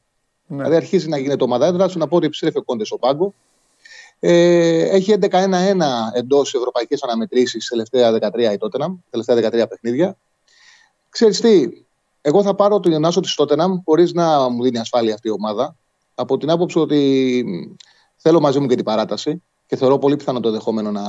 ναι. 0.47 0.55
Δηλαδή 0.57 0.75
αρχίζει 0.75 1.07
να 1.07 1.17
γίνεται 1.17 1.43
ομάδα 1.43 1.65
έδρα. 1.65 1.89
Να 1.95 2.07
πω 2.07 2.15
ότι 2.15 2.25
επιστρέφει 2.25 2.57
ο 2.57 2.63
Κόντε 2.63 2.85
στο 2.85 2.97
πάγκο. 2.97 3.33
Ε, 4.19 4.81
έχει 4.81 5.15
11-1-1 5.21 5.81
εντός 6.13 6.53
ευρωπαϊκέ 6.53 6.95
αναμετρήσεις 7.01 7.67
τελευταία 7.67 8.31
13 8.33 8.53
η 8.53 8.57
Τότεναμ, 8.57 8.97
τελευταία 9.09 9.63
13 9.65 9.69
παιχνίδια. 9.69 10.17
Ξέρεις 11.09 11.41
τι, 11.41 11.69
εγώ 12.21 12.43
θα 12.43 12.55
πάρω 12.55 12.79
τον 12.79 12.91
Ιωνάσο 12.91 13.19
της 13.19 13.35
Τότεναμ 13.35 13.81
χωρίς 13.85 14.13
να 14.13 14.49
μου 14.49 14.63
δίνει 14.63 14.77
ασφάλεια 14.77 15.13
αυτή 15.13 15.27
η 15.27 15.31
ομάδα. 15.31 15.75
Από 16.15 16.37
την 16.37 16.49
άποψη 16.49 16.79
ότι 16.79 17.43
μ, 17.47 17.75
θέλω 18.15 18.39
μαζί 18.39 18.59
μου 18.59 18.67
και 18.67 18.75
την 18.75 18.85
παράταση 18.85 19.41
και 19.69 19.75
θεωρώ 19.75 19.97
πολύ 19.97 20.15
πιθανό 20.15 20.39
το 20.39 20.51
δεχόμενο 20.51 20.91
να 20.91 21.03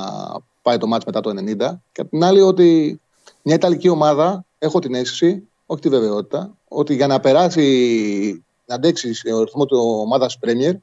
πάει 0.63 0.79
το 0.79 0.87
μάτς 0.87 1.05
μετά 1.05 1.21
το 1.21 1.31
90. 1.31 1.57
Και 1.93 2.01
απ' 2.01 2.09
την 2.09 2.25
άλλη 2.25 2.41
ότι 2.41 3.01
μια 3.43 3.55
Ιταλική 3.55 3.89
ομάδα 3.89 4.45
έχω 4.59 4.79
την 4.79 4.95
αίσθηση, 4.95 5.49
όχι 5.67 5.81
τη 5.81 5.89
βεβαιότητα, 5.89 6.57
ότι 6.69 6.95
για 6.95 7.07
να 7.07 7.21
περάσει, 7.21 8.45
να 8.67 8.75
αντέξει 8.75 9.31
ο 9.35 9.43
ρυθμό 9.43 9.67
τη 9.67 9.77
ομάδα 9.77 10.31
Premier, 10.47 10.75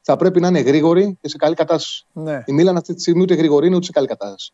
θα 0.00 0.16
πρέπει 0.16 0.40
να 0.40 0.48
είναι 0.48 0.60
γρήγορη 0.60 1.18
και 1.20 1.28
σε 1.28 1.36
καλή 1.36 1.54
κατάσταση. 1.54 2.06
ναι. 2.12 2.42
Η 2.46 2.52
Μίλαν 2.52 2.76
αυτή 2.76 2.94
τη 2.94 3.00
στιγμή 3.00 3.22
ούτε 3.22 3.34
γρήγορη 3.34 3.66
είναι 3.66 3.76
ούτε 3.76 3.84
σε 3.84 3.92
καλή 3.92 4.06
κατάσταση. 4.06 4.52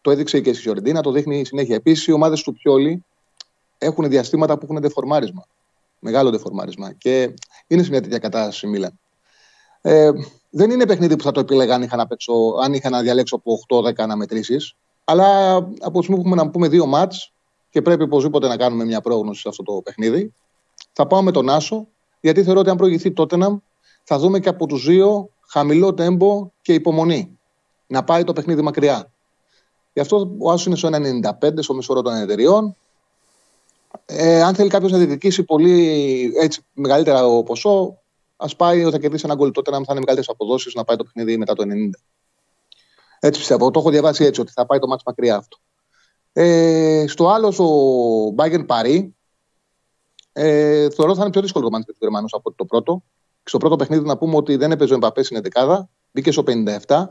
Το 0.00 0.10
έδειξε 0.10 0.40
και 0.40 0.52
στη 0.52 0.62
Φιωρεντίνα, 0.62 1.00
το 1.00 1.10
δείχνει 1.10 1.44
συνέχεια. 1.44 1.74
Επίσης, 1.74 2.06
οι 2.06 2.12
ομάδες 2.12 2.42
του 2.42 2.52
Πιόλη 2.52 3.04
έχουν 3.78 4.08
διαστήματα 4.08 4.58
που 4.58 4.66
έχουν 4.70 4.80
δεφορμάρισμα. 4.80 5.46
Μεγάλο 5.98 6.30
δεφορμάρισμα. 6.30 6.92
Και 6.92 7.34
είναι 7.66 7.82
σε 7.82 7.90
μια 7.90 8.02
τέτοια 8.02 8.18
κατάσταση 8.18 8.66
η 8.66 8.68
Μίλαν. 8.68 8.98
Ε, 9.80 10.10
δεν 10.56 10.70
είναι 10.70 10.86
παιχνίδι 10.86 11.16
που 11.16 11.22
θα 11.22 11.32
το 11.32 11.40
επιλέγα 11.40 11.74
αν 11.74 11.82
είχα 11.82 11.96
να, 11.96 12.06
παίξω, 12.06 12.32
αν 12.62 12.72
είχα 12.72 12.90
να 12.90 13.02
διαλέξω 13.02 13.36
από 13.36 13.58
8-10 13.68 13.92
αναμετρήσεις. 13.96 14.74
Αλλά 15.04 15.54
από 15.56 15.98
τη 15.98 16.04
στιγμή 16.04 16.14
που 16.14 16.20
έχουμε 16.20 16.34
να 16.34 16.50
πούμε 16.50 16.68
δύο 16.68 16.86
μάτς, 16.86 17.32
και 17.74 17.82
πρέπει 17.82 18.02
οπωσδήποτε 18.02 18.48
να 18.48 18.56
κάνουμε 18.56 18.84
μια 18.84 19.00
πρόγνωση 19.00 19.40
σε 19.40 19.48
αυτό 19.48 19.62
το 19.62 19.72
παιχνίδι. 19.72 20.34
Θα 20.92 21.06
πάω 21.06 21.22
με 21.22 21.30
τον 21.30 21.48
Άσο, 21.48 21.86
γιατί 22.20 22.44
θεωρώ 22.44 22.60
ότι 22.60 22.70
αν 22.70 22.76
προηγηθεί 22.76 23.12
τότε 23.12 23.36
θα 24.02 24.18
δούμε 24.18 24.40
και 24.40 24.48
από 24.48 24.66
τους 24.66 24.86
δύο 24.86 25.30
χαμηλό 25.48 25.94
τέμπο 25.94 26.50
και 26.62 26.74
υπομονή. 26.74 27.38
Να 27.86 28.04
πάει 28.04 28.24
το 28.24 28.32
παιχνίδι 28.32 28.62
μακριά. 28.62 29.12
Γι' 29.92 30.00
αυτό 30.00 30.36
ο 30.38 30.50
Άσος 30.50 30.66
είναι 30.66 30.76
στο 30.76 30.88
1,95 31.40 31.62
στο 31.62 31.74
μισό 31.74 32.02
των 32.02 32.14
εταιριών. 32.14 32.76
Ε, 34.06 34.42
αν 34.42 34.54
θέλει 34.54 34.68
κάποιος 34.68 34.92
να 34.92 34.98
διεκδικήσει 34.98 35.42
πολύ 35.42 36.32
έτσι, 36.40 36.64
μεγαλύτερα 36.72 37.42
ποσό, 37.42 37.98
ας 38.36 38.56
πάει 38.56 38.82
ότι 38.82 38.92
θα 38.92 38.98
κερδίσει 38.98 39.24
ένα 39.26 39.34
γκολ 39.34 39.50
τότε 39.50 39.70
να 39.70 39.76
θα 39.76 39.84
είναι 39.88 40.00
μεγαλύτερες 40.00 40.28
αποδόσεις 40.28 40.74
να 40.74 40.84
πάει 40.84 40.96
το 40.96 41.04
παιχνίδι 41.04 41.36
μετά 41.36 41.54
το 41.54 41.64
90. 41.66 41.90
Έτσι 43.20 43.38
πιστεύω. 43.38 43.70
Το 43.70 43.80
έχω 43.80 43.90
διαβάσει 43.90 44.24
έτσι 44.24 44.40
ότι 44.40 44.52
θα 44.52 44.66
πάει 44.66 44.78
το 44.78 44.86
μάτι 44.86 45.02
μακριά 45.06 45.36
αυτό. 45.36 45.56
Ε, 46.32 47.04
στο 47.08 47.28
άλλο, 47.28 47.50
στο 47.50 47.68
Bayern 48.36 48.66
Paris, 48.66 49.08
ε, 50.32 50.90
θεωρώ 50.90 51.10
ότι 51.10 51.14
θα 51.14 51.22
είναι 51.22 51.30
πιο 51.30 51.40
δύσκολο 51.40 51.64
το 51.64 51.70
μάτι 51.70 51.84
του 51.84 51.96
Γερμανού 52.00 52.26
από 52.30 52.52
το 52.52 52.64
πρώτο. 52.64 53.04
Στο 53.44 53.58
πρώτο 53.58 53.76
παιχνίδι 53.76 54.06
να 54.06 54.18
πούμε 54.18 54.36
ότι 54.36 54.56
δεν 54.56 54.70
έπαιζε 54.70 54.92
ο 54.92 54.96
Εμπαπέ 54.96 55.22
στην 55.22 55.40
11 55.54 55.80
μπήκε 56.12 56.30
στο 56.30 56.42
57. 56.86 57.04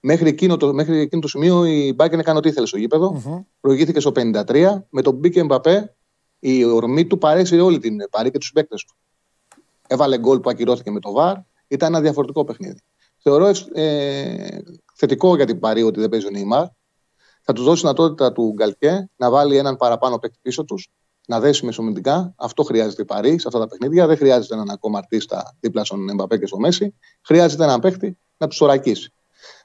Μέχρι 0.00 0.28
εκείνο 0.28 0.56
το, 0.56 0.74
μέχρι 0.74 0.98
εκείνο 0.98 1.20
το 1.20 1.28
σημείο 1.28 1.64
η 1.64 1.96
Bayern 1.98 2.18
έκανε 2.18 2.38
ό,τι 2.38 2.48
ήθελε 2.48 2.66
στο 2.66 2.76
γήπεδο. 2.78 3.14
Mm-hmm. 3.16 3.44
Προηγήθηκε 3.60 4.00
στο 4.00 4.12
53. 4.14 4.82
Με 4.90 5.02
τον 5.02 5.14
μπήκε 5.14 5.40
Εμπαπέ, 5.40 5.96
η 6.38 6.64
ορμή 6.64 7.06
του 7.06 7.18
παρέσει 7.18 7.60
όλη 7.60 7.78
την 7.78 7.96
Παρή 8.10 8.30
και 8.30 8.38
τους 8.38 8.52
παίκτες 8.52 8.84
του. 8.84 8.94
Έβαλε 9.92 10.18
γκολ 10.18 10.40
που 10.40 10.50
ακυρώθηκε 10.50 10.90
με 10.90 11.00
το 11.00 11.12
ΒΑΡ. 11.12 11.36
Ήταν 11.68 11.92
ένα 11.92 12.02
διαφορετικό 12.02 12.44
παιχνίδι. 12.44 12.80
Θεωρώ 13.22 13.52
ε, 13.72 14.58
θετικό 14.94 15.36
για 15.36 15.46
την 15.46 15.58
Παρή 15.58 15.82
ότι 15.82 16.00
δεν 16.00 16.08
παίζει 16.08 16.26
ο 16.26 16.30
Νεϊμάρ. 16.30 16.66
Θα 17.42 17.52
τους 17.52 17.64
δώσει 17.64 17.80
δυνατότητα 17.80 18.32
του 18.32 18.52
Γκαλκέ 18.56 19.08
να 19.16 19.30
βάλει 19.30 19.56
έναν 19.56 19.76
παραπάνω 19.76 20.18
παίκτη 20.18 20.38
πίσω 20.42 20.64
τους, 20.64 20.88
να 21.26 21.40
δέσει 21.40 21.64
μεσομυντικά. 21.64 22.34
Αυτό 22.36 22.62
χρειάζεται 22.62 23.02
η 23.02 23.04
Παρή 23.04 23.38
σε 23.38 23.48
αυτά 23.48 23.58
τα 23.58 23.66
παιχνίδια. 23.68 24.06
Δεν 24.06 24.16
χρειάζεται 24.16 24.54
έναν 24.54 24.70
ακόμα 24.70 24.98
αρτίστα 24.98 25.56
δίπλα 25.60 25.84
στον 25.84 26.08
Εμπαπέ 26.08 26.38
και 26.38 26.46
στο 26.46 26.58
Μέση. 26.58 26.94
Χρειάζεται 27.24 27.64
έναν 27.64 27.80
παίκτη 27.80 28.18
να 28.36 28.46
τους 28.46 28.60
ορακίσει. 28.60 29.12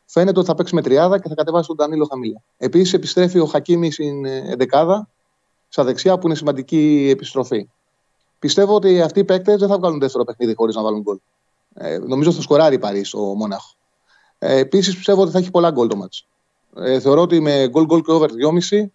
Φαίνεται 0.06 0.40
ότι 0.40 0.48
θα 0.48 0.56
παίξει 0.56 0.76
με 0.76 0.82
τριάδα 0.82 1.20
και 1.20 1.28
θα 1.28 1.36
κατεβάσει 1.36 1.68
τον 1.68 1.78
Τανίλο 1.78 2.06
χαμηλά. 2.06 2.42
Επίσης 2.58 2.94
επιστρέφει 2.94 3.40
ο 3.40 3.46
Χακίμης 3.46 3.94
στην 3.94 4.26
εντεκάδα 4.26 5.10
στα 5.68 5.84
δεξιά 5.84 6.18
που 6.18 6.28
είναι 6.28 6.36
σημαντική 6.36 7.08
επιστροφή. 7.12 7.70
Πιστεύω 8.46 8.76
ότι 8.76 9.02
αυτοί 9.02 9.20
οι 9.20 9.24
παίκτες 9.24 9.60
δεν 9.60 9.68
θα 9.68 9.78
βγάλουν 9.78 10.00
δεύτερο 10.00 10.24
παιχνίδι 10.24 10.54
χωρίς 10.54 10.76
να 10.76 10.82
βάλουν 10.82 11.02
γκολ. 11.02 11.18
Ε, 11.74 11.98
νομίζω 11.98 12.32
θα 12.32 12.42
σκοράρει 12.42 12.76
η 12.76 12.80
Παρή 12.80 13.04
στο 13.04 13.20
Μόναχο. 13.20 13.70
Ε, 14.38 14.58
Επίσης 14.58 14.96
πιστεύω 14.96 15.22
ότι 15.22 15.32
θα 15.32 15.38
έχει 15.38 15.52
πολλά 15.52 15.72
γκολ 15.72 15.88
το 15.88 15.96
μάτς. 15.96 16.28
Ε, 16.76 17.00
θεωρώ 17.00 17.22
ότι 17.22 17.40
με 17.40 17.68
γκολ 17.68 17.86
γκολ 17.86 18.02
και 18.02 18.12
over 18.12 18.30
2,5 18.70 18.86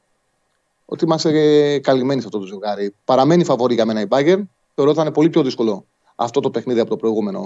ότι 0.84 1.04
είμαστε 1.04 1.78
καλυμμένοι 1.78 2.20
σε 2.20 2.26
αυτό 2.26 2.38
το 2.38 2.46
ζευγάρι. 2.46 2.94
Παραμένει 3.04 3.44
φαβορή 3.44 3.74
για 3.74 3.86
μένα 3.86 4.00
η 4.00 4.06
Μπάγκερ. 4.06 4.38
Θεωρώ 4.74 4.90
ότι 4.90 4.94
θα 4.94 5.02
είναι 5.02 5.12
πολύ 5.12 5.30
πιο 5.30 5.42
δύσκολο 5.42 5.86
αυτό 6.14 6.40
το 6.40 6.50
παιχνίδι 6.50 6.80
από 6.80 6.90
το 6.90 6.96
προηγούμενο, 6.96 7.42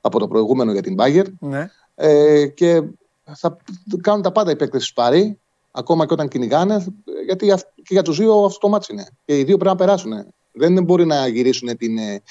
από 0.00 0.18
το 0.18 0.28
προηγούμενο 0.28 0.72
για 0.72 0.82
την 0.82 0.94
Μπάγκερ. 0.94 1.26
Ναι. 1.40 1.70
Ε, 1.94 2.46
και 2.46 2.82
θα 3.24 3.56
κάνουν 4.00 4.22
τα 4.22 4.32
πάντα 4.32 4.50
οι 4.50 4.56
παίκτες 4.56 4.80
της 4.80 4.92
Παρή, 4.92 5.38
ακόμα 5.70 6.06
και 6.06 6.12
όταν 6.12 6.28
κυνηγάνε, 6.28 6.84
γιατί 7.24 7.46
και 7.74 7.88
για 7.88 8.02
τους 8.02 8.16
δύο 8.16 8.44
αυτό 8.44 8.58
το 8.58 8.68
μάτι 8.68 8.92
είναι. 8.92 9.08
Και 9.24 9.38
οι 9.38 9.44
δύο 9.44 9.56
πρέπει 9.56 9.70
να 9.70 9.76
περάσουν. 9.76 10.12
Δεν 10.60 10.84
μπορεί 10.84 11.06
να 11.06 11.26
γυρίσουν 11.26 11.76
την, 11.76 11.98
ε, 11.98 12.22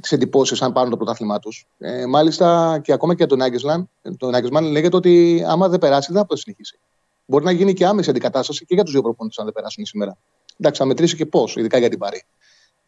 τις 0.00 0.12
εντυπώσεις 0.12 0.62
αν 0.62 0.72
πάρουν 0.72 0.90
το 0.90 0.96
πρωτάθλημά 0.96 1.38
τους. 1.38 1.66
Ε, 1.78 2.06
μάλιστα 2.06 2.78
και 2.82 2.92
ακόμα 2.92 3.12
και 3.12 3.18
για 3.18 3.26
τον 3.26 3.42
Άγγεσλαν, 3.42 3.88
τον 4.16 4.34
Άγγεσμαν 4.34 4.64
λέγεται 4.64 4.96
ότι 4.96 5.44
άμα 5.46 5.68
δεν 5.68 5.78
περάσει 5.78 6.12
δεν 6.12 6.20
θα 6.20 6.26
το 6.26 6.36
συνεχίσει. 6.36 6.78
Μπορεί 7.26 7.44
να 7.44 7.50
γίνει 7.50 7.72
και 7.72 7.86
άμεση 7.86 8.10
αντικατάσταση 8.10 8.64
και 8.64 8.74
για 8.74 8.82
τους 8.82 8.92
δύο 8.92 9.02
προπονητές 9.02 9.38
αν 9.38 9.44
δεν 9.44 9.54
περάσουν 9.54 9.84
σήμερα. 9.84 10.16
Εντάξει, 10.58 10.80
θα 10.80 10.86
μετρήσει 10.86 11.16
και 11.16 11.26
πώς, 11.26 11.56
ειδικά 11.56 11.78
για 11.78 11.88
την 11.88 11.98
Παρή. 11.98 12.24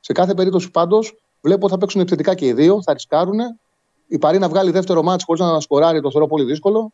Σε 0.01 0.12
κάθε 0.12 0.34
περίπτωση 0.34 0.70
πάντως 0.70 1.18
βλέπω 1.41 1.62
ότι 1.64 1.72
θα 1.72 1.78
παίξουν 1.78 2.01
επιθετικά 2.01 2.34
και 2.34 2.47
οι 2.47 2.53
δύο, 2.53 2.82
θα 2.82 2.93
ρισκάρουν. 2.93 3.39
Η 4.07 4.18
Παρή 4.18 4.39
να 4.39 4.49
βγάλει 4.49 4.70
δεύτερο 4.70 5.03
μάτσο 5.03 5.24
χωρίς 5.26 5.41
να 5.43 5.61
σκοράρει 5.61 6.01
το 6.01 6.11
θεωρώ 6.11 6.26
πολύ 6.26 6.45
δύσκολο. 6.45 6.93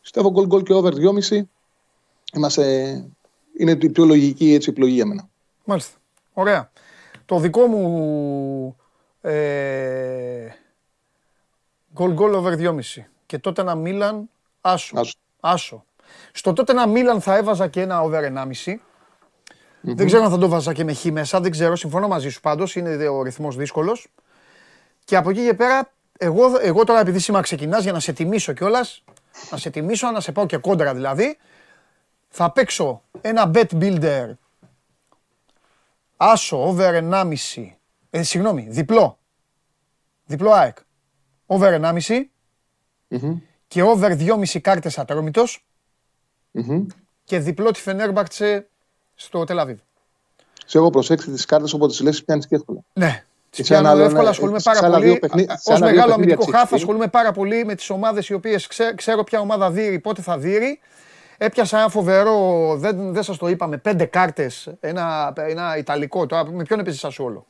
Πιστεύω 0.00 0.30
γκολ 0.30 0.46
γκολ 0.46 0.62
και 0.62 0.72
over 0.72 0.92
2,5. 0.92 1.40
Είμαστε... 2.34 2.64
Είναι 3.58 3.70
η 3.80 3.90
πιο 3.90 4.04
λογική 4.04 4.52
έτσι, 4.52 4.70
επιλογή 4.70 4.94
για 4.94 5.06
μένα. 5.06 5.28
Μάλιστα. 5.64 5.98
Ωραία. 6.32 6.70
Το 7.24 7.38
δικό 7.38 7.66
μου 7.66 8.76
ε, 9.20 10.48
γκολ 11.92 12.12
γκολ 12.12 12.34
over 12.34 12.52
2,5. 12.58 12.78
Και 13.26 13.38
τότε 13.38 13.60
ένα 13.60 13.74
Μίλαν 13.74 14.30
άσο. 14.60 15.00
άσο. 15.00 15.14
άσο. 15.40 15.84
Στο 16.32 16.52
τότε 16.52 16.72
ένα 16.72 16.86
Μίλαν 16.86 17.20
θα 17.20 17.36
έβαζα 17.36 17.68
και 17.68 17.80
ένα 17.80 18.00
over 18.00 18.32
1,5. 18.64 18.74
Δεν 19.80 20.06
ξέρω 20.06 20.24
αν 20.24 20.30
θα 20.30 20.38
το 20.38 20.48
βάζα 20.48 20.72
και 20.72 20.84
με 20.84 20.94
χ 20.94 21.04
μέσα, 21.04 21.40
δεν 21.40 21.50
ξέρω, 21.50 21.76
συμφωνώ 21.76 22.08
μαζί 22.08 22.28
σου 22.28 22.40
πάντως, 22.40 22.76
είναι 22.76 23.08
ο 23.08 23.22
ρυθμός 23.22 23.56
δύσκολος. 23.56 24.08
Και 25.04 25.16
από 25.16 25.30
εκεί 25.30 25.44
και 25.44 25.54
πέρα, 25.54 25.92
εγώ, 26.18 26.44
εγώ 26.60 26.84
τώρα 26.84 27.00
επειδή 27.00 27.18
σήμερα 27.18 27.42
ξεκινάς 27.42 27.82
για 27.82 27.92
να 27.92 28.00
σε 28.00 28.12
τιμήσω 28.12 28.52
κιόλας, 28.52 29.04
να 29.50 29.56
σε 29.56 29.70
τιμήσω, 29.70 30.10
να 30.10 30.20
σε 30.20 30.32
πάω 30.32 30.46
και 30.46 30.56
κόντρα 30.56 30.94
δηλαδή, 30.94 31.38
θα 32.28 32.50
παίξω 32.52 33.02
ένα 33.20 33.50
bet 33.54 33.66
builder 33.80 34.30
άσο 36.16 36.68
over 36.68 37.02
1,5 37.10 37.34
ε, 38.10 38.22
συγγνώμη, 38.22 38.66
διπλό. 38.68 39.18
Διπλό 40.26 40.52
ΑΕΚ. 40.52 40.76
Over 41.46 41.80
1,5 41.80 42.24
και 43.66 43.82
over 43.82 44.16
2,5 44.18 44.60
κάρτες 44.60 44.98
ατρόμητος 44.98 45.66
και 47.24 47.38
διπλό 47.38 47.70
τη 47.70 47.80
Φενέρμπαρτσε 47.80 48.68
στο 49.14 49.44
Τελαβίβ. 49.44 49.78
Σε 50.66 50.78
έχω 50.78 50.90
προσέξει 50.90 51.30
τις 51.30 51.44
κάρτες 51.44 51.72
όποτε 51.72 51.90
τις 51.90 52.00
λες 52.00 52.24
πιάνεις 52.24 52.46
και 52.46 52.54
εύκολα. 52.54 52.80
Ναι. 52.92 53.24
Τις 53.50 53.68
πιάνω 53.68 54.02
εύκολα, 54.02 54.28
ασχολούμαι 54.28 54.60
πάρα 54.62 54.90
πολύ. 54.90 55.20
Ω 55.64 55.78
μεγάλο 55.78 56.12
αμυντικό 56.12 56.44
χάφ, 56.44 56.72
ασχολούμαι 56.72 57.08
πάρα 57.08 57.32
πολύ 57.32 57.64
με 57.64 57.74
τις 57.74 57.90
ομάδες 57.90 58.28
οι 58.28 58.34
οποίες 58.34 58.66
ξέρω 58.94 59.24
ποια 59.24 59.40
ομάδα 59.40 59.70
δίνει, 59.70 59.98
πότε 60.00 60.22
θα 60.22 60.38
δίνει. 60.38 60.78
Έπιασα 61.38 61.78
ένα 61.78 61.88
φοβερό, 61.88 62.76
δεν, 62.76 63.12
δεν 63.12 63.22
σας 63.22 63.36
το 63.36 63.48
είπα, 63.48 63.66
με 63.66 63.76
πέντε 63.76 64.04
κάρτες. 64.04 64.74
Ένα, 64.80 65.32
ένα 65.36 65.76
Ιταλικό. 65.76 66.26
Τώρα 66.26 66.50
με 66.50 66.62
ποιον 66.62 66.78
έπαιζες 66.78 67.14
σα 67.14 67.24
όλο; 67.24 67.46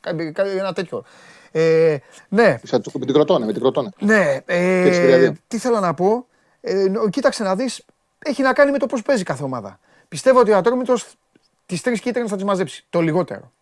Ένα 0.59 0.73
τέτοιο. 0.73 1.05
Ε, 1.53 1.97
ναι. 2.29 2.59
Με 2.99 3.05
την 3.05 3.15
κροτώνε, 3.15 3.47
με 3.47 3.53
την 3.53 3.61
κροτώνε. 3.61 3.91
Ναι. 3.99 4.39
Ε, 4.47 5.33
τι 5.49 5.59
θέλω 5.59 5.81
να 5.81 5.95
πω; 5.95 6.27
Ε, 6.61 6.85
κοίταξε 7.11 7.43
να 7.43 7.55
δεις, 7.55 7.85
έχει 8.19 8.43
να 8.43 8.53
κάνει 8.53 8.71
με 8.71 8.79
το 8.79 8.87
πώς 8.87 9.03
παίζει 9.03 9.23
κάθε 9.23 9.43
ομάδα. 9.43 9.79
Πιστεύω 10.09 10.41
ότι 10.41 10.51
ο 10.51 10.57
Ατρόμητος 10.57 11.15
τις 11.67 11.81
τρεις 11.81 12.01
κίτρινες 12.01 12.31
θα 12.31 12.37
τις 12.37 12.45
μαζέψει. 12.45 12.85
Το 12.91 13.01
λιγοτερο 13.01 13.53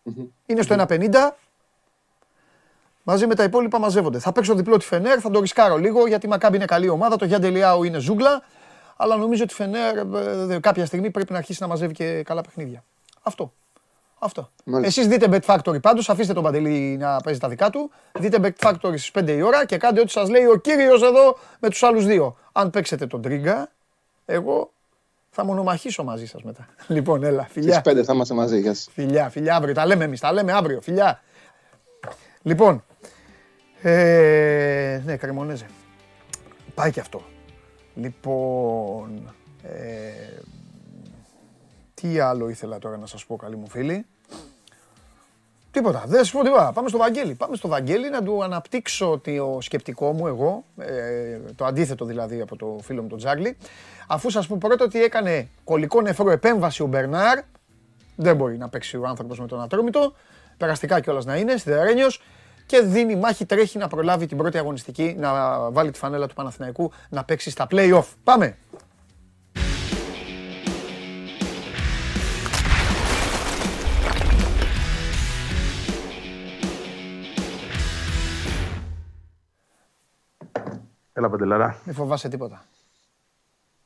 Είναι 0.45 0.61
στο 0.61 0.75
1,50. 0.89 1.09
Μαζί 3.03 3.27
με 3.27 3.35
τα 3.35 3.43
υπόλοιπα 3.43 3.79
μαζεύονται. 3.79 4.19
Θα 4.19 4.31
παίξω 4.31 4.55
διπλό 4.55 4.77
τη 4.77 4.85
Φενέρ, 4.85 5.17
θα 5.21 5.29
το 5.29 5.39
ρισκάρω 5.39 5.77
λίγο 5.77 6.07
γιατί 6.07 6.25
η 6.25 6.29
Μακάμπη 6.29 6.55
είναι 6.55 6.65
καλή 6.65 6.89
ομάδα. 6.89 7.15
Το 7.15 7.25
Γιάντε 7.25 7.49
Λιάου 7.49 7.83
είναι 7.83 7.97
ζούγκλα 7.97 8.43
αλλά 9.03 9.15
νομίζω 9.15 9.43
ότι 9.43 9.53
Φενέρ 9.53 9.97
ε, 9.97 10.59
κάποια 10.59 10.85
στιγμή 10.85 11.09
πρέπει 11.11 11.31
να 11.31 11.37
αρχίσει 11.37 11.61
να 11.61 11.67
μαζεύει 11.67 11.93
και 11.93 12.23
καλά 12.23 12.41
παιχνίδια. 12.41 12.83
Αυτό. 13.21 13.53
Αυτό. 14.19 14.49
Εσείς 14.81 15.07
δείτε 15.07 15.27
Bet 15.31 15.55
Factory 15.55 15.81
πάντως, 15.81 16.09
αφήστε 16.09 16.33
τον 16.33 16.43
Παντελή 16.43 16.97
να 16.99 17.17
παίζει 17.17 17.39
τα 17.39 17.49
δικά 17.49 17.69
του. 17.69 17.91
Δείτε 18.19 18.37
Bet 18.41 18.67
Factory 18.67 18.97
στις 18.97 19.11
5 19.13 19.27
η 19.27 19.41
ώρα 19.41 19.65
και 19.65 19.77
κάντε 19.77 19.99
ό,τι 19.99 20.11
σας 20.11 20.29
λέει 20.29 20.45
ο 20.45 20.55
κύριος 20.55 21.01
εδώ 21.01 21.37
με 21.59 21.69
τους 21.69 21.83
άλλους 21.83 22.05
δύο. 22.05 22.37
Αν 22.51 22.69
παίξετε 22.69 23.07
τον 23.07 23.21
Τρίγκα, 23.21 23.71
εγώ 24.25 24.71
θα 25.29 25.45
μονομαχήσω 25.45 26.03
μαζί 26.03 26.25
σας 26.25 26.43
μετά. 26.43 26.67
Λοιπόν, 26.87 27.23
έλα, 27.23 27.47
φιλιά. 27.49 27.79
Στις 27.79 27.93
5 27.93 28.03
θα 28.03 28.13
είμαστε 28.13 28.33
μαζί, 28.33 28.59
γεια 28.59 28.73
σας. 28.73 28.87
Φιλιά, 28.93 29.29
φιλιά, 29.29 29.55
αύριο. 29.55 29.73
Τα 29.73 29.85
λέμε 29.85 30.03
εμείς, 30.03 30.19
τα 30.19 30.31
λέμε 30.31 30.51
αύριο, 30.51 30.81
φιλιά. 30.81 31.21
Λοιπόν, 32.41 32.83
ε, 33.81 35.01
ναι, 35.05 35.17
Κρεμονέζε. 35.17 35.65
Πάει 36.75 36.91
και 36.91 36.99
αυτό. 36.99 37.32
Λοιπόν, 37.95 39.33
ε, 39.63 40.41
τι 41.93 42.19
άλλο 42.19 42.49
ήθελα 42.49 42.79
τώρα 42.79 42.97
να 42.97 43.05
σας 43.05 43.25
πω 43.25 43.35
καλοί 43.35 43.55
μου 43.55 43.69
φίλοι; 43.69 44.05
Τίποτα, 45.73 46.03
δεν 46.07 46.19
σας 46.19 46.31
πω 46.31 46.43
τίποτα. 46.43 46.71
Πάμε 46.73 46.89
στο 46.89 46.97
Βαγγέλη. 46.97 47.33
Πάμε 47.33 47.55
στο 47.55 47.67
Βαγγέλη 47.67 48.09
να 48.09 48.23
του 48.23 48.43
αναπτύξω 48.43 49.21
το 49.23 49.57
σκεπτικό 49.61 50.13
μου 50.13 50.27
εγώ, 50.27 50.63
ε, 50.77 51.39
το 51.55 51.65
αντίθετο 51.65 52.05
δηλαδή 52.05 52.41
από 52.41 52.55
το 52.55 52.77
φίλο 52.81 53.01
μου 53.01 53.07
τον 53.07 53.17
Τζάγλι. 53.17 53.57
Αφού 54.07 54.29
σας 54.29 54.47
πω 54.47 54.57
πρώτα 54.59 54.83
ότι 54.85 55.03
έκανε 55.03 55.49
κολλικό 55.63 56.01
νεφρό 56.01 56.31
επέμβαση 56.31 56.81
ο 56.81 56.85
Μπερνάρ, 56.85 57.39
δεν 58.15 58.35
μπορεί 58.35 58.57
να 58.57 58.69
παίξει 58.69 58.97
ο 58.97 59.07
άνθρωπος 59.07 59.39
με 59.39 59.47
τον 59.47 59.61
Ατρόμητο, 59.61 60.13
περαστικά 60.57 60.99
κιόλας 60.99 61.25
να 61.25 61.37
είναι, 61.37 61.57
σιδερένιος, 61.57 62.21
και 62.65 62.81
δίνει 62.81 63.15
μάχη, 63.15 63.45
τρέχει 63.45 63.77
να 63.77 63.87
προλάβει 63.87 64.25
την 64.25 64.37
πρώτη 64.37 64.57
αγωνιστική, 64.57 65.15
να 65.17 65.59
βάλει 65.71 65.91
τη 65.91 65.97
φανέλα 65.97 66.27
του 66.27 66.33
Παναθηναϊκού, 66.33 66.91
να 67.09 67.23
παίξει 67.23 67.49
στα 67.49 67.67
play-off. 67.69 68.05
Πάμε! 68.23 68.57
Έλα, 81.15 81.29
Παντελάρα. 81.29 81.77
Μην 81.85 81.95
φοβάσαι 81.95 82.29
τίποτα. 82.29 82.65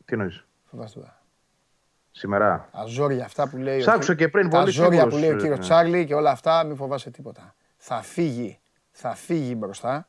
Τι 0.06 0.14
εννοείς; 0.14 0.46
Φοβάσαι 0.66 0.94
τίποτα. 0.94 1.22
Σήμερα. 2.12 2.70
Αζόρια 2.72 3.26
αυτά 3.26 3.50
που 3.50 3.58
λέει. 3.58 3.82
Σ' 3.82 4.16
και 4.16 4.28
πριν 4.28 4.50
Τα 4.50 4.60
πολύ 4.60 4.72
ζόρια 4.72 5.08
που 5.08 5.16
λέει 5.16 5.30
ο 5.30 5.34
ε, 5.34 5.36
κύριο 5.36 5.56
ναι. 5.56 5.60
Τσάρλι 5.60 6.06
και 6.06 6.14
όλα 6.14 6.32
αυτά, 6.32 6.64
μην 6.64 6.76
φοβάσαι 6.76 7.10
τίποτα. 7.10 7.56
Θα 7.78 8.02
φύγει, 8.02 8.60
θα 9.00 9.16
φύγει 9.16 9.56
μπροστά 9.58 10.08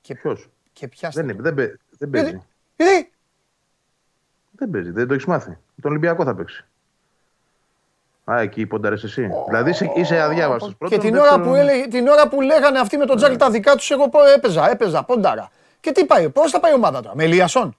και, 0.00 0.14
Ποιος; 0.14 0.48
και 0.72 0.88
πιάστε. 0.88 1.22
Δεν, 1.22 1.36
το. 1.36 1.42
δεν, 1.42 1.54
παί- 1.54 1.74
δεν 1.98 2.10
παίζει. 2.10 2.30
Γιατί, 2.30 2.44
γιατί, 2.76 3.12
Δεν 4.50 4.70
παίζει, 4.70 4.90
δεν 4.90 5.06
το 5.08 5.14
έχεις 5.14 5.26
μάθει. 5.26 5.58
Τον 5.82 5.90
Ολυμπιακό 5.90 6.24
θα 6.24 6.34
παίξει. 6.34 6.64
Α, 8.30 8.40
εκεί 8.40 8.66
ποντάρες 8.66 9.02
εσύ. 9.04 9.28
δηλαδή 9.46 9.70
είσαι, 9.70 9.92
είσαι 9.96 10.20
αδιάβαστος. 10.20 10.68
Και 10.70 10.74
Πρώτον, 10.78 10.98
την 11.00 11.14
ώρα, 11.14 11.22
δεύτερον- 11.22 11.48
που 11.48 11.54
έλεγε, 11.54 11.86
την 11.88 12.06
ώρα 12.08 12.28
που 12.28 12.40
λέγανε 12.40 12.78
αυτοί 12.78 12.96
με 12.96 13.06
τον 13.06 13.16
Τζάρλι 13.16 13.36
τα 13.36 13.50
δικά 13.50 13.74
τους, 13.76 13.90
εγώ 13.90 14.08
πω, 14.08 14.24
έπαιζα, 14.24 14.70
έπαιζα, 14.70 15.02
πόνταρα. 15.04 15.50
Και 15.80 15.92
τι 15.92 16.04
πάει, 16.04 16.30
πώς 16.30 16.50
θα 16.50 16.60
πάει 16.60 16.72
η 16.72 16.74
ομάδα 16.74 17.00
τώρα, 17.02 17.16
με 17.16 17.24
Ελίασον; 17.24 17.76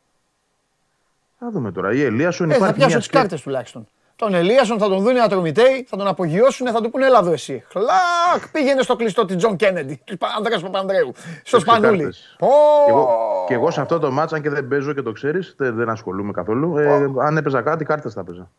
Θα 1.39 1.49
δούμε 1.51 1.71
τώρα. 1.71 1.93
Η 1.93 2.01
Ελίασον 2.03 2.49
Ε, 2.49 2.51
θα 2.51 2.57
υπάρχει 2.57 2.73
πιάσουν 2.75 2.89
μια 2.91 2.97
τις 2.97 3.05
σκέψη. 3.05 3.21
κάρτες 3.27 3.41
τουλάχιστον. 3.41 3.87
Τον 4.19 4.33
Ελίασον 4.33 4.77
θα 4.79 4.87
τον 4.87 5.03
δουν 5.03 5.21
ατρομητέοι, 5.21 5.85
θα 5.89 5.97
τον 5.97 6.07
απογειώσουν, 6.07 6.67
θα 6.67 6.81
του 6.81 6.89
πούνε 6.89 7.05
έλα 7.05 7.19
εδώ 7.19 7.31
εσύ. 7.31 7.63
Χλακ, 7.69 8.49
πήγαινε 8.51 8.81
στο 8.81 8.95
κλειστό 8.95 9.25
τη 9.25 9.35
Τζον 9.35 9.55
Κέννεντι, 9.55 10.01
του 10.03 10.17
Ανδρέα 10.37 10.59
Παπανδρέου, 10.59 11.11
στο 11.43 11.57
Έξι 11.57 11.59
Σπανούλη. 11.59 11.97
κάρτες. 11.97 12.35
Πω! 12.37 12.47
Και 12.85 12.91
εγώ, 12.91 13.09
και 13.47 13.53
εγώ 13.53 13.71
σε 13.71 13.81
αυτό 13.81 13.99
το 13.99 14.11
ματς, 14.11 14.35
αν 14.35 14.41
και 14.41 14.49
δεν 14.49 14.67
παίζω 14.67 14.93
και 14.93 15.01
το 15.01 15.11
ξέρεις, 15.11 15.55
δεν, 15.57 15.75
δεν 15.75 15.89
ασχολούμαι 15.89 16.31
καθόλου. 16.31 16.77
Ε, 16.77 17.07
αν 17.19 17.37
έπαιζα 17.37 17.61
κάτι, 17.61 17.85
κάρτες 17.85 18.13
θα 18.13 18.23
έπαιζα. 18.23 18.51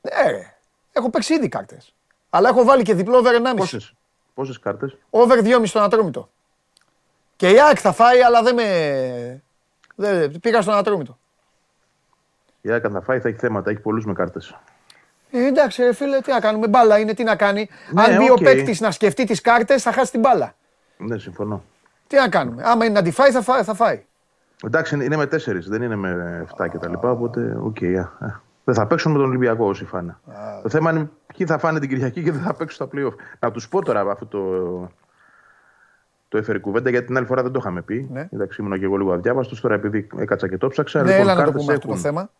Ναι, 0.00 0.30
ρε. 0.30 0.54
Έχω 0.92 1.10
παίξει 1.10 1.34
ήδη 1.34 1.48
κάρτες. 1.48 1.94
Αλλά 2.30 2.48
έχω 2.48 2.64
βάλει 2.64 2.82
και 2.82 2.94
διπλό 2.94 3.16
over 3.16 3.34
1,5. 3.34 3.56
Πόσες 3.56 3.94
πόσες 4.34 4.58
κάρτες; 4.58 4.96
Over 5.10 5.42
2,5 5.42 5.62
στον 5.64 5.82
Ατρόμητο. 5.82 6.30
Και 7.36 7.50
η 7.50 7.60
ΑΕΚ 7.60 7.78
θα 7.80 7.92
φάει, 7.92 8.20
αλλά 8.20 8.42
δεν 8.42 8.54
με. 8.54 9.42
Δεν... 9.94 10.40
Πήγα 10.40 10.62
στον 10.62 10.74
Ατρόμητο. 10.74 11.18
Η 12.66 12.72
ΑΕΚ 12.72 12.90
θα 12.90 13.00
φάει, 13.00 13.18
θα 13.20 13.28
έχει 13.28 13.38
θέματα, 13.38 13.70
έχει 13.70 13.80
πολλούς 13.80 14.04
με 14.06 14.12
κάρτες. 14.12 14.58
Ε, 15.30 15.46
εντάξει, 15.46 15.82
ρε 15.82 15.92
φίλε, 15.94 16.20
τι 16.20 16.30
να 16.32 16.40
κάνουμε. 16.40 16.68
Μπάλα 16.68 16.98
είναι, 16.98 17.14
τι 17.14 17.22
να 17.24 17.36
κάνει. 17.36 17.68
Ναι, 17.92 18.02
Αν 18.02 18.16
μπει 18.16 18.30
οκ. 18.30 18.36
ο 18.36 18.42
παίκτης 18.42 18.80
να 18.80 18.90
σκεφτεί 18.90 19.24
τις 19.24 19.40
κάρτες, 19.40 19.82
θα 19.82 19.92
χάσει 19.92 20.10
την 20.10 20.20
μπάλα. 20.20 20.54
Ναι, 20.96 21.18
συμφωνώ. 21.18 21.62
Τι 22.06 22.16
να 22.16 22.28
κάνουμε. 22.28 22.62
Άμα 22.64 22.84
είναι 22.84 22.94
να 22.94 23.02
τη 23.02 23.10
φάει, 23.10 23.30
θα 23.30 23.42
φάει. 23.42 23.62
Θα 23.62 23.74
φάει. 23.74 24.04
Εντάξει, 24.66 24.94
είναι- 24.94 25.04
είναι 25.04 25.16
με 25.16 25.26
τέσσερις, 25.26 25.68
δεν 25.68 25.82
είναι 25.82 25.96
με 25.96 26.40
7 26.56 26.68
κτλ. 26.68 26.92
Οπότε, 27.02 27.56
οκ. 27.62 27.76
α, 27.82 28.00
α. 28.26 28.40
δεν 28.64 28.74
θα 28.74 28.86
παίξουν 28.86 29.12
με 29.12 29.18
τον 29.18 29.26
Ολυμπιακό 29.28 29.66
όσοι 29.66 29.84
φάνε. 29.84 30.16
το 30.62 30.68
θέμα 30.68 30.90
είναι 30.90 31.10
ποιοι 31.36 31.46
θα 31.46 31.58
φάνε 31.58 31.78
την 31.80 31.88
Κυριακή 31.88 32.22
και 32.22 32.32
δεν 32.32 32.40
θα 32.42 32.54
παίξουν 32.54 32.86
στα 32.86 32.96
playoff. 32.98 33.14
Να 33.38 33.50
τους 33.50 33.68
πω 33.68 33.82
τώρα 33.82 34.00
αυτό 34.10 34.26
το, 34.26 34.40
το 36.28 36.38
έφερε 36.38 36.58
κουβέντα, 36.58 36.90
γιατί 36.90 37.06
την 37.06 37.16
άλλη 37.16 37.26
φορά 37.26 37.42
δεν 37.42 37.52
το 37.52 37.58
είχαμε 37.62 37.82
πει. 37.82 38.08
Ναι. 38.12 38.28
Εντάξει, 38.32 38.62
ήμουν 38.62 38.78
και 38.78 38.84
εγώ 38.84 38.96
λίγο 38.96 39.12
αδιάβαστος. 39.12 39.60
Τώρα 39.60 39.74
επειδή 39.74 40.06
έκατσα 40.18 40.48
και 40.48 40.58
το 40.58 40.68
ψάξα. 40.68 41.02
Ναι, 41.02 41.10
λοιπόν, 41.10 41.20
έλα 41.20 41.30
να 41.34 41.38
το 41.38 41.44
κάρτες 41.44 41.60
πούμε 41.62 41.74
αυτό 41.74 41.86
το 41.86 41.92
έχουν- 41.92 42.04
θέμα. 42.04 42.30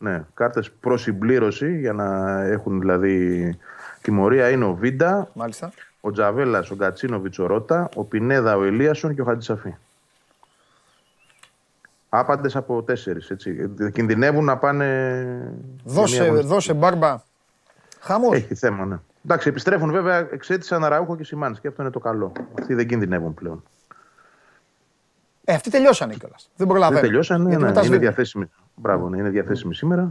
Ναι, 0.00 0.24
κάρτες 0.34 0.70
προς 0.70 0.96
συμπλήρωση 0.96 1.78
για 1.78 1.92
να 1.92 2.40
έχουν 2.42 2.80
δηλαδή 2.80 3.54
τιμωρία 4.02 4.50
είναι 4.50 4.64
ο 4.64 4.74
Βίντα, 4.74 5.30
Μάλιστα. 5.34 5.72
ο 6.00 6.10
Τζαβέλα, 6.10 6.64
ο 6.70 6.74
Γκατσίνοβιτ, 6.74 7.38
ο 7.38 7.46
Ρότα, 7.46 7.88
ο 7.94 8.04
Πινέδα, 8.04 8.56
ο 8.56 8.64
Ελίασον 8.64 9.14
και 9.14 9.20
ο 9.20 9.24
Χατζησαφή. 9.24 9.74
Άπαντες 12.08 12.56
από 12.56 12.82
τέσσερις. 12.82 13.32
Κινδυνεύουν 13.92 14.44
να 14.44 14.56
πάνε. 14.56 14.84
σε 14.84 15.92
μία 15.92 15.94
Δώσε, 15.94 16.20
αγωνιστική. 16.22 16.48
δώσε 16.52 16.74
μπάρμπα. 16.74 17.20
Χαμός. 18.00 18.34
Έχει 18.36 18.54
θέμα, 18.54 18.84
ναι. 18.84 18.98
Εντάξει, 19.24 19.48
επιστρέφουν 19.48 19.90
βέβαια 19.90 20.28
εξέτησαν 20.32 20.78
Αναραούχο 20.84 21.16
και 21.16 21.24
Σιμάνσκι. 21.24 21.66
Αυτό 21.66 21.82
είναι 21.82 21.90
το 21.90 21.98
καλό. 21.98 22.32
Αυτοί 22.58 22.74
δεν 22.74 22.86
κινδυνεύουν 22.86 23.34
πλέον. 23.34 23.62
Ε, 25.44 25.54
αυτοί 25.54 25.70
τελειώσανε 25.70 26.14
κιόλας. 26.14 26.50
Δεν 26.56 26.66
προλαβαίνουν. 26.66 27.00
Δεν 27.00 27.10
τελειώσαν, 27.10 27.42
ναι, 27.42 27.48
Γιατί 27.48 27.62
ναι, 27.62 27.68
μετά 27.68 27.80
είναι 27.80 27.88
σβήνουν. 27.88 28.00
διαθέσιμοι. 28.06 28.50
Μπράβο, 28.80 29.08
ναι, 29.08 29.16
είναι 29.16 29.28
διαθέσιμοι 29.28 29.74
σήμερα. 29.74 30.10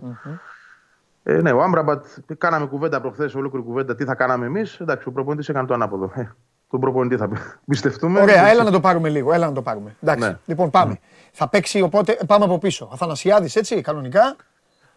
Ε, 1.24 1.42
ναι, 1.42 1.52
ο 1.52 1.62
Άμραμπατ, 1.62 2.06
κάναμε 2.38 2.66
κουβέντα 2.66 3.02
προχθές, 3.02 3.36
ολόκληρη 3.36 3.66
κουβέντα, 3.66 3.96
τι 3.96 4.04
θα 4.04 4.16
κάναμε 4.16 4.46
εμείς; 4.46 4.80
Εντάξει, 4.80 5.08
ο 5.08 5.12
προπονητής 5.12 5.50
έκανε 5.50 5.68
το 5.68 5.74
ανάποδο. 5.74 6.12
Ε, 6.16 6.30
τον 6.70 6.80
προπονητή 6.80 7.18
θα 7.18 7.30
πιστευτούμε. 7.70 8.22
Ωραία, 8.22 8.36
Εντάξει. 8.36 8.54
έλα 8.54 8.64
να 8.64 8.72
το 8.72 8.80
πάρουμε 8.80 9.10
λίγο. 9.10 9.34
Έλα 9.34 9.46
να 9.46 9.54
το 9.54 9.62
πάρουμε. 9.62 9.96
Εντάξει. 10.02 10.28
Ναι. 10.30 10.38
Λοιπόν, 10.46 10.70
πάμε. 10.70 11.00
Θα 11.32 11.50
παίξει 11.50 11.82
οπότε. 11.82 12.18
Πάμε 12.28 12.46
από 12.46 12.58
πίσω. 12.58 12.90
Αθανασιάδης, 12.94 13.56
έτσι, 13.56 13.82
κανονικά. 13.82 14.36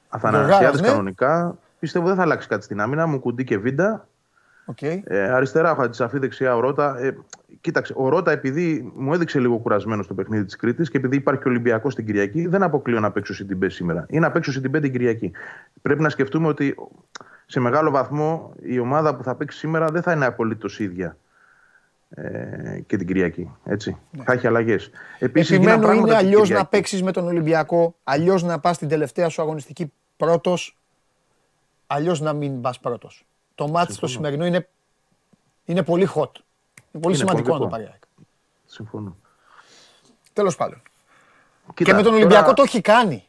Αθανασιάδης 0.08 0.50
Γεωργάρας, 0.50 0.80
ναι. 0.80 0.88
κανονικά. 0.88 1.58
Πιστεύω 1.78 2.06
δεν 2.06 2.16
θα 2.16 2.22
αλλάξει 2.22 2.48
κάτι 2.48 2.64
στην 2.64 2.80
άμυνα. 2.80 3.06
Μουκουντί 3.06 3.44
και 3.44 3.58
Βίντα. 3.58 4.08
Οκ. 4.70 4.82
Ε, 4.82 5.02
αριστερά 5.30 5.72
ο 5.72 5.74
Χατζισαφί, 5.74 6.18
δεξιά 6.18 6.56
ο 6.56 6.60
Ρότα. 6.60 6.98
Ε, 6.98 7.16
κοίταξε, 7.60 7.92
ο 7.96 8.08
Ρότα 8.08 8.30
επειδή 8.30 8.92
μου 8.94 9.14
έδειξε 9.14 9.40
λίγο 9.40 9.58
κουρασμένο 9.58 10.02
στο 10.02 10.14
παιχνίδι 10.14 10.44
της 10.44 10.56
Κρήτης 10.56 10.90
και 10.90 10.96
επειδή 10.96 11.16
υπάρχει 11.16 11.42
και 11.42 11.48
ο 11.48 11.50
Ολυμπιακός 11.50 11.92
στην 11.92 12.06
Κυριακή, 12.06 12.46
δεν 12.46 12.62
αποκλείω 12.62 13.00
να 13.00 13.10
παίξει 13.10 13.34
ο 13.34 13.46
Τσιμπέ 13.46 13.68
σήμερα 13.68 14.06
ή 14.08 14.18
να 14.18 14.30
παίξει 14.30 14.50
ο 14.50 14.62
Τσιμπέ 14.62 14.80
την 14.80 14.92
Κυριακή. 14.92 15.30
Πρέπει 15.82 16.02
να 16.02 16.08
σκεφτούμε 16.08 16.48
ότι 16.48 16.74
σε 17.46 17.60
μεγάλο 17.60 17.90
βαθμό 17.90 18.52
η 18.62 18.78
ομάδα 18.78 19.16
που 19.16 19.22
θα 19.22 19.34
παίξει 19.34 19.58
σήμερα 19.58 19.86
δεν 19.86 20.02
θα 20.02 20.12
είναι 20.12 20.26
απολύτως 20.26 20.80
ίδια 20.80 21.16
ε, 22.10 22.80
και 22.86 22.96
την 22.96 23.06
Κυριακή. 23.06 23.50
Έτσι. 23.64 23.96
Θα 24.24 24.32
έχει 24.32 24.46
αλλαγές. 24.46 24.90
Επίσης, 25.18 25.56
Επιμένω 25.56 25.92
είναι 25.92 26.14
αλλιώς 26.14 26.48
να 26.48 26.66
παίξεις 26.66 27.02
με 27.02 27.12
τον 27.12 27.26
Ολυμπιακό, 27.26 27.94
αλλιώς 28.04 28.42
να 28.42 28.58
πας 28.60 28.78
την 28.78 28.88
τελευταία 28.88 29.28
σου 29.28 29.42
αγωνιστική 29.42 29.92
πρώτος, 30.16 30.78
αλλιώς 31.86 32.20
να 32.20 32.32
μην 32.32 32.60
πας 32.60 32.80
πρώτος. 32.80 33.24
Το 33.60 33.68
μάτι 33.68 33.96
το 33.98 34.06
σημερινό 34.06 34.46
είναι, 34.46 34.68
είναι 35.64 35.82
πολύ 35.82 36.08
hot. 36.14 36.14
Είναι 36.92 37.02
πολύ 37.02 37.04
Είναι 37.06 37.14
σημαντικό 37.14 37.48
να 37.52 37.58
το 37.58 37.58
κομβικό. 37.58 37.68
πάρει. 37.68 37.82
η 37.82 37.86
ΑΕΚ. 37.86 38.02
Συμφωνώ. 38.66 39.16
Τέλος 40.32 40.56
πάντων. 40.56 40.82
Κοίτα, 41.74 41.90
και 41.90 41.96
με 41.96 42.02
τον 42.02 42.04
τώρα- 42.12 42.16
Ολυμπιακό 42.24 42.52
το 42.54 42.62
έχει 42.62 42.80
κάνει. 42.80 43.24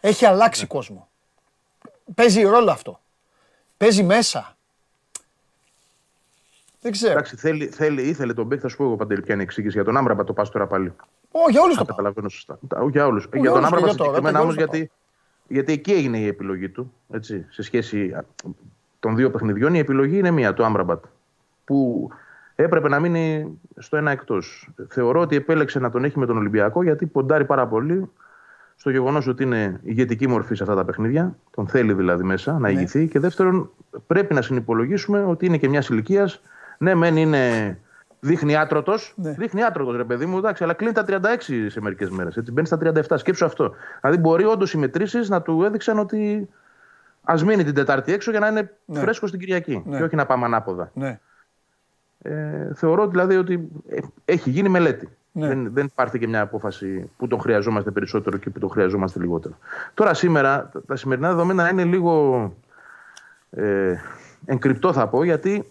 Έχει 0.00 0.24
αλλάξει 0.26 0.66
κόσμο. 0.66 1.08
Παίζει 2.14 2.42
ρόλο 2.42 2.70
αυτό. 2.70 3.00
Παίζει 3.76 4.02
μέσα. 4.02 4.56
Δεν 6.80 6.92
ξέρω. 6.92 7.12
Εντάξει, 7.12 7.36
θέλει, 7.36 7.66
θέλει, 7.66 8.02
ήθελε 8.02 8.34
τον 8.34 8.46
Μπέκ, 8.46 8.58
θα 8.62 8.68
σου 8.68 8.76
πω 8.76 8.84
εγώ 8.84 8.96
παντελή 8.96 9.20
ποια 9.22 9.32
είναι 9.34 9.42
η 9.42 9.46
εξήγηση. 9.46 9.74
Για 9.74 9.84
τον 9.84 9.96
Άμπραμπα 9.96 10.24
το 10.24 10.32
πας 10.32 10.50
τώρα 10.50 10.66
πάλι. 10.66 10.92
Ω, 11.30 11.50
για 11.50 11.60
όλους 11.62 11.74
το 11.74 11.80
Αν 11.80 11.86
πάω. 11.86 11.96
καταλαβαίνω 11.96 12.28
σωστά. 12.28 12.58
Τα- 12.68 12.80
Όχι 12.80 12.90
για 12.90 13.06
όλους. 13.06 13.26
για 13.32 13.40
Για 13.40 13.50
τον 13.50 13.58
όλους 13.58 13.68
και 13.68 13.74
Άμπραμπα 13.74 13.86
για 13.86 13.96
τώρα, 13.96 14.08
συγκεκριμένα 14.14 14.38
για 14.38 14.40
όμως 14.40 14.56
όλους 14.56 14.70
το 14.70 14.76
γιατί, 14.76 14.92
γιατί 15.48 15.72
εκεί 15.72 15.92
έγινε 15.92 16.18
η 16.18 16.26
επιλογή 16.26 16.68
του. 16.68 16.92
Έτσι, 17.10 17.46
σε 17.50 17.62
σχέση 17.62 18.12
α, 18.12 18.24
των 19.04 19.16
δύο 19.16 19.30
παιχνιδιών, 19.30 19.74
η 19.74 19.78
επιλογή 19.78 20.18
είναι 20.18 20.30
μία, 20.30 20.54
το 20.54 20.64
Άμπραμπατ. 20.64 21.04
Που 21.64 22.08
έπρεπε 22.54 22.88
να 22.88 23.00
μείνει 23.00 23.58
στο 23.76 23.96
ένα 23.96 24.10
εκτός. 24.10 24.68
Θεωρώ 24.88 25.20
ότι 25.20 25.36
επέλεξε 25.36 25.78
να 25.78 25.90
τον 25.90 26.04
έχει 26.04 26.18
με 26.18 26.26
τον 26.26 26.36
Ολυμπιακό 26.36 26.82
γιατί 26.82 27.06
ποντάρει 27.06 27.44
πάρα 27.44 27.66
πολύ 27.66 28.10
στο 28.76 28.90
γεγονός 28.90 29.26
ότι 29.26 29.42
είναι 29.42 29.80
ηγετική 29.82 30.28
μορφή 30.28 30.54
σε 30.54 30.62
αυτά 30.62 30.74
τα 30.74 30.84
παιχνίδια. 30.84 31.36
Τον 31.50 31.68
θέλει 31.68 31.92
δηλαδή 31.92 32.24
μέσα 32.24 32.52
Ναι. 32.52 32.58
να 32.58 32.68
ηγηθεί. 32.70 33.08
Και 33.08 33.18
δεύτερον, 33.18 33.70
πρέπει 34.06 34.34
να 34.34 34.42
συνυπολογίσουμε 34.42 35.24
ότι 35.24 35.46
είναι 35.46 35.56
και 35.56 35.68
μιας 35.68 35.88
ηλικίας. 35.88 36.40
Ναι, 36.78 36.94
μεν 36.94 37.16
είναι. 37.16 37.78
Δείχνει 38.20 38.56
άτρωτος. 38.56 39.14
Ναι. 39.16 39.30
Δείχνει 39.30 39.64
άτρωτος, 39.64 39.96
ρε 39.96 40.04
παιδί 40.04 40.26
μου, 40.26 40.38
εντάξει, 40.38 40.64
αλλά 40.64 40.72
κλείνει 40.72 40.92
τα 40.92 41.04
36 41.04 41.70
σε 41.70 41.80
μερικές 41.80 42.10
μέρες. 42.10 42.42
Μπαίνει 42.52 42.66
στα 42.66 42.76
37. 42.76 43.18
Σκέψου 43.18 43.44
αυτό. 43.44 43.74
Δηλαδή, 44.00 44.18
μπορεί 44.20 44.44
όντως 44.44 44.72
οι 44.72 44.78
μετρήσεις 44.78 45.28
να 45.28 45.42
του 45.42 45.62
έδειξαν 45.64 45.98
ότι 45.98 46.48
ας 47.24 47.44
μείνει 47.44 47.64
την 47.64 47.74
Τετάρτη 47.74 48.12
έξω 48.12 48.30
για 48.30 48.40
να 48.40 48.46
είναι 48.46 48.76
Ναι. 48.84 49.00
φρέσκο 49.00 49.26
στην 49.26 49.40
Κυριακή. 49.40 49.82
Ναι. 49.86 49.96
Και 49.96 50.02
όχι 50.02 50.16
να 50.16 50.26
πάμε 50.26 50.44
ανάποδα. 50.44 50.90
Ναι. 50.94 51.20
Ε, 52.22 52.74
θεωρώ 52.74 53.08
δηλαδή 53.08 53.36
ότι 53.36 53.68
ε, 53.88 53.98
έχει 54.24 54.50
γίνει 54.50 54.68
μελέτη. 54.68 55.08
Ναι. 55.32 55.46
Δεν, 55.48 55.70
δεν 55.72 55.90
πάρθηκε 55.94 56.24
και 56.24 56.30
μια 56.30 56.40
απόφαση 56.40 57.10
που 57.16 57.26
τον 57.26 57.40
χρειαζόμαστε 57.40 57.90
περισσότερο 57.90 58.36
και 58.36 58.50
που 58.50 58.58
τον 58.58 58.70
χρειαζόμαστε 58.70 59.20
λιγότερο. 59.20 59.58
Τώρα 59.94 60.14
σήμερα, 60.14 60.68
τα, 60.72 60.82
τα 60.82 60.96
σημερινά 60.96 61.28
δεδομένα 61.28 61.70
είναι 61.70 61.84
λίγο 61.84 62.54
ε, 63.50 63.94
εγκρυπτό 64.46 64.92
θα 64.92 65.08
πω, 65.08 65.24
γιατί 65.24 65.64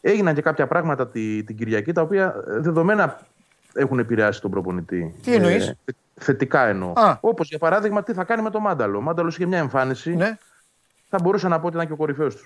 έγιναν 0.00 0.34
και 0.34 0.42
κάποια 0.42 0.66
πράγματα 0.66 1.08
τη, 1.08 1.42
την 1.42 1.56
Κυριακή 1.56 1.92
τα 1.92 2.02
οποία 2.02 2.34
ε, 2.48 2.58
δεδομένα 2.58 3.20
έχουν 3.72 3.98
επηρεάσει 3.98 4.40
τον 4.40 4.50
προπονητή. 4.50 5.14
Τι 5.22 5.34
εννοείς; 5.34 5.68
Ε, 5.68 5.74
θετικά 6.14 6.66
εννοώ. 6.66 6.92
Α. 6.94 7.16
Όπως 7.20 7.48
για 7.48 7.58
παράδειγμα, 7.58 8.02
τι 8.02 8.12
θα 8.12 8.24
κάνει 8.24 8.42
με 8.42 8.50
τον 8.50 8.62
Μάνταλο. 8.62 8.98
Ο 8.98 9.00
Μάνταλος 9.00 9.36
είχε 9.36 9.46
μια 9.46 9.58
εμφάνιση 9.58 10.14
Ναι. 10.14 10.38
Θα 11.16 11.18
μπορούσα 11.22 11.48
να 11.48 11.60
πω 11.60 11.66
ότι 11.66 11.74
ήταν 11.74 11.86
και 11.86 11.92
ο 11.92 11.96
κορυφαίος 11.96 12.36
του, 12.36 12.44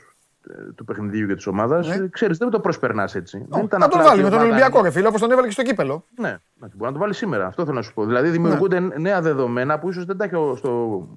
ε, 0.50 0.72
του 0.74 0.84
παιχνιδιού 0.84 1.26
και 1.26 1.34
της 1.34 1.46
ομάδας. 1.46 1.88
Ναι. 1.88 1.96
Ναι. 1.96 2.08
Ξέρεις, 2.08 2.38
δεν 2.38 2.50
το 2.50 2.60
προσπερνάς 2.60 3.14
έτσι. 3.14 3.46
δεν 3.48 3.64
ήταν 3.64 3.80
Να 3.80 3.88
τον 3.88 3.98
απλά 4.00 4.10
βάλει 4.10 4.10
ότι 4.12 4.20
με 4.22 4.26
η 4.26 4.30
τον 4.30 4.38
ομάδα- 4.38 4.44
Ολυμπιακό, 4.54 4.82
ρε 4.82 4.90
φίλε, 4.90 5.08
όπως 5.08 5.20
τον 5.20 5.30
έβαλε 5.30 5.46
και 5.46 5.52
στο 5.52 5.62
κύπελο. 5.62 6.04
Ναι, 6.16 6.28
να 6.58 6.68
μπορεί 6.74 6.84
να 6.84 6.92
το 6.92 6.98
βάλει 6.98 7.14
σήμερα. 7.14 7.46
Αυτό 7.46 7.64
θέλω 7.64 7.76
να 7.76 7.82
σου 7.82 7.94
πω. 7.94 8.04
Δηλαδή 8.06 8.28
δημιουργούνται 8.28 8.80
νέα 8.80 9.20
δεδομένα 9.20 9.78
που 9.78 9.88
ίσως 9.88 10.04
δεν 10.04 10.16
τα 10.16 10.24
έχει 10.24 10.34
ο- 10.34 10.56
στο, 10.56 10.70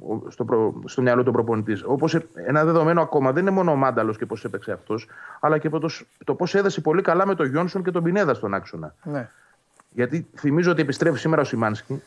ο- 0.10 0.30
στο, 0.32 0.46
προ- 0.46 0.74
στο 0.86 1.02
μυαλό 1.02 1.24
του 1.24 1.32
προπονητής. 1.32 1.84
Όπως 1.86 2.18
ένα 2.34 2.66
δεδομένο 2.66 3.02
ακόμα 3.02 3.32
δεν 3.32 3.42
είναι 3.42 3.52
μόνο 3.52 3.72
ο 3.72 3.76
Μάνταλος 3.76 4.18
και 4.18 4.26
πώς 4.26 4.44
έπαιξε 4.46 4.72
αυτός, 4.72 5.08
αλλά 5.40 5.58
και 5.58 5.70
το, 5.70 5.90
το 6.26 6.34
πώς 6.36 6.56
έδεσε 6.56 6.82
πολύ 6.82 7.02
καλά 7.02 7.28
με 7.28 7.36
τον 7.36 7.46
Γιόνσον 7.46 7.84
και 7.84 7.92
τον 7.92 8.04
Πινέδα 8.04 8.34
στον 8.34 8.54
άξονα. 8.54 8.96
Ναι. 9.04 9.30
Γιατί 9.92 10.28
θυμίζω 10.36 10.72
ότι 10.72 10.82
επιστρέφει 10.82 11.20
σήμερα 11.20 11.42
ο 11.42 11.44
Σιμάνσκι 11.46 12.02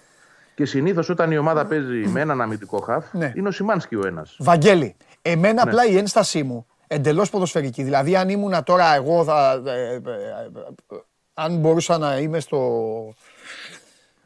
και 0.54 0.64
συνήθως 0.64 1.08
όταν 1.08 1.30
η 1.30 1.36
ομάδα 1.38 1.66
παίζει 1.66 2.06
με 2.06 2.20
έναν 2.20 2.40
αμυντικό 2.40 2.78
χαφ, 2.78 3.12
Ναι. 3.12 3.32
είναι 3.36 3.48
ο 3.48 3.50
Σιμάνσκι 3.50 3.94
ο 3.96 4.06
ένας. 4.06 4.36
Βαγγέλη, 4.38 4.96
εμένα 5.22 5.64
Ναι. 5.64 5.70
απλά 5.70 5.86
η 5.86 5.96
ένστασή 5.96 6.42
μου 6.42 6.66
εντελώς 6.86 7.30
ποδοσφαιρική. 7.30 7.82
Δηλαδή, 7.82 8.16
αν 8.16 8.28
ήμουν 8.28 8.64
τώρα 8.64 8.94
εγώ, 8.94 9.24
θα, 9.24 9.62
ε, 9.66 9.70
ε, 9.70 9.94
ε, 9.94 9.98
ε, 10.92 10.96
αν 11.34 11.56
μπορούσα 11.56 11.98
να 11.98 12.18
είμαι 12.18 12.40
στο, 12.40 13.14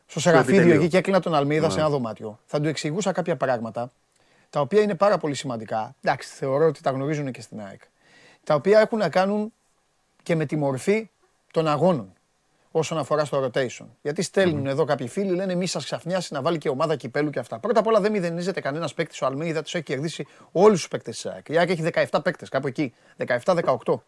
στο 0.06 0.20
Σεραφίδιο 0.20 0.54
επιτελείο. 0.60 0.80
εκεί 0.80 0.90
και 0.90 0.96
έκλεινα 0.98 1.20
τον 1.20 1.34
Αλμίδα 1.34 1.70
σε 1.70 1.78
ένα 1.78 1.88
δωμάτιο, 1.88 2.38
θα 2.46 2.60
του 2.60 2.68
εξηγούσα 2.68 3.12
κάποια 3.12 3.36
πράγματα 3.36 3.90
τα 4.50 4.60
οποία 4.60 4.82
είναι 4.82 4.94
πάρα 4.94 5.18
πολύ 5.18 5.34
σημαντικά. 5.34 5.94
Εντάξει, 6.02 6.28
θεωρώ 6.34 6.66
ότι 6.66 6.82
τα 6.82 6.90
γνωρίζουν 6.90 7.32
και 7.32 7.40
στην 7.40 7.60
ΑΕΚ. 7.60 7.80
Τα 8.44 8.54
οποία 8.54 8.80
έχουν 8.80 8.98
να 8.98 9.08
κάνουν 9.08 9.52
και 10.22 10.36
με 10.36 10.44
τη 10.46 10.56
μορφή 10.56 11.10
των 11.52 11.66
αγώνων 11.68 12.12
όσον 12.78 12.98
αφορά 12.98 13.24
στο 13.24 13.44
rotation. 13.44 13.86
Γιατί 14.02 14.22
στέλνουν 14.22 14.66
εδώ 14.66 14.84
κάποιοι 14.84 15.08
φίλοι, 15.08 15.34
λένε 15.34 15.54
μη 15.54 15.66
σας 15.66 15.84
ξαφνιάσει 15.84 16.32
να 16.34 16.42
βάλει 16.42 16.58
και 16.58 16.68
ομάδα 16.68 16.96
κυπέλου 16.96 17.30
και 17.30 17.38
αυτά. 17.38 17.58
Πρώτα 17.58 17.80
απ' 17.80 17.86
όλα 17.86 18.00
δεν 18.00 18.12
μηδενίζεται 18.12 18.60
κανένας 18.60 18.94
παίκτης. 18.94 19.22
Ο 19.22 19.26
Αλμίδα 19.26 19.62
τους 19.62 19.74
έχει 19.74 19.84
κερδίσει 19.84 20.26
όλους 20.52 20.78
τους 20.78 20.88
παίκτες 20.88 21.14
της 21.20 21.26
ΑΕΚ. 21.32 21.48
Η 21.48 21.58
ΑΕΚ 21.58 21.70
έχει 21.70 21.82
17 21.82 22.22
παίκτες, 22.22 22.48
κάπου 22.48 22.66
εκεί. 22.66 22.94
17-18. 23.16 24.02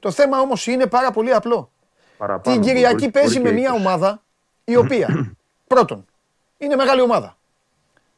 Το 0.00 0.10
θέμα 0.10 0.40
όμως 0.40 0.66
είναι 0.66 0.86
πάρα 0.86 1.10
πολύ 1.10 1.32
απλό. 1.32 1.70
Παραπάνω, 2.16 2.56
Την 2.56 2.64
Κυριακή 2.64 2.94
μπορεί- 2.94 3.10
παίζει 3.10 3.40
μπορεί 3.40 3.42
με 3.42 3.48
και 3.54 3.60
μια 3.60 3.72
20. 3.72 3.76
ομάδα 3.78 4.22
η 4.64 4.76
οποία 4.76 5.36
πρώτον 5.66 6.06
είναι 6.58 6.76
μεγάλη 6.76 7.00
ομάδα. 7.00 7.36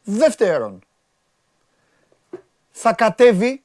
Δεύτερον, 0.02 0.78
θα 2.70 2.92
κατέβει 2.94 3.62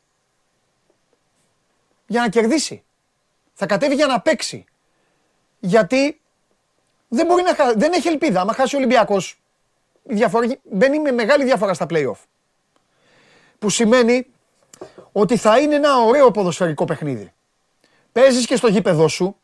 για 2.08 2.22
να 2.22 2.30
κερδίσει. 2.30 2.84
Θα 3.54 3.66
κατέβει 3.66 3.96
για 3.96 4.06
να 4.08 4.22
παίξει. 4.22 4.66
Γιατί 5.64 6.20
δεν, 7.08 7.26
μπορεί 7.26 7.44
να, 7.44 7.56
χα- 7.56 7.74
δεν 7.74 7.94
έχει 7.94 8.08
ελπίδα. 8.08 8.42
Άμα 8.42 8.54
χάσει 8.54 8.76
ο 8.76 8.78
Ολυμπιακός, 8.78 9.40
η 10.04 10.14
διαφορά, 10.14 10.48
μπαίνει 10.64 11.00
με 11.00 11.12
μεγάλη 11.12 11.44
διαφορά 11.44 11.74
στα 11.74 11.86
play-off. 11.90 12.20
Που 13.60 13.70
σημαίνει 13.70 14.28
ότι 15.12 15.38
θα 15.38 15.60
είναι 15.60 15.76
ένα 15.76 15.98
ωραίο 15.98 16.32
ποδοσφαιρικό 16.32 16.86
παιχνίδι. 16.86 17.34
Παίζεις 18.12 18.46
και 18.46 18.56
στο 18.56 18.68
γήπεδό 18.68 19.08
σου, 19.08 19.36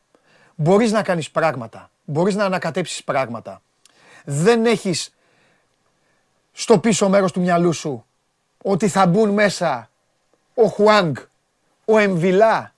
μπορείς 0.55 0.91
να 0.91 1.03
κάνεις 1.03 1.31
πράγματα. 1.31 1.91
Μπορείς 2.05 2.35
να 2.35 2.45
ανακατέψεις 2.45 3.03
πράγματα. 3.03 3.61
Δεν 4.25 4.65
έχεις 4.65 5.13
στο 6.51 6.79
πίσω 6.79 7.09
μέρος 7.09 7.31
του 7.31 7.39
μυαλού 7.39 7.73
σου 7.73 8.05
ότι 8.63 8.87
θα 8.87 9.05
μπουν 9.05 9.29
μέσα 9.29 9.89
ο 10.53 10.67
Χουάνγκ, 10.67 11.15
ο 11.85 11.97
Εμβιλά, 11.97 12.73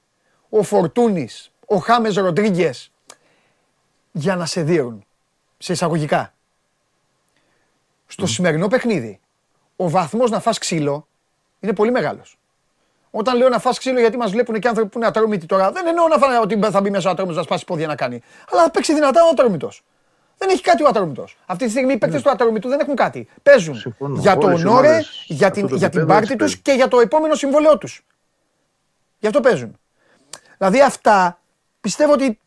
ο 0.49 0.63
Φορτούνης, 0.63 1.51
ο 1.65 1.77
Χάμες 1.77 2.15
Ροντρίγκες 2.15 2.91
για 4.11 4.35
να 4.35 4.45
σε 4.45 4.63
δίνουν. 4.63 5.03
Σε 5.57 5.73
εισαγωγικά. 5.73 6.33
Στο 8.07 8.27
σημερινό 8.27 8.67
παιχνίδι, 8.67 9.19
ο 9.75 9.89
βαθμός 9.89 10.29
να 10.29 10.39
φας 10.39 10.57
ξύλο 10.57 11.07
είναι 11.59 11.73
πολύ 11.73 11.91
μεγάλος. 11.91 12.37
Όταν 13.11 13.37
λέω 13.37 13.49
να 13.49 13.59
φας 13.59 13.77
ξύλο 13.77 13.99
γιατί 13.99 14.17
μας 14.17 14.31
βλέπουν 14.31 14.59
και 14.59 14.67
άνθρωποι 14.67 14.89
που 14.89 14.97
είναι 14.97 15.07
ατρόμητοι 15.07 15.45
τώρα, 15.45 15.71
δεν 15.71 15.87
εννοώ 15.87 16.07
να 16.07 16.17
φάνε 16.17 16.39
ότι 16.39 16.59
θα 16.71 16.81
μπει 16.81 16.89
μέσα 16.89 17.09
ο 17.09 17.11
ατρόμητος 17.11 17.37
να 17.37 17.43
σπάσει 17.43 17.65
πόδια 17.65 17.87
να 17.87 17.95
κάνει. 17.95 18.21
Αλλά 18.51 18.63
θα 18.63 18.71
παίξει 18.71 18.93
δυνατά 18.93 19.23
ο 19.23 19.29
ατρόμητος. 19.31 19.83
Δεν 20.37 20.49
έχει 20.49 20.61
κάτι 20.61 20.83
ο 20.83 20.87
ατρόμητος. 20.87 21.37
Αυτή 21.45 21.65
τη 21.65 21.69
στιγμή 21.71 21.93
οι 21.93 21.97
παίκτες 21.97 22.21
του 22.21 22.29
ατρόμητου 22.29 22.69
δεν 22.69 22.79
έχουν 22.79 22.95
κάτι. 22.95 23.27
Παίζουν 23.43 23.75
Συμφωνώ. 23.75 24.19
για 24.19 24.35
Όλες 24.35 24.59
οι 24.59 24.63
τον 24.63 24.73
όρε, 24.73 24.87
ομάδες 24.87 25.23
για 25.27 25.47
αυτό 25.47 25.59
την, 25.59 25.69
το 25.69 25.75
για 25.75 25.89
την 25.89 25.99
επίπεδο 25.99 26.19
πάρτη 26.19 26.33
έτσι 26.33 26.35
τους 26.35 26.45
παίζουν. 26.45 26.61
και 26.61 26.71
για 26.71 26.87
το 26.87 26.99
επόμενο 26.99 27.35
συμβόλαιό 27.35 27.77
τους. 27.77 28.05
Γι' 29.19 29.27
αυτό 29.27 29.39
παίζουν. 29.39 29.79
Δηλαδή 30.57 30.81
αυτά 30.81 31.39
πιστεύω 31.81 32.11
ότι 32.13 32.27
τα, 32.27 32.37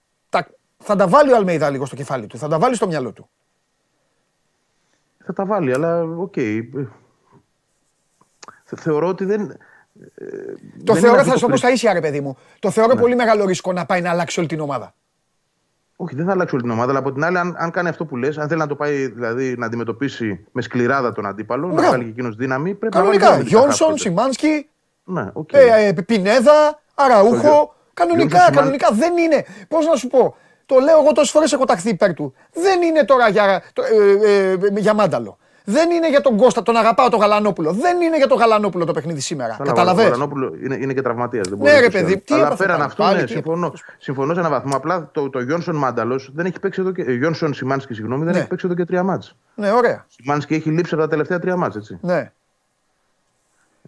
θα 0.82 0.96
τα 0.96 1.09
βάλει 1.09 1.32
ο 1.32 1.36
Αλμέιδα 1.36 1.70
λίγο 1.70 1.86
στο 1.86 1.96
κεφάλι 1.96 2.26
του, 2.26 2.38
θα 2.38 2.48
τα 2.48 2.59
βάλει 2.59 2.74
στο 2.74 2.86
μυαλό 2.86 3.12
του. 3.12 3.28
Θα 5.24 5.32
τα 5.32 5.44
βάλει, 5.46 5.72
αλλά 5.72 6.02
οκ. 6.02 6.32
Θε- 8.64 8.80
Θεωρώ 8.80 9.09
ότι 9.09 9.24
δεν. 9.24 9.46
Το 10.84 10.92
δεν 10.92 11.02
θεωρώ 11.02 11.20
είναι 11.20 11.30
θα 11.30 11.32
σου 11.36 11.40
πω 11.40 11.46
αυτό 11.46 11.56
στα 11.56 11.70
ίσια, 11.70 11.92
ρε 11.92 12.00
παιδί 12.00 12.20
μου. 12.20 12.36
Το 12.59 12.70
θεωρώ 12.70 12.94
πολύ 12.96 13.14
μεγάλο 13.14 13.44
ρίσκο 13.44 13.72
να 13.72 13.86
πάει 13.86 14.00
να 14.00 14.10
αλλάξει 14.10 14.38
όλη 14.38 14.48
την 14.48 14.60
ομάδα. 14.60 14.94
Όχι, 15.96 16.14
δεν 16.14 16.24
θα 16.26 16.32
αλλάξει 16.32 16.54
όλη 16.54 16.62
την 16.64 16.72
ομάδα, 16.72 16.90
αλλά 16.90 16.98
από 16.98 17.12
την 17.12 17.24
άλλη, 17.24 17.38
αν, 17.38 17.54
αν 17.59 17.70
κάνει 17.70 17.88
αυτό 17.88 18.04
που 18.04 18.16
λες, 18.16 18.38
αν 18.38 18.48
θέλει 18.48 18.60
να 18.60 18.66
το 18.66 18.74
πάει 18.76 19.06
δηλαδή, 19.06 19.54
να 19.59 19.66
αντιμετωπίσει 19.66 20.46
με 20.52 20.62
σκληράδα 20.62 21.12
τον 21.12 21.26
αντίπαλο, 21.26 21.66
να 21.66 21.72
Μπράβο. 21.72 21.88
βγάλει 21.88 22.04
και 22.04 22.10
εκείνος 22.10 22.36
δύναμη, 22.36 22.74
πρέπει 22.74 22.94
να 22.94 23.00
Κανονικά. 23.00 23.28
βάλει 23.30 23.42
δύναμη 23.42 23.54
τα 23.54 23.59
Γιόνσον, 23.59 23.88
χάφτοτε. 23.88 24.09
Σιμάνσκι, 24.09 24.68
Ναι, 25.04 25.30
οκ. 25.32 25.52
ε, 25.52 25.86
ε, 25.86 25.92
Πινέδα, 25.92 26.80
Αραούχο. 26.94 27.36
Γιώ- 27.36 27.70
Κανονικά, 27.94 28.24
Γιόνσον, 28.26 28.40
Σιμάν- 28.40 28.54
κανονικά. 28.56 28.88
Δεν 28.92 29.16
είναι. 29.16 29.44
Πώς 29.68 29.86
να 29.86 29.96
σου 29.96 30.06
πω. 30.09 30.36
Το 30.74 30.78
λέω 30.78 31.01
εγώ 31.01 31.12
τόσες 31.12 31.31
φορές 31.31 31.53
έχω 31.53 31.65
ταχθεί 31.65 31.89
υπέρ 31.89 32.15
του. 32.15 32.35
Δεν 32.53 32.82
είναι 32.82 33.05
τώρα 33.05 33.28
για, 33.28 33.62
το- 33.73 33.82
ε, 34.24 34.53
ε, 34.53 34.57
για 34.81 34.94
μάνταλο. 34.94 35.39
Δεν 35.65 35.90
είναι 35.90 36.09
για 36.09 36.20
τον 36.20 36.36
Κώστα, 36.36 36.62
τον 36.62 36.77
αγαπάω 36.77 37.09
τον 37.09 37.20
Γαλανόπουλο. 37.20 37.73
Δεν 37.73 38.01
είναι 38.01 38.16
για 38.16 38.27
τον 38.27 38.39
Γαλανόπουλο 38.39 38.85
το 38.85 38.93
παιχνίδι 38.93 39.20
σήμερα. 39.20 39.55
Καλά, 39.59 39.69
Καταλαβες; 39.69 40.05
Ο 40.05 40.09
Γαλανόπουλο 40.09 40.55
είναι, 40.65 40.74
είναι 40.74 40.93
και 40.93 41.03
τραυματίας. 41.03 41.49
Ναι, 41.49 41.81
ρε 41.81 41.89
παιδί, 41.90 42.19
τι 42.19 42.35
Αλλά 42.35 42.47
έπαθε 42.47 42.62
πέραν 42.65 42.77
πάλι, 42.77 42.86
αυτού, 42.89 43.03
πάλι, 43.03 43.16
ναι, 43.16 43.24
τι 43.24 43.31
συμφωνώ. 43.32 43.66
έπαθε. 43.66 43.85
Συμφωνώ 43.99 44.32
σε 44.35 44.39
έναν 44.40 44.51
βαθμό. 44.53 44.77
Απλά 44.77 45.09
το, 45.12 45.31
το 45.31 45.40
Γιόνσον 45.40 45.77
Μάνταλος 45.77 46.31
δεν 46.35 46.47
έχει 46.47 46.61
παίξει 46.61 46.81
εδώ 46.81 46.93
και. 46.93 47.03
ε, 47.03 47.12
Γιόνσον 47.12 47.55
Σιμάνσκι, 47.55 47.94
συγγνώμη, 47.94 48.24
δεν 48.24 48.32
Ναι. 48.32 48.39
έχει 48.39 48.49
παίξει 48.49 48.66
εδώ 48.66 48.74
και 48.74 48.85
τρία 48.85 49.03
μάτς. 49.03 49.36
Ναι, 49.55 49.70
ωραία. 49.73 50.05
Σιμάνσκι 50.09 50.55
έχει 50.55 50.70
λείψει 50.70 50.94
από 50.94 51.03
τα 51.03 51.09
τελευταία 51.09 51.39
τρία 51.39 51.57
μάτς, 51.57 51.77
έτσι. 51.77 51.99
Ναι. 52.03 52.32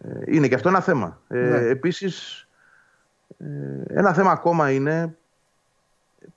Ε, 0.04 0.08
Είναι 0.26 0.48
και 0.48 0.54
αυτό 0.54 0.68
ένα 0.68 0.80
θέμα. 0.80 1.20
Ε, 1.28 1.36
Ναι. 1.38 1.56
Επίσης, 1.68 2.46
ε, 3.38 3.98
ένα 3.98 4.12
θέμα 4.12 4.30
ακόμα 4.30 4.70
είναι 4.70 5.16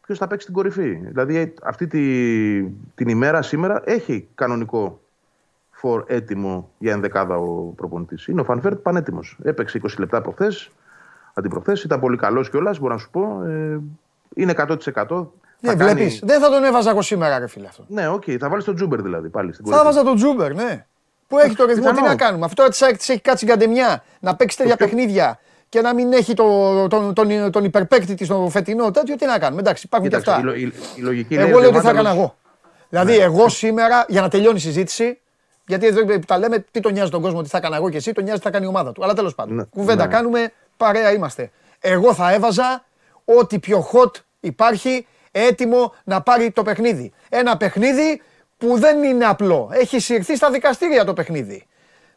ποιος 0.07 0.19
θα 0.19 0.27
παίξει 0.27 0.45
την 0.45 0.55
κορυφή. 0.55 0.93
Δηλαδή, 0.95 1.53
αυτή 1.63 1.87
τη, 1.87 1.99
την 2.95 3.07
ημέρα 3.07 3.41
σήμερα 3.41 3.81
έχει 3.85 4.27
κανονικό 4.35 4.99
φορ 5.71 6.03
έτοιμο 6.07 6.69
για 6.77 6.91
ενδεκάδα 6.93 7.35
ο 7.35 7.51
προπονητής. 7.75 8.27
Είναι 8.27 8.41
ο 8.41 8.43
Φαν 8.43 8.58
Βέερτ 8.58 8.77
πανέτοιμος. 8.79 9.37
Έπαιξε 9.43 9.81
20 9.83 9.87
λεπτά 9.97 10.21
προχθές, 10.21 10.69
αντιπροχθές. 11.33 11.83
Ήταν 11.83 11.99
πολύ 11.99 12.17
καλός 12.17 12.49
κιόλας, 12.49 12.79
μπορώ 12.79 12.93
να 12.93 12.99
σου 12.99 13.09
πω. 13.09 13.43
Ε, 13.45 13.79
είναι 14.35 14.51
100%. 14.51 15.31
Ναι, 15.59 15.69
Θα 15.71 15.75
κάνει- 15.75 15.93
βλέπεις. 15.93 16.19
Δεν 16.23 16.41
θα 16.41 16.49
τον 16.49 16.63
έβαζα 16.63 16.89
εγώ 16.89 17.01
σήμερα, 17.01 17.39
ρε 17.39 17.47
φίλε 17.47 17.67
αυτό. 17.67 17.85
Ναι, 17.87 18.07
οκ, 18.07 18.23
θα 18.39 18.49
βάλεις 18.49 18.63
τον 18.65 18.75
Τζούμπερ 18.75 19.01
δηλαδή 19.01 19.29
πάλι 19.29 19.53
στην 19.53 19.65
Θα 19.65 19.71
κορυφή. 19.71 19.85
βάζα 19.93 20.03
τον 20.07 20.15
Τζούμπερ, 20.15 20.53
ναι. 20.53 20.85
Που 21.27 21.37
έχει 21.37 21.55
το 21.55 21.65
ρυθμό, 21.65 21.83
τι 21.83 21.89
πιθανό. 21.89 22.07
να 22.07 22.15
κάνουμε. 22.15 22.45
Αυτό 22.45 22.67
της 22.67 22.81
ΑΕΚ 22.81 22.97
της 22.97 23.09
έχει 23.09 23.21
κάτσει 23.21 23.45
γκαντεμιά 23.45 24.03
να 24.19 24.35
παίξει 24.35 24.57
τέτοια 24.57 24.75
παιχνίδια 24.75 25.39
και 25.69 25.81
να 25.81 25.93
μην 25.93 26.13
έχει 26.13 26.33
το, 26.33 26.87
τον, 26.87 27.13
τον, 27.13 27.51
τον 27.51 27.63
υπερπαίκτη 27.63 28.15
της 28.15 28.27
στο 28.27 28.47
φετινό 28.51 28.91
τέτοιο, 28.91 29.15
τι 29.15 29.25
να 29.25 29.39
κάνουμε. 29.39 29.61
Εντάξει, 29.61 29.83
υπάρχουν 29.85 30.09
και 30.09 30.17
Κοίταξε, 30.17 30.41
αυτά. 30.41 30.57
η, 30.57 30.61
λο- 30.61 30.67
η- 30.67 30.73
η 30.95 31.01
λογική 31.01 31.35
λέει 31.35 31.43
Εγώ 31.47 31.53
ότι 31.57 31.61
λέω 31.65 31.69
ο 31.73 31.75
ότι 31.77 31.83
θα 31.85 31.89
έκανα 31.91 32.09
Μάνταλος- 32.09 32.17
εγώ. 32.19 32.35
Δηλαδή, 32.89 33.17
εγώ 33.17 33.49
σήμερα, 33.49 34.05
για 34.07 34.21
να 34.21 34.29
τελειώνει 34.29 34.57
η 34.57 34.61
συζήτηση, 34.61 35.19
γιατί 35.67 35.85
εδώ 35.85 36.05
που 36.05 36.19
τα 36.19 36.37
λέμε, 36.37 36.65
τι 36.71 36.79
τον 36.79 36.93
νοιάζει 36.93 37.11
τον 37.11 37.21
κόσμο, 37.21 37.41
τι 37.41 37.49
θα 37.49 37.57
έκανα 37.57 37.75
εγώ 37.75 37.89
και 37.89 37.97
εσύ, 37.97 38.11
τον 38.13 38.23
νοιάζει 38.23 38.39
τι 38.39 38.45
θα 38.45 38.51
κάνει 38.51 38.65
η 38.65 38.67
ομάδα 38.67 38.91
του. 38.91 39.03
Αλλά 39.03 39.13
τέλος 39.13 39.35
πάντων. 39.35 39.55
Ναι, 39.55 39.63
Κουβέντα 39.63 40.05
ναι. 40.05 40.13
κάνουμε, 40.13 40.51
παρέα 40.77 41.11
είμαστε. 41.13 41.51
Εγώ 41.79 42.13
θα 42.13 42.33
έβαζα 42.33 42.83
ό,τι 43.25 43.59
πιο 43.59 43.87
hot 43.93 44.11
υπάρχει 44.39 45.07
έτοιμο 45.31 45.93
να 46.03 46.21
πάρει 46.21 46.51
το 46.51 46.61
παιχνίδι. 46.63 47.11
Ένα 47.29 47.57
παιχνίδι 47.57 48.21
που 48.57 48.77
δεν 48.79 49.03
είναι 49.03 49.25
απλό. 49.25 49.69
Έχει 49.73 49.99
συρθεί 49.99 50.35
στα 50.35 50.49
δικαστήρια 50.51 51.03
το 51.05 51.13
παιχνίδι. 51.13 51.65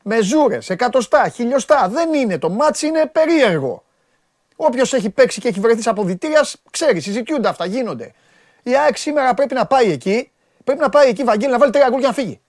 Μεζούρες, 0.03 0.71
εκατοστά, 0.71 1.29
χιλιοστά. 1.29 1.89
Δεν 1.89 2.15
είναι. 2.15 2.39
Το 2.39 2.49
ματς 2.51 2.87
είναι 2.87 3.07
περίεργο. 3.07 3.83
Όποιος 4.57 4.93
έχει 4.93 5.11
παίξει 5.11 5.41
και 5.41 5.49
έχει 5.49 5.61
βρεθεί 5.61 5.83
σε 5.83 5.91
αποδυτήρια, 5.91 6.47
ξέρει, 6.71 7.01
συζητιούνται 7.01 7.49
αυτά, 7.49 7.65
γίνονται. 7.67 8.13
Η 8.63 8.77
ΑΕΚ 8.77 8.97
σήμερα 8.97 9.35
πρέπει 9.35 9.55
να 9.55 9.67
πάει 9.67 9.91
εκεί, 9.93 10.31
πρέπει 10.65 10.81
να 10.81 10.89
πάει 10.89 11.09
εκεί, 11.09 11.25
Βαγγέλη, 11.25 11.53
να 11.53 11.59
βάλει 11.59 11.73
τρία 11.73 11.89
γκολ 11.91 12.01
και 12.01 12.07
να 12.07 12.13
φύγει. 12.13 12.41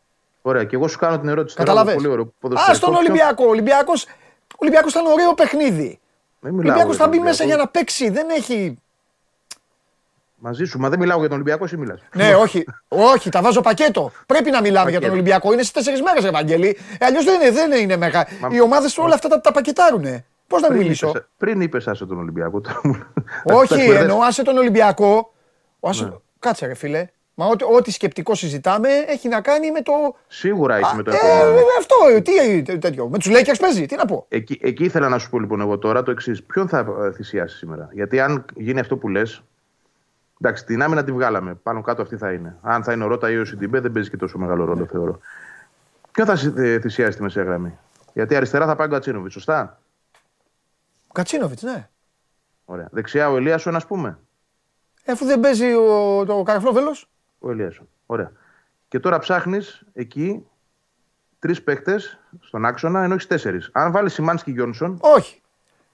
Ωραία, 0.41 0.63
και 0.63 0.75
εγώ 0.75 0.87
σου 0.87 0.97
κάνω 0.97 1.19
την 1.19 1.29
ερώτηση. 1.29 1.55
τώρα, 1.55 1.67
Καταλαβες. 1.67 1.93
Πολύ 1.95 2.07
ωραίο 2.07 2.23
Α 2.23 2.27
ποδοσφαιρικό. 2.39 2.75
στον 2.77 2.89
Ποιον- 2.89 3.03
Ολυμπιακό. 3.03 3.45
Ο 3.45 3.49
Ολυμπιακός, 3.49 4.03
ο 4.03 4.55
Ολυμπιακός 4.57 4.91
ήταν 4.91 5.05
ωραίο 5.05 5.33
παιχνίδι. 5.33 5.99
Δεν 6.39 6.51
Ο 6.51 6.55
μιλάω 6.55 6.73
Ολυμπιακός 6.75 6.95
για 6.95 7.05
θα 7.05 7.09
τον 7.11 7.19
μπει 7.19 7.19
μέσα 7.25 7.43
Ολυμπιακό. 7.43 7.47
για 7.47 7.57
να 7.57 7.67
παίξει. 7.67 8.09
Δεν 8.09 8.29
έχει. 8.29 8.80
Μαζί 10.43 10.65
σου, 10.65 10.79
μα 10.79 10.89
δεν 10.89 10.99
μιλάω 10.99 11.17
για 11.19 11.27
τον 11.27 11.35
Ολυμπιακό, 11.35 11.63
εσύ 11.63 11.77
μιλάς. 11.77 11.99
Ναι, 12.15 12.35
όχι, 12.35 12.65
όχι, 12.87 13.29
τα 13.29 13.41
βάζω 13.41 13.61
πακέτο. 13.61 14.11
Πρέπει 14.25 14.49
να 14.51 14.61
μιλάμε 14.61 14.89
για 14.89 14.99
τον 14.99 15.09
Πακέτο. 15.09 15.11
Ολυμπιακό. 15.13 15.53
Είναι 15.53 15.61
στις 15.61 15.73
τέσσερις 15.73 16.01
μέρες, 16.01 16.23
Ευαγγέλη. 16.23 16.77
Ε, 16.99 17.05
Αλλιώς 17.05 17.23
δεν 17.25 17.41
είναι, 17.41 17.51
δεν 17.51 17.71
είναι 17.71 17.97
μεγάλο. 17.97 18.25
Μα- 18.41 18.49
Οι 18.51 18.61
ομάδες 18.61 18.97
όλα 18.97 19.13
αυτά 19.13 19.27
τα, 19.29 19.41
τα 19.41 19.51
πακετάρουνε. 19.51 20.25
Πώς 20.47 20.61
να 20.61 20.67
Πριν 20.67 20.79
μιλήσω; 20.79 21.07
είπες- 21.09 21.25
Πριν 21.37 21.61
είπες 21.61 21.87
άσε 21.87 22.05
τον 22.05 22.17
Ολυμπιακό. 22.19 22.61
τώρα 22.61 22.79
μου- 22.83 23.05
Όχι, 23.43 23.67
τα 23.67 23.75
μπερδεύεις. 23.75 24.01
εννοώ 24.01 24.19
άσε 24.21 24.43
τον 24.43 24.57
Ολυμπιακό. 24.57 25.33
Ο 25.79 25.89
άσε- 25.89 26.03
Ναι. 26.05 26.11
Κάτσε 26.39 26.65
ρε 26.65 26.73
φίλε. 26.73 27.07
Μα 27.33 27.45
ό,τι, 27.45 27.63
ό,τι 27.75 27.91
σκεπτικό 27.91 28.35
συζητάμε 28.35 28.89
έχει 29.07 29.27
να 29.27 29.41
κάνει 29.41 29.71
με 29.71 29.81
το... 29.81 29.91
Σίγουρα 30.27 30.75
έχει 30.75 30.95
με 30.95 31.03
το 31.03 31.11
Ε, 31.11 31.15
επόμενο. 31.15 31.57
ε, 31.57 31.61
αυτό, 31.79 31.95
ε, 32.15 32.21
τι 32.21 32.35
ε, 32.71 32.77
τέτοιο. 32.77 33.07
Με 33.07 33.17
τους 33.17 33.31
Lakers 33.31 33.59
παίζει, 33.59 33.85
τι 33.85 33.95
να 33.95 34.05
πω. 34.05 34.25
Εκεί, 34.29 34.59
εκεί 34.61 34.83
ήθελα 34.83 35.09
να 35.09 35.17
σου 35.17 35.29
πω 35.29 35.39
λοιπόν 35.39 35.61
εγώ 35.61 35.77
τώρα 35.77 36.03
το 36.03 36.11
εξής. 36.11 36.43
Ποιον 36.43 36.67
θα 36.67 36.77
ε, 36.79 37.11
θυσιάσει 37.11 37.57
σήμερα; 37.57 37.89
Γιατί 37.91 38.19
αν 38.19 38.45
γίνει 38.55 38.79
αυτό 38.79 38.97
που 38.97 39.07
λες. 39.07 39.41
Εντάξει, 40.43 40.65
την 40.65 40.81
άμυνα 40.83 41.03
τη 41.03 41.11
βγάλαμε. 41.11 41.53
Πάνω 41.55 41.81
κάτω 41.81 42.01
αυτή 42.01 42.17
θα 42.17 42.31
είναι. 42.33 42.57
Αν 42.61 42.83
θα 42.83 42.93
είναι 42.93 43.03
ο 43.03 43.07
Ρότα 43.07 43.31
ή 43.31 43.37
ο 43.37 43.45
Σιντιμπέ, 43.45 43.79
δεν 43.79 43.91
παίζει 43.91 44.09
και 44.09 44.17
τόσο 44.17 44.37
μεγάλο 44.37 44.65
ρόλο, 44.65 44.85
θεωρώ. 44.85 45.19
Ποιον 46.11 46.27
θα 46.27 46.35
συ- 46.35 46.57
ε, 46.57 46.79
θυσιάσει 46.79 47.17
τη 47.17 47.23
μεσαία 47.23 47.43
γραμμή; 47.43 47.77
Γιατί 48.13 48.35
αριστερά 48.35 48.65
θα 48.65 48.75
πάει 48.75 48.87
ο 48.87 48.89
Γκατσίνοβιτ, 48.89 49.31
σωστά; 49.31 49.79
Κατσίνοβιτς, 51.13 51.61
ναι. 51.61 51.89
Ωραία. 52.65 52.87
Δεξιά 52.91 53.29
ο 53.29 53.35
Ελίασον, 53.35 53.75
ας 53.75 53.85
πούμε. 53.85 54.17
Ε, 55.03 55.11
Αφού 55.11 55.25
δεν 55.25 55.39
παίζει 55.39 55.73
ο, 55.73 56.23
το 56.25 56.43
Καραφλόβελος. 56.43 57.09
Ο 57.39 57.51
Ελίασον. 57.51 57.87
Ωραία. 58.05 58.31
Και 58.87 58.99
τώρα 58.99 59.19
ψάχνεις 59.19 59.83
εκεί 59.93 60.45
τρεις 61.39 61.63
παίκτες 61.63 62.19
στον 62.39 62.65
άξονα, 62.65 63.03
ενώ 63.03 63.13
έχεις 63.13 63.27
τέσσερις. 63.27 63.69
Αν 63.73 63.91
βάλεις 63.91 64.13
Σιμάνσκι 64.13 64.51
Γιόνσον. 64.51 64.97
Όχι. 65.01 65.41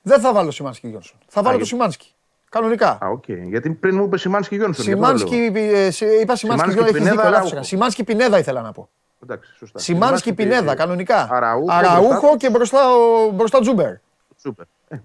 Δεν 0.02 0.20
θα 0.20 0.34
βάλω 0.34 0.52
Σιμάνσκι 0.52 0.88
Γιόνσον. 0.88 1.18
Θα 1.28 1.42
βάλω 1.42 1.58
το 1.58 1.64
γιατί- 1.64 1.70
Σιμάνσκι. 1.70 2.14
Κανονικά. 2.50 2.90
Α, 3.04 3.08
οκ. 3.10 3.24
Γιατί 3.28 3.70
πριν 3.70 3.96
μου 3.96 4.04
είπες 4.04 4.22
Σιμάνσκι 4.22 4.56
Γιόνσον. 4.56 4.86
γι' 4.86 4.92
αυτό 4.92 5.12
το 5.12 5.18
Σιμάνσκι, 5.18 5.52
λέω. 5.52 5.76
ε, 5.76 5.92
σε- 5.92 6.06
είπα 6.06 6.36
Σιμάνσκι 6.36 6.38
Σιμάνσκι, 6.38 6.74
Γιόνσον, 6.74 6.84
έχεις 6.84 6.92
Πινέδα, 6.98 7.10
δίκιο, 7.12 7.24
λάθος 7.24 7.28
Αράουχο. 7.34 7.48
έκανα. 7.48 7.64
Σιμάνσκι 7.64 8.04
Πινέδα 8.04 8.38
ήθελα 8.38 8.62
να 8.62 8.72
πω. 8.72 8.90
Εντάξει, 9.24 9.54
σωστά. 9.58 9.80
Σιμάνσκι 9.80 10.34
Πινέδα, 10.34 10.76
κανονικά. 10.76 11.28
Αραούχο, 11.32 11.72
Αραούχο 11.74 12.38
και 12.38 12.50
μπροστά, 12.50 12.94
ο- 12.96 13.30
μπροστά 13.32 13.60
Τζούμπερ. 13.60 13.94
Σούπερ. 14.38 14.66
Ε, 14.88 14.98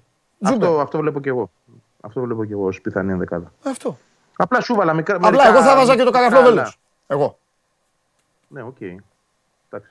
Τζούμπερ. 0.44 0.68
αυτό, 0.68 0.80
αυτό 0.80 0.98
βλέπω 0.98 1.20
και 1.20 1.28
εγώ. 1.28 1.50
Αυτό 2.00 2.20
βλέπω 2.20 2.44
και 2.44 2.52
εγώ 2.52 2.66
ως 2.66 2.80
πιθανή 2.80 3.12
ενδεκάδα. 3.12 3.52
Αυτό. 3.64 3.98
Απλά 4.36 4.60
σου 4.60 4.74
βάλα 4.74 4.92
μικρά. 4.92 5.16
Απλά 5.16 5.30
μερικά- 5.30 5.48
εγώ 5.48 5.62
θα 5.62 5.76
βάζα 5.76 5.96
και 5.96 6.02
το 6.02 6.10
μερικά 6.10 6.28
καραφλό 6.28 6.48
άλλα. 6.50 6.72
Εγώ. 7.06 7.38
Ναι, 8.48 8.62
οκ. 8.62 8.80
Εντάξει. 8.80 9.90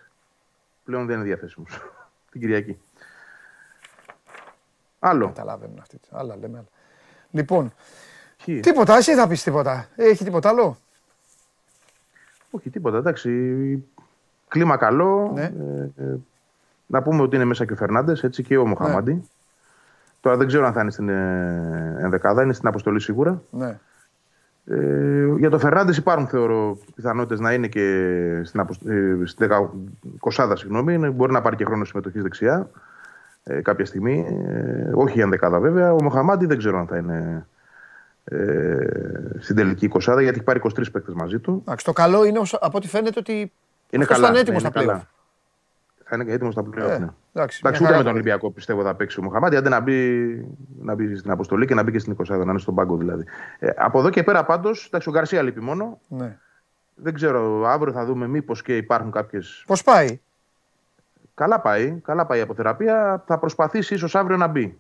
Πλέον 0.84 1.06
δεν 1.06 1.16
είναι 1.16 1.26
διαθέσιμος. 1.26 1.70
Την 2.32 2.42
Κυριακή. 2.42 2.80
Άλλο. 5.00 5.28
Καταλαβαίνουν 5.28 5.80
αυτοί. 5.80 6.00
Άλλα 6.12 6.38
λέμε 6.38 6.58
άλλα. 6.58 6.68
Λοιπόν, 7.32 7.74
Ποιοι; 8.46 8.60
τίποτα, 8.60 8.98
εσύ 8.98 9.16
θα 9.16 9.28
πεις 9.28 9.44
τίποτα. 9.44 9.88
Έχει 9.96 10.24
τίποτα 10.24 10.50
άλλο; 10.50 10.78
Όχι, 12.52 12.70
τίποτα. 12.70 12.98
Εντάξει. 12.98 13.30
Κλίμα 14.48 14.78
καλό. 14.78 15.32
Ναι. 15.34 15.44
Ε, 15.44 16.04
ε, 16.04 16.16
να 16.86 17.02
πούμε 17.02 17.22
ότι 17.22 17.36
είναι 17.36 17.46
μέσα 17.46 17.66
και 17.66 17.74
ο 17.74 17.76
Φερνάντες, 17.76 18.24
έτσι 18.24 18.44
και 18.44 18.58
ο 18.58 18.66
Μοχαμάντη. 18.66 19.14
Ναι. 19.14 19.22
Τώρα 20.22 20.38
δεν 20.38 20.48
ξέρω 20.48 20.66
αν 20.66 20.74
θα 20.74 20.82
είναι 20.82 20.92
στην 20.92 21.10
ε, 21.10 21.98
ενδεκάδα, 22.00 22.44
είναι 22.44 22.54
στην 22.54 22.68
αποστολή 22.68 23.00
σίγουρα. 23.00 23.42
Ναι. 23.50 23.80
Ε, 24.66 25.34
για 25.38 25.50
το 25.50 25.60
Φερνάντες 25.60 25.98
υπάρχουν 25.98 26.28
θεωρώ 26.28 26.78
πιθανότητες 26.96 27.40
να 27.40 27.54
είναι 27.54 27.68
και 27.68 28.42
στην, 28.44 28.60
αποσ... 28.60 28.78
ε, 28.86 29.18
στην 29.24 29.48
δεκα... 29.48 29.70
κοσάδα, 30.20 30.56
συγγνώμη. 30.56 30.94
Είναι- 30.94 31.10
Μπορεί 31.10 31.32
να 31.32 31.42
πάρει 31.42 31.56
και 31.56 31.66
χρόνο 31.66 31.86
συμμετοχής 31.86 32.22
δεξιά 32.22 32.70
ε, 33.44 33.62
κάποια 33.62 33.86
στιγμή. 33.86 34.26
Ε, 34.48 34.92
όχι 34.94 35.18
η 35.18 35.22
ενδεκάδα 35.22 35.60
βέβαια. 35.60 35.94
Ο 35.94 36.04
Μοχαμάντη 36.04 36.46
δεν 36.46 36.58
ξέρω 36.58 36.80
αν 36.80 36.88
θα 36.88 36.98
είναι 36.98 37.46
ε, 38.24 38.78
στην 39.40 39.56
τελική 39.56 39.88
κοσάδα 39.88 40.22
γιατί 40.22 40.36
έχει 40.36 40.46
πάρει 40.46 40.62
23 40.64 40.84
παίκτες 40.92 41.14
μαζί 41.14 41.40
του. 41.40 41.62
Εντάξει, 41.66 41.86
το 41.86 41.94
καλό 41.94 42.24
είναι 42.26 42.40
όσο- 42.40 42.58
από 42.62 42.78
ό,τι 42.78 42.88
φαίνεται 42.88 43.20
ότι 43.20 43.52
Είναι 43.90 44.04
αυτός 44.04 44.08
καλά. 44.08 44.24
θα 44.24 44.30
είναι 44.32 44.40
έτοιμος 44.40 44.64
ναι, 44.64 44.70
στα 44.70 44.82
είναι 44.82 44.92
play-off. 44.92 44.96
καλά. 44.96 45.10
Θα 46.04 46.16
είναι 46.16 46.32
έτοιμος 46.34 46.54
στα 46.54 46.62
play-off. 46.62 46.90
Ε, 46.90 46.98
ναι. 46.98 47.08
εντάξει, 47.08 47.14
Εντάξει, 47.34 47.60
μια 47.64 47.70
ούτε 47.72 47.84
χαρά 47.84 47.98
με 47.98 47.98
το 47.98 48.04
τον 48.04 48.14
Ολυμπιακό 48.14 48.52
πιστεύω 48.52 48.84
θα 48.84 48.96
παίξει 48.96 49.20
ο 49.20 49.24
Μοχαμάντη. 49.24 49.56
Αντί 49.56 49.70
να 49.70 49.80
μπει, 49.80 50.28
να 50.82 50.96
μπει 50.96 51.16
στην 51.16 51.32
αποστολή 51.32 51.66
και 51.66 51.74
να 51.76 51.84
μπει 51.84 51.92
και 51.92 52.00
στην 52.00 52.16
20, 52.22 52.26
να 52.28 52.36
είναι 52.52 52.60
στον 52.60 52.76
πάγκο 52.76 52.98
δηλαδή. 52.98 53.24
Ε, 53.60 53.70
από 53.76 54.00
εδώ 54.00 54.10
και 54.10 54.24
πέρα 54.24 54.46
πάντως, 54.46 54.86
εντάξει, 54.86 55.10
ο 55.10 55.12
Γκαρσία 55.12 55.42
λείπει 55.42 55.62
μόνο. 55.62 56.00
Ναι. 56.08 56.38
Δεν 56.96 57.14
ξέρω, 57.14 57.66
αύριο 57.68 57.94
θα 57.94 58.06
δούμε 58.06 58.28
μήπως 58.28 58.62
και 58.62 58.78
υπάρχουν 58.78 59.12
κάποιες. 59.12 59.64
Πώς 59.68 59.84
πάει; 59.84 60.20
Καλά 61.34 61.60
πάει, 61.60 61.92
καλά 62.04 62.26
πάει 62.26 62.40
η 62.40 62.42
αποθεραπεία. 62.42 63.24
Θα 63.28 63.40
προσπαθήσει 63.40 63.94
ίσως 63.94 64.16
αύριο 64.16 64.38
να 64.38 64.48
μπει. 64.48 64.78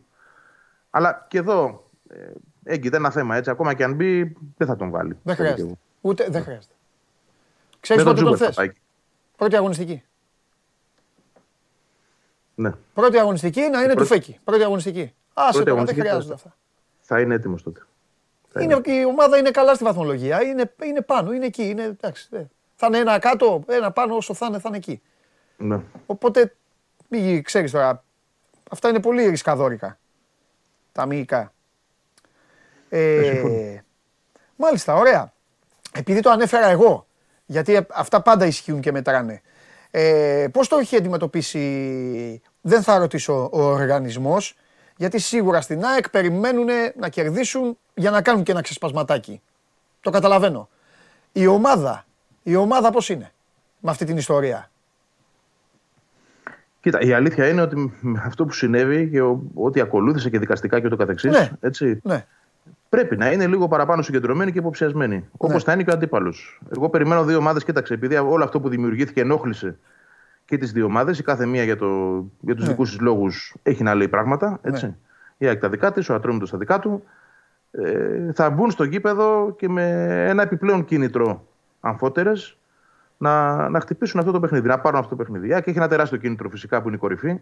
Αλλά 0.90 1.26
και 1.30 1.38
εδώ 1.38 1.90
ε, 2.10 2.16
έγκυται 2.64 2.98
ένα 2.98 3.10
θέμα 3.12 3.36
έτσι. 3.36 3.50
Ακόμα 3.50 3.74
και 3.74 3.84
αν 3.84 3.94
μπει, 3.94 4.36
δεν 4.58 4.68
θα 4.68 4.76
τον 4.76 4.90
βάλει. 4.90 5.18
Δεν 5.24 5.34
Ξέρω 5.36 5.36
χρειάζεται. 5.36 5.62
κι 5.62 5.68
εγώ. 5.68 5.78
Ούτε, 6.02 6.28
δεν 6.30 6.44
χρειάζεται. 6.44 6.74
Ξέρεις 7.80 8.04
Με 8.04 8.10
τον 8.10 8.20
πότε 8.24 8.30
τον 8.30 8.36
Τζούμπερ 8.36 8.56
θα 8.56 8.64
θες. 8.64 8.74
πάει. 8.74 8.82
Πρώτη 9.38 9.56
αγωνιστική. 9.56 10.04
Ναι. 12.56 12.72
Πρώτη 12.94 13.18
αγωνιστική 13.18 13.60
να 13.62 13.80
είναι 13.80 13.88
του 13.90 13.94
Πρώτη- 13.96 14.10
φέκι. 14.10 14.40
Πρώτη 14.44 14.64
αγωνιστική. 14.64 15.14
Άσε 15.34 15.52
Πρώτη 15.52 15.52
τώρα, 15.54 15.64
δεν 15.64 15.74
αγωνιστική 15.74 16.00
χρειάζονται 16.02 16.28
θα- 16.28 16.34
αυτά. 16.34 16.56
Θα 17.00 17.20
είναι 17.22 17.34
έτοιμος 17.34 17.64
τότε. 17.64 17.82
Θα 18.50 18.62
Είναι, 18.62 18.82
η 18.86 19.06
ομάδα 19.06 19.38
είναι 19.38 19.52
καλά 19.52 19.74
στη 19.76 19.84
βαθμολογία. 19.84 20.44
Είναι, 20.44 20.74
είναι 20.84 21.02
πάνω, 21.02 21.34
είναι 21.34 21.46
εκεί. 21.46 21.64
Είναι, 21.70 21.84
εντάξει, 21.84 22.30
ε. 22.32 22.44
θα 22.76 22.88
είναι 22.88 22.98
ένα 22.98 23.20
κάτω, 23.20 23.64
ένα 23.68 23.92
πάνω 23.92 24.16
όσο 24.16 24.34
θα 24.34 24.46
είναι, 24.46 24.60
θα 24.60 24.68
είναι 24.68 24.78
εκεί. 24.78 25.02
Ναι. 25.62 25.80
Οπότε, 26.06 26.56
μη 27.08 27.42
ξέρεις 27.42 27.72
τώρα, 27.72 28.04
αυτά 28.70 28.90
είναι 28.90 29.00
πολύ 29.00 29.28
ρισκαδόρικα. 29.28 30.00
Τα 30.92 31.06
μυϊκά. 31.06 31.54
Ε, 32.90 33.80
μάλιστα, 34.56 34.96
ωραία. 34.96 35.34
Επειδή 35.94 36.20
το 36.20 36.30
ανέφερα 36.30 36.68
εγώ, 36.68 37.08
γιατί 37.46 37.86
αυτά 37.90 38.22
πάντα 38.22 38.46
ισχύουν 38.46 38.82
και 38.82 38.92
μετράνε. 38.92 39.42
Ε, 39.92 40.48
πώς 40.52 40.68
το 40.68 40.78
έχει 40.78 40.96
αντιμετωπίσει, 40.96 42.42
δεν 42.62 42.82
θα 42.82 42.98
ρωτήσω 42.98 43.50
ο 43.52 43.62
οργανισμός, 43.62 44.58
γιατί 44.98 45.20
σίγουρα 45.20 45.62
στην 45.62 45.86
ΑΕΚ 45.86 46.10
περιμένουν 46.10 46.68
να 46.96 47.10
κερδίσουν 47.10 47.78
για 47.94 48.12
να 48.12 48.22
κάνουν 48.22 48.44
και 48.44 48.52
ένα 48.52 48.62
ξεσπασματάκι. 48.62 49.42
Το 50.02 50.10
καταλαβαίνω. 50.10 50.70
Η 51.32 51.48
ομάδα, 51.48 52.06
η 52.44 52.56
ομάδα 52.56 52.92
πώς 52.92 53.10
είναι 53.10 53.32
με 53.80 53.92
αυτή 53.92 54.06
την 54.06 54.18
ιστορία; 54.18 54.72
Κοίτα, 56.82 57.00
η 57.02 57.14
αλήθεια 57.14 57.48
είναι 57.48 57.62
ότι 57.62 57.94
με 58.02 58.22
αυτό 58.26 58.46
που 58.46 58.54
συνέβη 58.54 59.10
και 59.10 59.22
ο- 59.22 59.44
ό,τι 59.54 59.82
ακολούθησε 59.82 60.30
και 60.30 60.40
δικαστικά 60.40 60.80
και 60.80 60.86
ούτω 60.86 60.96
καθεξής, 60.96 61.32
Ναι. 61.32 61.50
έτσι, 61.60 62.00
Ναι, 62.04 62.26
πρέπει 62.90 63.18
να 63.18 63.32
είναι 63.32 63.48
λίγο 63.48 63.68
παραπάνω 63.68 64.02
συγκεντρωμένοι 64.02 64.52
και 64.52 64.60
υποψιασμένοι. 64.60 65.16
Ναι. 65.16 65.24
Όπως 65.38 65.64
θα 65.64 65.74
είναι 65.74 65.84
και 65.84 65.90
ο 65.90 65.94
αντίπαλος. 65.94 66.62
Εγώ 66.76 66.90
περιμένω 66.90 67.24
δύο 67.24 67.38
ομάδες, 67.38 67.64
κοίταξε, 67.64 67.94
επειδή 67.94 68.16
όλο 68.16 68.44
αυτό 68.44 68.60
που 68.60 68.70
δημιουργήθηκε 68.70 69.22
ενόχλησε 69.22 69.78
και 70.46 70.58
τις 70.58 70.72
δύο 70.72 70.86
ομάδες, 70.86 71.20
η 71.20 71.24
κάθε 71.24 71.46
μία 71.46 71.64
για, 71.64 71.78
το, 71.78 71.88
για 72.40 72.56
τους 72.56 72.64
Ναι. 72.66 72.70
δικούς 72.72 72.90
της 72.90 73.00
λόγους 73.00 73.56
έχει 73.64 73.84
να 73.84 73.94
λέει 73.96 74.08
πράγματα. 74.08 74.60
Έτσι. 74.62 74.96
Η 75.38 75.48
ΑΕΚ 75.48 75.60
τα 75.60 75.70
δικά 75.70 75.92
της, 75.92 76.10
ο 76.10 76.14
Ατρόμητος 76.14 76.50
τα 76.52 76.58
δικά 76.58 76.80
του. 76.80 77.04
Ε, 77.72 78.32
θα 78.34 78.50
μπουν 78.50 78.72
στο 78.72 78.84
γήπεδο 78.84 79.56
και 79.58 79.70
με 79.70 79.84
ένα 80.30 80.42
επιπλέον 80.44 80.86
κίνητρο 80.86 81.46
αμφότερες 81.80 82.58
να, 83.22 83.70
να 83.70 83.80
χτυπήσουν 83.80 84.20
αυτό 84.20 84.32
το 84.32 84.40
παιχνίδι, 84.40 84.68
να 84.68 84.80
πάρουν 84.80 85.00
αυτό 85.00 85.10
το 85.10 85.16
παιχνίδι. 85.16 85.48
Η 85.48 85.54
ΑΕΚ 85.54 85.68
έχει 85.68 85.78
ένα 85.78 85.88
τεράστιο 85.88 86.18
κίνητρο 86.18 86.50
φυσικά 86.50 86.82
που 86.82 86.88
είναι 86.88 86.96
η 86.96 87.00
κορυφή. 87.00 87.40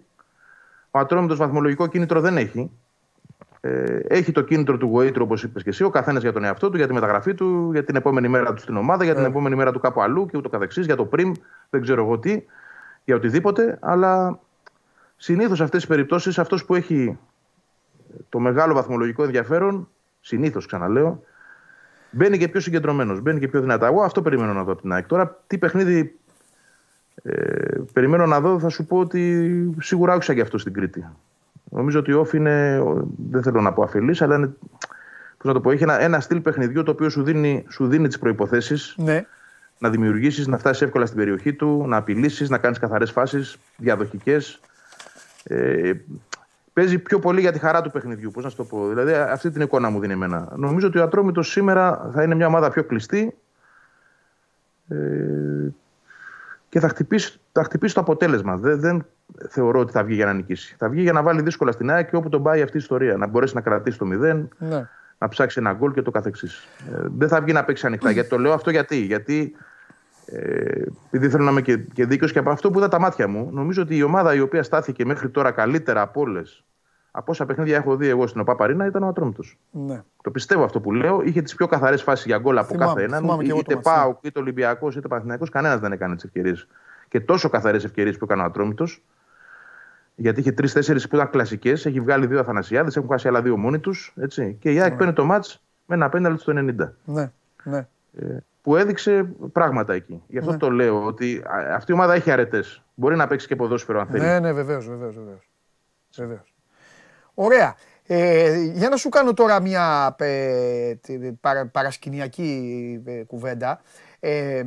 Ο 0.92 1.00
Ατρόμητος 1.00 1.38
βαθμολογικό 1.38 1.88
κίνητρο 1.88 2.22
δεν 2.22 2.38
έχει. 2.38 2.72
Ε, 3.62 4.00
έχει 4.08 4.32
το 4.32 4.42
κίνητρο 4.42 4.78
του 4.78 4.86
Γουέιτρου, 4.86 5.24
όπως 5.24 5.44
είπες 5.44 5.64
και 5.64 5.70
εσύ, 5.70 5.84
ο 5.84 5.90
καθένας 5.90 6.22
για 6.22 6.34
τον 6.34 6.44
εαυτό 6.44 6.70
του, 6.70 6.78
για 6.78 6.88
τη 6.88 6.94
μεταγραφή 6.94 7.34
του, 7.34 7.70
για 7.72 7.84
την 7.84 7.96
επόμενη 7.96 8.28
μέρα 8.28 8.54
του 8.54 8.62
στην 8.62 8.78
ομάδα, 8.78 9.04
για 9.04 9.16
την 9.16 9.26
επόμενη 9.26 9.56
μέρα 9.56 9.72
του 9.72 9.80
κάπου 9.80 10.02
αλλού 10.02 10.26
και 10.26 10.38
ούτω 10.38 10.50
καθεξής, 10.50 10.86
για 10.86 10.96
το 10.96 11.06
πριμ, 11.06 11.32
δεν 11.70 11.82
ξέρω 11.82 12.04
εγώ 12.04 12.20
τι, 12.20 12.44
για 13.04 13.16
οτιδήποτε. 13.16 13.78
Αλλά 13.82 14.40
συνήθως 15.18 15.58
σε 15.58 15.64
αυτές 15.64 15.80
τις 15.80 15.90
περιπτώσεις 15.90 16.40
αυτός 16.40 16.66
που 16.66 16.76
έχει 16.76 17.18
το 18.30 18.40
μεγάλο 18.40 18.74
βαθμολογικό 18.74 19.24
ενδιαφέρον, 19.24 19.90
συνήθως 20.22 20.66
ξαναλέω, 20.66 21.24
μπαίνει 22.12 22.38
και 22.38 22.48
πιο 22.48 22.60
συγκεντρωμένος, 22.60 23.22
μπαίνει 23.22 23.40
και 23.40 23.48
πιο 23.48 23.62
δυνατά. 23.62 23.88
Εγώ 23.88 24.02
αυτό 24.02 24.22
περιμένω 24.22 24.54
να 24.54 24.64
δω 24.64 24.72
από 24.72 24.82
την 24.82 24.92
ΑΕΚ. 24.92 25.06
Τώρα, 25.06 25.42
τι 25.48 25.58
παιχνίδι 25.58 26.20
ε, 27.24 27.82
περιμένω 27.94 28.26
να 28.26 28.40
δω, 28.40 28.60
θα 28.60 28.70
σου 28.70 28.86
πω 28.86 28.98
ότι 28.98 29.74
σίγουρα 29.80 30.14
άκουσα 30.14 30.34
και 30.34 30.42
αυτό 30.42 30.58
στην 30.58 30.74
Κρήτη. 30.74 31.08
Νομίζω 31.70 32.00
ότι 32.00 32.14
ο 32.14 32.20
Όφη 32.20 32.38
είναι, 32.38 32.84
δεν 33.30 33.44
θέλω 33.44 33.62
να 33.62 33.74
πω 33.74 33.84
αφελής, 33.84 34.22
αλλά 34.22 34.36
είναι, 34.36 34.48
πώς 35.38 35.46
να 35.46 35.54
το 35.54 35.62
πω, 35.62 35.72
έχει 35.72 35.84
ένα, 35.84 36.02
ένα 36.02 36.20
στυλ 36.20 36.40
παιχνιδιού 36.40 36.84
το 36.84 36.92
οποίο 36.92 37.10
σου 37.10 37.24
δίνει, 37.24 37.66
σου 37.70 37.88
δίνει 37.88 38.08
τις 38.08 38.20
προποθέσει 38.20 38.76
ναι, 38.96 39.26
να 39.78 39.90
δημιουργήσεις, 39.90 40.48
να 40.48 40.58
φτάσεις 40.58 40.82
εύκολα 40.82 41.06
στην 41.06 41.18
περιοχή 41.18 41.54
του, 41.54 41.86
να 41.88 41.98
απειλήσεις, 41.98 42.50
να 42.50 42.58
κάνεις 42.58 42.80
καθαρές 42.80 43.12
φάσεις, 43.12 43.58
διαδοχικές. 43.78 44.60
Ε, 45.44 45.92
παίζει 46.74 47.00
πιο 47.00 47.20
πολύ 47.20 47.42
για 47.42 47.52
τη 47.52 47.60
χαρά 47.60 47.82
του 47.82 47.92
παιχνιδιού. 47.92 48.32
Πώς 48.32 48.44
να 48.44 48.50
σου 48.50 48.56
το 48.56 48.64
πω. 48.64 48.88
Δηλαδή, 48.88 49.14
αυτή 49.14 49.52
την 49.52 49.62
εικόνα 49.62 49.90
μου 49.90 50.00
δίνει 50.00 50.14
εμένα. 50.14 50.54
Νομίζω 50.56 50.88
ότι 50.88 50.98
ο 50.98 51.04
Ατρόμητος 51.04 51.52
σήμερα 51.52 52.10
θα 52.14 52.24
είναι 52.24 52.36
μια 52.36 52.48
ομάδα 52.48 52.72
πιο 52.72 52.84
κλειστή 52.84 53.38
ε, 54.88 54.96
και 56.70 56.80
θα 56.80 56.88
χτυπήσει, 56.88 57.40
θα 57.52 57.64
χτυπήσει 57.64 57.94
το 57.94 58.02
αποτέλεσμα. 58.02 58.58
Δεν, 58.58 58.80
δεν 58.80 59.06
θεωρώ 59.50 59.80
ότι 59.80 59.92
θα 59.92 60.04
βγει 60.04 60.16
για 60.16 60.26
να 60.26 60.34
νικήσει. 60.34 60.76
Θα 60.78 60.90
βγει 60.90 61.02
για 61.02 61.14
να 61.14 61.24
βάλει 61.24 61.42
δύσκολα 61.42 61.72
στην 61.72 61.92
ΑΕΚ 61.92 62.10
και 62.10 62.16
όπου 62.16 62.30
τον 62.30 62.44
πάει 62.44 62.62
αυτή 62.62 62.78
η 62.78 62.80
ιστορία. 62.80 63.18
Να 63.18 63.28
μπορέσει 63.28 63.56
να 63.56 63.62
κρατήσει 63.62 63.98
το 63.98 64.06
0, 64.06 64.44
ναι. 64.58 64.88
να 65.18 65.28
ψάξει 65.28 65.60
ένα 65.60 65.74
γκολ 65.74 65.92
και 65.92 66.02
το 66.02 66.12
καθεξής. 66.12 66.68
Ε, 66.94 67.08
δεν 67.18 67.28
θα 67.28 67.42
βγει 67.42 67.54
να 67.54 67.64
παίξει 67.64 67.86
ανοιχτά. 67.86 68.12
γιατί 68.12 68.30
το 68.30 68.38
λέω 68.38 68.54
αυτό 68.54 68.70
γιατί. 68.70 68.96
Γιατί 68.96 69.56
ε, 70.32 70.84
επειδή 71.08 71.30
θέλω 71.30 71.44
να 71.44 71.52
είμαι 71.52 71.62
και, 71.62 71.78
και 71.78 72.06
δίκαιος 72.06 72.32
και 72.32 72.40
από 72.40 72.50
αυτό 72.50 72.72
που 72.72 72.78
είδα 72.78 72.88
τα 72.88 73.00
μάτια 73.00 73.28
μου, 73.28 73.50
νομίζω 73.52 73.82
ότι 73.82 73.98
η 73.98 74.04
ομάδα 74.04 74.34
η 74.34 74.40
οποία 74.40 74.64
στάθηκε 74.64 75.06
μέχρι 75.06 75.30
τώρα 75.30 75.52
καλύτερα 75.52 76.02
από 76.02 76.22
όλες, 76.22 76.64
από 77.12 77.32
όσα 77.32 77.46
παιχνίδια 77.46 77.78
έχω 77.78 77.96
δει 77.96 78.08
εγώ 78.08 78.28
στην 78.28 78.42
ΟΠΑ 78.42 78.70
ήταν 78.88 79.04
ο 79.04 79.08
Ατρόμητος. 79.08 79.58
ναι. 79.72 80.04
Το 80.24 80.32
πιστεύω 80.32 80.64
αυτό 80.64 80.80
που 80.80 80.94
λέω. 80.94 81.22
Είχε 81.22 81.42
τις 81.42 81.56
πιο 81.56 81.68
καθαρές 81.68 82.04
φάσεις 82.04 82.26
για 82.26 82.38
γκολ 82.38 82.58
από 82.58 82.68
Θυμάμαι, 82.68 82.86
κάθε 82.94 83.04
έναν. 83.04 83.20
θυμάμαι 83.22 83.44
και 83.44 83.50
εγώ 83.50 83.64
το 83.64 83.72
Είτε 83.72 83.76
μάτς, 83.76 83.88
ναι. 83.88 84.04
Πάο, 84.04 84.18
είτε 84.22 84.40
Ολυμπιακός, 84.40 84.96
είτε 84.96 85.08
Παναθυνιακό, 85.08 85.46
κανένας 85.48 85.80
δεν 85.80 85.92
έκανε 85.92 86.16
τις 86.16 86.24
ευκαιρίες. 86.24 86.68
Και 87.08 87.20
τόσο 87.20 87.50
καθαρές 87.50 87.84
ευκαιρίες 87.84 88.18
που 88.18 88.26
έκανε 88.26 88.42
ο 88.42 88.46
Ατρόμητος. 88.46 89.04
Γιατί 90.16 90.40
είχε 90.40 90.52
τρει-τέσσερι 90.52 91.02
που 91.02 91.16
ήταν 91.16 91.30
κλασικές, 91.30 91.86
έχει 91.86 92.00
βγάλει 92.00 92.28
δύο 92.28 92.40
Αθανασιάδες, 92.40 92.96
έχουν 92.98 93.10
χάσει 93.10 93.28
άλλα 93.28 93.42
δύο 93.42 93.58
μόνοι 93.58 93.80
τους. 93.80 94.14
Και 94.60 94.72
η 94.72 94.82
ΑΕΚ 94.82 94.96
παίρνει 94.96 95.14
το 95.14 95.26
μάτς 95.26 95.62
με 95.86 95.96
ένα 95.96 96.10
πέναλτι 96.10 96.42
στο 96.42 96.54
90 96.56 96.94
Ναι, 97.06 97.32
ναι. 97.64 97.88
Που 98.70 98.76
έδειξε 98.76 99.24
πράγματα 99.52 99.94
εκεί. 99.94 100.24
Γι' 100.28 100.38
αυτό 100.38 100.58
το 100.58 100.70
λέω 100.72 101.06
ότι 101.06 101.42
α, 101.46 101.76
αυτή 101.76 101.92
η 101.92 101.94
ομάδα 101.94 102.14
έχει 102.14 102.32
αρετές. 102.32 102.84
Μπορεί 102.96 103.16
να 103.16 103.28
παίξει 103.28 103.48
και 103.48 103.56
ποδόσφαιρο 103.56 104.00
αν 104.00 104.08
θέλει. 104.08 104.24
Ναι, 104.24 104.40
ναι, 104.40 104.54
βεβαίως, 104.54 104.88
βεβαίως, 104.88 105.16
βεβαίως. 105.16 105.50
βεβαίως. 106.16 106.54
Ωραία. 107.34 107.76
Ε, 108.08 108.58
για 108.58 108.90
να 108.90 108.96
σου 108.98 109.10
κάνω 109.10 109.34
τώρα 109.34 109.60
μια 109.62 110.16
ε, 110.20 110.96
τι- 110.96 111.32
παρα- 111.32 111.68
παρασκηνιακή 111.68 113.02
ε, 113.06 113.24
κουβέντα. 113.24 113.82
Ε, 114.20 114.64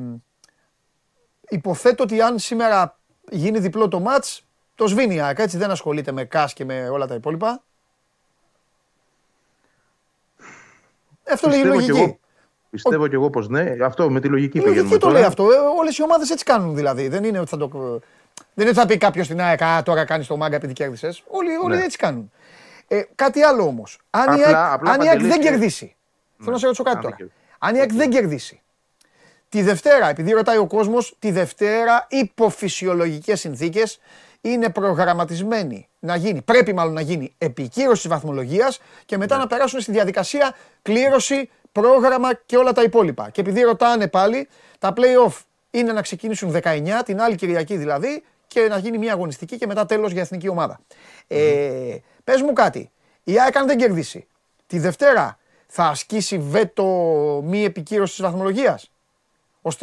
υποθέτω 1.49 2.03
ότι 2.03 2.20
αν 2.20 2.39
σήμερα 2.39 2.99
γίνει 3.31 3.59
διπλό 3.59 3.89
το 3.89 4.01
μάτς, 4.01 4.47
το 4.74 4.87
σβήνει 4.87 5.15
η 5.15 5.20
ΑΕΚ, 5.20 5.39
έτσι 5.39 5.57
δεν 5.59 5.70
ασχολείται 5.70 6.12
με 6.12 6.24
ΚΑΣ 6.24 6.53
και 6.53 6.65
με 6.65 6.89
όλα 6.89 7.07
τα 7.07 7.15
υπόλοιπα. 7.15 7.62
Αυτό 11.33 11.49
λέγει 11.49 11.62
Πιστεύω 11.62 11.85
κι 11.85 11.91
λογική. 11.91 12.20
Εγώ- 12.73 12.82
Πιστεύω 12.82 13.09
κι 13.09 13.15
εγώ 13.15 13.31
πως 13.31 13.49
ναι. 13.49 13.77
Αυτό 13.82 14.11
με 14.11 14.20
τη 14.20 14.28
λογική 14.28 14.59
Η 14.59 14.61
πηγαίνουμε. 14.61 14.77
λογική 14.82 14.99
το 14.99 15.07
τώρα. 15.07 15.12
λέει 15.19 15.28
αυτό. 15.28 15.44
Όλες 15.78 15.97
οι 15.99 16.03
ομάδες 16.03 16.31
έτσι 16.31 16.44
κάνουν 16.44 16.74
δηλαδή. 16.74 17.09
Δεν 17.09 17.24
είναι 17.24 17.39
ότι 17.39 17.49
θα 17.49 17.57
το. 17.57 17.69
Δεν 17.69 18.66
είναι 18.66 18.69
ότι 18.69 18.74
θα 18.78 18.86
πει 18.86 18.97
κάποιος 18.99 19.27
στην 19.27 19.40
ΑΕΚ 19.40 19.62
«Α, 19.62 19.82
τώρα 19.82 20.05
κάνεις 20.05 20.27
το 20.27 20.36
μάγκα 20.36 20.57
επειδή 20.57 20.73
κέρδισες. 20.73 21.23
Όλοι, 21.27 21.51
όλοι 21.65 21.77
Ναι. 21.77 21.82
έτσι 21.85 21.97
κάνουν. 21.99 22.31
Ε, 22.89 23.03
κάτι 23.15 23.43
άλλο 23.43 23.62
όμως. 23.66 23.99
Αν 24.11 24.23
η 24.39 24.43
Απλά- 24.43 24.47
ΑΕΚ, 24.57 24.73
απλά, 24.74 24.90
αν 24.90 25.01
η 25.01 25.09
ΑΕΚ 25.09 25.12
Παντελή, 25.16 25.28
δεν 25.28 25.40
και- 25.40 25.49
κερδίσει. 25.49 25.94
Θέλω 26.39 26.51
να 26.51 26.59
σε 26.59 26.65
ρωτήσω 26.65 26.82
κάτι 26.82 26.97
αν 26.97 27.03
τώρα. 27.03 27.16
δεν 27.19 27.27
κερδίσει. 27.27 27.47
Αν 27.59 27.74
η 27.74 27.78
ΑΕΚ 27.78 27.93
δεν 27.93 28.11
κερδίσει. 28.11 28.61
Τη 29.49 29.62
Δευτέρα, 29.62 30.09
επειδή 30.09 30.31
ρωτάει 30.32 30.57
ο 30.57 30.66
κόσμος, 30.66 31.16
τη 31.19 31.31
Δευτέρα 31.31 32.07
υπό 32.11 32.49
φυσιολογικέ 32.49 33.36
συνθήκες 33.36 34.01
είναι 34.40 34.69
προγραμματισμένη 34.70 35.89
να 35.99 36.16
γίνει, 36.16 36.43
πρέπει 36.43 36.73
μάλλον 36.73 36.93
να 36.94 37.01
γίνει 37.01 37.35
επικύρωση 37.39 38.03
τη 38.03 38.09
βαθμολογίας 38.09 38.81
και 39.07 39.16
μετά 39.16 39.36
να 39.36 39.47
περάσουν 39.47 39.81
στη 39.81 39.93
διαδικασία 39.93 40.55
κλήρωση, 40.82 41.51
πρόγραμμα 41.73 42.35
και 42.35 42.57
όλα 42.57 42.73
τα 42.73 42.82
υπόλοιπα. 42.82 43.31
Και 43.31 43.40
επειδή 43.40 43.61
ρωτάνε 43.61 44.09
πάλι, 44.09 44.49
τα 44.78 44.93
play-off 44.97 45.40
είναι 45.70 45.93
να 45.93 46.03
ξεκινήσουν 46.03 46.53
19, 46.62 47.03
την 47.05 47.20
άλλη 47.20 47.35
Κυριακή 47.35 47.77
δηλαδή, 47.77 48.23
και 48.47 48.66
να 48.69 48.78
γίνει 48.78 48.99
μια 48.99 49.12
αγωνιστική 49.12 49.57
και 49.57 49.66
μετά 49.66 49.86
τέλος 49.86 50.12
για 50.12 50.20
εθνική 50.20 50.49
ομάδα. 50.49 50.81
Ε, 51.27 51.97
Πες 52.24 52.43
μου 52.43 52.53
κάτι. 52.53 52.90
Η 53.24 53.40
ΑΕΚ 53.40 53.57
αν 53.57 53.66
δεν 53.66 53.78
κερδίσει, 53.78 54.27
τη 54.66 54.78
Δευτέρα 54.78 55.39
θα 55.66 55.85
ασκήσει 55.85 56.39
βέτο 56.39 56.85
μη 57.44 57.65
επικύρωσης 57.65 58.16
της 58.16 58.24
βαθμολογίας; 58.24 58.90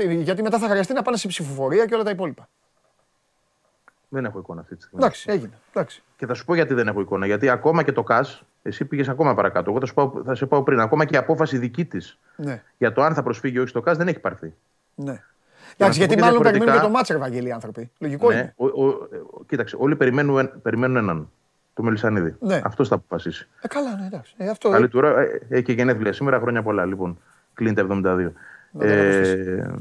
Γιατί 0.10 0.41
μετά 0.41 0.60
θα 0.60 0.68
χρειαστεί 0.68 0.94
να 0.94 1.02
πάνε 1.02 1.18
σε 1.18 1.28
ψηφοφορία 1.28 1.86
και 1.86 1.94
όλα 1.94 2.03
τα 2.03 2.10
υπόλοιπα. 2.10 2.49
Δεν 4.10 4.26
έχω 4.26 4.40
εικόνα 4.40 4.61
αυτή 4.61 4.76
τη 4.76 4.82
στιγμή. 4.82 5.03
Εντάξει, 5.03 5.26
έγινε. 5.32 5.60
Εντάξει. 5.70 6.03
Και 6.18 6.26
θα 6.26 6.34
σου 6.34 6.45
πω 6.45 6.56
γιατί 6.56 6.74
δεν 6.74 6.88
έχω 6.88 7.02
εικόνα. 7.02 7.26
Γιατί 7.26 7.49
ακόμα 7.49 7.84
και 7.84 7.91
το 7.91 8.03
ΚΑΣ, 8.03 8.44
εσύ 8.61 8.86
πήγες 8.86 9.10
ακόμα 9.10 9.36
παρακάτω. 9.36 9.69
Εγώ 9.72 9.80
θα, 9.80 9.86
σου 9.86 9.94
πάω, 9.94 10.11
θα 10.26 10.36
σε 10.36 10.45
πάω 10.45 10.64
πριν. 10.64 10.80
Ακόμα 10.80 11.06
και 11.06 11.15
η 11.15 11.18
απόφαση 11.18 11.57
δική 11.57 11.86
της 11.86 12.18
Ναι, 12.36 12.61
για 12.77 12.91
το 12.94 13.03
αν 13.03 13.14
θα 13.14 13.23
προσφύγει 13.23 13.56
ή 13.56 13.60
όχι 13.60 13.69
στο 13.69 13.81
ΚΑΣ 13.81 13.98
δεν 13.98 14.07
έχει 14.07 14.19
πάρθει. 14.19 14.53
ναι. 14.95 15.06
να 15.77 15.86
Εντάξει, 15.86 15.99
σου 16.02 16.07
πω 16.07 16.14
γιατί 16.14 16.15
και 16.15 16.22
μάλλον 16.22 16.41
περιμένουν 16.52 16.68
και 16.68 16.72
διαφορετικά- 16.72 16.81
το 16.81 16.90
μάτσερ, 16.90 17.15
Ευαγγελία, 17.15 17.49
οι 17.49 17.52
άνθρωποι. 17.52 17.90
Λογικό 17.99 18.27
Ναι, 18.31 18.36
είναι. 18.36 18.53
ο, 18.56 18.65
ο, 18.65 18.88
ο- 18.88 19.44
κοίταξε, 19.48 19.76
όλοι 19.80 19.95
περιμένουν, 19.95 20.61
περιμένουν 20.61 20.95
έναν. 20.98 21.30
Το 21.73 21.84
Μελισανίδη. 21.84 22.36
Ναι. 22.40 22.61
Αυτός 22.64 22.88
θα 22.88 22.95
αποφασίσει. 22.95 23.48
Ε, 23.61 23.68
καλά, 23.68 23.95
ναι, 23.95 24.06
εντάξει. 24.06 24.34
Ε, 24.38 24.49
αυτό, 24.49 24.69
Καλή 24.69 24.88
του 24.88 24.98
ώρα. 24.99 25.19
Ε, 25.19 25.41
έχει 25.49 25.64
και 25.64 25.72
γενέθλια 25.72 26.14
σήμερα, 26.14 26.40
χρόνια 26.40 26.61
πολλά. 26.64 26.86
Λοιπόν, 26.86 27.19
κλείνει 27.53 27.73
τα 27.76 27.81
72. 27.81 28.34
Να 28.72 28.80
τα 28.86 28.88
Ε, 28.88 29.72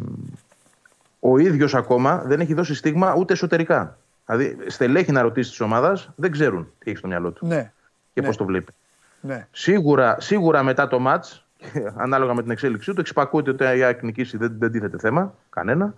ο 1.21 1.39
ίδιος 1.39 1.75
ακόμα 1.75 2.23
δεν 2.27 2.41
έχει 2.41 2.55
δώσει 2.55 2.75
στίγμα 2.75 3.15
ούτε 3.15 3.33
εσωτερικά. 3.33 3.99
Δηλαδή, 4.27 4.57
στελέχη 4.67 5.13
να 5.13 5.23
ρωτήσει 5.23 5.51
της 5.51 5.61
ομάδας 5.61 6.11
δεν 6.17 6.31
ξέρουν 6.31 6.73
τι 6.79 6.91
έχει 6.91 6.99
στο 6.99 7.09
μυαλό 7.09 7.31
του 7.31 7.47
Ναι, 7.47 7.73
και 8.19 8.27
ναι. 8.27 8.33
πώ 8.33 8.39
το 8.39 8.45
βλέπει. 8.45 8.73
ναι. 9.21 9.47
Σίγουρα, 9.51 10.17
σίγουρα 10.21 10.63
μετά 10.63 10.89
το 10.89 10.99
ματ, 10.99 11.25
ανάλογα 12.05 12.35
με 12.35 12.43
την 12.43 12.51
εξέλιξή 12.51 12.95
του, 12.95 13.01
εξυπακούεται 13.01 13.51
ότι 13.51 13.65
η 13.65 13.67
ΑΕΚ 13.67 14.03
νικήσει 14.03 14.37
δεν, 14.37 14.57
δεν 14.59 14.73
τίθεται 14.73 14.99
θέμα, 14.99 15.35
κανένα. 15.51 15.95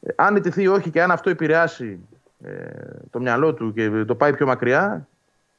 Ε, 0.00 0.12
αν 0.16 0.36
ιτηθεί 0.36 0.62
ή 0.62 0.66
όχι 0.66 0.90
και 0.90 1.02
αν 1.02 1.10
αυτό 1.10 1.30
επηρεάσει 1.30 1.98
ε, 2.44 2.50
το 3.10 3.20
μυαλό 3.20 3.54
του 3.54 3.72
και 3.72 4.04
το 4.06 4.14
πάει 4.14 4.32
πιο 4.32 4.46
μακριά, 4.46 5.08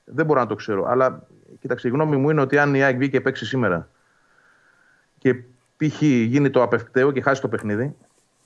δεν 0.04 0.26
μπορώ 0.26 0.40
να 0.40 0.48
το 0.48 0.56
ξέρω. 0.56 0.86
Αλλά 0.86 1.28
κοίταξε, 1.60 1.88
η 1.88 1.92
γνώμη 1.92 2.18
μου 2.18 2.30
είναι 2.30 2.42
ότι 2.42 2.58
αν 2.58 2.76
η 2.76 2.84
ΑΕΚ 2.84 2.98
βγει 2.98 3.10
και 3.10 3.22
παίξει 3.22 3.46
σήμερα 3.46 3.88
και 5.18 5.34
π.χ. 5.78 6.02
γίνει 6.02 6.50
το 6.50 6.62
απευκταίο 6.62 7.12
και 7.12 7.22
χάσει 7.22 7.42
το 7.42 7.48
παιχνίδι 7.48 7.96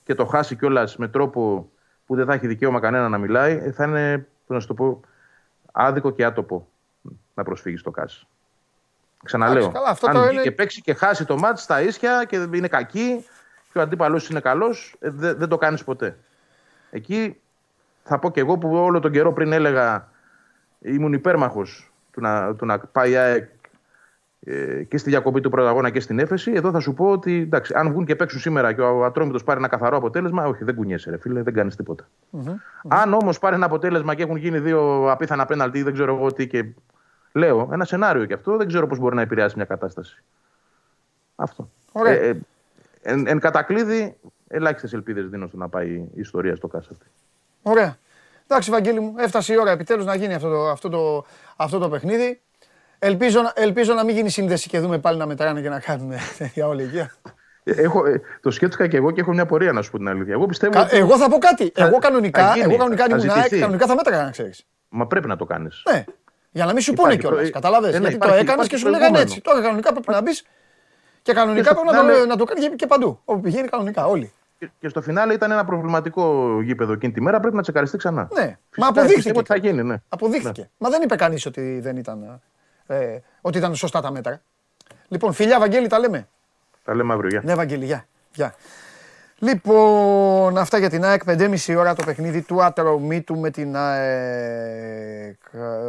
και 0.04 0.14
το 0.14 0.24
χάσει 0.24 0.56
κιόλας 0.56 0.96
με 0.96 1.08
τρόπο 1.08 1.70
που 2.06 2.14
δεν 2.14 2.26
θα 2.26 2.34
έχει 2.34 2.46
δικαίωμα 2.46 2.80
κανένα 2.80 3.08
να 3.08 3.18
μιλάει, 3.18 3.60
ε, 3.64 3.72
θα 3.72 3.84
είναι, 3.84 4.26
πώς 4.46 4.56
να 4.56 4.60
σου 4.60 4.66
το 4.66 4.74
πω, 4.74 5.00
άδικο 5.72 6.10
και 6.10 6.24
άτοπο 6.24 6.68
να 7.34 7.42
προσφύγεις 7.42 7.80
στο 7.80 7.90
ΚΑΣ. 7.90 8.26
Ξαναλέω. 9.24 9.56
Εντάξει, 9.56 9.74
καλά, 9.76 9.88
αυτό 9.88 10.06
αν 10.06 10.12
τώρα 10.12 10.26
βγει 10.26 10.34
είναι- 10.34 10.44
και 10.44 10.52
παίξει 10.52 10.80
και 10.80 10.94
χάσει 10.94 11.24
το 11.24 11.38
μάτς 11.38 11.62
στα 11.62 11.82
ίσια 11.82 12.24
και 12.24 12.36
είναι 12.36 12.68
κακή 12.68 13.24
και 13.72 13.78
ο 13.78 13.82
αντίπαλος 13.82 14.28
είναι 14.28 14.40
καλός, 14.40 14.96
ε, 15.00 15.10
δεν, 15.10 15.36
δεν 15.38 15.48
το 15.48 15.58
κάνεις 15.58 15.84
ποτέ. 15.84 16.16
Εκεί 16.90 17.40
θα 18.02 18.18
πω 18.18 18.30
και 18.30 18.40
εγώ 18.40 18.58
που 18.58 18.76
όλο 18.76 19.00
τον 19.00 19.12
καιρό 19.12 19.32
πριν 19.32 19.52
έλεγα 19.52 20.08
ήμουν 20.80 21.12
υπέρμαχος 21.12 21.92
του 22.12 22.20
να, 22.20 22.54
του 22.54 22.66
να 22.66 22.78
πάει 22.78 23.10
η 23.10 23.16
ΑΕΚ 23.16 23.48
ε, 24.46 24.82
και 24.82 24.98
στη 24.98 25.10
διακοπή 25.10 25.40
του 25.40 25.50
πρώτου 25.50 25.68
αγώνα 25.68 25.90
και 25.90 26.00
στην 26.00 26.18
έφεση. 26.18 26.52
Εδώ 26.54 26.70
θα 26.70 26.80
σου 26.80 26.94
πω 26.94 27.10
ότι 27.10 27.40
εντάξει, 27.40 27.72
αν 27.76 27.90
βγουν 27.90 28.04
και 28.04 28.16
παίξουν 28.16 28.40
σήμερα 28.40 28.72
και 28.72 28.80
ο 28.80 29.04
Ατρόμητος 29.04 29.44
πάρει 29.44 29.58
ένα 29.58 29.68
καθαρό 29.68 29.96
αποτέλεσμα, 29.96 30.46
όχι, 30.46 30.64
δεν 30.64 30.74
κουνιέσαι, 30.74 31.10
ρε 31.10 31.18
φίλε, 31.18 31.42
δεν 31.42 31.54
κάνεις 31.54 31.76
Αν 32.88 33.14
όμως 33.14 33.38
πάρει 33.38 33.54
ένα 33.54 33.66
αποτέλεσμα 33.66 34.14
και 34.14 34.22
έχουν 34.22 34.36
γίνει 34.36 34.58
δύο 34.58 35.10
απίθανα 35.10 35.46
πέναλτι, 35.46 35.82
δεν 35.82 35.92
ξέρω 35.92 36.14
εγώ 36.14 36.32
τι 36.32 36.46
και. 36.46 36.64
Λέω, 37.36 37.68
ένα 37.72 37.84
σενάριο 37.84 38.24
κι 38.24 38.32
αυτό, 38.32 38.56
δεν 38.56 38.66
ξέρω 38.66 38.86
πώς 38.86 38.98
μπορεί 38.98 39.14
να 39.14 39.22
επηρεάσει 39.22 39.56
μια 39.56 39.64
κατάσταση. 39.64 40.22
Αυτό. 41.36 41.70
Ωραία. 41.92 42.12
Ε, 42.12 42.28
ε, 42.28 42.36
εν, 43.02 43.26
εν 43.26 43.38
κατακλείδη, 43.40 44.16
ελάχιστες 44.48 44.92
ελπίδες 44.92 45.28
δίνω 45.28 45.46
στο 45.46 45.56
να 45.56 45.68
πάει 45.68 45.88
η 45.88 46.10
ιστορία 46.14 46.56
στο 46.56 46.66
ΚΑΣ 46.68 46.88
αυτή. 46.92 47.06
Ωραία. 47.62 47.96
Εντάξει, 48.46 48.70
Βαγγέλη 48.70 49.00
μου, 49.00 49.14
έφτασε 49.18 49.52
η 49.52 49.58
ώρα 49.58 49.70
επιτέλους 49.70 50.04
να 50.04 50.14
γίνει 50.14 50.34
αυτό 50.34 50.48
το, 50.50 50.68
αυτό 50.68 50.88
το, 50.88 51.24
αυτό 51.56 51.78
το 51.78 51.88
παιχνίδι. 51.88 52.40
Ελπίζω, 52.98 53.42
να- 53.42 53.52
ελπίζω 53.54 53.94
να 53.94 54.04
μην 54.04 54.14
γίνει 54.14 54.28
σύνδεση 54.30 54.68
και 54.68 54.80
δούμε 54.80 54.98
πάλι 54.98 55.18
να 55.18 55.26
μετράνε 55.26 55.60
και 55.60 55.68
να 55.68 55.80
κάνουν 55.80 56.12
για 56.54 56.66
όλη 56.72 56.82
εκεί. 56.82 56.98
Ε, 56.98 57.08
Έχω, 57.82 58.06
ε, 58.06 58.20
το 58.40 58.50
σκέφτηκα 58.50 58.86
και 58.86 58.96
εγώ 58.96 59.10
και 59.10 59.20
έχω 59.20 59.32
μια 59.32 59.46
πορεία 59.46 59.72
να 59.72 59.82
σου 59.82 59.90
πω 59.90 59.96
την 59.98 60.08
αλήθεια. 60.08 60.32
Εγώ 60.32 60.46
πιστεύω. 60.46 60.72
Κα- 60.72 60.82
ότι- 60.82 60.96
Εγώ 60.96 61.16
θα 61.16 61.28
πω 61.28 61.38
κάτι. 61.38 61.72
Θα- 61.74 61.86
Εγώ 61.86 61.98
κανονικά, 61.98 62.46
θα 62.46 62.52
γίνει, 62.56 62.64
εγώ 62.64 62.76
κανονικά 62.76 63.04
αν 63.04 63.10
θα 63.10 63.16
ήμουν 63.16 63.30
ΑΕΚ, 63.30 63.42
ζητηθεί. 63.42 63.60
κανονικά 63.60 63.86
θα 63.86 63.94
μέτραγα 63.94 64.24
να 64.24 64.30
ξέρεις. 64.30 64.66
Μα 64.88 65.06
πρέπει 65.06 65.26
να 65.28 65.36
το 65.36 65.44
κάνεις. 65.44 65.82
Ναι. 65.92 66.04
Για 66.54 66.64
να 66.64 66.72
μην 66.72 66.82
σου 66.82 66.92
Υπάρχει 66.92 67.16
πούνε 67.18 67.28
κιόλας. 67.28 67.40
προ- 67.50 67.52
Κατάλαβε. 67.62 67.88
Ε, 67.88 67.90
ναι, 67.90 67.98
Γιατί 67.98 68.10
το 68.18 68.26
υπάρχει- 68.26 68.42
έκανες 68.42 68.52
υπάρχει 68.54 68.70
και 68.70 68.76
σου 68.76 68.84
λέγανε 68.88 68.98
προηγούμενο. 68.98 69.30
έτσι. 69.30 69.40
Τώρα 69.40 69.60
κανονικά 69.62 69.90
πρέπει 69.92 70.10
να 70.10 70.20
μπεις 70.22 70.44
και 71.22 71.32
κανονικά 71.32 71.64
στο 71.70 71.74
πρέπει 71.74 71.86
να 71.96 72.02
το, 72.02 72.06
φινάλε- 72.06 72.26
να 72.28 72.36
το 72.36 72.44
κάνει 72.44 72.60
και- 72.60 72.74
και 72.76 72.86
παντού. 72.86 73.20
Όπου 73.24 73.40
πηγαίνει 73.40 73.68
κανονικά 73.68 74.06
όλοι. 74.06 74.32
Και, 74.58 74.70
και 74.80 74.88
στο 74.88 75.00
φινάλε 75.02 75.32
ήταν 75.32 75.50
ένα 75.50 75.64
προβληματικό 75.64 76.24
γήπεδο 76.62 76.92
εκείνη 76.92 77.12
τη 77.12 77.20
μέρα. 77.20 77.40
Πρέπει 77.40 77.56
να 77.56 77.62
τσεκαριστεί 77.62 77.96
ξανά. 77.96 78.28
Ναι. 78.34 78.40
Μα 78.40 78.46
Φυσικά, 78.46 78.86
αποδείχθηκε. 78.86 79.14
πιστεύω 79.14 79.38
ότι 79.38 79.48
θα 79.48 79.56
γίνει, 79.56 79.82
ναι. 79.82 79.96
Αποδείχθηκε. 80.08 80.70
Μα 80.78 80.88
δεν 80.90 81.02
είπε 81.02 81.16
κανείς 81.16 81.46
ότι 81.46 81.80
δεν 81.80 81.96
ήταν. 81.96 82.40
Ε, 82.86 83.18
ότι 83.40 83.58
ήταν 83.58 83.74
σωστά 83.74 84.00
τα 84.00 84.10
μέτρα. 84.10 84.40
Λοιπόν, 85.08 85.32
φιλιά, 85.32 85.58
Βαγγέλη, 85.58 85.86
τα 85.88 85.98
λέμε. 85.98 86.28
Τα 86.84 86.94
λέμε 86.94 87.12
αύριο. 87.12 87.28
Γεια. 87.30 87.40
Ναι, 87.44 87.54
Βαγγέλη, 87.54 87.84
γεια. 87.84 88.06
γεια. 88.34 88.54
Λοιπόν, 89.44 90.58
αυτά 90.58 90.78
για 90.78 90.90
την 90.90 91.04
ΑΕΚ. 91.04 91.22
5,5 91.26 91.76
ώρα 91.78 91.94
το 91.94 92.04
παιχνίδι 92.04 92.42
του 92.42 92.62
Ατρομήτου 92.62 93.38
με 93.38 93.50
την 93.50 93.76
ΑΕΚ. 93.76 95.40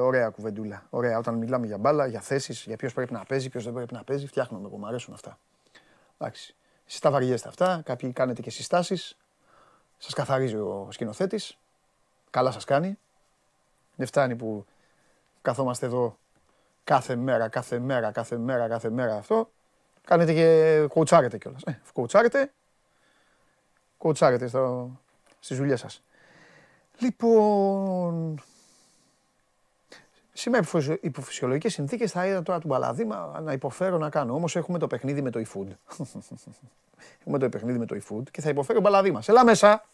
Ωραία 0.02 0.30
κουβεντούλα. 0.30 0.84
Ωραία. 0.90 1.18
Όταν 1.18 1.34
μιλάμε 1.34 1.66
για 1.66 1.78
μπάλα, 1.78 2.06
για 2.06 2.20
θέσεις, 2.20 2.64
για 2.64 2.76
ποιος 2.76 2.94
πρέπει 2.94 3.14
να 3.14 3.24
παίζει, 3.28 3.50
ποιος 3.50 3.64
δεν 3.64 3.74
πρέπει 3.74 3.94
να 3.94 4.04
παίζει, 4.04 4.28
φτιάχνουμε. 4.28 4.68
Εγώ 4.68 4.78
μου 4.78 4.88
αρέσουν 4.88 5.14
αυτά. 5.14 5.38
Εντάξει. 6.18 6.56
Εσείς 6.88 7.00
τα 7.00 7.12
βαριέστε 7.12 7.48
αυτά. 7.48 7.82
Κάποιοι 7.86 8.12
κάνετε 8.12 8.42
και 8.42 8.50
συστάσεις. 8.50 9.18
Σας 9.98 10.14
καθαρίζει 10.14 10.56
ο 10.56 10.88
σκηνοθέτης. 10.90 11.58
Καλά 12.30 12.52
σας 12.52 12.64
κάνει. 12.64 12.98
Δεν 13.96 14.08
φτάνει 14.08 14.36
που 14.36 14.66
καθόμαστε 15.42 15.86
εδώ 15.86 16.18
κάθε 16.84 17.16
μέρα, 17.16 17.48
κάθε 17.48 17.80
μέρα, 17.80 18.12
κάθε 18.12 18.38
μέρα, 18.38 18.68
κάθε 18.68 18.90
μέρα 18.90 19.16
αυτό. 19.16 19.50
Κάνετε 20.06 20.34
και 20.34 20.80
κοουτσάρετε 20.88 21.38
κιόλας. 21.38 21.62
Ε, 21.64 21.82
κοουτσάρετε, 21.94 22.52
κοουτσάρετε 24.06 24.48
στο, 24.48 24.92
στις 25.40 25.58
δουλειές 25.58 25.80
σας. 25.80 26.04
Λοιπόν, 27.00 28.42
σήμερα 30.34 30.64
υπό- 30.68 30.98
υπό 31.02 31.22
φυσιολογικές 31.22 31.74
συνθήκες 31.74 32.12
θα 32.12 32.26
είδα 32.26 32.42
τώρα 32.42 32.60
του 32.60 32.68
μπαλαδίμα 32.68 33.40
να 33.44 33.52
υποφέρω 33.52 33.98
να 33.98 34.10
κάνω. 34.10 34.34
Όμως 34.34 34.56
έχουμε 34.56 34.78
το 34.78 34.88
παιχνίδι 34.88 35.22
με 35.22 35.30
το 35.30 35.40
eFood. 35.40 35.68
έχουμε 37.20 37.38
το 37.40 37.50
παιχνίδι 37.50 37.78
με 37.78 37.86
το 37.86 37.96
eFood 37.96 38.24
και 38.32 38.42
θα 38.42 38.50
υποφέρει 38.50 38.78
ο 38.78 38.82
μπαλαδίμας. 38.82 39.30
Έλα 39.30 39.44
μέσα. 39.44 39.86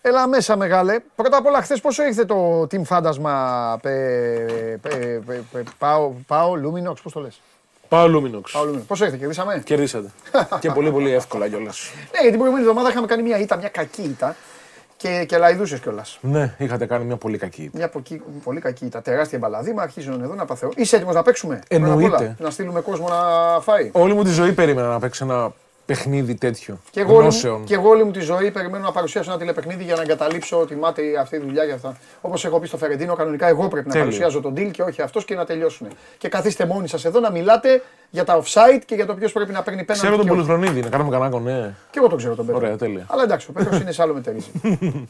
Έλα 0.00 0.26
μέσα 0.26 0.56
μεγάλε. 0.56 1.00
Πρώτα 1.00 1.36
απ' 1.36 1.46
όλα 1.46 1.62
χθες 1.62 1.80
πόσο 1.80 2.04
ήρθε 2.04 2.24
το 2.24 2.62
team 2.62 2.84
φάντασμα 2.84 3.78
πε, 3.82 4.78
πε, 4.82 5.22
πε, 5.26 5.44
πε, 5.52 5.62
πάω, 5.78 6.12
πάω, 6.26 6.56
Λούμινοξ, 6.56 7.02
πώς 7.02 7.12
το 7.12 7.20
λες; 7.20 7.40
Πάω 7.88 8.08
Λούμινοξ. 8.08 8.52
Πάω 8.52 8.62
Λούμινοξ. 8.64 8.86
Πόσο 8.86 9.04
ήρθε, 9.04 9.16
κερδίσαμε; 9.16 9.62
Κερδίσατε. 9.64 10.08
και 10.60 10.70
πολύ 10.70 10.90
πολύ 10.90 11.12
εύκολα 11.12 11.48
κιόλας. 11.48 11.90
Ναι, 11.94 12.00
γιατί 12.10 12.28
την 12.28 12.38
προηγούμενη 12.38 12.60
εβδομάδα 12.66 12.90
είχαμε 12.90 13.06
κάνει 13.06 13.22
μια 13.22 13.38
ήττα, 13.38 13.56
μια 13.56 13.68
κακή 13.68 14.02
ήττα 14.02 14.36
και, 14.96 15.24
και 15.28 15.36
λαϊδούσες 15.38 15.80
κιόλας. 15.80 16.18
Ναι, 16.20 16.54
είχατε 16.58 16.86
κάνει 16.86 17.04
μια 17.04 17.16
πολύ 17.16 17.38
κακή. 17.38 17.70
Μια 17.72 17.88
ποκι- 17.88 18.22
πολύ 18.44 18.60
κακή 18.60 18.84
ήττα, 18.84 19.02
τεράστια 19.02 19.38
μπαλαδίμα, 19.38 19.82
αρχίζουν 19.82 20.22
εδώ 20.22 20.34
να 20.34 20.44
παθαιώ. 20.44 20.70
Είσαι 20.76 20.96
έτοιμος 20.96 21.14
να 21.14 21.22
παίξουμε; 21.22 21.62
πρώτα 21.68 21.84
απ' 21.92 21.96
όλα, 21.96 22.04
Εννοείται. 22.04 22.36
Να 22.38 22.50
στείλουμε 22.50 22.80
κόσμο 22.80 23.08
να 23.08 23.60
φάει. 23.60 23.90
Όλη 23.92 24.14
μου 24.14 24.22
τη 24.24 24.30
ζωή 24.30 24.52
περίμενα 24.52 24.88
να 24.88 24.98
παίξω 24.98 25.24
ένα 25.24 25.52
παιχνίδι 25.88 26.34
τέτοιο. 26.34 26.78
Και 26.90 27.00
εγώ, 27.00 27.08
όλη 27.08 27.18
μου, 27.18 27.22
γνώσεων. 27.22 27.64
και 27.64 27.74
εγώ 27.74 27.88
όλη 27.88 28.04
μου 28.04 28.10
τη 28.10 28.20
ζωή 28.20 28.50
περιμένω 28.50 28.84
να 28.84 28.92
παρουσιάσω 28.92 29.30
ένα 29.30 29.38
τηλεπαιχνίδι 29.38 29.84
για 29.84 29.94
να 29.94 30.02
εγκαταλείψω 30.02 30.60
ότι 30.60 30.74
μάται 30.74 31.02
αυτή 31.20 31.36
η 31.36 31.38
δουλειά 31.38 31.64
για 31.64 31.74
αυτά. 31.74 31.96
Όπως 32.20 32.44
έχω 32.44 32.58
πει 32.60 32.66
στο 32.66 32.76
Φερεντίνο, 32.76 33.14
κανονικά 33.14 33.48
εγώ 33.48 33.68
πρέπει 33.68 33.86
να 33.86 33.92
Τέλειο. 33.92 34.08
παρουσιάζω 34.08 34.40
τον 34.40 34.54
deal 34.56 34.70
και 34.70 34.82
όχι 34.82 35.02
αυτός 35.02 35.24
και 35.24 35.34
να 35.34 35.44
τελειώσουν. 35.44 35.88
Και 36.18 36.28
καθίστε 36.28 36.66
μόνοι 36.66 36.88
σας 36.88 37.04
εδώ 37.04 37.20
να 37.20 37.30
μιλάτε 37.30 37.82
για 38.10 38.24
τα 38.24 38.42
offside 38.42 38.80
και 38.84 38.94
για 38.94 39.06
το 39.06 39.14
ποιος 39.14 39.32
πρέπει 39.32 39.52
να 39.52 39.62
παίρνει 39.62 39.84
πέναντι. 39.84 40.04
Ξέρω 40.06 40.16
τον 40.16 40.26
και 40.26 40.30
όχι. 40.32 40.46
Πολυχρονίδη, 40.46 40.80
να 40.80 40.88
κάνουμε 40.88 41.10
κανένα 41.10 41.40
ναι. 41.40 41.74
Και 41.90 41.98
εγώ 41.98 42.08
τον 42.08 42.18
ξέρω 42.18 42.34
τον 42.34 42.46
Πέτρο. 42.46 42.60
Ωραία, 42.60 42.76
τέλεια. 42.76 43.06
Αλλά 43.08 43.22
εντάξει, 43.22 43.46
ο 43.50 43.52
Πέτρος 43.52 43.80
είναι 43.80 43.92
σε 43.92 44.02
άλλο 44.02 44.14
μετερίζει. 44.14 44.50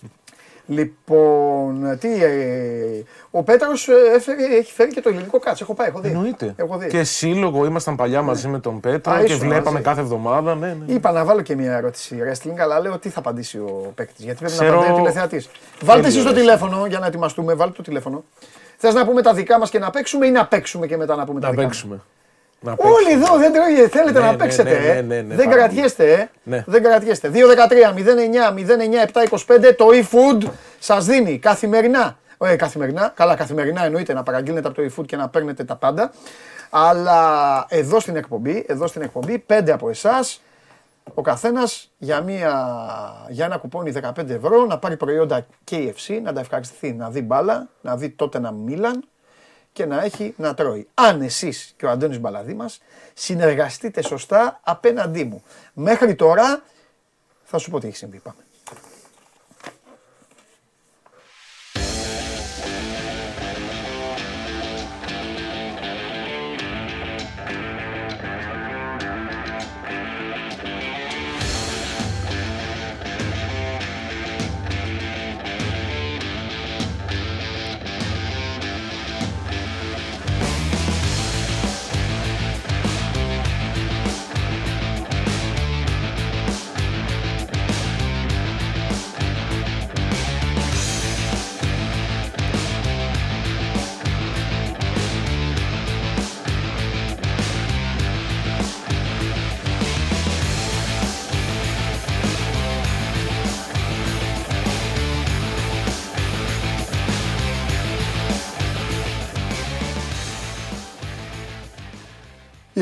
Λοιπόν, 0.71 1.97
τι, 2.01 2.23
ε, 2.25 3.03
ο 3.31 3.43
Πέτρος 3.43 3.89
ε, 3.89 3.93
έφερε, 4.15 4.43
έχει 4.59 4.73
φέρει 4.73 4.91
και 4.91 5.01
το 5.01 5.09
ελληνικό 5.09 5.39
κάτσο. 5.39 5.65
Έχω 5.65 5.75
πάει, 5.75 5.89
έχω 5.89 6.01
δει. 6.01 6.09
Εννοείται. 6.09 6.55
Έχω 6.57 6.79
δει. 6.79 6.87
Και 6.89 7.05
σύλλογο 7.05 7.65
ήμασταν 7.65 7.97
παλιά 7.97 8.23
μαζί 8.23 8.49
με 8.49 8.59
τον 8.59 8.81
Πέτρο 8.81 9.13
Α, 9.13 9.19
και 9.19 9.25
ήσουν 9.33 9.39
βλέπαμε 9.49 9.71
μαζί. 9.71 9.83
κάθε 9.83 10.01
εβδομάδα. 10.01 10.55
Ναι, 10.55 10.67
ναι. 10.87 10.93
Είπα 10.95 11.11
να 11.13 11.25
βάλω 11.25 11.41
και 11.41 11.55
μια 11.57 11.73
ερώτηση 11.77 12.17
wrestling, 12.23 12.59
αλλά 12.59 12.81
λέω 12.81 12.99
τι 12.99 13.09
θα 13.09 13.19
απαντήσει 13.19 13.59
ο 13.59 13.93
παίκτης. 13.95 14.25
Γιατί 14.25 14.39
πρέπει 14.39 14.53
Ξέρω- 14.53 14.71
να 14.71 14.77
απαντάει 14.77 14.93
ο 14.93 14.97
τηλεθεατής. 14.97 15.49
Βάλτε 15.83 16.07
εσείς 16.07 16.23
το 16.23 16.29
ωραίο. 16.29 16.41
τηλέφωνο 16.41 16.87
για 16.87 16.99
να 16.99 17.07
ετοιμαστούμε. 17.07 17.55
Βάλτε 17.55 17.75
το 17.77 17.83
τηλέφωνο. 17.83 18.25
Θες 18.77 18.95
να 18.95 19.07
πούμε 19.07 19.23
τα 19.23 19.35
δικά 19.35 19.59
μας 19.59 19.71
και 19.71 19.79
να 19.79 19.91
παίξουμε 19.91 20.27
ή 20.27 20.31
να 20.31 20.47
παίξουμε 20.47 20.87
και 20.87 20.97
μετά 20.97 21.17
να 21.17 21.25
πούμε 21.25 21.41
τα 21.41 21.47
Να 21.47 21.53
δικά 21.53 21.67
μας; 21.67 21.87
Παίξουμε. 22.61 22.71
Να 22.71 22.77
παίξουμε. 22.77 22.95
Όλοι 22.95 23.23
εδώ 23.23 23.37
δεν 23.39 23.53
τρώγε, 23.53 23.89
θέλετε 23.89 24.19
Ναι, 24.19 24.25
να 24.25 24.31
ναι, 24.31 24.37
παίξετε. 24.37 24.71
ναι, 24.71 24.77
ε. 24.77 24.95
ναι, 24.95 25.01
ναι, 25.01 25.21
ναι, 25.23 25.35
δεν 25.35 25.49
πάρα 25.49 25.57
κρατιέστε, 25.57 26.13
ε. 26.13 26.29
Ναι. 26.43 26.65
Δεν 26.67 26.83
κρατιέστε. 26.83 27.31
2-13, 27.35 27.95
09, 27.95 28.53
09, 28.53 29.07
7, 29.13 29.69
25. 29.69 29.75
Το 29.77 29.87
e-food 29.93 30.49
σας 30.79 31.05
δίνει 31.05 31.39
καθημερινά. 31.39 32.19
Ε, 32.41 32.57
καθημερινά, 32.57 33.13
καλά, 33.17 33.35
καθημερινά 33.35 33.85
εννοείται 33.85 34.13
να 34.13 34.23
παραγγείλετε 34.23 34.69
από 34.69 34.77
το 34.77 34.83
e-food 34.83 35.07
και 35.07 35.17
να 35.17 35.29
παίρνετε 35.29 35.65
τα 35.65 35.77
πάντα. 35.77 36.13
Αλλά 36.71 37.67
εδώ 37.69 38.01
στην 38.01 38.17
εκπομπή, 38.17 38.65
εδώ 38.69 38.87
στην 38.87 39.03
εκπομπή, 39.03 39.39
πέντε 39.39 39.73
από 39.73 39.89
εσάς, 39.89 40.41
ο 41.15 41.23
καθένας 41.23 41.91
για, 41.99 42.21
μία, 42.21 42.77
για 43.29 43.45
ένα 43.45 43.57
κουπόνι 43.57 43.93
15 44.17 44.29
ευρώ 44.31 44.65
να 44.67 44.79
πάρει 44.79 44.97
προϊόντα 44.97 45.47
KFC, 45.71 46.21
να 46.23 46.33
τα 46.33 46.41
ευχαριστηθεί, 46.41 46.93
να 46.93 47.11
δει 47.11 47.23
μπάλα, 47.23 47.69
να 47.81 47.97
δει 47.97 48.11
τότε 48.11 48.39
να 48.39 48.53
Μίλαν 48.53 49.05
και 49.79 49.87
να 49.87 50.05
έχει 50.05 50.35
να 50.37 50.55
τρώει. 50.55 50.89
Αν 50.95 51.23
εσείς 51.23 51.75
και 51.77 51.87
ο 51.87 51.91
Αντώνης 51.91 52.19
Μπαλαδήμας 52.21 52.81
συνεργαστείτε 53.15 54.03
σωστά 54.03 54.61
απέναντί 54.63 55.25
μου. 55.25 55.43
Μέχρι 55.73 56.15
τώρα 56.15 56.63
θα 57.45 57.59
σου 57.59 57.71
πω 57.71 57.81
τι 57.81 57.87
έχει 57.87 57.97
συμβεί. 57.97 58.19
Πάμε. 58.19 58.48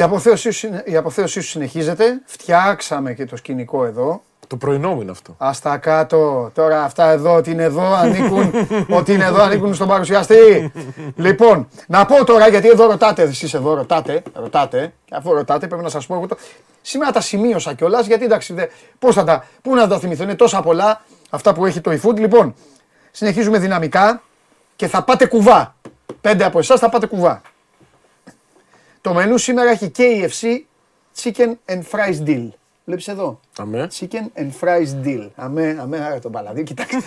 Αποθέωσή, 0.07 0.51
σου, 0.51 0.59
συνε- 0.59 0.89
η 0.89 0.97
αποθέωσή 0.97 1.41
σου 1.41 1.49
συνεχίζεται. 1.49 2.21
Φτιάξαμε 2.25 3.15
και 3.15 3.25
το 3.27 3.37
σκηνικό 3.37 3.85
εδώ. 3.85 4.23
Το 4.49 4.57
πρωινό 4.57 4.95
μου 4.95 5.01
είναι 5.01 5.11
αυτό. 5.11 5.35
Ας 5.39 5.61
τα 5.61 5.77
κάτω. 5.77 6.51
Τώρα 6.55 6.83
αυτά 6.83 7.11
εδώ, 7.11 7.35
ότι 7.35 7.51
είναι 7.51 7.63
εδώ, 7.63 7.95
ανήκουν, 7.95 8.53
ότι 8.99 9.13
είναι 9.13 9.25
εδώ, 9.25 9.43
ανήκουν 9.43 9.75
στον 9.75 9.89
παρουσιαστή. 9.89 10.73
λοιπόν, 11.17 11.69
να 11.87 12.07
πω 12.07 12.25
τώρα, 12.25 12.49
γιατί 12.49 12.69
εδώ 12.69 12.87
ρωτάτε, 12.87 13.23
εσείς 13.23 13.55
εδώ 13.55 13.75
ρωτάτε, 13.75 14.23
ρωτάτε, 14.33 14.93
και 15.05 15.15
αφού 15.15 15.33
ρωτάτε 15.35 15.67
πρέπει 15.67 15.83
να 15.83 15.89
σας 15.89 16.07
πω 16.07 16.15
εγώ 16.15 16.27
το... 16.27 16.37
Σήμερα 16.83 17.11
τα 17.13 17.21
σημείωσα 17.21 17.73
κιόλας, 17.75 18.07
γιατί 18.07 18.25
εντάξει, 18.25 18.53
δε, 18.53 18.67
πώς 18.99 19.15
θα 19.15 19.25
τα, 19.25 19.45
πού 19.63 19.75
να 19.75 19.89
τα 19.89 19.99
θυμηθώ, 19.99 20.23
είναι 20.23 20.35
τόσα 20.35 20.61
πολλά 20.63 21.03
αυτά 21.31 21.55
που 21.55 21.67
έχει 21.67 21.81
το 21.81 21.91
eFood. 22.03 22.17
Λοιπόν, 22.17 22.55
συνεχίζουμε 23.11 23.59
δυναμικά 23.59 24.23
και 24.77 24.87
θα 24.87 25.03
πάτε 25.03 25.27
κουβά. 25.27 25.75
Πέντε 26.21 26.45
από 26.45 26.59
εσάς 26.59 26.81
θα 26.81 26.89
πάτε 26.89 27.07
κουβά. 27.07 27.41
Το 29.07 29.15
μενού 29.15 29.39
σήμερα 29.39 29.71
έχει 29.71 29.91
KFC 29.99 30.59
Chicken 31.23 31.53
and 31.67 31.81
Fries 31.91 32.27
Deal. 32.29 32.49
Βλέπεις 32.85 33.09
εδώ; 33.09 33.41
Αμέ. 33.59 33.89
Chicken 34.01 34.41
and 34.41 34.51
fries 34.61 35.07
deal. 35.07 35.29
Αμέ, 35.35 35.77
αμέ, 35.81 35.99
άρα 35.99 36.19
τον 36.19 36.33
παλαδί, 36.33 36.63
κοιτάξτε. 36.63 36.99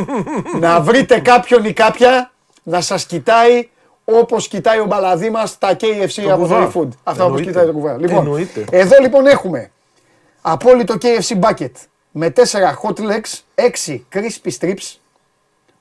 να 0.60 0.80
βρείτε 0.80 1.20
κάποιον 1.20 1.64
ή 1.64 1.72
κάποια 1.72 2.32
να 2.62 2.80
σας 2.80 3.06
κοιτάει 3.06 3.68
όπως 4.04 4.48
κοιτάει 4.48 4.78
ο 4.78 4.84
μπαλαδί 4.84 5.30
μας 5.30 5.58
τα 5.58 5.76
KFC 5.80 6.22
από 6.22 6.28
το 6.30 6.36
κουβά. 6.36 6.70
eFood. 6.72 6.88
Αυτά 7.02 7.24
όπως 7.24 7.38
Εννοείται. 7.38 7.44
κοιτάει 7.44 7.66
το 7.66 7.72
κουβά. 7.72 7.96
Λοιπόν, 7.98 8.18
Εννοείται. 8.18 8.64
εδώ 8.70 8.96
λοιπόν 9.00 9.26
έχουμε 9.26 9.70
απόλυτο 10.40 10.94
KFC 11.02 11.40
bucket 11.40 11.70
με 12.10 12.32
4 12.36 12.40
hot 12.82 12.98
legs, 12.98 13.38
6 13.86 13.98
crispy 14.14 14.50
strips, 14.60 14.96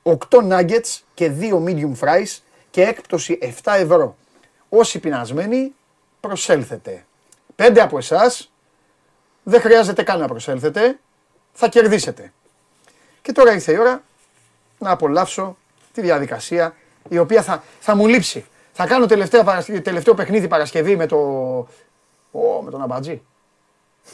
8 0.03 0.15
nuggets 0.51 0.99
και 1.13 1.31
2 1.39 1.63
medium 1.67 1.91
fries 1.99 2.37
και 2.69 2.81
έκπτωση 2.81 3.37
7 3.63 3.73
ευρώ. 3.79 4.15
Όσοι 4.73 4.99
πεινασμένοι 4.99 5.73
προσέλθετε. 6.19 7.05
Πέντε 7.55 7.81
από 7.81 7.97
εσάς 7.97 8.51
δεν 9.43 9.61
χρειάζεται 9.61 10.03
καν 10.03 10.19
να 10.19 10.27
προσέλθετε, 10.27 10.99
θα 11.53 11.67
κερδίσετε. 11.67 12.33
Και 13.21 13.31
τώρα 13.31 13.53
ήρθε 13.53 13.71
η 13.71 13.77
ώρα 13.77 14.03
να 14.77 14.91
απολαύσω 14.91 15.57
τη 15.93 16.01
διαδικασία 16.01 16.75
η 17.09 17.17
οποία 17.17 17.41
θα, 17.41 17.63
θα 17.79 17.95
μου 17.95 18.07
λείψει. 18.07 18.45
Θα 18.73 18.85
κάνω 18.87 19.05
τελευταία, 19.05 19.43
Παρασκευή- 19.43 19.83
τελευταίο 19.83 20.13
παιχνίδι 20.13 20.47
Παρασκευή 20.47 20.95
με 20.95 21.05
το... 21.05 21.17
Ω, 22.31 22.61
με 22.63 22.71
τον 22.71 22.81
Αμπατζή. 22.81 23.21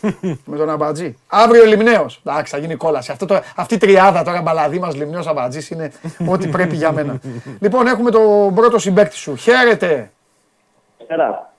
με 0.45 0.57
τον 0.57 0.69
Αμπατζή. 0.69 1.17
Αύριο 1.27 1.65
Λιμνέος. 1.65 2.21
Εντάξει, 2.25 2.51
θα 2.53 2.59
γίνει 2.59 2.75
κόλαση. 2.75 3.11
Αυτό 3.11 3.25
το, 3.25 3.41
αυτή 3.55 3.73
η 3.73 3.77
τριάδα 3.77 4.23
τώρα 4.23 4.41
μπαλαδί 4.41 4.79
μας 4.79 4.95
Λιμνέος 4.95 5.27
Αμπατζής 5.27 5.69
είναι 5.69 5.91
ό,τι 6.27 6.47
πρέπει 6.47 6.75
για 6.75 6.91
μένα. 6.91 7.19
λοιπόν, 7.61 7.87
έχουμε 7.87 8.11
τον 8.11 8.55
πρώτο 8.55 8.79
συμπέκτη 8.79 9.15
σου. 9.15 9.35
Χαίρετε. 9.35 10.11
Καλησπέρα. 11.07 11.53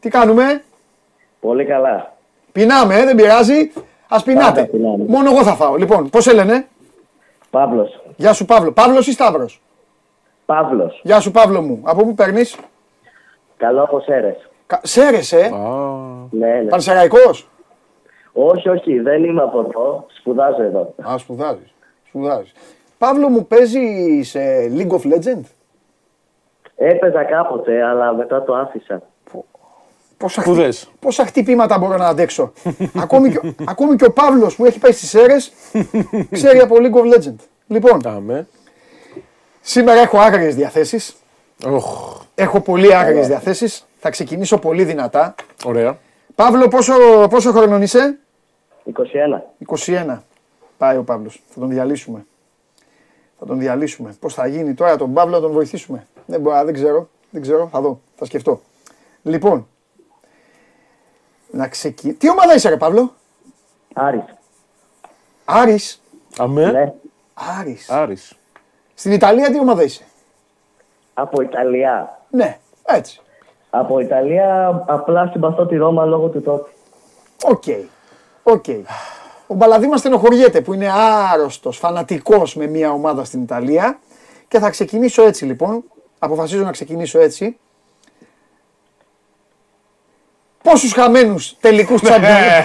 Τι 0.00 0.08
κάνουμε; 0.08 0.62
Πολύ 1.40 1.64
καλά. 1.64 2.12
Πεινάμε, 2.52 2.94
ε, 2.98 3.04
δεν 3.04 3.16
πειράζει. 3.16 3.72
Α 4.08 4.22
πεινάτε. 4.22 4.60
Πάντα 4.60 4.66
πεινάμε. 4.70 5.04
Μόνο 5.08 5.30
εγώ 5.30 5.42
θα 5.42 5.54
φάω. 5.54 5.76
Λοιπόν, 5.76 6.10
πώς 6.10 6.24
σε 6.24 6.32
λένε; 6.32 6.66
Παύλος. 7.50 8.02
Γεια 8.16 8.32
σου 8.32 8.44
Παύλο. 8.44 8.72
Παύλος 8.72 9.06
ή 9.06 9.12
Σταύρος; 9.12 9.62
Παύλος. 10.46 11.00
Γεια 11.04 11.20
σου 11.20 11.30
Παύλο 11.30 11.60
μου. 11.62 11.80
Από 11.82 12.04
πού 12.04 12.14
παίρνεις; 12.14 12.56
Καλό 13.56 13.82
από 13.82 14.00
Σέρες. 14.00 14.48
Σέρεσαι, 14.82 15.38
ε; 15.38 15.50
Ναι, 16.30 16.46
ναι. 16.46 16.68
Πανσεραϊκός; 16.68 17.48
Όχι, 18.32 18.68
όχι, 18.68 18.98
δεν 18.98 19.24
είμαι 19.24 19.42
από 19.42 19.60
εδώ. 19.60 20.06
Σπουδάζω 20.18 20.62
εδώ. 20.62 20.94
Α, 21.02 21.18
σπουδάζεις. 21.18 21.74
Σπουδάζεις. 22.08 22.52
Παύλο 22.98 23.28
μου 23.28 23.46
παίζεις 23.46 24.28
σε 24.28 24.40
League 24.76 24.90
of 24.90 25.12
Legends; 25.12 25.44
Έπαιζα 26.82 27.24
κάποτε, 27.24 27.82
αλλά 27.82 28.12
μετά 28.14 28.42
το 28.44 28.54
άφησα. 28.54 29.02
Πόσα, 30.16 30.40
Σπουδές. 30.40 30.78
χτυ- 30.80 30.98
πόσα 31.00 31.26
χτυπήματα 31.26 31.78
μπορώ 31.78 31.96
να 31.96 32.06
αντέξω; 32.06 32.52
ακόμη, 33.02 33.30
και, 33.30 33.38
ο- 33.38 33.54
ακόμη 33.64 33.96
και 33.96 34.04
ο 34.04 34.12
Παύλος 34.12 34.56
που 34.56 34.64
έχει 34.64 34.78
πάει 34.78 34.92
στις 34.92 35.14
αίρες 35.14 35.52
ξέρει 36.30 36.58
από 36.58 36.76
League 36.78 36.94
of 36.94 37.14
Legends. 37.14 37.44
Λοιπόν, 37.66 38.06
Αμέ. 38.06 38.46
σήμερα 39.60 40.00
έχω 40.00 40.18
άγριες 40.18 40.54
διαθέσεις. 40.54 41.16
Οχ. 41.66 42.18
Έχω 42.34 42.60
πολύ 42.60 42.94
άγριες 42.94 43.26
διαθέσεις. 43.26 43.84
Θα 43.98 44.10
ξεκινήσω 44.10 44.58
πολύ 44.58 44.84
δυνατά. 44.84 45.34
Ωραία. 45.64 45.98
Παύλο, 46.34 46.68
πόσο, 46.68 46.92
πόσο 47.30 47.52
χρονών 47.52 47.82
είσαι; 47.82 48.18
21. 48.84 49.42
21. 49.58 50.22
Πάει 50.78 50.96
ο 50.96 51.02
Παύλος. 51.02 51.42
Θα 51.54 51.60
τον 51.60 51.68
διαλύσουμε. 51.68 52.24
Θα 53.38 53.46
τον 53.46 53.58
διαλύσουμε. 53.58 54.14
Πώς 54.20 54.34
θα 54.34 54.46
γίνει 54.46 54.74
τώρα 54.74 54.96
τον 54.96 55.12
Παύλο 55.12 55.34
να 55.34 55.40
τον 55.40 55.52
βοηθήσουμε; 55.52 56.06
Δεν 56.30 56.40
μπορώ, 56.40 56.64
δεν 56.64 56.74
ξέρω. 56.74 57.08
Δεν 57.30 57.42
ξέρω. 57.42 57.68
Θα 57.72 57.80
δω. 57.80 58.00
Θα 58.16 58.24
σκεφτώ. 58.24 58.60
Λοιπόν. 59.22 59.68
Να 61.50 61.68
ξεκι... 61.68 62.12
Τι 62.12 62.30
ομάδα 62.30 62.54
είσαι 62.54 62.68
ρε 62.68 62.76
Παύλο; 62.76 63.14
Άρης. 63.94 64.24
Άρης. 65.44 66.02
Αμέ. 66.38 66.70
Ναι. 66.70 66.92
Άρης. 67.34 67.90
Άρης. 67.90 68.38
Στην 68.94 69.12
Ιταλία 69.12 69.50
τι 69.50 69.58
ομάδα 69.58 69.82
είσαι; 69.82 70.04
Από 71.14 71.42
Ιταλία. 71.42 72.22
Ναι. 72.30 72.58
Έτσι. 72.84 73.20
Από 73.70 74.00
Ιταλία 74.00 74.84
απλά 74.86 75.28
συμπαθώ 75.32 75.66
τη 75.66 75.76
Ρώμα 75.76 76.04
λόγω 76.04 76.28
του 76.28 76.42
τότε. 76.42 76.70
OK. 77.44 77.64
OK. 78.42 78.64
Ο 79.46 79.54
Μπαλαδί 79.54 79.98
στενοχωριέται 79.98 80.60
που 80.60 80.74
είναι 80.74 80.90
άρρωστος, 81.32 81.78
φανατικός 81.78 82.54
με 82.54 82.66
μια 82.66 82.90
ομάδα 82.90 83.24
στην 83.24 83.42
Ιταλία 83.42 83.98
και 84.48 84.58
θα 84.58 84.70
ξεκινήσω 84.70 85.22
έτσι 85.22 85.44
λοιπόν. 85.44 85.84
Αποφασίζω 86.22 86.64
να 86.64 86.70
ξεκινήσω 86.70 87.20
έτσι. 87.20 87.56
Πόσους 90.62 90.92
χαμένους 90.92 91.56
τελικούς 91.60 92.00
Champions 92.08 92.64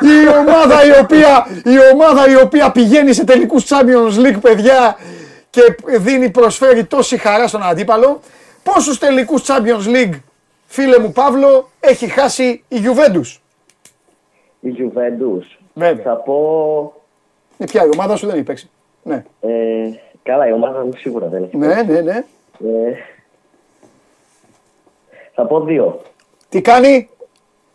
η, 0.00 0.38
ομάδα 0.38 0.84
η, 0.86 1.00
οποία, 1.00 1.46
η 1.64 1.92
ομάδα 1.92 2.28
η 2.28 2.36
οποία 2.36 2.70
πηγαίνει 2.70 3.12
σε 3.12 3.24
τελικούς 3.24 3.66
Champions 3.68 4.26
League, 4.26 4.40
παιδιά, 4.40 4.96
και 5.50 5.76
δίνει, 5.98 6.30
προσφέρει 6.30 6.84
τόση 6.84 7.18
χαρά 7.18 7.48
στον 7.48 7.62
αντίπαλο. 7.62 8.20
Πόσους 8.62 8.98
τελικούς 8.98 9.42
Champions 9.46 9.86
League, 9.86 10.20
φίλε 10.66 10.98
μου 10.98 11.12
Παύλο, 11.12 11.70
έχει 11.80 12.08
χάσει 12.08 12.64
η 12.68 12.76
Juventus. 12.84 13.36
Η 14.60 14.70
Juventus. 14.78 15.58
Βέβαια. 15.74 16.04
Θα 16.04 16.16
πω. 16.16 16.92
Ε, 17.58 17.64
ποια 17.64 17.84
η 17.84 17.88
ομάδα 17.92 18.16
σου 18.16 18.26
δεν 18.26 18.34
έχει 18.34 18.44
παίξει. 18.44 18.70
Ναι, 19.08 19.24
Ε, 19.40 19.88
καλά, 20.22 20.48
η 20.48 20.52
ομάδα 20.52 20.84
μου 20.84 20.92
σίγουρα 20.96 21.26
δεν 21.26 21.42
έχει. 21.42 21.56
ναι, 21.56 21.66
ναι. 21.66 22.00
ναι. 22.00 22.24
Ε, 22.58 22.94
θα 25.34 25.46
πω 25.46 25.60
δύο. 25.60 26.00
Τι 26.48 26.60
κάνει, 26.60 27.08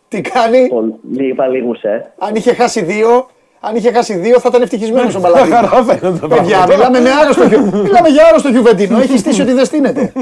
τι 0.08 0.20
κάνει; 0.20 0.68
Πολύ, 0.68 0.94
είπα 1.28 1.46
λίγους, 1.46 1.82
ε. 1.82 2.12
Αν 2.18 2.34
είχε 2.34 2.54
χάσει 2.54 2.82
δύο, 2.84 3.26
αν 3.60 3.76
είχε 3.76 3.92
χάσει 3.92 4.14
δύο 4.16 4.40
θα 4.40 4.48
ήταν 4.48 4.62
ευτυχισμένος 4.62 5.14
ο 5.14 5.20
Μπαλαδίνο. 5.20 5.54
Χαρά 5.56 5.82
φαίνεται 5.82 6.18
τα 6.18 6.26
Παιδιά, 6.28 6.56
πράγματα. 6.56 6.66
μιλάμε, 6.74 7.00
με 7.00 7.10
άρρωστο, 7.10 7.44
Γιου- 7.44 7.74
μιλάμε 7.82 8.08
για 8.08 8.24
άρρωστο 8.28 8.48
Γιουβεντίνο. 8.48 8.98
Έχει 8.98 9.18
στήσει 9.18 9.42
ότι 9.42 9.52
δεν 9.52 9.64
στείνεται. 9.64 10.12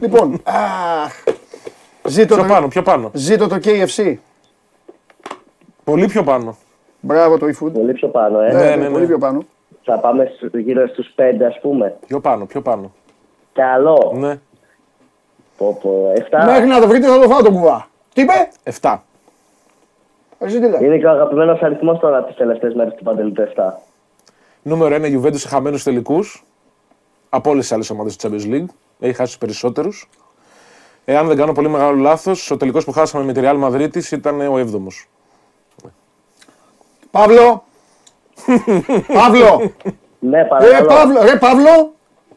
λοιπόν, 0.00 0.40
αχ, 0.44 1.24
ζήτω, 2.08 2.34
Πιο 2.34 2.42
το, 2.44 2.48
πάνω, 2.52 2.68
πιο 2.68 2.82
πάνω. 2.82 3.10
ζήτω 3.14 3.48
το 3.48 3.58
KFC. 3.64 4.14
Πολύ 5.84 6.06
πιο 6.06 6.22
πάνω. 6.22 6.56
Μπράβο 7.00 7.38
το 7.38 7.46
eFood. 7.46 7.72
Πολύ 7.72 7.92
πιο 7.92 8.08
πάνω, 8.08 8.40
ε. 8.40 8.52
Ναι, 8.52 8.58
ναι, 8.62 8.68
ναι, 8.70 8.76
ναι. 8.76 8.88
πολύ 8.88 9.06
πιο 9.06 9.18
πάνω. 9.18 9.42
Θα 9.84 9.98
πάμε 9.98 10.32
στου- 10.36 10.56
γύρω 10.56 10.88
στους 10.88 11.12
πέντε, 11.14 11.46
ας 11.46 11.58
πούμε. 11.60 11.96
Πιο 12.06 12.20
πάνω, 12.20 12.46
πιο 12.46 12.62
πάνω. 12.62 12.92
Καλό. 13.52 14.12
Ναι. 14.16 14.38
Πω, 15.56 15.78
πω. 15.82 16.12
Εφτά. 16.16 16.44
Μέχρι 16.44 16.66
να 16.66 16.80
το 16.80 16.86
βρείτε 16.88 17.06
θα 17.06 17.18
το 17.20 17.28
φάω 17.28 17.42
τον 17.42 17.52
κουβά. 17.52 17.88
Τι 18.14 18.20
είπε, 18.20 18.32
7. 18.62 19.02
εσύ 20.38 20.60
τι 20.60 20.68
λέει. 20.68 20.84
Είναι 20.84 20.98
και 20.98 21.06
ο 21.06 21.10
αγαπημένος 21.10 21.60
αριθμός 21.62 21.98
τώρα 21.98 22.24
τις 22.24 22.36
τελευταίες 22.36 22.74
μέρες 22.74 22.94
του 22.94 23.04
Παντελή 23.04 23.32
το 23.32 23.42
7. 23.42 23.72
Νούμερο 24.62 24.94
1 24.94 25.06
Juventus 25.20 25.36
σε 25.36 25.48
χαμένους 25.48 25.82
τελικούς. 25.82 26.44
Από 27.28 27.50
όλες 27.50 27.62
τις 27.62 27.72
άλλες 27.72 27.90
ομάδες 27.90 28.16
του 28.16 28.28
Champions 28.28 28.46
League. 28.54 28.66
Έχει 29.00 29.12
χάσει 29.12 29.30
τους 29.30 29.38
περισσότερους. 29.38 30.08
Εάν 31.04 31.26
δεν 31.26 31.36
κάνω 31.36 31.52
πολύ 31.52 31.68
μεγάλο 31.68 31.96
λάθος, 31.96 32.50
ο 32.50 32.56
τελικός 32.56 32.84
που 32.84 32.92
χάσαμε 32.92 33.24
με 33.24 33.32
τη 33.32 33.40
Real 33.44 33.64
Madrid 33.64 34.12
ήταν 34.12 34.40
ο 34.40 34.58
7ο. 34.58 35.08
Παύλο. 37.10 37.64
Παύλο. 39.18 39.72
Ναι, 40.18 40.38
Ρε 40.38 40.44
παρακαλώ. 40.44 40.86
Παύλο, 40.86 41.22
ρε 41.22 41.36
Παύλο. 41.36 41.94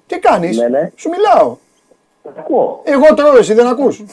Τι 0.08 0.20
κάνεις; 0.20 0.58
Ναι, 0.58 0.68
ναι. 0.68 0.92
Σου 0.96 1.10
μιλάω. 1.10 1.56
Ακούω. 2.40 2.82
Εγώ 2.84 3.14
τρώω, 3.14 3.38
εσύ 3.38 3.54
δεν 3.54 3.68
ακούς. 3.68 4.04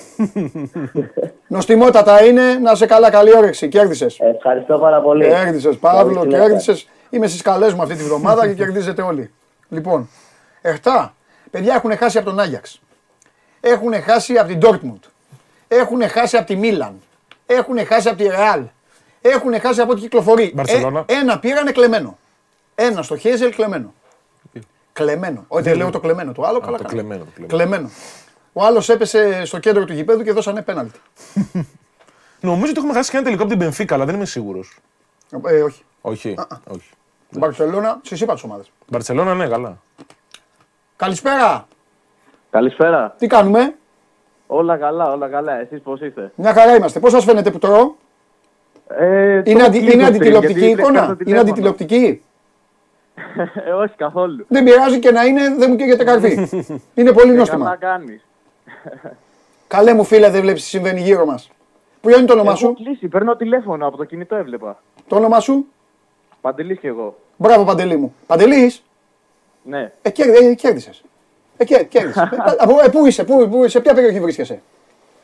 Νοστιμότατα 1.48 2.24
είναι, 2.24 2.54
να 2.54 2.74
σε 2.74 2.86
καλά, 2.86 3.10
καλή 3.10 3.36
όρεξη. 3.36 3.68
Κέρδισες. 3.68 4.18
Ευχαριστώ 4.20 4.78
πάρα 4.78 5.00
πολύ. 5.00 5.24
Κέρδισες, 5.28 5.62
Καλή 5.62 5.76
Παύλο, 5.96 6.20
συνέχεια. 6.20 6.46
κέρδισες. 6.46 6.88
Είμαι 7.10 7.26
στις 7.26 7.42
καλές 7.42 7.72
μου 7.74 7.82
αυτή 7.82 7.94
τη 7.94 8.02
βδομάδα 8.02 8.46
και 8.46 8.54
κερδίζετε 8.54 9.02
όλοι. 9.02 9.30
Λοιπόν, 9.68 10.08
7. 10.62 11.08
Παιδιά 11.50 11.74
έχουν 11.74 11.96
χάσει 11.96 12.18
από 12.18 12.26
τον 12.26 12.40
Άγιαξ. 12.40 12.80
Έχουν 13.60 14.02
χάσει 14.02 14.38
από 14.38 14.48
την 14.48 14.58
Dortmund. 14.62 15.08
Έχουν 15.68 16.08
χάσει 16.08 16.36
από 16.36 16.46
τη 16.46 16.56
Μίλαν. 16.56 17.00
Έχουν 17.46 17.86
χάσει 17.86 18.08
από 18.08 18.16
τη 18.16 18.26
Ρεάλ. 18.28 18.60
Έχουν 19.22 19.60
χάσει 19.60 19.80
από 19.80 19.92
ό,τι 19.92 20.00
κυκλοφορεί. 20.00 20.52
Μπαρσελόνα. 20.54 21.04
Ε, 21.06 21.14
ένα 21.14 21.38
πήρανε 21.38 21.72
κλεμμένο. 21.72 22.18
Ένα 22.74 23.02
στο 23.02 23.16
Χέζελ 23.16 23.54
κλεμμένο. 23.54 23.94
Κλεμμένο. 24.92 25.44
Όχι, 25.48 25.62
δεν 25.62 25.76
λέω 25.76 25.90
το 25.90 26.00
κλεμμένο. 26.00 26.32
Το 26.32 26.42
άλλο 26.42 26.60
καλά 26.60 26.76
το 26.76 26.82
κάνω. 26.82 26.94
κλεμμένο, 26.94 27.24
το 27.24 27.30
κλεμμένο. 27.34 27.56
κλεμμένο. 27.56 27.90
Ο 28.52 28.64
άλλος 28.64 28.88
έπεσε 28.88 29.44
στο 29.44 29.58
κέντρο 29.58 29.84
του 29.84 29.92
γηπέδου 29.92 30.22
και 30.22 30.32
δώσανε 30.32 30.62
πέναλτι. 30.62 30.98
Νομίζω 32.40 32.70
ότι 32.70 32.78
έχουμε 32.78 32.92
χάσει 32.92 33.10
και 33.10 33.16
ένα 33.16 33.24
τελικό 33.24 33.42
από 33.42 33.56
την 33.56 33.68
Benfica, 33.68 33.94
αλλά 33.94 34.04
δεν 34.04 34.14
είμαι 34.14 34.24
σίγουρος. 34.24 34.78
Ε, 35.46 35.62
όχι. 35.62 35.82
Όχι. 36.00 36.34
όχι. 36.70 36.90
Μπαρσελόνα, 37.30 38.00
στι 38.02 38.22
είπα 38.22 38.34
τι 38.34 38.40
ομάδες. 38.44 38.72
Μπαρσελόνα, 38.86 39.34
ναι, 39.34 39.46
καλά. 39.46 39.80
Καλησπέρα. 40.96 41.66
Καλησπέρα. 42.50 43.14
Τι 43.18 43.26
κάνουμε; 43.26 43.74
Όλα 44.46 44.76
καλά, 44.76 45.12
όλα 45.12 45.28
καλά. 45.28 45.60
Εσείς 45.60 45.80
πώς 45.80 46.00
είστε; 46.00 46.32
Μια 46.34 46.52
χαρά 46.52 46.74
είμαστε. 46.74 47.00
Πώς 47.00 47.12
σας 47.12 47.24
φαίνεται 47.24 47.50
που 47.50 47.58
τρώω, 47.58 47.94
Ε, 48.98 49.42
Είναι, 49.44 49.58
το 49.58 49.64
αντι, 49.64 49.78
κλείνω 49.78 49.92
είναι 49.92 49.92
πριν, 49.92 50.04
αντιτηλεοπτική 50.04 50.58
γιατί 50.58 50.74
δεν 50.74 50.78
εικόνα. 50.84 51.00
ξέρω 51.00 51.06
το 51.06 51.12
Είναι 51.12 51.24
τηλέφωνο. 51.24 51.40
αντιτηλεοπτική; 51.50 52.22
Ε, 53.66 53.70
όχι 53.72 53.94
καθόλου. 53.96 54.44
Δεν 54.48 54.64
πειράζει 54.64 54.98
και 54.98 55.10
να 55.10 55.24
είναι, 55.24 55.54
δεν 55.58 55.70
μου 55.70 55.76
καίγεται 55.76 56.04
καρφί. 56.04 56.32
είναι 56.94 57.12
πολύ 57.12 57.26
Καλά 57.26 57.38
νόστιμα. 57.38 57.76
κάνεις. 57.80 58.24
Καλέ 59.66 59.94
μου 59.94 60.04
φίλε, 60.04 60.30
δεν 60.30 60.40
βλέπεις 60.40 60.62
τι 60.62 60.68
συμβαίνει 60.68 61.00
γύρω 61.00 61.24
μας. 61.26 61.50
Ποιο 62.00 62.16
είναι 62.16 62.26
το 62.26 62.32
όνομά 62.32 62.50
Έχω 62.50 62.58
σου, 62.58 62.74
κλείσει, 62.74 63.08
παίρνω 63.08 63.36
τηλέφωνο 63.36 63.86
από 63.86 63.96
το 63.96 64.04
κινητό 64.04 64.36
έβλεπα. 64.36 64.82
το 65.08 65.16
όνομά 65.16 65.40
σου; 65.40 65.66
Παντελής 66.40 66.78
και 66.78 66.88
εγώ. 66.88 67.16
Μπράβο, 67.36 67.64
Παντελή 67.64 67.96
μου. 67.96 68.14
Παντελής, 68.26 68.82
Ναι. 69.62 69.92
ε, 70.02 70.10
κέρδι- 70.10 70.36
ε, 70.50 70.54
κέρδισες. 70.54 71.02
Ε, 71.56 71.64
κέρ- 71.64 71.88
κέρδισες. 71.88 72.22
Ε, 72.22 72.28
από- 72.58 72.80
ε, 72.84 72.88
πού 72.88 73.06
είσαι, 73.06 73.24
πού, 73.24 73.48
πού, 73.48 73.68
σε 73.68 73.80
ποια 73.80 73.94
περιοχή 73.94 74.20
βρίσκεσαι; 74.20 74.62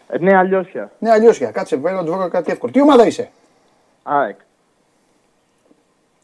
Ε, 0.08 0.18
ναι, 0.18 0.36
αλλιώσια. 0.36 0.90
Ναι, 0.98 1.10
αλλιώσια. 1.10 1.50
Κάτσε, 1.50 1.76
πρέπει 1.76 1.96
να 1.96 2.04
του 2.04 2.12
βρω 2.12 2.28
κάτι 2.28 2.50
εύκολο. 2.52 2.72
Τι 2.72 2.80
ομάδα 2.80 3.06
είσαι; 3.06 3.30
ΑΕΚ. 4.08 4.38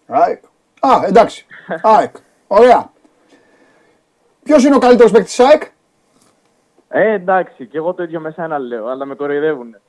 ΑΕΚ. 0.06 0.42
Α, 0.80 1.02
εντάξει. 1.06 1.46
ΑΕΚ. 1.82 2.16
Ωραία. 2.46 2.92
Ποιος 4.42 4.64
είναι 4.64 4.74
ο 4.74 4.78
καλύτερος 4.78 5.12
παίκτης 5.12 5.34
τη 5.36 5.42
ΑΕΚ; 5.44 5.62
Ε, 6.88 7.12
εντάξει, 7.12 7.66
και 7.66 7.76
εγώ 7.76 7.94
το 7.94 8.02
ίδιο 8.02 8.20
με 8.20 8.30
σένα 8.30 8.58
λέω, 8.58 8.86
αλλά 8.88 9.04
με 9.04 9.14
κοροϊδεύουνε. 9.14 9.80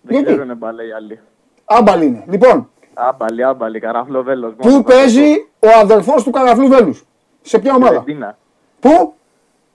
Δεν 0.00 0.16
Γιατί; 0.16 0.32
ξέρουνε 0.32 0.54
μπαλέ 0.54 0.84
οι 0.86 0.92
άλλοι. 0.92 1.20
Άμπαλ 1.64 2.02
είναι. 2.02 2.24
Λοιπόν, 2.28 2.70
Άμπαλι, 2.94 3.44
άμπαλι, 3.44 3.80
καραφλό 3.80 4.22
βέλος. 4.22 4.54
πού 4.56 4.82
παίζει 4.82 5.32
ο 5.58 5.68
αδερφός 5.80 6.22
του 6.22 6.30
Καραφλού 6.30 6.68
Βέλους; 6.68 7.04
Σε 7.42 7.58
ποια 7.58 7.74
ομάδα; 7.74 7.90
Φιωρεντίνα. 7.90 8.38
Πού; 8.80 9.14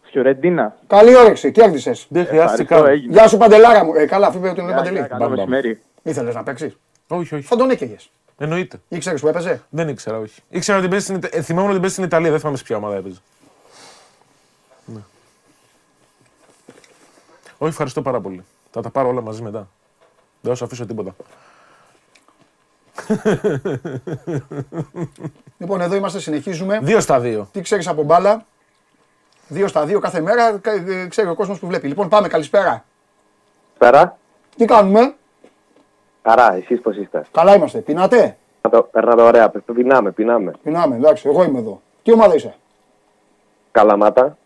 Φιωρεντίνα. 0.02 0.76
Καλή 0.88 1.16
όρεξη. 1.16 1.52
Τι 1.52 1.62
έκτισες; 1.62 2.08
Δεν 2.10 2.26
χρειάζεται 2.26 2.62
Ευχαριστώ, 2.62 2.84
καν. 2.86 2.94
έγινε. 2.94 3.14
Γεια 3.14 3.28
σου 3.28 3.38
Παντελάρα 3.38 3.84
μου. 3.86 3.94
Ε, 3.96 4.06
καλά, 4.06 4.28
αφού 4.28 4.38
είπε 4.38 4.50
ότι 4.50 4.60
είναι 4.60 4.70
Γεια, 4.70 4.78
Παντελή. 4.78 4.98
γεια, 4.98 5.08
Καλό 5.08 5.20
Μπαμ, 5.26 5.30
μπαμ. 5.30 5.38
μεσημέρι. 5.50 5.82
Ήθελες 6.04 6.36
να 6.36 6.44
παίξεις; 6.44 6.78
Όχι, 7.08 7.36
όχι. 7.36 7.46
Θα 7.48 7.56
τον 7.56 7.70
έκαιγες. 7.70 8.10
Εννοείται. 8.38 8.82
Ήξερες 8.88 9.22
που 9.22 9.28
έπαιζε; 9.28 9.64
Δεν 9.70 9.88
ήξερα, 9.90 10.18
όχι. 10.18 10.42
Ήξερα 10.50 10.78
ότι 10.78 10.88
παίζει 10.88 11.04
στην, 11.04 11.16
Ιτα- 11.16 11.30
ε, 11.32 11.42
θυμόμουν 11.42 11.70
ότι 11.70 11.80
παίζει 11.80 11.94
στην 11.94 12.06
Ιταλία, 12.06 12.30
δεν 12.30 12.40
θυμάμαι 12.40 12.58
σε 12.58 12.64
ποια 12.64 12.76
ομάδα 12.78 12.96
έπαιζε. 12.96 13.20
Ναι. 14.86 15.00
Όχι, 17.58 17.72
ευχαριστώ 17.72 18.02
πάρα 18.02 18.20
πολύ. 18.22 18.44
Θα 18.72 18.82
τα 18.82 18.90
πάρω 18.90 19.08
όλα 19.10 19.22
μαζί 19.22 19.42
μετά. 19.42 19.68
Δεν 20.42 20.52
θα 20.52 20.58
σου 20.58 20.66
αφήσω 20.66 20.86
τίποτα. 20.86 21.16
Λοιπόν, 25.58 25.82
εδώ 25.82 25.96
είμαστε, 25.96 26.20
συνεχίζουμε. 26.20 26.80
Δύο 26.80 27.00
στα 27.00 27.20
δύο. 27.20 27.50
Τι 27.52 27.62
ξέρεις 27.62 27.88
από 27.88 28.04
μπάλα; 28.04 28.46
Δύο 29.48 29.68
στα 29.68 29.86
δύο 29.86 30.00
κάθε 30.00 30.22
μέρα. 30.22 30.58
κα- 30.58 30.72
ε, 30.72 31.08
Ξέρει 31.08 31.30
ο 31.30 31.36
κόσμος 31.36 31.60
που 31.60 31.68
βλέπει. 31.68 31.88
Λοιπόν, 31.88 32.10
πάμε. 32.10 32.28
Καλησπέρα. 32.28 32.86
Πέρα. 33.78 34.18
Τι 34.58 34.66
κάνουμε; 34.66 35.16
Χαρά, 36.30 36.54
εσείς 36.54 36.82
πώς 36.82 36.98
είστε. 36.98 37.26
Καλά 37.32 37.56
είμαστε. 37.56 37.80
Πεινάτε; 37.80 38.38
Να 38.62 38.70
το- 38.70 38.84
Περνάτε 38.84 39.22
ωραία, 39.22 39.50
πε- 39.50 39.72
πεινάμε, 39.72 40.12
πεινάμε. 40.12 40.54
Πεινάμε. 40.64 40.96
Εντάξει, 40.96 41.28
εγώ 41.30 41.44
είμαι 41.44 41.60
εδώ. 41.60 41.82
Τι 42.04 42.12
ομάδα 42.14 42.36
είσαι; 42.36 42.56
Καλαμάτα. 43.72 44.38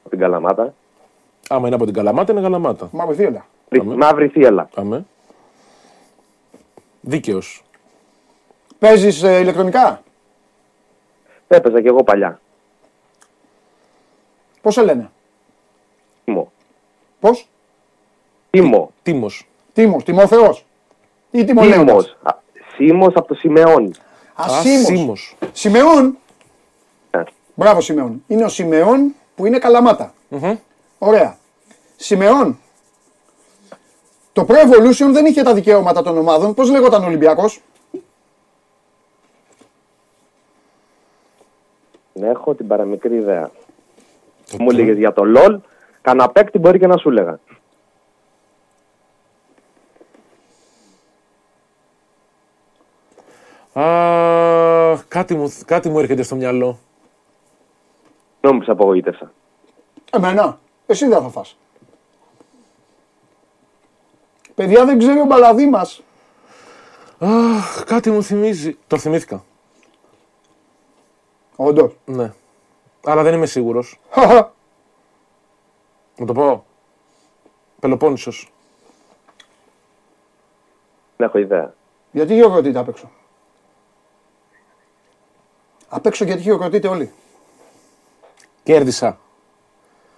Από 0.00 0.08
την 0.10 0.18
Καλαμάτα. 0.18 0.74
Άμα 1.48 1.66
είναι 1.66 1.74
από 1.76 1.84
την 1.84 1.94
Καλαμάτα, 1.94 2.32
είναι 2.32 2.40
Καλαμάτα. 2.40 2.88
Μαύρη 2.92 3.14
θύελα. 3.14 3.46
Ρι- 3.68 3.82
Πάμε. 3.82 3.94
Μαύρη 3.96 4.28
θύελα. 4.28 4.68
Πάμε. 4.74 5.04
Δίκαιος. 7.00 7.64
Παίζεις 8.78 9.22
ε, 9.22 9.38
ηλεκτρονικά; 9.38 10.02
Έπαιζα 11.48 11.80
κι 11.80 11.86
εγώ 11.86 12.02
παλιά. 12.04 12.40
Πώς 14.62 14.74
σε 14.74 14.82
λένε; 14.84 15.10
Τίμο. 16.24 16.52
Πώς; 17.20 17.48
Τίμο. 18.50 18.90
Τίμος. 19.02 19.48
Τίμος. 19.72 20.04
Τιμόθεος. 20.04 20.64
Ή 21.30 21.44
Τιμολέοντα. 21.44 21.84
Τίμος. 21.84 22.16
Α, 22.22 22.30
Σίμος 22.74 23.14
από 23.14 23.28
το 23.28 23.34
Σιμεών. 23.34 23.94
Α, 24.34 24.48
Σίμος. 24.48 24.86
Σίμος. 24.86 25.36
Σιμεών. 25.52 26.16
Ε, 27.10 27.22
Μπράβο, 27.54 27.80
Σιμεών. 27.80 28.24
Είναι 28.26 28.44
ο 28.44 28.48
Σιμεών 28.48 29.14
που 29.34 29.46
είναι 29.46 29.58
Καλαμάτα. 29.58 30.14
Ωραία. 30.98 31.36
Σιμεών. 31.96 32.58
Το 34.32 34.46
Pro 34.48 34.54
Evolution 34.54 35.12
δεν 35.12 35.24
είχε 35.26 35.42
τα 35.42 35.54
δικαιώματα 35.54 36.02
των 36.02 36.18
ομάδων. 36.18 36.54
Πώς 36.54 36.70
λέγονταν 36.70 37.02
ο 37.02 37.06
Ολυμπιακός; 37.06 37.60
Ναι, 42.12 42.28
έχω 42.28 42.54
την 42.54 42.66
παραμικρή 42.66 43.16
ιδέα. 43.16 43.50
Μου 44.58 44.70
έλεγες 44.70 44.96
για 44.96 45.12
το 45.12 45.22
LOL. 45.36 45.58
Κανα 46.02 46.30
παίκτη 46.30 46.58
μπορεί 46.58 46.78
και 46.78 46.86
να 46.86 46.96
σου 46.96 47.08
έλεγα. 47.08 47.38
Α, 53.72 54.96
κάτι, 55.08 55.34
μου, 55.34 55.54
κάτι 55.64 55.88
μου 55.88 55.98
έρχεται 55.98 56.22
στο 56.22 56.36
μυαλό. 56.36 56.78
Νόμου 58.40 58.62
σε 58.62 58.70
απογοήτευσα. 58.70 59.32
Εμένα. 60.12 60.60
Εσύ 60.86 61.06
δεν 61.06 61.22
θα 61.22 61.28
φας. 61.28 61.56
Παιδιά 64.54 64.84
δεν 64.84 64.98
ξέρει 64.98 65.20
ο 65.20 65.24
μπαλαδί 65.24 65.66
μας. 65.66 66.02
Αχ, 67.18 67.84
κάτι 67.84 68.10
μου 68.10 68.22
θυμίζει. 68.22 68.78
Το 68.86 68.98
θυμήθηκα. 68.98 69.44
Όντως. 71.56 71.96
Ναι. 72.04 72.32
Αλλά 73.04 73.22
δεν 73.22 73.34
είμαι 73.34 73.46
σίγουρος. 73.46 74.00
Να 76.16 76.26
το 76.26 76.32
πω. 76.32 76.64
Πελοπόννησος. 77.80 78.52
Δεν 81.16 81.28
έχω 81.28 81.38
ιδέα. 81.38 81.74
Γιατί 82.10 82.34
χειροκροτείτε 82.34 82.78
απ' 82.78 82.88
έξω. 82.88 83.10
Απ' 85.92 86.06
έξω 86.06 86.24
γιατί 86.24 86.42
χειροκροτείτε 86.42 86.88
όλοι. 86.88 87.12
Κέρδισα. 88.62 89.18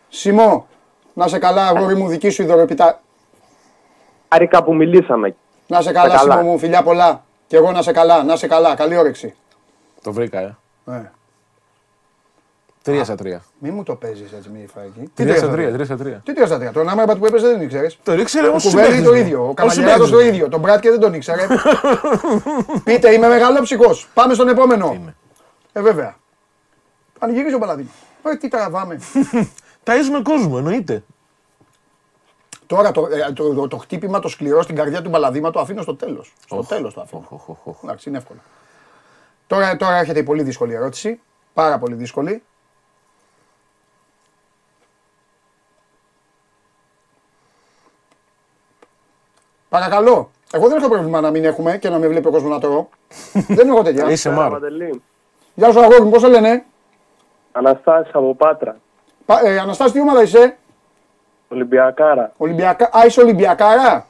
Σιμό, 0.08 0.66
να 1.14 1.28
σε 1.28 1.38
καλά, 1.38 1.66
αγόρι 1.66 1.94
μου, 1.96 2.08
δική 2.08 2.28
σου 2.30 2.42
ιδωροπιτά. 2.42 3.00
Άρικα 4.28 4.62
που 4.64 4.74
μιλήσαμε. 4.74 5.34
Να 5.66 5.80
σε 5.80 5.92
καλά, 5.92 6.16
καλά. 6.16 6.32
Σιμό 6.36 6.50
μου, 6.50 6.58
φιλιά 6.58 6.82
πολλά. 6.82 7.24
Και 7.46 7.56
εγώ 7.56 7.70
να 7.72 7.82
σε 7.82 7.92
καλά, 7.92 8.22
να 8.22 8.36
σε 8.36 8.46
καλά, 8.46 8.74
καλή 8.74 8.96
όρεξη. 8.96 9.34
Το 10.02 10.12
βρήκα, 10.12 10.38
ε. 10.40 10.56
Ε. 10.86 11.10
Τρία 12.82 13.04
στα 13.04 13.14
τρία. 13.14 13.42
Μη 13.58 13.70
μου 13.70 13.82
το 13.82 13.94
παίζεις 13.94 14.32
έτσι, 14.32 14.48
μη 14.50 14.66
φάγει. 14.74 15.10
Τρία 15.14 15.36
στα 15.36 15.48
τρία, 15.48 15.72
τρία; 15.72 15.84
στα 15.84 15.96
τρία. 15.96 16.20
Τι 16.24 16.32
τρία 16.32 16.46
στα 16.46 16.58
τρία; 16.58 16.72
Τον 16.72 16.88
Άμραμπατ 16.88 17.16
που 17.18 17.26
έπαιζε 17.26 17.46
δεν 17.48 17.60
ήξερες; 17.60 17.98
Το 18.02 18.12
ήξερε 18.12 18.46
Ο 18.46 18.50
όμως 18.50 18.64
Κουβέλη 18.64 18.84
συμπαίκτης 18.84 19.06
το 19.08 19.12
μου. 19.14 19.20
ίδιο. 19.20 19.44
Ο 19.44 19.48
Ο 19.48 19.54
Καμαλιαράτο 19.54 19.92
συμπαίκτης 20.04 20.18
το 20.18 20.24
μου. 20.24 20.34
ίδιο. 20.34 20.48
Τον 20.48 20.60
Μπράτ 20.60 20.80
και 20.80 20.90
δεν 20.90 21.00
τον 21.00 21.14
ήξερε. 21.14 21.46
Πείτε, 22.84 23.12
είμαι 23.12 23.28
μεγάλο 23.28 23.60
ψυχό. 23.62 23.90
Πάμε 24.14 24.34
στον 24.34 24.48
επόμενο. 24.48 25.14
Ε, 25.72 25.80
βέβαια. 25.80 26.16
Πανηγυρίζει 27.18 27.54
ο 27.54 27.58
Παλαδίνο. 27.58 27.88
Ε, 28.22 28.36
τι 28.36 28.48
τραβάμε. 28.48 29.00
Ταΐζουμε 29.84 30.22
κόσμο, 30.22 30.54
εννοείται. 30.56 31.04
Τώρα 32.66 32.90
το, 32.90 33.08
ε, 33.10 33.32
το, 33.32 33.54
το, 33.54 33.68
το 33.68 33.76
χτύπημα 33.76 34.18
το 34.18 34.28
σκληρό 34.28 34.62
στην 34.62 34.76
καρδιά 34.76 35.02
του 35.02 35.10
Παλαδίμα 35.10 35.50
το 35.50 35.60
αφήνω 35.60 35.82
στο 35.82 35.96
τέλος. 35.96 36.32
Στο 36.44 36.64
τέλος 36.64 36.94
το 36.94 37.00
αφήνω. 37.00 37.26
Εντάξει, 37.82 38.08
είναι 38.08 38.18
εύκολο. 38.18 38.40
Τώρα, 39.46 39.76
τώρα 39.76 39.96
έρχεται 39.96 40.18
η 40.18 40.22
πολύ 40.22 40.42
δύσκολη 40.42 40.74
ερώτηση. 40.74 41.20
Πάρα 41.54 41.78
πολύ 41.78 41.94
δύσκολη. 41.94 42.42
Παρακαλώ. 49.68 50.30
Εγώ 50.52 50.68
δεν 50.68 50.78
έχω 50.78 50.88
πρόβλημα 50.88 51.20
να 51.20 51.30
μην 51.30 51.44
έχουμε 51.44 51.78
και 51.78 51.88
να 51.88 51.98
με 51.98 52.08
βλέπει 52.08 52.26
ο 52.26 52.30
κόσμος 52.30 52.50
να 52.50 52.60
τρώω. 52.60 52.88
δεν 53.56 53.68
έχω 53.68 53.82
τέτοια. 53.82 54.10
Είσαι 54.10 54.30
μάρο. 54.30 54.60
Παντελή. 55.54 55.72
Γεια 55.72 55.72
σου 55.72 55.80
αγόρι 55.80 56.02
μου, 56.02 56.10
πώς 56.10 56.20
σε 56.20 56.28
λένε; 56.28 56.64
Αναστάσης 57.52 58.14
από 58.14 58.34
Πάτρα. 58.34 58.76
Πα- 59.26 59.40
Ε, 59.46 59.58
Αναστάση, 59.58 59.92
τι 59.92 60.00
ομάδα 60.00 60.22
είσαι; 60.22 60.56
Ολυμπιακάρα. 61.48 62.32
Ολυμπιακά... 62.36 62.90
Α, 62.92 63.06
είσαι 63.06 63.20
Ολυμπιακάρα; 63.20 64.06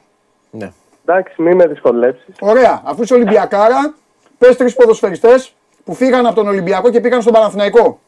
Ναι. 0.51 0.71
Εντάξει, 1.05 1.41
μην 1.41 1.55
με 1.55 1.67
δυσκολεύσει. 1.67 2.33
Ωραία. 2.41 2.81
Αφού 2.85 3.01
είσαι 3.03 3.13
Ολυμπιακάρα, 3.13 3.93
πες 4.37 4.57
τρεις 4.57 4.73
ποδοσφαιριστές 4.75 5.53
που 5.83 5.93
φύγαν 5.93 6.25
από 6.25 6.35
τον 6.35 6.47
Ολυμπιακό 6.47 6.89
και 6.89 6.99
πήγαν 6.99 7.21
στον 7.21 7.33
Παναθηναϊκό. 7.33 7.99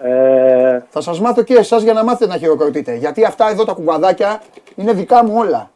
Ε, 0.00 0.80
Θα 0.90 1.00
σας 1.00 1.20
μάθω 1.20 1.42
και 1.42 1.54
εσάς 1.54 1.82
για 1.82 1.92
να 1.92 2.04
μάθετε 2.04 2.30
να 2.32 2.38
χειροκροτείτε. 2.38 2.94
Γιατί 2.94 3.24
αυτά 3.24 3.48
εδώ 3.50 3.64
τα 3.64 3.72
κουβαδάκια 3.72 4.42
είναι 4.74 4.92
δικά 4.92 5.24
μου 5.24 5.34
όλα. 5.36 5.70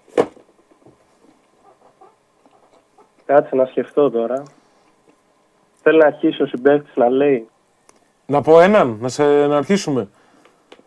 Κάτσε 3.32 3.56
να 3.56 3.66
σκεφτώ 3.66 4.10
τώρα. 4.10 4.42
Θέλει 5.82 5.98
να 5.98 6.06
αρχίσει 6.06 6.42
ο 6.42 6.46
συμπαίχτη 6.46 6.90
να 6.94 7.08
λέει. 7.08 7.48
Να 8.26 8.42
πω 8.42 8.60
έναν, 8.60 8.96
να, 9.00 9.08
σε, 9.08 9.46
να 9.46 9.56
αρχίσουμε. 9.56 10.08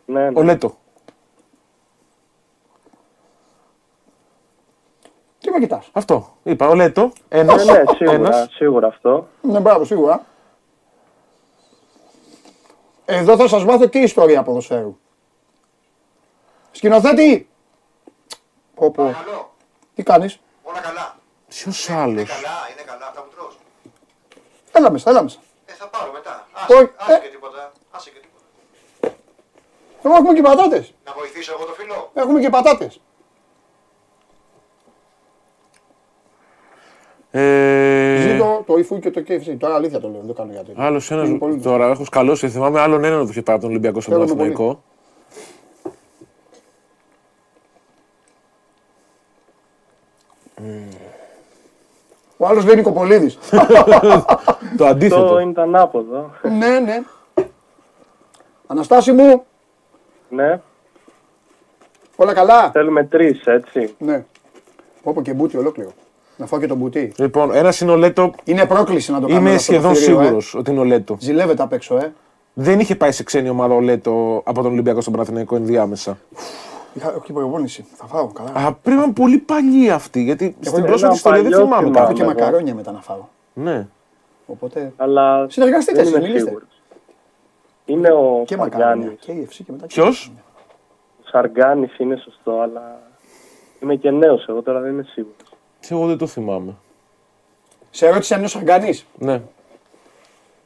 Ναι, 0.06 0.30
ναι. 0.30 0.40
Ο 0.40 0.44
Λέτο. 0.44 0.76
Τι 5.40 5.52
με 5.52 5.60
κοιτάς; 5.60 5.90
Αυτό. 5.92 6.36
Είπα, 6.44 6.68
ο 6.68 6.74
Λέτο. 6.74 7.02
Ναι, 7.04 7.40
Ένας. 7.40 7.66
ναι, 7.66 7.84
σίγουρα, 7.96 8.14
ένας. 8.14 8.48
σίγουρα 8.52 8.88
αυτό. 8.88 9.28
Ναι, 9.42 9.60
μπράβο, 9.60 9.86
σίγουρα. 9.86 10.26
Εδώ 13.06 13.36
θα 13.36 13.48
σας 13.48 13.66
μάθω 13.66 13.88
και 13.88 14.00
ιστορία 14.00 14.44
ποδοσφαίρου. 14.44 14.98
Σκηνοθέτη! 16.72 17.50
Πω, 18.76 18.92
πω. 18.92 19.16
Τι 19.96 20.04
κάνεις; 20.04 20.40
Όλα 20.64 20.80
καλά. 20.80 21.24
Ποιος 21.56 21.90
άλλος; 21.90 22.30
Καλά, 22.30 22.58
είναι 22.72 22.84
καλά 22.86 23.08
αυτά 23.08 23.22
που 23.22 23.30
τρως. 23.36 23.58
Έλα 24.72 24.92
μέσα, 24.92 25.10
έλα 25.10 25.24
μέσα. 25.24 25.40
Ε, 25.66 25.72
θα 25.74 25.88
πάρω 25.88 26.12
μετά. 26.12 26.48
Όχι, 26.68 26.82
Άσε, 26.82 26.94
άσε 26.98 27.14
ε. 27.14 27.20
και 27.20 27.28
τίποτα. 27.28 27.72
Άσε 27.92 28.10
και 28.10 28.20
τίποτα. 28.20 29.16
Εγώ 30.04 30.16
έχουμε 30.16 30.34
και 30.34 30.42
πατάτες. 30.42 30.94
Να 31.06 31.14
βοηθήσω 31.14 31.54
εγώ 31.58 31.66
το 31.66 31.74
φίλο. 31.74 32.12
Έχουμε 32.14 32.40
και 32.40 32.50
πατάτες. 32.50 33.00
Ε, 37.32 38.28
Ζήτω 38.32 38.64
το 38.68 38.78
υφού 38.78 39.00
και 39.00 39.12
το 39.12 39.24
KFC. 39.28 39.56
Τώρα 39.60 39.76
αλήθεια 39.76 40.00
το 40.00 40.08
λέω, 40.10 40.18
δεν 40.18 40.28
το 40.28 40.34
κάνω 40.34 40.52
γιατί. 40.52 40.74
Άλλος 40.76 41.10
Είναι 41.10 41.22
ένα. 41.22 41.38
πολύ 41.38 41.60
Τώρα 41.60 41.88
έχω 41.88 42.06
σκαλώσει. 42.06 42.50
Θυμάμαι 42.50 42.80
άλλον 42.80 43.04
έναν 43.04 43.26
που 43.26 43.32
είχε 43.32 43.42
πάρει 43.42 43.52
από 43.58 43.62
τον 43.62 43.70
Ολυμπιακό 43.70 44.02
στον 44.02 44.14
Χαίρομαι 44.14 44.34
Παναθηναϊκό. 44.34 44.84
Ο 52.38 52.48
άλλος 52.48 52.66
λέει 52.66 52.76
Νικοπολίδης. 52.76 53.38
Το 54.78 54.86
αντίθετο. 54.86 55.24
Αυτό 55.24 55.40
είναι 55.40 55.54
το 55.54 55.62
ανάποδο. 55.62 56.32
ναι, 56.58 56.80
ναι. 56.80 57.04
Αναστάση 58.68 59.12
μου, 59.12 59.46
ναι, 60.30 60.62
όλα 62.16 62.34
καλά; 62.34 62.72
θέλουμε 62.72 63.04
τρεις, 63.04 63.46
έτσι. 63.46 63.96
Ναι. 63.98 64.26
Όπω 65.04 65.22
και 65.22 65.34
μπούτι 65.34 65.58
ολόκληρο. 65.58 65.92
Να 66.38 66.46
φάω 66.46 66.60
και 66.60 66.68
τον 66.68 66.78
μπουτί. 66.78 67.14
Λοιπόν, 67.18 67.56
ένα 67.56 67.74
είναι 67.82 67.92
ο 67.92 67.96
Λέτο. 67.96 68.34
Είναι 68.44 68.66
πρόκληση 68.66 69.12
να 69.12 69.20
το 69.20 69.28
κάνουμε. 69.28 69.50
Είμαι 69.50 69.56
αυτό 69.56 69.72
το 69.74 69.80
σχεδόν 69.80 69.96
θηρίο, 69.96 70.20
ε. 70.20 70.24
σίγουρος 70.24 70.56
ότι 70.56 70.72
είναι 70.72 70.80
ο 70.80 70.84
Λέτο. 70.84 71.18
Ζηλεύεται 71.20 71.64
απ' 71.64 71.74
έξω, 71.74 71.98
ε. 71.98 72.14
Δεν 72.54 72.80
είχε 72.80 72.96
πάει 72.96 73.12
σε 73.12 73.24
ξένη 73.24 73.50
ομάδα 73.50 73.74
ο 73.74 73.80
Λέτο 73.80 74.42
από 74.46 74.62
τον 74.62 74.72
Ολυμπιακό 74.72 75.02
στον 75.02 75.14
Παναθηναϊκό 75.14 75.56
ενδιάμεσα. 75.56 76.18
Είχα, 76.96 77.10
έχω 77.10 77.20
και 77.20 77.34
προπόνηση. 77.34 77.86
Θα 77.96 78.06
φάω, 78.06 78.28
καλά. 78.28 78.50
Α, 78.54 78.74
πρέπει 78.74 78.98
να 78.98 79.04
είναι 79.04 79.14
πολύ 79.14 79.38
παλιή 79.38 79.90
αυτή. 79.90 80.24
Γιατί 80.24 80.56
στην 80.62 80.78
ένα 80.78 80.86
πρόσφατη 80.88 81.16
ιστορία 81.16 81.42
δεν 81.42 81.52
παλιό 81.52 81.66
θυμάμαι 81.66 81.88
θυμάμαι. 81.88 81.98
Έχω 81.98 82.08
κάτι. 82.08 82.14
και 82.20 82.22
εγώ. 82.24 82.32
μακαρόνια 82.40 82.76
μετά 82.76 82.92
να 82.92 83.02
φάω. 83.02 83.26
Ναι. 83.54 83.88
Οπότε. 84.46 84.94
Αλλά 84.98 85.46
Συνεργαστείτε 85.50 85.98
δεν 85.98 86.06
εσείς, 86.06 86.16
είμαι 86.18 86.28
μιλήστε. 86.28 86.48
σίγουρος. 86.48 86.68
Είναι 87.86 88.12
ο 88.12 88.44
Και 88.46 88.58
μακαρόνια. 88.58 88.94
Σαργάνης. 88.96 89.20
Και 89.26 89.32
η 89.32 89.48
FC 89.52 89.64
και 89.66 89.72
μετά. 89.72 89.86
και- 89.88 89.94
Ποιος; 90.02 90.32
Ο 91.24 91.28
Σαργάνης 91.30 91.98
είναι 91.98 92.16
σωστό, 92.16 92.60
αλλά 92.60 93.02
είμαι 93.82 93.96
και 93.96 94.12
νέος 94.12 94.46
εγώ 94.48 94.62
τώρα 94.62 94.80
δεν 94.80 94.92
είμαι 94.92 95.04
σίγουρος. 95.10 95.36
Εγώ 95.90 96.08
δεν 96.08 96.18
το 96.18 96.28
θυμάμαι. 96.28 96.76
Σε 97.90 98.10
ρώτησε 98.10 98.34
αν 98.34 98.40
είναι 98.40 98.48
ο 98.48 98.52
Σαργανή. 98.52 99.00
Ναι, 99.18 99.42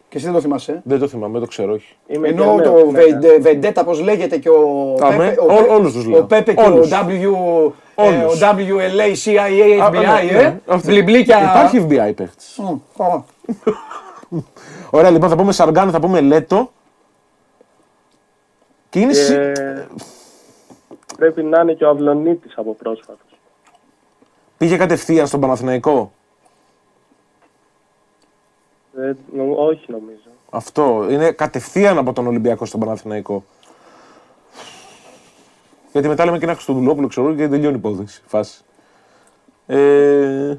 Και 0.10 0.18
εσύ 0.18 0.26
δεν 0.26 0.34
το 0.36 0.42
θυμάσαι. 0.42 0.72
ε; 0.72 0.82
δεν 0.84 1.00
το 1.00 1.08
θυμάμαι, 1.08 1.32
δεν 1.32 1.42
το 1.42 1.48
ξέρω, 1.48 1.74
όχι. 1.74 1.96
Είμαι 2.08 2.28
και 2.28 2.34
Ενώ 2.34 2.46
νέος, 2.56 2.62
το 2.68 2.92
ναι. 2.92 3.04
Βεντε- 3.04 3.42
Βεντέτα, 3.42 3.84
πώς 3.84 4.02
λέγεται 4.02 4.38
και 4.38 4.50
ο. 4.50 4.96
Αμέ, 5.02 5.18
Πέπε- 5.18 5.40
ο 5.40 5.44
ό- 5.44 5.48
Πέ- 5.58 5.70
όλους 5.70 5.94
τους 5.94 6.06
λέω. 6.06 6.20
Ο 6.20 6.24
Πέπε 6.24 6.54
και 6.54 6.62
Όλους. 6.62 6.92
ο 6.92 6.96
W. 7.08 7.12
ε, 7.96 8.08
Όλους. 8.08 8.42
Ο 8.42 8.46
WLA, 8.58 9.14
CIA, 9.24 9.80
Α, 9.82 9.88
FBI, 9.90 9.92
ναι, 10.32 10.38
ε; 10.38 10.42
ναι, 10.42 10.60
αυτό. 10.68 10.88
Μπλιμπλίκια. 10.88 11.42
Υπάρχει 11.42 11.86
FBI 11.90 12.14
παίχτης. 12.16 12.58
Μμ, 12.58 12.78
ωραία. 12.98 13.24
Ωραία, 14.92 15.10
λοιπόν, 15.10 15.30
θα 15.30 15.36
πούμε 15.36 15.52
Σαργκάν, 15.52 15.92
θα 15.92 16.00
πούμε 16.00 16.22
Λέτο. 16.22 16.72
Και 18.90 19.00
είναι. 19.00 19.14
σι- 19.14 19.38
Και 21.06 21.16
πρέπει 21.18 21.44
να 21.44 21.62
είναι 21.62 21.74
και 21.74 21.86
ο 21.86 21.90
Αυλονίτης 21.90 22.54
από 22.58 22.74
πρόσφατος. 22.74 23.40
Πήγε 24.58 24.78
κατευθείαν 24.78 25.28
στον 25.28 25.40
Παναθηναϊκό; 25.40 26.12
Δεν, 29.00 29.18
νο- 29.34 29.56
όχι 29.58 29.92
νομίζω. 29.92 30.30
Αυτό. 30.50 31.08
Είναι 31.10 31.32
κατευθείαν 31.32 31.98
από 31.98 32.14
τον 32.14 32.28
Ολυμπιακό 32.28 32.66
στον 32.66 32.80
Παναθηναϊκό. 32.80 33.44
Γιατί 35.92 36.08
μετά 36.08 36.26
λέμε 36.26 36.38
και 36.38 36.44
ένα 36.46 36.54
Χριστοδουλόπουλο, 36.54 37.08
ξέρω 37.08 37.36
και 37.36 37.48
τελειώνει 37.48 37.76
η 37.76 37.78
υπόθεση. 37.78 38.22
Φάση. 38.26 38.64
Ε, 39.66 40.58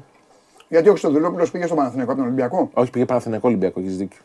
Γιατί 0.67 0.87
ο 0.87 0.91
Χρυστοδουλόπουλο 0.91 1.47
πήγε 1.51 1.65
στο 1.65 1.75
Παναθηναϊκό 1.75 2.11
από 2.11 2.19
τον 2.19 2.29
Ολυμπιακό; 2.29 2.69
όχι, 2.73 2.89
πήγε 2.91 3.05
Παναθηναϊκό 3.05 3.47
Ολυμπιακό, 3.47 3.79
έχεις 3.79 3.97
δίκιο. 3.97 4.21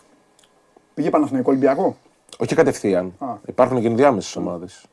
Πήγε 0.94 1.10
Παναθηναϊκό 1.10 1.50
Ολυμπιακό; 1.50 1.96
Όχι 2.38 2.54
κατευθείαν. 2.54 3.12
Α. 3.18 3.26
Υπάρχουν 3.46 3.80
και 3.80 3.86
ενδιάμεσες 3.86 4.36
ομάδες. 4.36 4.84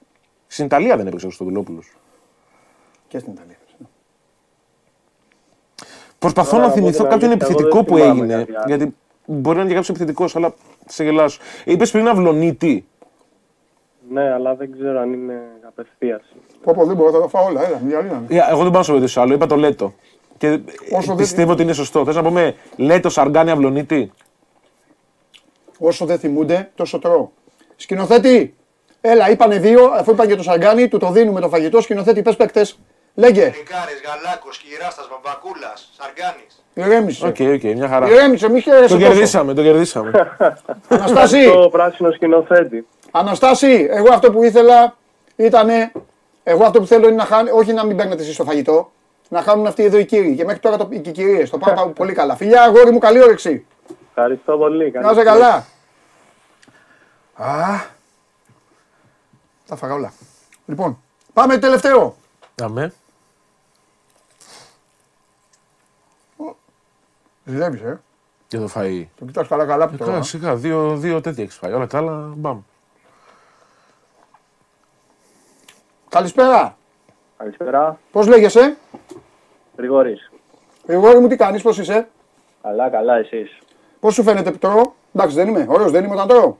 Στην 0.48 0.66
Ιταλία 0.66 0.98
δεν 0.98 1.08
έπαιξε 1.08 1.26
ο 1.26 1.28
Χριστοδουλόπουλος. 1.28 1.94
Και 3.08 3.20
στην 3.20 3.34
Ιταλία. 3.34 3.58
Προσπαθώ 6.20 6.50
Τώρα, 6.50 6.62
να 6.62 6.68
από 6.68 6.76
θυμηθώ 6.76 7.02
την 7.02 7.10
κάποιον 7.10 7.32
αλήθεια, 7.32 7.48
εγώ 7.50 7.60
επιθετικό 7.60 7.76
δεν 7.78 7.86
που 7.86 7.96
θυμάμαι 7.96 8.20
έγινε. 8.24 8.44
κάτι 8.44 8.56
άλλο. 8.56 8.66
Γιατί 8.68 8.96
μπορεί 9.34 9.56
να 9.56 9.62
είναι 9.62 9.70
και 9.70 9.76
κάποιος 9.76 9.90
επιθετικός, 9.96 10.36
αλλά 10.36 10.54
σε 10.88 11.04
γελάσω. 11.04 11.40
Είπες 11.66 11.92
πριν 11.92 12.08
Αυλονίτη. 12.08 12.88
Ναι, 14.10 14.32
αλλά 14.34 14.56
δεν 14.56 14.72
ξέρω 14.72 15.00
αν 15.00 15.14
είναι 15.14 15.42
απευθείας. 15.68 16.22
Πω, 16.64 16.74
πω, 16.74 16.86
δεν 16.86 16.96
μπορώ, 16.96 17.12
θα 17.12 17.20
τα 17.20 17.28
φάω 17.28 17.46
όλα. 17.46 17.66
Έλα, 17.66 17.82
διαλύναμε. 17.84 18.26
Ε, 18.30 18.38
Εγώ 18.50 18.62
δεν 18.62 18.72
πάω 18.72 18.80
να 18.80 18.84
σου 18.84 18.94
ρωτήσω 18.94 19.22
άλλο, 19.22 19.34
είπα 19.34 19.46
το 19.46 19.56
Λέτο. 19.56 19.94
Και 20.38 20.48
ε, 20.48 20.62
Όσο 20.92 21.08
δεν- 21.08 21.16
πιστεύω 21.16 21.52
ότι 21.52 21.62
είναι 21.62 21.74
σωστό. 21.74 22.06
Θες 22.06 22.16
να 22.16 22.24
πούμε 22.24 22.56
Λέτο 22.76 23.10
Σαργκάνη 23.10 23.52
Αυλονίτη; 23.52 24.12
Όσο 25.80 26.06
δεν 26.06 26.20
θυμούνται, 26.20 26.72
τόσο 26.76 27.00
τρώω. 27.00 27.30
Σκηνοθέτη, 27.76 28.56
έλα, 29.02 29.30
είπανε 29.30 29.60
δύο, 29.60 29.86
αφού 29.86 30.12
είπαν 30.12 30.28
και 30.28 30.36
το 30.36 30.44
Σαργάνη, 30.44 30.88
του 30.88 30.98
το 30.98 31.12
δίνουμε 31.12 31.40
το 31.42 31.50
φαγητό. 31.50 31.82
Σκηνοθέτη, 31.82 32.22
πες 32.22 32.36
παίκτες. 32.36 32.80
Λέγε. 33.16 33.44
Νικάρης, 33.46 34.02
Γαλάκος, 34.06 34.58
Κυράστας, 34.58 35.08
Βαμβακούλας, 35.12 35.92
Σαργάνης. 35.98 36.63
Ηρέμησε. 36.74 37.28
Οκ, 37.28 37.36
οκ, 37.40 37.64
μια 37.64 37.88
χαρά. 37.88 38.10
Ηρέμησε, 38.10 38.50
μη 38.50 38.60
χαίρεσαι 38.62 38.88
Το 38.88 39.00
τόσο. 39.00 39.08
κερδίσαμε, 39.12 39.54
το 39.54 39.62
κερδίσαμε. 39.62 40.12
Αναστάση, 40.90 41.52
Το 41.52 41.70
πράσινο 41.72 42.12
σκηνοθέτη. 42.12 42.88
Αναστάση, 43.12 43.88
εγώ 43.90 44.14
αυτό 44.14 44.32
που 44.32 44.44
ήθελα 44.44 44.96
ήταν. 45.36 45.70
Εγώ 46.44 46.64
αυτό 46.64 46.80
που 46.80 46.86
θέλω 46.86 47.08
είναι 47.08 47.16
να 47.16 47.26
χάνει, 47.26 47.50
όχι 47.50 47.74
να 47.74 47.86
μην 47.86 47.98
παίρνετε 47.98 48.22
εσείς 48.22 48.36
το 48.36 48.44
φαγητό, 48.44 48.92
να 49.30 49.42
χάνουν 49.42 49.68
αυτοί 49.68 49.84
εδώ 49.84 49.98
οι 49.98 50.06
κύριοι. 50.06 50.36
Και 50.36 50.46
μέχρι 50.46 50.60
τώρα 50.60 50.78
το, 50.78 50.86
και 50.86 51.10
οι 51.10 51.12
κυρίες. 51.12 51.48
Το 51.48 51.58
πάω 51.58 51.88
πολύ 52.00 52.14
καλά. 52.14 52.36
Φιλιά, 52.36 52.62
αγόρι 52.64 52.92
μου, 52.92 52.98
καλή 52.98 53.24
όρεξη. 53.24 53.66
Ευχαριστώ 54.10 54.58
πολύ. 54.58 54.92
Να 55.02 55.12
είσαι 55.12 55.24
καλά. 55.24 55.66
Α, 57.36 57.46
τα 59.68 59.76
φάγα 59.76 59.94
όλα. 59.94 60.14
Λοιπόν, 60.66 60.98
πάμε 61.34 61.58
τελευταίο. 61.58 62.16
Αμέ. 62.64 62.94
Ζηλεύεις, 67.46 67.82
ε. 67.82 68.02
Και 68.48 68.58
το 68.58 68.70
φαΐ. 68.76 69.06
Το 69.20 69.26
κοιτάς 69.26 69.48
καλά 69.48 69.66
καλά 69.66 69.88
που 69.88 69.94
Ε, 69.94 69.98
το... 69.98 70.06
Καλά, 70.06 70.22
σιγά, 70.22 70.56
δύο, 70.56 70.96
δύο 70.96 71.22
τέτοια 71.22 71.44
έχεις 71.44 71.56
φάει. 71.56 71.74
Όλα 71.74 71.88
τα 71.88 71.98
άλλα, 71.98 72.34
μπαμ. 72.36 72.60
Καλησπέρα. 76.10 76.78
Καλησπέρα. 77.38 78.00
Πώς 78.12 78.28
λέγεσαι; 78.28 78.78
Γρηγόρης. 79.78 80.32
Γρηγόρη 80.88 81.20
μου 81.20 81.28
τι 81.28 81.36
κάνεις, 81.36 81.62
πώς 81.62 81.78
είσαι; 81.78 82.08
Καλά, 82.62 82.90
καλά, 82.90 83.16
εσείς. 83.18 83.60
Πώς 84.00 84.14
σου 84.14 84.24
φαίνεται 84.24 84.52
που 84.52 84.58
τρώω; 84.58 84.94
Εντάξει 85.14 85.36
δεν 85.36 85.48
είμαι, 85.48 85.66
ωραίος 85.70 85.92
δεν 85.92 86.04
είμαι 86.04 86.14
όταν 86.14 86.28
τρώω. 86.28 86.56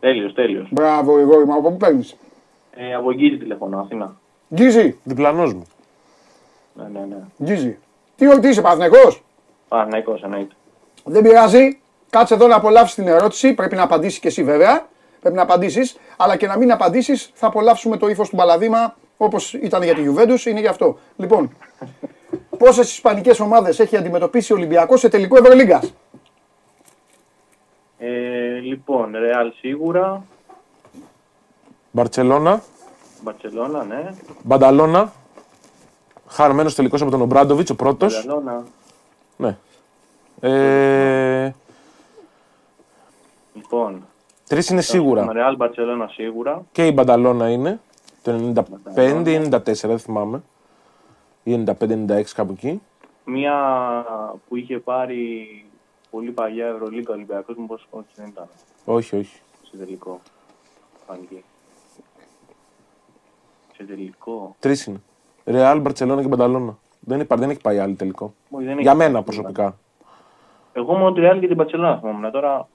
Τέλειος, 0.00 0.34
τέλειος. 0.34 0.68
Μπράβο 0.70 1.12
Γρηγόρη 1.12 1.44
μου, 1.44 1.54
από 1.54 1.70
πού 1.70 1.76
παίρνεις; 1.76 2.16
Ε, 2.70 2.94
από 2.94 3.12
Γκίζη 3.12 3.36
τηλεφωνώ, 3.38 3.80
Αθήνα. 3.80 4.16
Γκίζη, 4.54 4.98
Διπλανός 5.04 5.54
μου. 5.54 5.66
Ναι, 6.74 6.88
ναι, 6.92 7.06
ναι. 7.08 7.22
Γκίζη. 7.42 7.78
Τι, 8.16 8.40
τι 8.40 8.48
είσαι, 8.48 8.60
Παναθηναϊκός; 8.62 9.22
Παναθηναϊκός, 9.68 10.22
εννοείται. 10.22 10.54
Δεν 11.04 11.22
πειράζει. 11.22 11.80
Κάτσε 12.10 12.34
εδώ 12.34 12.46
να 12.46 12.56
απολαύσεις 12.56 12.94
την 12.94 13.08
ερώτηση. 13.08 13.52
Πρέπει 13.54 13.76
να 13.76 13.82
απαντήσεις 13.82 14.18
και 14.18 14.28
εσύ 14.28 14.44
βέβαια. 14.44 14.86
Πρέπει 15.20 15.36
να 15.36 15.42
απαντήσεις. 15.42 15.96
Αλλά 16.16 16.36
και 16.36 16.46
να 16.46 16.56
μην 16.56 16.72
απαντήσεις, 16.72 17.30
θα 17.34 17.46
απολαύσουμε 17.46 17.96
το 17.96 18.08
ύφος 18.08 18.28
του 18.28 18.36
Μπαλαδίμα 18.36 18.96
όπως 19.16 19.52
ήταν 19.52 19.82
για 19.82 19.94
τη 19.94 20.02
Juventus. 20.08 20.44
Είναι 20.46 20.60
γι' 20.60 20.66
αυτό. 20.66 20.98
Λοιπόν, 21.16 21.56
πόσες 22.58 22.92
Ισπανικές 22.92 23.40
ομάδες 23.40 23.80
έχει 23.80 23.96
αντιμετωπίσει 23.96 24.52
ο 24.52 24.56
Ολυμπιακός 24.56 25.00
σε 25.00 25.08
τελικό 25.08 25.36
Ευρωλίγκας; 25.36 25.92
Ε, 27.98 28.08
λοιπόν, 28.58 29.16
Ρεάλ 29.18 29.52
σίγουρα. 29.58 30.24
Μπαρτσελώνα, 31.90 32.62
Μπαρτσελώνα, 33.22 33.84
ναι. 33.84 34.14
Μπανταλώνα. 34.42 35.12
Χαρμένος 36.26 36.74
τελικός 36.74 37.02
από 37.02 37.10
τον 37.10 37.20
Ομπράντοβιτς, 37.20 37.70
ο 37.70 37.76
πρώτος. 37.76 38.12
Μπαρτσελώνα. 38.12 38.64
Ναι. 39.38 39.56
Ε, 40.40 41.52
Λοιπόν. 43.54 44.06
τρεις 44.48 44.68
είναι 44.68 44.80
σίγουρα. 44.80 45.32
Ρεάλ 45.32 45.56
Μπαρτσελώνα 45.56 46.08
σίγουρα. 46.08 46.64
Και 46.72 46.86
η 46.86 46.90
Μπανταλώνα 46.94 47.50
είναι. 47.50 47.80
Το 48.22 48.52
95 48.94 49.30
ή 49.30 49.48
94, 49.50 49.88
δεν 49.88 49.98
θυμάμαι. 49.98 50.42
Ή 51.42 51.64
95-96 51.66 52.22
κάπου 52.34 52.52
εκεί. 52.52 52.82
Μία 53.24 53.54
που 54.48 54.56
είχε 54.56 54.78
πάρει 54.78 55.46
πολύ 56.10 56.30
παλιά 56.30 56.66
Ευρωλίγκα 56.66 57.12
Ολυμπιακός, 57.12 57.56
μήπως 57.56 57.86
όχι 57.90 58.08
δεν 58.14 58.26
ήταν. 58.26 58.48
Όχι, 58.84 59.16
όχι. 59.16 59.40
Σε 59.62 59.76
τελικό. 59.76 60.20
Φάνηκε. 61.06 61.42
Σε 63.76 63.82
τελικό. 63.84 64.56
Τρεις 64.58 64.84
είναι. 64.86 65.00
Ρεάλ, 65.44 65.80
Μπαρτσελώνα 65.80 66.22
και 66.22 66.28
Μπανταλώνα. 66.28 66.78
Δεν, 67.08 67.20
υπάρχει, 67.20 67.42
δεν 67.44 67.50
έχει 67.52 67.60
πάει 67.60 67.78
άλλη 67.78 67.94
τελικό. 67.94 68.34
Όχι, 68.50 68.64
δεν 68.64 68.78
Για 68.78 68.90
έχει. 68.90 68.98
μένα 69.00 69.22
προσωπικά. 69.22 69.76
Εγώ 70.72 70.94
μόνο 70.94 71.12
τη 71.12 71.20
Ρεάλ 71.20 71.40
και 71.40 71.46
την 71.46 71.56
Μπαρτσελώνα 71.56 71.98
θυμόμουν. 71.98 72.30
Τώρα 72.30 72.68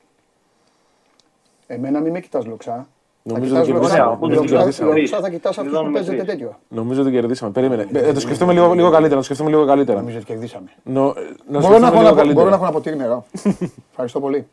Εμένα 1.67 1.99
μην 1.99 2.11
με 2.11 2.19
κοιτάς 2.19 2.45
λοξά. 2.45 2.87
Νομίζω 3.23 3.53
θα 3.55 3.61
ότι 3.61 3.71
κοιτάς 3.71 3.81
κερδίσαμε. 3.87 4.09
λοξά. 4.09 4.17
Νομίζω 4.21 4.39
ότι 4.41 4.49
Λοξά- 4.49 4.57
κερδίσαμε. 4.57 4.99
Λοξά 4.99 5.19
θα 5.19 5.29
κοιτάς 5.29 5.57
αυτούς 5.57 5.73
Εδώ 5.73 5.81
που 5.81 5.87
με 5.87 5.93
παίζετε 5.93 6.15
τρεις. 6.17 6.29
τέτοιο. 6.29 6.59
Νομίζω 6.67 7.01
ότι 7.01 7.11
κερδίσαμε. 7.11 7.51
Περίμενε. 7.51 7.87
Ε, 7.93 8.13
το 8.13 8.19
σκεφτούμε 8.19 8.53
λίγο, 8.53 8.73
λίγο 8.73 8.89
καλύτερα. 8.91 9.15
Το 9.19 9.23
σκεφτούμε 9.25 9.49
λίγο 9.49 9.65
καλύτερα. 9.65 9.99
Νομίζω 9.99 10.17
ότι 10.17 10.25
κερδίσαμε. 10.25 10.69
Νο, 10.83 11.01
να 11.03 11.11
Μπορώ 11.11 11.19
να, 11.47 11.61
σκεφτούμε 11.61 11.87
έχω 11.87 11.93
λίγο 11.93 11.99
ένα, 11.99 12.11
μπορώ 12.11 12.15
καλύτερα. 12.15 12.49
να 12.49 12.55
έχω 12.55 12.63
ένα 12.63 12.71
ποτήρι 12.73 12.95
νερό. 12.95 13.25
Ευχαριστώ 13.91 14.19
πολύ. 14.19 14.47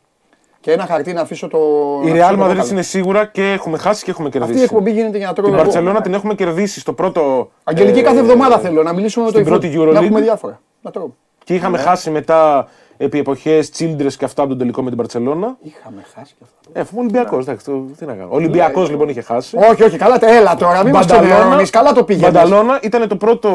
Και 0.61 0.71
ένα 0.71 0.85
χαρτί 0.85 1.13
να 1.13 1.21
αφήσω 1.21 1.47
το. 1.47 1.57
Η 2.05 2.09
να 2.11 2.15
Real 2.15 2.19
αφήσω 2.19 2.35
το 2.35 2.43
Madrid 2.43 2.47
κόκαλο. 2.47 2.69
είναι 2.71 2.81
σίγουρα 2.81 3.25
και 3.25 3.51
έχουμε 3.51 3.77
χάσει 3.77 4.03
και 4.03 4.11
έχουμε 4.11 4.29
κερδίσει. 4.29 4.51
Αυτή 4.51 4.61
η 4.61 4.65
εκπομπή 4.65 4.91
γίνεται 4.91 5.17
για 5.17 5.27
να 5.27 5.33
τρώω 5.33 5.45
Την 5.51 5.59
εγώ. 5.59 5.71
Barcelona 5.97 5.99
την 6.03 6.13
έχουμε 6.13 6.35
κερδίσει 6.35 6.79
στο 6.79 6.93
πρώτο. 6.93 7.51
Αγγελική 7.63 7.99
ε, 7.99 8.01
κάθε 8.01 8.19
εβδομάδα 8.19 8.59
θέλω 8.59 8.83
να 8.83 8.93
μιλήσουμε 8.93 9.25
με 9.25 9.31
το 9.31 9.37
στην 9.37 9.49
πρώτη 9.49 9.67
Ιφού. 9.67 9.83
Να 9.85 9.99
Euroleague. 9.99 10.07
πούμε 10.07 10.21
διάφορα. 10.21 10.61
Να 10.81 10.91
τρώω. 10.91 11.09
Και 11.43 11.53
είχαμε 11.53 11.77
χάσει 11.77 12.09
μετά 12.09 12.67
επί 13.03 13.19
εποχές 13.19 13.69
Childress 13.79 14.13
και 14.17 14.25
αυτά 14.25 14.41
από 14.41 14.49
τον 14.49 14.57
τελικό 14.59 14.81
με 14.83 14.89
την 14.89 14.99
Barcelona. 15.01 15.47
Είχαμε 15.61 16.03
χάσει 16.15 16.33
και 16.37 16.43
αυτά. 16.43 16.55
Ε, 16.73 16.79
αφού 16.79 16.95
Ολυμπιακός, 16.99 17.43
εντάξει, 17.43 17.65
το, 17.65 17.71
τι 17.97 18.05
να 18.05 18.13
κάνω. 18.13 18.27
Ολυμπιακός 18.31 18.89
λοιπόν 18.89 19.09
είχε 19.09 19.21
χάσει. 19.21 19.57
Όχι, 19.71 19.83
όχι, 19.83 19.97
καλά, 19.97 20.17
έλα 20.21 20.55
τώρα, 20.55 20.83
μην 20.83 20.93
μας 20.93 21.05
ξενερώνεις, 21.05 21.69
καλά 21.69 21.91
το 21.93 22.03
πήγαινες. 22.03 22.31
Μπανταλώνα 22.31 22.79
ήταν 22.81 23.07
το 23.07 23.15
πρώτο, 23.15 23.49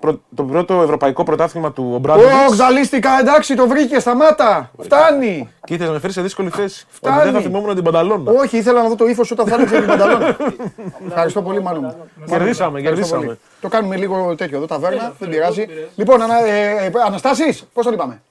πρω- 0.00 0.20
το 0.34 0.42
πρώτο 0.44 0.82
ευρωπαϊκό 0.82 1.22
πρωτάθλημα 1.22 1.72
του 1.72 1.88
Ω, 1.90 1.94
Ομπράντοβιτ. 1.94 2.30
ξαλίστηκα, 2.50 3.10
εντάξει, 3.20 3.54
το 3.56 3.66
βρήκες, 3.68 4.02
σταμάτα. 4.02 4.70
Φτάνει. 4.78 5.48
Και 5.64 5.72
ήθελες 5.74 5.88
να 5.88 5.94
με 5.94 6.00
φέρεις 6.00 6.14
σε 6.14 6.22
δύσκολη 6.22 6.48
θέση. 6.50 6.86
Ότι 6.88 6.96
Φτάνει. 6.96 7.22
δεν 7.22 7.32
θα 7.32 7.40
θυμόμουν 7.40 7.74
την 7.74 7.82
Μπανταλώνα. 7.82 8.32
Όχι, 8.32 8.56
ήθελα 8.56 8.82
να 8.82 8.88
δω 8.88 8.94
το 8.94 9.06
ύφος 9.06 9.30
όταν 9.30 9.46
θα 9.46 9.54
άνοιξε 9.54 9.78
την 9.78 9.86
πανταλώνα. 9.86 10.36
Ευχαριστώ 11.08 11.42
πολύ, 11.42 11.62
Μάνου 11.62 11.80
μου. 11.80 11.94
Κερδίσαμε, 12.26 12.78
Ευχαριστώ 12.78 12.80
κερδίσαμε. 12.80 13.24
πολύ. 13.24 13.38
Το 13.60 13.68
κάνουμε 13.68 13.96
λίγο 13.96 14.34
τέτοιο 14.34 14.56
εδώ, 14.56 14.66
ταβέρνα, 14.66 15.12
δεν 15.18 15.28
πειράζει. 15.28 15.66
Λοιπόν, 15.96 16.22
ανα, 16.22 16.46
ε, 16.46 16.84
ε, 16.86 16.90
Αναστάσεις, 17.06 17.64
πώς 17.72 17.84
το 17.84 17.90
είπαμε; 17.92 18.22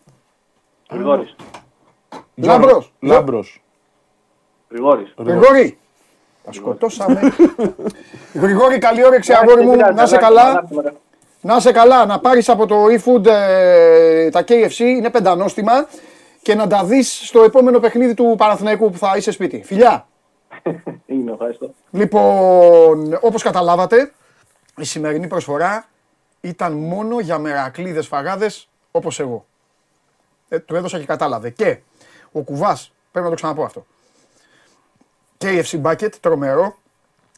Γρηγόρης. 0.96 1.36
Λάμπρος. 2.36 2.94
Λάμπρος. 3.00 3.64
Γρηγόρης. 4.70 5.14
Γρηγόρης. 5.18 5.74
Τα 6.44 6.52
σκοτώσαμε. 6.52 7.20
Γρηγόρη, 8.42 8.78
καλή 8.78 9.06
όρεξη, 9.06 9.34
αγόρι 9.34 9.66
μου. 9.66 9.76
Να 9.76 10.04
είσαι 10.04 10.18
καλά. 10.18 10.68
Να 11.42 11.56
είσαι 11.56 11.72
καλά, 11.72 12.06
να 12.06 12.20
πάρεις 12.20 12.50
από 12.50 12.66
το 12.66 12.86
eFood 12.86 13.26
ε, 13.26 14.30
τα 14.30 14.44
KFC, 14.48 14.80
είναι 14.80 15.10
πεντανόστιμα 15.10 15.88
και 16.42 16.56
να 16.56 16.68
τα 16.68 16.84
δεις 16.84 17.28
στο 17.28 17.44
επόμενο 17.44 17.80
παιχνίδι 17.80 18.14
του 18.14 18.36
Παναθηναϊκού 18.38 18.90
που 18.90 18.98
θα 18.98 19.14
είσαι 19.18 19.32
σπίτι. 19.32 19.62
Φιλιά! 19.66 20.08
Είναι, 21.06 21.32
ευχαριστώ. 21.32 21.74
Λοιπόν, 21.92 23.18
όπως 23.22 23.44
καταλάβατε, 23.44 24.12
η 24.78 24.84
σημερινή 24.84 25.28
προσφορά 25.28 25.86
ήταν 26.42 26.74
μόνο 26.74 27.20
για 27.20 27.38
μερακλείδες 27.38 28.08
φαγάδες 28.08 28.70
όπως 28.92 29.20
εγώ. 29.20 29.46
Ε, 30.50 30.60
του 30.60 30.76
έδωσα 30.76 31.00
και 31.00 31.06
κατάλαβε. 31.06 31.50
Και 31.50 31.78
ο 32.32 32.42
κουβάς, 32.42 32.92
πρέπει 33.12 33.26
να 33.26 33.32
το 33.32 33.36
ξαναπώ 33.42 33.64
αυτό. 33.64 33.86
KFC 35.38 35.82
bucket, 35.82 36.12
τρομερό, 36.20 36.76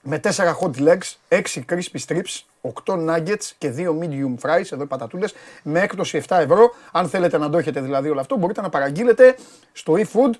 με 0.02 0.20
4 0.24 0.30
hot 0.30 0.76
legs, 0.76 1.16
6 1.30 1.64
crispy 1.70 2.00
strips, 2.08 2.42
8 2.86 2.94
nuggets 3.10 3.52
και 3.58 3.74
2 3.78 3.90
medium 4.00 4.36
fries, 4.42 4.72
εδώ 4.72 4.84
οι 4.84 4.86
πατατούλες, 4.86 5.34
με 5.64 5.82
έκπτωση 5.82 6.24
7 6.28 6.38
ευρώ. 6.40 6.74
Αν 6.92 7.10
θέλετε 7.10 7.38
να 7.38 7.50
το 7.50 7.58
έχετε 7.58 7.82
δηλαδή 7.82 8.10
όλο 8.10 8.20
αυτό, 8.20 8.38
μπορείτε 8.38 8.62
να 8.62 8.70
παραγγείλετε 8.70 9.36
στο 9.74 9.94
eFood 9.94 10.32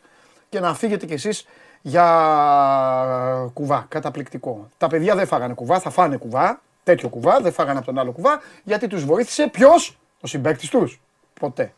και 0.50 0.60
να 0.60 0.74
φύγετε 0.74 1.06
κι 1.06 1.14
εσείς 1.14 1.48
για 1.82 3.50
κουβά. 3.54 3.86
Καταπληκτικό. 3.90 4.70
Τα 4.78 4.88
παιδιά 4.88 5.16
δεν 5.16 5.28
φάγανε 5.28 5.54
κουβά, 5.54 5.80
θα 5.80 5.90
φάνε 5.90 6.18
κουβά, 6.18 6.62
τέτοιο 6.84 7.10
κουβά, 7.10 7.40
δεν 7.40 7.52
φάγανε 7.52 7.78
από 7.78 7.88
τον 7.88 8.00
άλλο 8.00 8.12
κουβά, 8.12 8.42
γιατί 8.64 8.88
τους 8.88 9.06
βοήθησε 9.06 9.48
ποιος, 9.48 9.98
ο 10.22 10.28
συμπαίκτης 10.28 10.70
τους. 10.70 11.02
Ποτέ. 11.40 11.74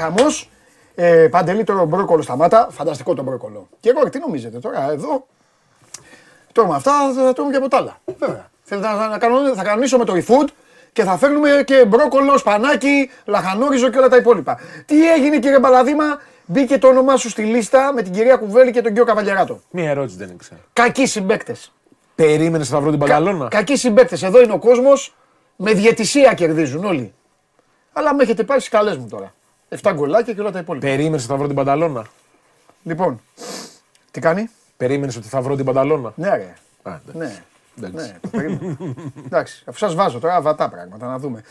Χαμός. 0.00 0.50
Ε, 0.94 1.28
Παντελή 1.30 1.64
το 1.64 1.84
μπρόκολο 1.84 2.22
σταμάτα. 2.22 2.68
Φανταστικό 2.70 3.14
το 3.14 3.22
μπρόκολο. 3.22 3.68
Και 3.80 3.90
εγώ 3.90 4.08
τι 4.08 4.18
νομίζετε 4.18 4.58
τώρα, 4.58 4.90
εδώ. 4.90 5.26
Τώρα 6.52 6.68
με 6.68 6.74
αυτά 6.74 7.12
θα 7.14 7.32
τρώμε 7.32 7.50
και 7.50 7.56
από 7.56 7.68
τα 7.68 7.76
άλλα. 7.76 8.00
Βέβαια. 8.18 8.50
Θέλετε 8.62 8.88
να, 8.88 9.08
να 9.08 9.18
κανονίσω, 9.18 9.54
θα 9.54 9.62
κανονίσω 9.62 9.98
με 9.98 10.04
το 10.04 10.12
eFood 10.14 10.48
και 10.92 11.04
θα 11.04 11.16
φέρνουμε 11.16 11.62
και 11.64 11.84
μπρόκολο, 11.84 12.38
σπανάκι, 12.38 13.10
λαχανόριζο 13.24 13.88
και 13.88 13.98
όλα 13.98 14.08
τα 14.08 14.16
υπόλοιπα. 14.16 14.58
Τι 14.86 15.12
έγινε 15.12 15.38
κύριε 15.38 15.58
Μπαλαδήμα, 15.58 16.04
μπήκε 16.44 16.78
το 16.78 16.88
όνομά 16.88 17.16
σου 17.16 17.28
στη 17.28 17.42
λίστα 17.42 17.92
με 17.92 18.02
την 18.02 18.12
κυρία 18.12 18.36
Κουβέλη 18.36 18.70
και 18.70 18.80
τον 18.80 18.90
κύριο 18.90 19.04
Καβαλιαράτο. 19.04 19.60
Μία 19.70 19.90
ερώτηση 19.90 20.16
δεν 20.16 20.28
ήξερα. 20.28 20.60
Κακοί 20.72 21.06
συμπαίκτες. 21.06 21.72
Περίμενες 22.14 22.70
να 22.70 22.80
βρω 22.80 22.90
την 22.90 22.98
πανταλώνα. 22.98 23.48
Κακοί 23.48 23.76
συμπαίκτες. 23.76 24.22
Εδώ 24.22 24.40
είναι 24.42 24.52
ο 24.52 24.58
κόσμος. 24.58 25.14
Με 25.56 25.72
διαιτησία 25.72 26.34
κερδίζουν 26.34 26.84
όλοι. 26.84 27.14
Αλλά 27.92 28.14
με 28.14 28.22
έχετε 28.22 28.44
πάρει 28.44 28.60
στις 28.60 28.72
καλές 28.72 28.96
μου 28.96 29.06
τώρα. 29.10 29.34
7 29.82 29.92
γκολάκια 29.94 30.34
και 30.34 30.40
όλα 30.40 30.50
τα 30.50 30.58
υπόλοιπα. 30.58 30.86
Περίμενες 30.86 31.20
ότι 31.20 31.30
θα 31.30 31.36
βρω 31.36 31.46
την 31.46 31.56
πανταλώνα. 31.56 32.06
Λοιπόν, 32.82 33.20
τι 34.10 34.20
κάνει; 34.20 34.50
Περίμενες 34.76 35.16
ότι 35.16 35.28
θα 35.28 35.40
βρω 35.40 35.56
την 35.56 35.64
πανταλώνα. 35.64 36.12
Ναι, 36.16 36.28
ρε. 36.28 36.54
Α, 36.82 36.98
εντάξει. 37.08 37.18
Ναι. 37.18 37.42
Εντάξει. 37.78 38.06
Ναι, 38.06 38.18
το 38.20 38.28
περίμενα. 38.28 38.76
Εντάξει, 39.26 39.62
αφού 39.66 39.78
σας 39.78 39.94
βάζω 39.94 40.18
τώρα 40.18 40.40
βατά 40.40 40.68
πράγματα 40.68 41.06
να 41.06 41.18
δούμε. 41.18 41.44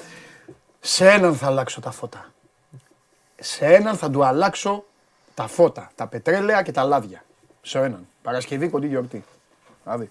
Σε 0.79 1.09
έναν 1.09 1.35
θα 1.35 1.45
αλλάξω 1.45 1.81
τα 1.81 1.91
φώτα. 1.91 2.25
Σε 3.39 3.65
έναν 3.65 3.95
θα 3.95 4.09
του 4.09 4.25
αλλάξω 4.25 4.85
τα 5.33 5.47
φώτα, 5.47 5.91
τα 5.95 6.07
πετρέλαια 6.07 6.61
και 6.61 6.71
τα 6.71 6.83
λάδια. 6.83 7.23
Σε 7.61 7.77
έναν. 7.77 8.07
Παρασκευή 8.21 8.67
κοντή 8.67 8.87
γιορτή. 8.87 9.23
Δηλαδή. 9.83 10.09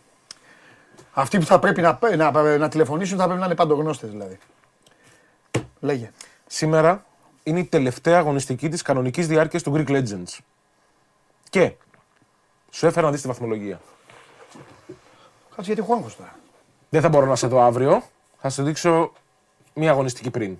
Αυτοί 1.12 1.39
που 1.39 1.44
θα 1.44 1.59
πρέπει 1.59 1.80
να, 1.80 1.98
να, 2.16 2.59
να 2.59 2.68
τηλεφωνήσουν 2.68 3.18
θα 3.18 3.24
πρέπει 3.24 3.40
να 3.40 3.47
είναι 3.47 3.55
παντογνώστες 3.55 4.10
δηλαδή. 4.10 4.39
Λέγε. 5.80 6.10
Σήμερα 6.47 7.05
είναι 7.48 7.58
η 7.58 7.64
τελευταία 7.64 8.18
αγωνιστική 8.18 8.68
της 8.68 8.82
κανονικής 8.82 9.26
διάρκειας 9.26 9.62
του 9.62 9.72
Greek 9.76 9.88
Legends. 9.88 10.38
Και 11.50 11.72
σου 12.70 12.86
έφερα 12.86 13.06
να 13.06 13.12
δεις 13.12 13.20
τη 13.20 13.28
βαθμολογία. 13.28 13.80
Κάτσε 15.56 15.72
γιατί 15.72 15.80
έχω 15.80 15.94
άγχος 15.94 16.16
τώρα. 16.16 16.38
Δεν 16.88 17.00
θα 17.00 17.08
μπορώ 17.08 17.26
να 17.26 17.36
σε 17.36 17.46
δω 17.46 17.60
αύριο. 17.60 18.02
Θα 18.38 18.50
σου 18.50 18.62
δείξω 18.62 19.12
μία 19.74 19.90
αγωνιστική 19.90 20.30
πριν. 20.30 20.58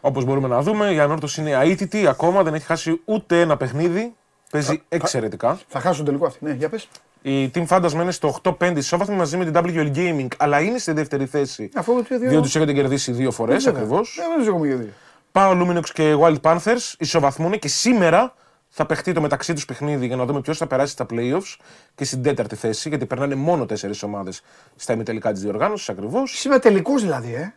Όπως 0.00 0.24
μπορούμε 0.24 0.48
να 0.48 0.62
δούμε, 0.62 0.90
η 0.92 1.00
Ανόρθωση 1.00 1.40
είναι 1.40 1.50
αίτητη 1.50 2.06
ακόμα, 2.06 2.42
δεν 2.42 2.54
έχει 2.54 2.64
χάσει 2.64 3.00
ούτε 3.04 3.40
ένα 3.40 3.56
παιχνίδι. 3.56 4.14
Παίζει 4.50 4.82
εξαιρετικά. 4.88 5.60
Θα 5.68 5.80
χάσουν 5.80 6.04
τελικό 6.04 6.26
αυτή. 6.26 6.44
Ναι, 6.44 6.52
για 6.52 6.68
πες. 6.68 6.88
Η 7.22 7.50
Team 7.54 7.66
Fantasma 7.66 7.92
είναι 7.92 8.10
στο 8.10 8.40
8-5 8.42 8.72
ισόβαθμο 8.76 9.16
μαζί 9.16 9.36
με 9.36 9.44
την 9.44 9.54
WL 9.56 9.96
Gaming, 9.96 10.28
αλλά 10.36 10.60
είναι 10.60 10.78
στη 10.78 10.92
δεύτερη 10.92 11.26
θέση. 11.26 11.70
Αφού 11.74 11.94
το 11.94 12.18
δύο... 12.18 12.18
Διότι 12.18 12.42
τους 12.42 12.56
έχετε 12.56 12.72
κερδίσει 12.72 13.12
δύο 13.12 13.30
φορές 13.30 13.64
Βέβαια. 13.64 13.80
ακριβώς. 13.80 14.18
Ε, 14.18 14.22
δεν 14.36 14.44
ζούμε 14.44 14.66
για 14.66 14.76
δύο. 14.76 14.92
Πάω 15.32 15.52
Luminox 15.54 15.84
και 15.92 16.14
Wild 16.20 16.40
Panthers 16.40 16.94
ισοβαθμούν 16.98 17.58
και 17.58 17.68
σήμερα 17.68 18.34
θα 18.68 18.86
παιχτεί 18.86 19.12
το 19.12 19.20
μεταξύ 19.20 19.52
τους 19.52 19.64
παιχνίδι 19.64 20.06
για 20.06 20.16
να 20.16 20.24
δούμε 20.24 20.40
ποιος 20.40 20.58
θα 20.58 20.66
περάσει 20.66 20.92
στα 20.92 21.06
playoffs 21.10 21.56
και 21.94 22.04
στην 22.04 22.22
τέταρτη 22.22 22.56
θέση, 22.56 22.88
γιατί 22.88 23.06
περνάνε 23.06 23.34
μόνο 23.34 23.66
τέσσερις 23.66 24.02
ομάδες 24.02 24.42
στα 24.76 24.92
ημιτελικά 24.92 25.32
της 25.32 25.40
διοργάνωσης 25.42 25.88
ακριβώς. 25.88 26.38
Σήμερα 26.38 26.60
τελικός 26.60 27.02
δηλαδή, 27.02 27.34
ε. 27.34 27.54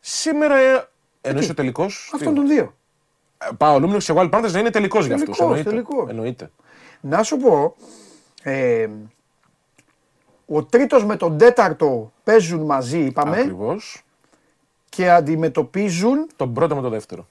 Σήμερα 0.00 0.56
ε, 0.56 0.88
εννοείς 1.20 1.50
ο 1.50 1.54
τελικός; 1.54 2.10
Αυτών 2.14 2.34
των 2.34 2.48
δύο. 2.48 2.74
Πάω 3.56 3.76
Luminox 3.76 4.02
και 4.02 4.12
Wild 4.16 4.30
Panthers 4.30 4.50
να 4.50 4.58
είναι 4.58 4.70
τελικός 4.70 5.06
για 5.06 5.14
αυτούς. 5.14 5.36
Τελικός, 5.36 5.58
Εννοείται. 5.58 5.70
τελικός. 5.70 6.08
εννοείται. 6.10 6.50
Να 7.00 7.22
σου 7.22 7.36
πω, 7.36 7.76
ε, 8.42 8.88
ο 10.46 10.64
τρίτος 10.64 11.04
με 11.04 11.16
τον 11.16 11.38
τέταρτο 11.38 12.12
παίζουν 12.24 12.60
μαζί, 12.60 12.98
είπαμε, 12.98 13.36
Ακριβώς. 13.38 14.02
και 14.88 15.10
αντιμετωπίζουν... 15.10 16.26
Τον 16.36 16.52
πρώτο 16.52 16.74
με 16.74 16.80
τον 16.82 16.90
δεύτερο. 16.90 17.26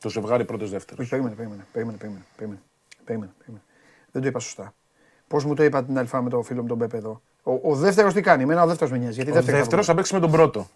Το 0.00 0.08
ζευγάρι 0.08 0.44
πρώτο-δεύτερο. 0.44 0.96
Όχι, 1.00 1.10
περίμενε, 1.10 1.34
περίμενε, 1.34 1.66
περίμενε, 1.72 1.96
περίμενε, 1.98 2.22
περίμενε, 2.36 2.60
περίμενε, 3.04 3.32
περίμενε. 3.38 3.62
Δεν 4.12 4.22
το 4.22 4.28
είπα 4.28 4.38
σωστά. 4.38 4.74
Πώς 5.28 5.44
μου 5.44 5.54
το 5.54 5.62
είπα 5.62 5.84
την 5.84 5.98
άλλη 5.98 6.06
φορά 6.06 6.22
με 6.22 6.30
το 6.30 6.42
φίλο 6.42 6.62
μου 6.62 6.68
τον 6.68 6.78
Πέπε 6.78 6.96
εδώ; 6.96 7.20
Ο, 7.42 7.52
ο 7.70 7.74
δεύτερος 7.74 8.14
τι 8.14 8.20
κάνει, 8.20 8.42
εμένα 8.42 8.62
ο 8.62 8.66
δεύτερος 8.66 8.92
με 8.92 8.98
νοιάζει. 8.98 9.14
Γιατί 9.14 9.30
Ο 9.30 9.34
δεύτερη 9.34 9.56
θα 9.56 9.62
δεύτερος 9.62 9.84
βγω. 9.84 9.94
θα 9.94 9.98
παίξει 10.00 10.14
με 10.14 10.20
τον 10.20 10.30
πρώτο. 10.30 10.68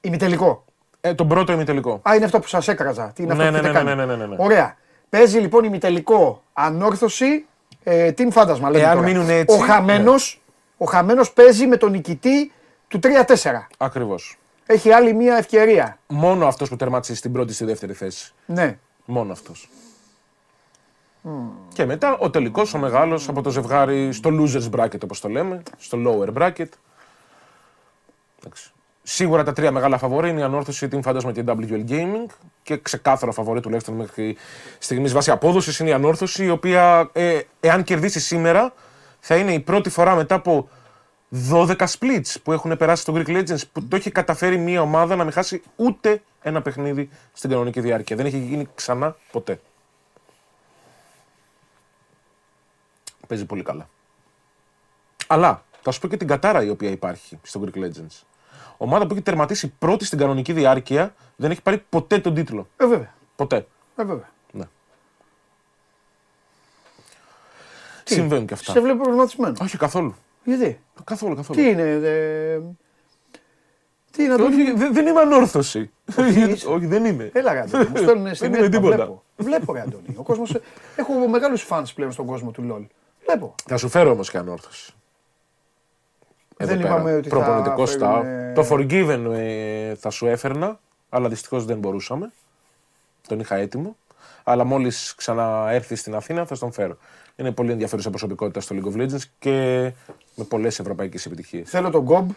Ημιτελικό. 0.00 0.64
Ε, 1.00 1.14
τον 1.14 1.28
πρώτο 1.28 1.52
ημιτελικό. 1.52 2.00
Α, 2.08 2.14
είναι 2.14 2.24
αυτό 2.24 2.40
που 2.40 2.46
σας 2.46 2.68
έκραζα. 2.68 3.12
Τι 3.14 3.22
είναι 3.22 3.34
Ναι, 3.34 3.42
αυτό 3.42 3.56
που 3.56 3.62
ναι, 3.62 3.68
έχετε 3.68 3.82
ναι, 3.84 3.90
κάνει. 3.94 4.06
ναι, 4.06 4.14
ναι, 4.16 4.26
ναι, 4.26 4.26
ναι. 4.36 4.44
Ωραία. 4.44 4.76
Παίζει 5.08 5.38
λοιπόν 5.38 5.64
ημιτελικό 5.64 6.42
ανόρθωση 6.52 7.46
ε, 7.88 8.08
team 8.18 8.28
φάντασμα. 8.30 8.70
λέμε 8.70 8.84
Εάν 8.84 8.94
τώρα. 8.94 9.06
μείνουν 9.06 9.28
έτσι, 9.28 9.56
Ο 9.56 9.58
χαμένος, 9.60 10.42
ο 10.76 10.84
χαμένος 10.84 11.32
παίζει 11.32 11.66
με 11.66 11.76
τον 11.76 11.90
νικητή 11.90 12.52
του 12.88 12.98
3-4. 13.02 13.66
Ακριβώς. 13.78 14.38
Έχει 14.66 14.92
άλλη 14.92 15.12
μία 15.14 15.36
ευκαιρία. 15.36 15.98
Μόνο 16.06 16.46
αυτός 16.46 16.68
που 16.68 16.76
τερμάτισε 16.76 17.14
στην 17.14 17.32
πρώτη 17.32 17.52
στη 17.52 17.64
δεύτερη 17.64 17.92
θέση. 17.92 18.32
Ναι. 18.46 18.78
Μόνο 19.04 19.32
αυτός. 19.32 19.68
Και 21.72 21.84
μετά 21.84 22.16
ο 22.18 22.30
τελικός, 22.30 22.74
ο 22.74 22.78
μεγάλος 22.78 23.28
από 23.28 23.42
το 23.42 23.50
ζευγάρι 23.50 24.12
στο 24.12 24.30
losers 24.32 24.70
bracket 24.80 25.02
όπως 25.04 25.20
το 25.20 25.28
λέμε, 25.28 25.62
στο 25.78 25.98
lower 26.06 26.42
bracket. 26.42 26.68
Εντάξει. 28.38 28.70
Σίγουρα 29.08 29.44
τα 29.44 29.52
τρία 29.52 29.70
μεγάλα 29.70 29.98
φαβόρη 29.98 30.28
είναι 30.28 30.40
η 30.40 30.42
ανόρθωση, 30.42 30.84
η 30.84 30.88
Team 30.92 31.00
Fantasma 31.02 31.32
και 31.32 31.40
η 31.40 31.44
WL 31.46 31.90
Gaming. 31.90 32.26
Και 32.62 32.78
ξεκάθαρο 32.78 33.32
φαβόρη 33.32 33.60
τουλάχιστον 33.60 33.94
μέχρι 33.94 34.36
στιγμής 34.78 35.12
βάση 35.12 35.30
απόδοσης 35.30 35.78
είναι 35.78 35.90
η 35.90 35.92
ανόρθωση, 35.92 36.44
η 36.44 36.50
οποία 36.50 37.10
ε, 37.12 37.40
εάν 37.60 37.84
κερδίσει 37.84 38.20
σήμερα 38.20 38.72
θα 39.20 39.36
είναι 39.36 39.52
η 39.52 39.60
πρώτη 39.60 39.90
φορά 39.90 40.14
μετά 40.14 40.34
από 40.34 40.68
12 41.50 41.76
splits 41.76 42.34
που 42.42 42.52
έχουν 42.52 42.76
περάσει 42.76 43.02
στο 43.02 43.12
Greek 43.16 43.28
Legends 43.28 43.60
που 43.72 43.84
το 43.88 43.96
έχει 43.96 44.10
καταφέρει 44.10 44.58
μια 44.58 44.80
ομάδα 44.80 45.16
να 45.16 45.24
μην 45.24 45.32
χάσει 45.32 45.62
ούτε 45.76 46.22
ένα 46.42 46.62
παιχνίδι 46.62 47.08
στην 47.32 47.50
κανονική 47.50 47.80
διάρκεια. 47.80 48.16
Δεν 48.16 48.26
έχει 48.26 48.38
γίνει 48.38 48.68
ξανά 48.74 49.16
ποτέ. 49.32 49.60
Παίζει 53.26 53.44
πολύ 53.44 53.62
καλά. 53.62 53.88
Αλλά 55.26 55.64
θα 55.82 55.90
σου 55.90 56.00
πω 56.00 56.08
και 56.08 56.16
την 56.16 56.26
κατάρα 56.26 56.62
η 56.62 56.68
οποία 56.68 56.90
υπάρχει 56.90 57.38
στο 57.42 57.60
Greek 57.64 57.78
Legends. 57.78 58.35
Ομάδα 58.76 59.06
που 59.06 59.12
έχει 59.12 59.22
τερματίσει 59.22 59.68
πρώτη 59.78 60.04
στην 60.04 60.18
κανονική 60.18 60.52
διάρκεια 60.52 61.14
δεν 61.36 61.50
έχει 61.50 61.62
πάρει 61.62 61.84
ποτέ 61.88 62.18
τον 62.18 62.34
τίτλο. 62.34 62.68
Ε, 62.76 62.86
βέβαια. 62.86 63.14
Ποτέ. 63.36 63.56
Ε, 63.96 64.04
βέβαια. 64.04 64.28
Ναι. 64.52 64.64
Συμβαίνουν 68.04 68.46
και 68.46 68.54
αυτά. 68.54 68.72
Σε 68.72 68.80
βλέπω 68.80 69.02
προβληματισμένο. 69.02 69.54
Όχι 69.60 69.76
καθόλου. 69.78 70.14
Γιατί; 70.44 70.80
Καθόλου, 71.04 71.34
καθόλου. 71.34 71.60
Τι 71.60 71.68
είναι. 71.68 71.82
Ε, 71.82 72.60
τι 74.10 74.22
είναι 74.22 74.32
να 74.32 74.38
το 74.38 74.44
Όχι, 74.44 74.72
δεν, 74.72 74.92
δεν 74.92 75.06
είμαι 75.06 75.20
ανόρθωση. 75.20 75.90
είσαι. 76.36 76.68
Όχι, 76.68 76.86
δεν 76.86 77.04
είμαι. 77.04 77.30
Έλα, 77.32 77.52
ρε, 77.52 77.60
Αντώνη, 77.60 77.88
μου 77.90 77.96
στέλνουν 77.96 78.24
Δεν 78.24 78.34
στιγμή. 78.34 78.58
είμαι 78.58 78.68
τίποτα. 78.68 78.96
Βλέπω, 78.96 79.22
βλέπω 79.36 79.72
ρε, 79.72 79.80
Αντώνη. 79.80 80.14
Ο 80.16 80.22
κόσμος, 80.22 80.56
έχω 80.96 81.28
μεγάλους 81.28 81.62
φανς 81.62 81.92
πλέον 81.92 82.12
στον 82.12 82.26
κόσμο 82.26 82.50
του 82.50 82.62
LOL. 82.72 82.86
Βλέπω. 83.26 83.54
Θα 83.66 83.76
σου 83.76 83.88
φέρω 83.88 84.10
όμως 84.10 84.30
και 84.30 84.38
ανόρθωση. 84.38 84.92
Εδώ 86.56 86.72
Δεν 86.72 86.82
πέρα. 86.82 86.94
είπαμε 86.94 87.14
ότι 87.14 87.28
θα 87.28 87.36
Προπονητικό 87.36 87.82
staff. 87.82 88.22
φέρουμε- 88.22 88.54
Το 88.54 88.66
Forgiven 88.70 89.32
ε, 89.38 89.94
θα 89.94 90.10
σου 90.10 90.26
έφερνα, 90.26 90.78
αλλά 91.08 91.28
δυστυχώς 91.28 91.64
δεν 91.64 91.78
μπορούσαμε. 91.78 92.32
Τον 93.28 93.40
είχα 93.40 93.54
έτοιμο. 93.56 93.96
Αλλά 94.44 94.64
μόλις 94.64 95.14
ξαναέρθει 95.16 95.94
στην 95.94 96.14
Αθήνα 96.14 96.46
θα 96.46 96.58
τον 96.58 96.72
φέρω. 96.72 96.96
Είναι 97.36 97.52
πολύ 97.52 97.72
ενδιαφέρουσα 97.72 98.10
προσωπικότητα 98.10 98.60
στο 98.60 98.76
League 98.78 98.92
of 98.92 98.96
Legends 99.00 99.22
και 99.38 99.52
με 100.34 100.44
πολλές 100.44 100.78
ευρωπαϊκές 100.78 101.26
επιτυχίες. 101.26 101.70
Θέλω 101.70 101.90
τον 101.90 102.02
Γκομπ. 102.02 102.30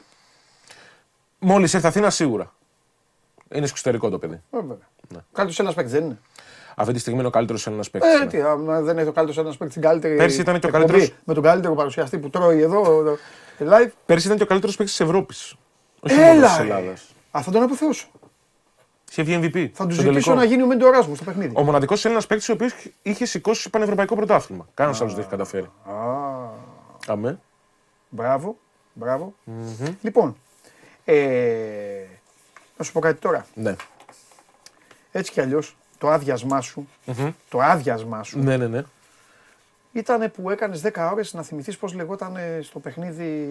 Μόλις 1.39 1.73
έρθει 1.73 1.87
Αθήνα 1.87 2.09
σίγουρα. 2.09 2.53
Είναι 3.51 3.65
στο 3.65 3.73
εξωτερικό 3.75 4.09
το 4.09 4.19
παιδί. 4.19 4.33
Ε, 4.51 4.57
βέβαια. 4.57 4.87
Καλύτερος 5.33 5.59
ένας 5.59 5.73
παίκτης 5.73 5.93
δεν 5.93 6.03
είναι. 6.03 6.19
Αυτή 6.79 6.93
τη 6.93 6.99
στιγμή 6.99 7.19
είναι 7.19 7.27
ο 7.27 7.31
καλύτερος 7.31 7.67
ένας 7.67 7.89
παίκτης. 7.89 8.19
Ε, 8.21 8.25
τι, 8.25 8.41
άμα 8.41 8.81
δεν 8.81 8.97
έχει 8.97 9.07
ο 9.07 9.11
καλύτερος 9.11 9.37
ένας 9.45 9.57
παίκτης 9.57 9.75
την 9.77 9.85
καλύτερη 9.85 10.15
Πέρσι 10.15 10.41
ήταν 10.41 10.59
και 10.59 10.65
ο 10.65 10.69
εκπομπή, 10.69 10.85
καλύτερος- 10.91 11.19
Με 11.23 11.33
τον 11.33 11.43
καλύτερο 11.43 11.73
παρουσιαστή 11.75 12.17
που 12.17 12.29
τρώει 12.29 12.61
εδώ 12.61 12.81
το- 12.83 13.17
το 13.57 13.65
live. 13.77 13.89
Πέρσι 14.05 14.25
ήταν 14.25 14.37
και 14.37 14.43
ο 14.43 14.45
καλύτερος 14.45 14.75
παίκτης 14.75 14.95
της 14.95 15.05
Ευρώπης. 15.05 15.55
Όχι 15.99 16.19
Έλα, 16.19 16.33
μόνο 16.33 16.45
της 16.47 16.57
ρε. 16.57 16.63
Ελλάδας. 16.63 17.05
Α, 17.31 17.41
θα 17.41 17.51
τον 17.51 17.63
αποθεώσω. 17.63 18.07
Είχε 19.11 19.23
βγει 19.23 19.35
MVP. 19.41 19.69
Θα 19.73 19.85
τους 19.85 19.95
στο 19.95 20.03
ζητήσω 20.03 20.11
τελικό. 20.11 20.33
να 20.33 20.43
γίνει 20.43 20.63
ο 20.63 20.65
μέντοράς 20.65 21.07
μου 21.07 21.15
στο 21.15 21.23
παιχνίδι. 21.23 21.53
Ο 21.55 21.63
μοναδικός 21.63 22.05
Έλληνα 22.05 22.21
παίκτης 22.27 22.49
ο 22.49 22.53
οποίος 22.53 22.73
είχε 23.01 23.25
σηκώσει 23.25 23.69
πανευρωπαϊκό 23.69 24.15
πρωτάθλημα. 24.15 24.67
Κανένας 24.73 25.01
άλλος 25.01 25.11
δεν 25.13 25.21
έχει 25.21 25.29
καταφέρει. 25.31 25.63
Α, 25.63 25.93
Αμέ. 27.07 27.39
μπράβο, 28.09 28.57
μπράβο. 28.93 29.33
Λοιπόν, 30.01 30.37
ε, 31.05 31.15
να 32.77 32.83
σου 32.83 32.91
πω 32.91 32.99
κάτι 32.99 33.19
τώρα. 33.19 33.45
Ναι. 33.53 33.75
Έτσι 35.11 35.31
κι 35.31 35.41
αλλιώς, 35.41 35.77
το 35.99 36.09
άδειασμά 36.09 36.61
σου, 36.61 36.87
το 37.49 37.59
άδειασμά 37.61 38.23
σου, 38.23 38.39
Ναι, 38.39 38.57
ναι, 38.57 38.67
ναι. 38.67 38.83
ήταν 39.91 40.31
που 40.31 40.49
έκανες 40.49 40.81
10 40.81 41.09
ώρες 41.11 41.33
να 41.33 41.43
θυμηθείς 41.43 41.77
πώς 41.77 41.93
λεγόταν 41.93 42.33
στο 42.61 42.79
παιχνίδι 42.79 43.49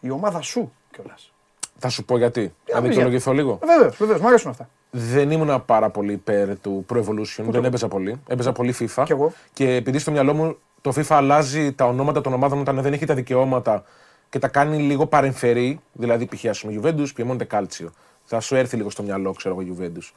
η 0.00 0.10
ομάδα 0.10 0.40
σου 0.40 0.72
κιόλας. 0.92 1.32
Θα 1.78 1.88
σου 1.88 2.04
πω 2.04 2.18
γιατί. 2.18 2.40
Για 2.40 2.74
Να 2.74 2.80
πεις 2.80 2.88
δικαιολογηθώ 2.88 3.32
λίγο. 3.32 3.58
Βεβαίως, 3.64 3.96
βεβαίως, 3.96 4.20
μου 4.20 4.26
αρέσουν 4.28 4.50
αυτά. 4.50 4.68
Δεν 4.90 5.30
ήμουν 5.30 5.64
πάρα 5.64 5.90
πολύ 5.90 6.12
υπέρ 6.12 6.58
του 6.60 6.86
Pro 6.92 6.96
Evolution. 6.96 7.44
Δεν 7.48 7.64
έπαιζα 7.64 7.88
πολύ. 7.88 8.20
Έπαιζα 8.26 8.52
πολύ 8.52 8.74
FIFA. 8.78 9.02
Κι 9.04 9.12
εγώ. 9.12 9.32
Και 9.52 9.74
επειδή 9.74 9.98
στο 9.98 10.10
μυαλό 10.10 10.34
μου 10.34 10.56
το 10.80 10.92
FIFA 10.96 11.04
αλλάζει 11.08 11.72
τα 11.72 11.84
ονόματα 11.84 12.20
των 12.20 12.32
ομάδων 12.32 12.60
όταν 12.60 12.80
δεν 12.80 12.92
έχει 12.92 13.06
τα 13.06 13.14
δικαιώματα 13.14 13.84
και 14.30 14.38
τα 14.38 14.48
κάνει 14.48 14.78
λίγο 14.78 15.06
παρεμφερή, 15.06 15.80
δηλαδή 15.92 16.26
π.χ. 16.26 16.44
ας 16.44 16.60
πούμε 16.60 16.80
Juventus, 16.82 17.06
Piemonte 17.16 17.46
Calcio. 17.50 17.86
Θα 18.32 18.40
σου 18.40 18.54
έρθει 18.56 18.76
λίγο 18.76 18.90
στο 18.90 19.02
μυαλό, 19.02 19.32
ξέρω 19.32 19.60
εγώ, 19.60 19.76
Juventus. 19.76 20.10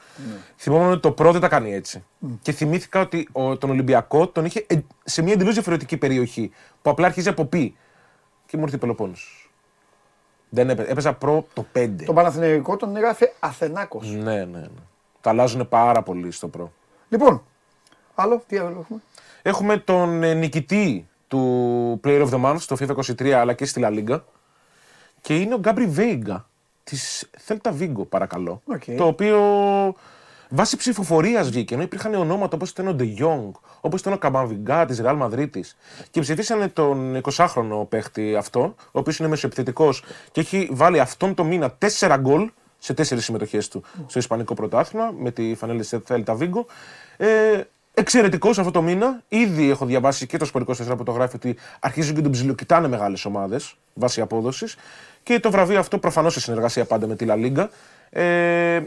Θυμόμαι 0.56 0.90
ότι 0.90 1.00
το 1.00 1.14
Pro 1.18 1.32
δεν 1.32 1.40
τα 1.40 1.48
κάνει 1.48 1.74
έτσι. 1.74 2.04
Και 2.42 2.52
θυμήθηκα 2.52 3.00
ότι 3.00 3.28
ο, 3.32 3.56
τον 3.56 3.70
Ολυμπιακό 3.70 4.28
τον 4.28 4.44
είχε 4.44 4.66
ε, 4.68 4.78
σε 5.04 5.22
μια 5.22 5.32
εντελώς 5.32 5.54
διαφορετική 5.54 5.96
περιοχή 5.96 6.50
που 6.82 6.90
απλά 6.90 7.06
αρχίζει 7.06 7.28
από 7.28 7.44
π. 7.44 7.52
Και 8.46 8.56
μου 8.56 8.62
ήρθε 8.62 8.76
η 8.76 8.78
Πελοπόννησος. 8.78 9.50
Δεν 10.48 10.70
έπαιζα, 10.70 10.90
έπαιζα 10.90 11.12
προ 11.12 11.46
το 11.52 11.66
5. 11.74 11.90
Τον 12.06 12.14
Παναθηναϊκό 12.14 12.76
τον 12.76 12.96
έγραφε 12.96 13.32
Αθενάκος. 13.38 14.10
Ναι, 14.10 14.22
ναι, 14.22 14.44
ναι. 14.44 14.66
Τα 15.20 15.30
αλλάζουν 15.30 15.68
πάρα 15.68 16.02
πολύ 16.02 16.30
στο 16.30 16.48
προ. 16.48 16.72
Λοιπόν, 17.08 17.42
άλλο, 18.14 18.42
τι 18.46 18.56
άλλο 18.56 18.80
έχουμε; 18.80 19.00
Έχουμε 19.42 19.76
τον 19.76 20.22
ε, 20.22 20.34
νικητή 20.34 21.08
του 21.28 22.00
Player 22.04 22.28
of 22.28 22.30
the 22.30 22.44
Month 22.44 22.58
στο 22.58 22.76
FIFA 22.80 22.94
23 22.94 23.30
αλλά 23.30 23.52
και 23.52 23.64
στη 23.64 23.80
La 23.84 23.88
Liga. 23.88 24.20
Και 25.20 25.36
είναι 25.36 25.54
ο 25.54 25.58
Γκάμπρι 25.58 25.86
Βέιγκα 25.86 26.48
της 26.84 27.30
Celta 27.46 27.70
Vigo, 27.80 28.08
παρακαλώ. 28.08 28.62
Οκ. 28.64 28.82
Το 28.96 29.06
οποίο 29.06 29.38
βάσει 30.48 30.76
ψηφοφορίας 30.76 31.48
βγήκε. 31.48 31.74
Ενώ 31.74 31.82
υπήρχαν 31.82 32.14
ονόματα 32.14 32.56
όπως 32.56 32.70
ήταν 32.70 32.88
ο 32.88 32.96
De 32.98 33.22
Jong, 33.22 33.50
όπως 33.80 34.00
ήταν 34.00 34.12
ο 34.12 34.18
Καμαβινγκά 34.18 34.86
της 34.86 35.00
Real 35.04 35.22
Madrid. 35.22 35.60
Και 36.10 36.20
ψηφίσανε 36.20 36.68
τον 36.68 37.20
20χρονο 37.22 37.88
παίχτη 37.88 38.36
αυτό, 38.36 38.60
ο 38.86 38.98
οποίος 38.98 39.18
είναι 39.18 39.28
μεσοεπιθετικός 39.28 40.04
και 40.32 40.40
έχει 40.40 40.68
βάλει 40.72 41.00
αυτόν 41.00 41.34
το 41.34 41.44
μήνα 41.44 41.78
4 41.98 42.16
γκολ 42.20 42.50
σε 42.78 42.94
τέσσερις 42.94 43.24
συμμετοχές 43.24 43.68
του 43.68 43.82
στο 44.06 44.18
Ισπανικό 44.18 44.54
πρωτάθλημα 44.54 45.14
με 45.18 45.30
τη 45.30 45.54
φανέλη 45.54 45.84
τη 45.84 45.98
Celta 46.08 46.38
Vigo. 46.38 46.64
Ε, 47.16 47.60
Εξαιρετικός 47.94 48.58
αυτό 48.58 48.70
το 48.70 48.82
μήνα. 48.82 49.22
Ήδη 49.28 49.70
έχω 49.70 49.86
διαβάσει 49.86 50.26
και 50.26 50.36
το 50.36 50.44
Σπορικό 50.44 50.72
4 50.72 50.96
που 50.96 51.02
το 51.02 51.12
γράφει 51.12 51.36
ότι 51.36 51.56
αρχίζουν 51.80 52.14
και 52.14 52.20
τον 52.20 52.30
ψιλοκοιτάνε 52.30 52.88
μεγάλες 52.88 53.24
ομάδες 53.24 53.76
βάσει 53.94 54.20
απόδοσης. 54.20 54.76
Και 55.22 55.40
το 55.40 55.50
βραβείο 55.50 55.78
αυτό 55.78 55.98
προφανώς 55.98 56.32
σε 56.32 56.40
συνεργασία 56.40 56.84
πάντα 56.84 57.06
με 57.06 57.16
τη 57.16 57.26
La 57.28 57.34
Liga. 57.34 57.66
Ε, 58.10 58.82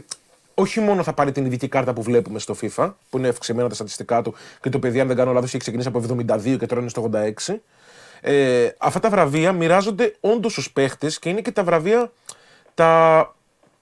όχι 0.54 0.80
μόνο 0.80 1.02
θα 1.02 1.12
πάρει 1.12 1.32
την 1.32 1.44
ειδική 1.44 1.68
κάρτα 1.68 1.92
που 1.92 2.02
βλέπουμε 2.02 2.38
στο 2.38 2.56
FIFA, 2.60 2.92
που 3.10 3.18
είναι 3.18 3.28
ευξημένα 3.28 3.68
τα 3.68 3.74
στατιστικά 3.74 4.22
του 4.22 4.34
και 4.60 4.70
το 4.70 4.78
παιδί, 4.78 5.00
αν 5.00 5.06
δεν 5.06 5.16
κάνω 5.16 5.32
λάθος, 5.32 5.48
έχει 5.48 5.58
ξεκινήσει 5.58 5.88
από 5.88 5.98
72 5.98 6.56
και 6.58 6.66
τώρα 6.66 6.80
είναι 6.80 6.90
στο 6.90 7.10
86. 7.46 7.54
Ε, 8.20 8.68
αυτά 8.78 9.00
τα 9.00 9.10
βραβεία 9.10 9.52
μοιράζονται 9.52 10.14
όντως 10.20 10.52
στους 10.52 10.70
παίχτες 10.70 11.18
και 11.18 11.28
είναι 11.28 11.40
και 11.40 11.52
τα 11.52 11.64
βραβεία 11.64 12.12
τα 12.74 13.34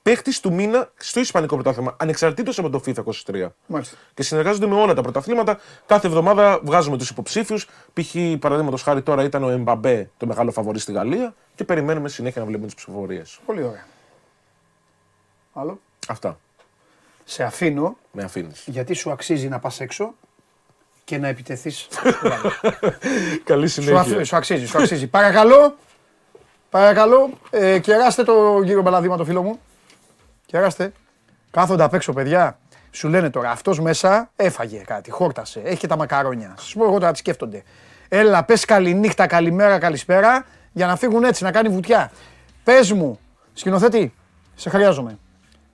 παίχτης 0.07 0.41
του 0.41 0.53
μήνα 0.53 0.91
στο 0.97 1.21
Ισπανικό 1.21 1.55
πρωτάθλημα, 1.55 1.97
ανεξαρτήτως 1.99 2.59
από 2.59 2.71
το 2.71 2.83
FIFA 2.87 3.03
23. 3.27 3.47
Μάλιστα. 3.67 3.97
Και 4.15 4.23
συνεργάζονται 4.23 4.67
με 4.67 4.75
όλα 4.75 4.95
τα 4.95 5.03
πρωταθλήματα. 5.03 5.59
Κάθε 5.87 6.07
εβδομάδα 6.07 6.61
βγάζουμε 6.63 6.97
τους 6.99 7.11
υποψήφιους. 7.11 7.69
Π.χ. 7.93 8.15
παραδείγματος 8.39 8.83
χάρη 8.83 9.03
τώρα 9.03 9.23
ήταν 9.23 9.45
ο 9.45 9.49
Εμπαμπέ 9.49 10.11
το 10.17 10.27
μεγάλο 10.27 10.51
φαβορή 10.51 10.79
στη 10.79 10.93
Γαλλία 10.93 11.35
και 11.55 11.65
περιμένουμε 11.65 12.09
συνέχεια 12.09 12.41
να 12.41 12.47
βλέπουμε 12.47 12.67
τις 12.67 12.77
ψηφοφορίες. 12.77 13.39
Πολύ 13.47 13.63
ωραία. 13.63 13.87
Άλλο; 15.53 15.81
Αυτά. 16.09 16.39
Σε 17.25 17.43
αφήνω 17.45 17.97
Με 18.13 18.23
αφήνεις. 18.23 18.63
γιατί 18.67 18.95
σου 18.95 19.11
αξίζει 19.11 19.49
να 19.49 19.59
πας 19.59 19.81
έξω 19.81 20.15
και 21.05 21.19
να 21.19 21.29
επιτεθείς. 21.29 21.89
Καλή 23.45 23.67
σου, 23.69 23.83
συνέχεια. 23.83 24.01
αφ- 24.17 24.25
σου 24.27 24.37
αξίζει, 24.37 24.67
σου 24.67 24.79
αξίζει. 24.79 25.07
Παρακαλώ, 25.07 25.77
παρακαλώ, 26.71 27.31
ε, 27.51 27.79
κεράστε 27.79 28.23
το 28.23 28.61
κύριο 28.65 28.83
Μπαλαδήμα 28.83 29.17
το 29.17 29.25
φίλο 29.25 29.43
μου. 29.43 29.61
Κεράστε. 30.47 30.93
Κάθονται 31.51 31.83
απ' 31.83 31.95
έξω 31.95 32.13
παιδιά. 32.13 32.59
Σου 32.91 33.09
λένε 33.09 33.31
τώρα, 33.31 33.51
αυτός 33.51 33.81
μέσα 33.81 34.31
έφαγε 34.37 34.79
κάτι, 34.79 35.11
χόρτασε, 35.11 35.61
έχει 35.65 35.77
και 35.77 35.87
τα 35.87 35.97
μακαρόνια. 35.97 36.55
Σας 36.59 36.73
πω 36.73 36.85
εγώ 36.85 36.99
τώρα 36.99 37.13
τι 37.13 37.19
σκέφτονται. 37.19 37.63
Έλα, 38.09 38.45
πες 38.45 38.65
καληνύχτα, 38.65 39.27
καλημέρα, 39.27 39.79
καλησπέρα, 39.79 40.47
για 40.73 40.87
να 40.87 40.97
φύγουν 40.97 41.25
έτσι, 41.25 41.45
να 41.45 41.51
κάνει 41.51 41.69
βουτιά. 41.69 42.13
Πες 42.65 42.93
μου, 42.93 43.19
σκηνοθέτη, 43.53 44.15
σε 44.55 44.71
χρειάζομαι. 44.71 45.19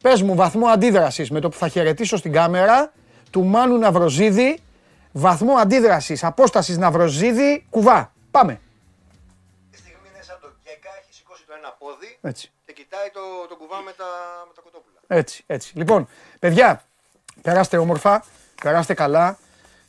Πες 0.02 0.22
μου 0.22 0.34
βαθμό 0.34 0.66
αντίδρασης 0.66 1.30
με 1.30 1.40
το 1.40 1.48
που 1.48 1.56
θα 1.56 1.68
χαιρετήσω 1.68 2.16
στην 2.16 2.32
κάμερα 2.32 2.92
του 3.30 3.44
Μάνου 3.44 3.78
Ναυροζίδη, 3.78 4.58
βαθμό 5.12 5.54
αντίδρασης, 5.54 6.24
απόστασης 6.24 6.78
Ναυροζίδη, 6.78 7.66
κουβά. 7.70 8.12
Πάμε. 8.30 8.60
στιγμή 9.72 10.08
είναι 10.14 10.22
σαν 10.22 10.38
το 10.40 10.48
Γκέκα, 10.62 10.88
έχει 11.00 11.14
σηκώσει 11.14 11.42
το 11.46 11.52
ένα 11.58 11.76
πόδι 11.78 12.18
Έτσι. 12.20 12.52
Και 12.92 12.98
κοιτάει 12.98 13.10
το, 13.10 13.48
το 13.48 13.56
κουβά 13.56 13.80
με 13.80 13.92
τα, 13.96 14.04
με 14.48 14.52
τα 14.54 14.60
κοτόπουλα. 14.60 14.98
Έτσι, 15.06 15.44
έτσι. 15.46 15.78
Λοιπόν, 15.78 16.08
παιδιά, 16.38 16.82
περάστε 17.42 17.76
όμορφα, 17.76 18.24
περάστε 18.62 18.94
καλά, 18.94 19.38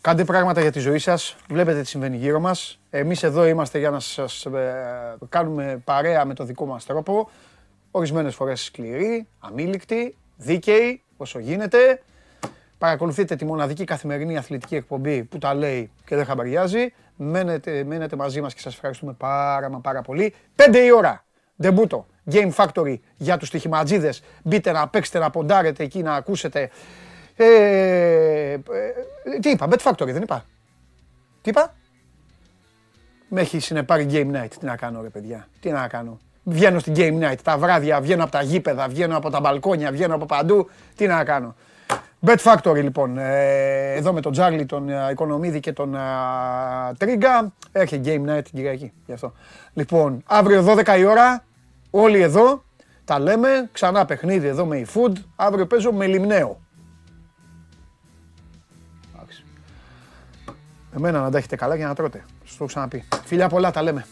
κάντε 0.01 0.23
πράγματα 0.23 0.61
για 0.61 0.71
τη 0.71 0.79
ζωή 0.79 0.97
σας, 0.97 1.35
βλέπετε 1.49 1.81
τι 1.81 1.87
συμβαίνει 1.87 2.17
γύρω 2.17 2.39
μας. 2.39 2.79
Εμείς 2.89 3.23
εδώ 3.23 3.45
είμαστε 3.45 3.79
για 3.79 3.89
να 3.89 3.99
σας 3.99 4.45
ε, 4.45 5.17
κάνουμε 5.29 5.81
παρέα 5.83 6.25
με 6.25 6.33
το 6.33 6.43
δικό 6.43 6.65
μας 6.65 6.85
τρόπο, 6.85 7.29
ορισμένες 7.91 8.35
φορές 8.35 8.61
σκληροί, 8.63 9.27
αμήλικτοι, 9.39 10.17
δίκαιοι, 10.35 11.01
όσο 11.17 11.39
γίνεται. 11.39 12.01
Παρακολουθείτε 12.77 13.35
τη 13.35 13.45
μοναδική 13.45 13.83
καθημερινή 13.83 14.37
αθλητική 14.37 14.75
εκπομπή 14.75 15.23
που 15.23 15.37
τα 15.37 15.53
λέει 15.53 15.91
και 16.05 16.15
δεν 16.15 16.25
χαμπαριάζει. 16.25 16.93
Μένετε, 17.15 17.83
μένετε 17.83 18.15
μαζί 18.15 18.41
μας 18.41 18.53
και 18.53 18.59
σας 18.59 18.73
ευχαριστούμε 18.73 19.13
πάρα 19.13 19.69
μα 19.69 19.79
πάρα 19.79 20.01
πολύ. 20.01 20.33
5 20.55 20.75
η 20.75 20.91
ώρα, 20.91 21.25
ντεμπούτο, 21.61 22.05
Game 22.31 22.51
Factory 22.55 22.95
για 23.17 23.37
τους 23.37 23.47
στοιχηματζίδες. 23.47 24.23
Μπείτε 24.43 24.71
να 24.71 24.87
παίξετε, 24.87 25.19
να 25.19 25.29
ποντάρετε 25.29 25.83
εκεί, 25.83 26.01
να 26.01 26.13
ακούσετε. 26.13 26.69
Ε, 27.35 27.45
ε, 27.45 28.59
τι 29.41 29.49
είπα, 29.49 29.67
Bet 29.69 29.91
Factory 29.91 30.11
δεν 30.11 30.21
είπα. 30.21 30.45
Τι 31.41 31.49
είπα; 31.49 31.73
Με 33.29 33.41
έχει 33.41 33.59
συνεπάρει 33.59 34.07
Game 34.11 34.35
Night. 34.35 34.51
Τι 34.59 34.65
να 34.65 34.75
κάνω 34.75 35.01
ρε 35.01 35.09
παιδιά, 35.09 35.47
τι 35.59 35.69
να 35.69 35.87
κάνω. 35.87 36.19
Βγαίνω 36.43 36.79
στην 36.79 36.93
Game 36.97 37.23
Night 37.23 37.37
τα 37.43 37.57
βράδια, 37.57 38.01
βγαίνω 38.01 38.23
από 38.23 38.31
τα 38.31 38.41
γήπεδα, 38.41 38.87
βγαίνω 38.87 39.17
από 39.17 39.29
τα 39.29 39.39
μπαλκόνια, 39.39 39.91
βγαίνω 39.91 40.15
από 40.15 40.25
παντού. 40.25 40.69
Τι 40.95 41.07
να 41.07 41.23
κάνω. 41.23 41.55
Bet 42.25 42.37
Factory 42.37 42.81
λοιπόν, 42.81 43.17
ε, 43.17 43.93
εδώ 43.93 44.13
με 44.13 44.21
τον 44.21 44.31
Τζάρλι, 44.31 44.65
τον 44.65 44.89
ε, 44.89 45.07
Οικονομίδη 45.11 45.59
και 45.59 45.73
τον 45.73 45.95
ε, 45.95 45.99
Τρίγκα. 46.97 47.53
Έρχεται 47.71 48.11
Game 48.11 48.29
Night 48.29 48.43
την 48.43 48.53
Κυριακή, 48.53 48.91
γι' 49.05 49.13
αυτό. 49.13 49.33
Λοιπόν, 49.73 50.23
αύριο 50.25 50.65
12 50.67 50.97
η 50.97 51.05
ώρα, 51.05 51.43
όλοι 51.95 52.21
εδώ, 52.21 52.63
τα 53.05 53.19
λέμε, 53.19 53.69
ξανά 53.71 54.05
παιχνίδι 54.05 54.47
εδώ 54.47 54.65
με 54.65 54.85
eFood. 54.85 55.13
Αύριο 55.35 55.67
παίζω 55.67 55.91
με 55.91 56.07
Λιμνέο. 56.07 56.61
Εντάξει. 59.13 59.43
Εμένα 60.95 61.21
να 61.21 61.31
τα 61.31 61.37
έχετε 61.37 61.55
καλά 61.55 61.75
για 61.75 61.87
να 61.87 61.95
τρώτε. 61.95 62.23
Σας 62.39 62.49
το 62.49 62.55
έχω 62.55 62.65
ξαναπεί. 62.65 63.03
Φιλιά 63.25 63.49
πολλά, 63.49 63.71
τα 63.71 63.81
λέμε. 63.81 64.05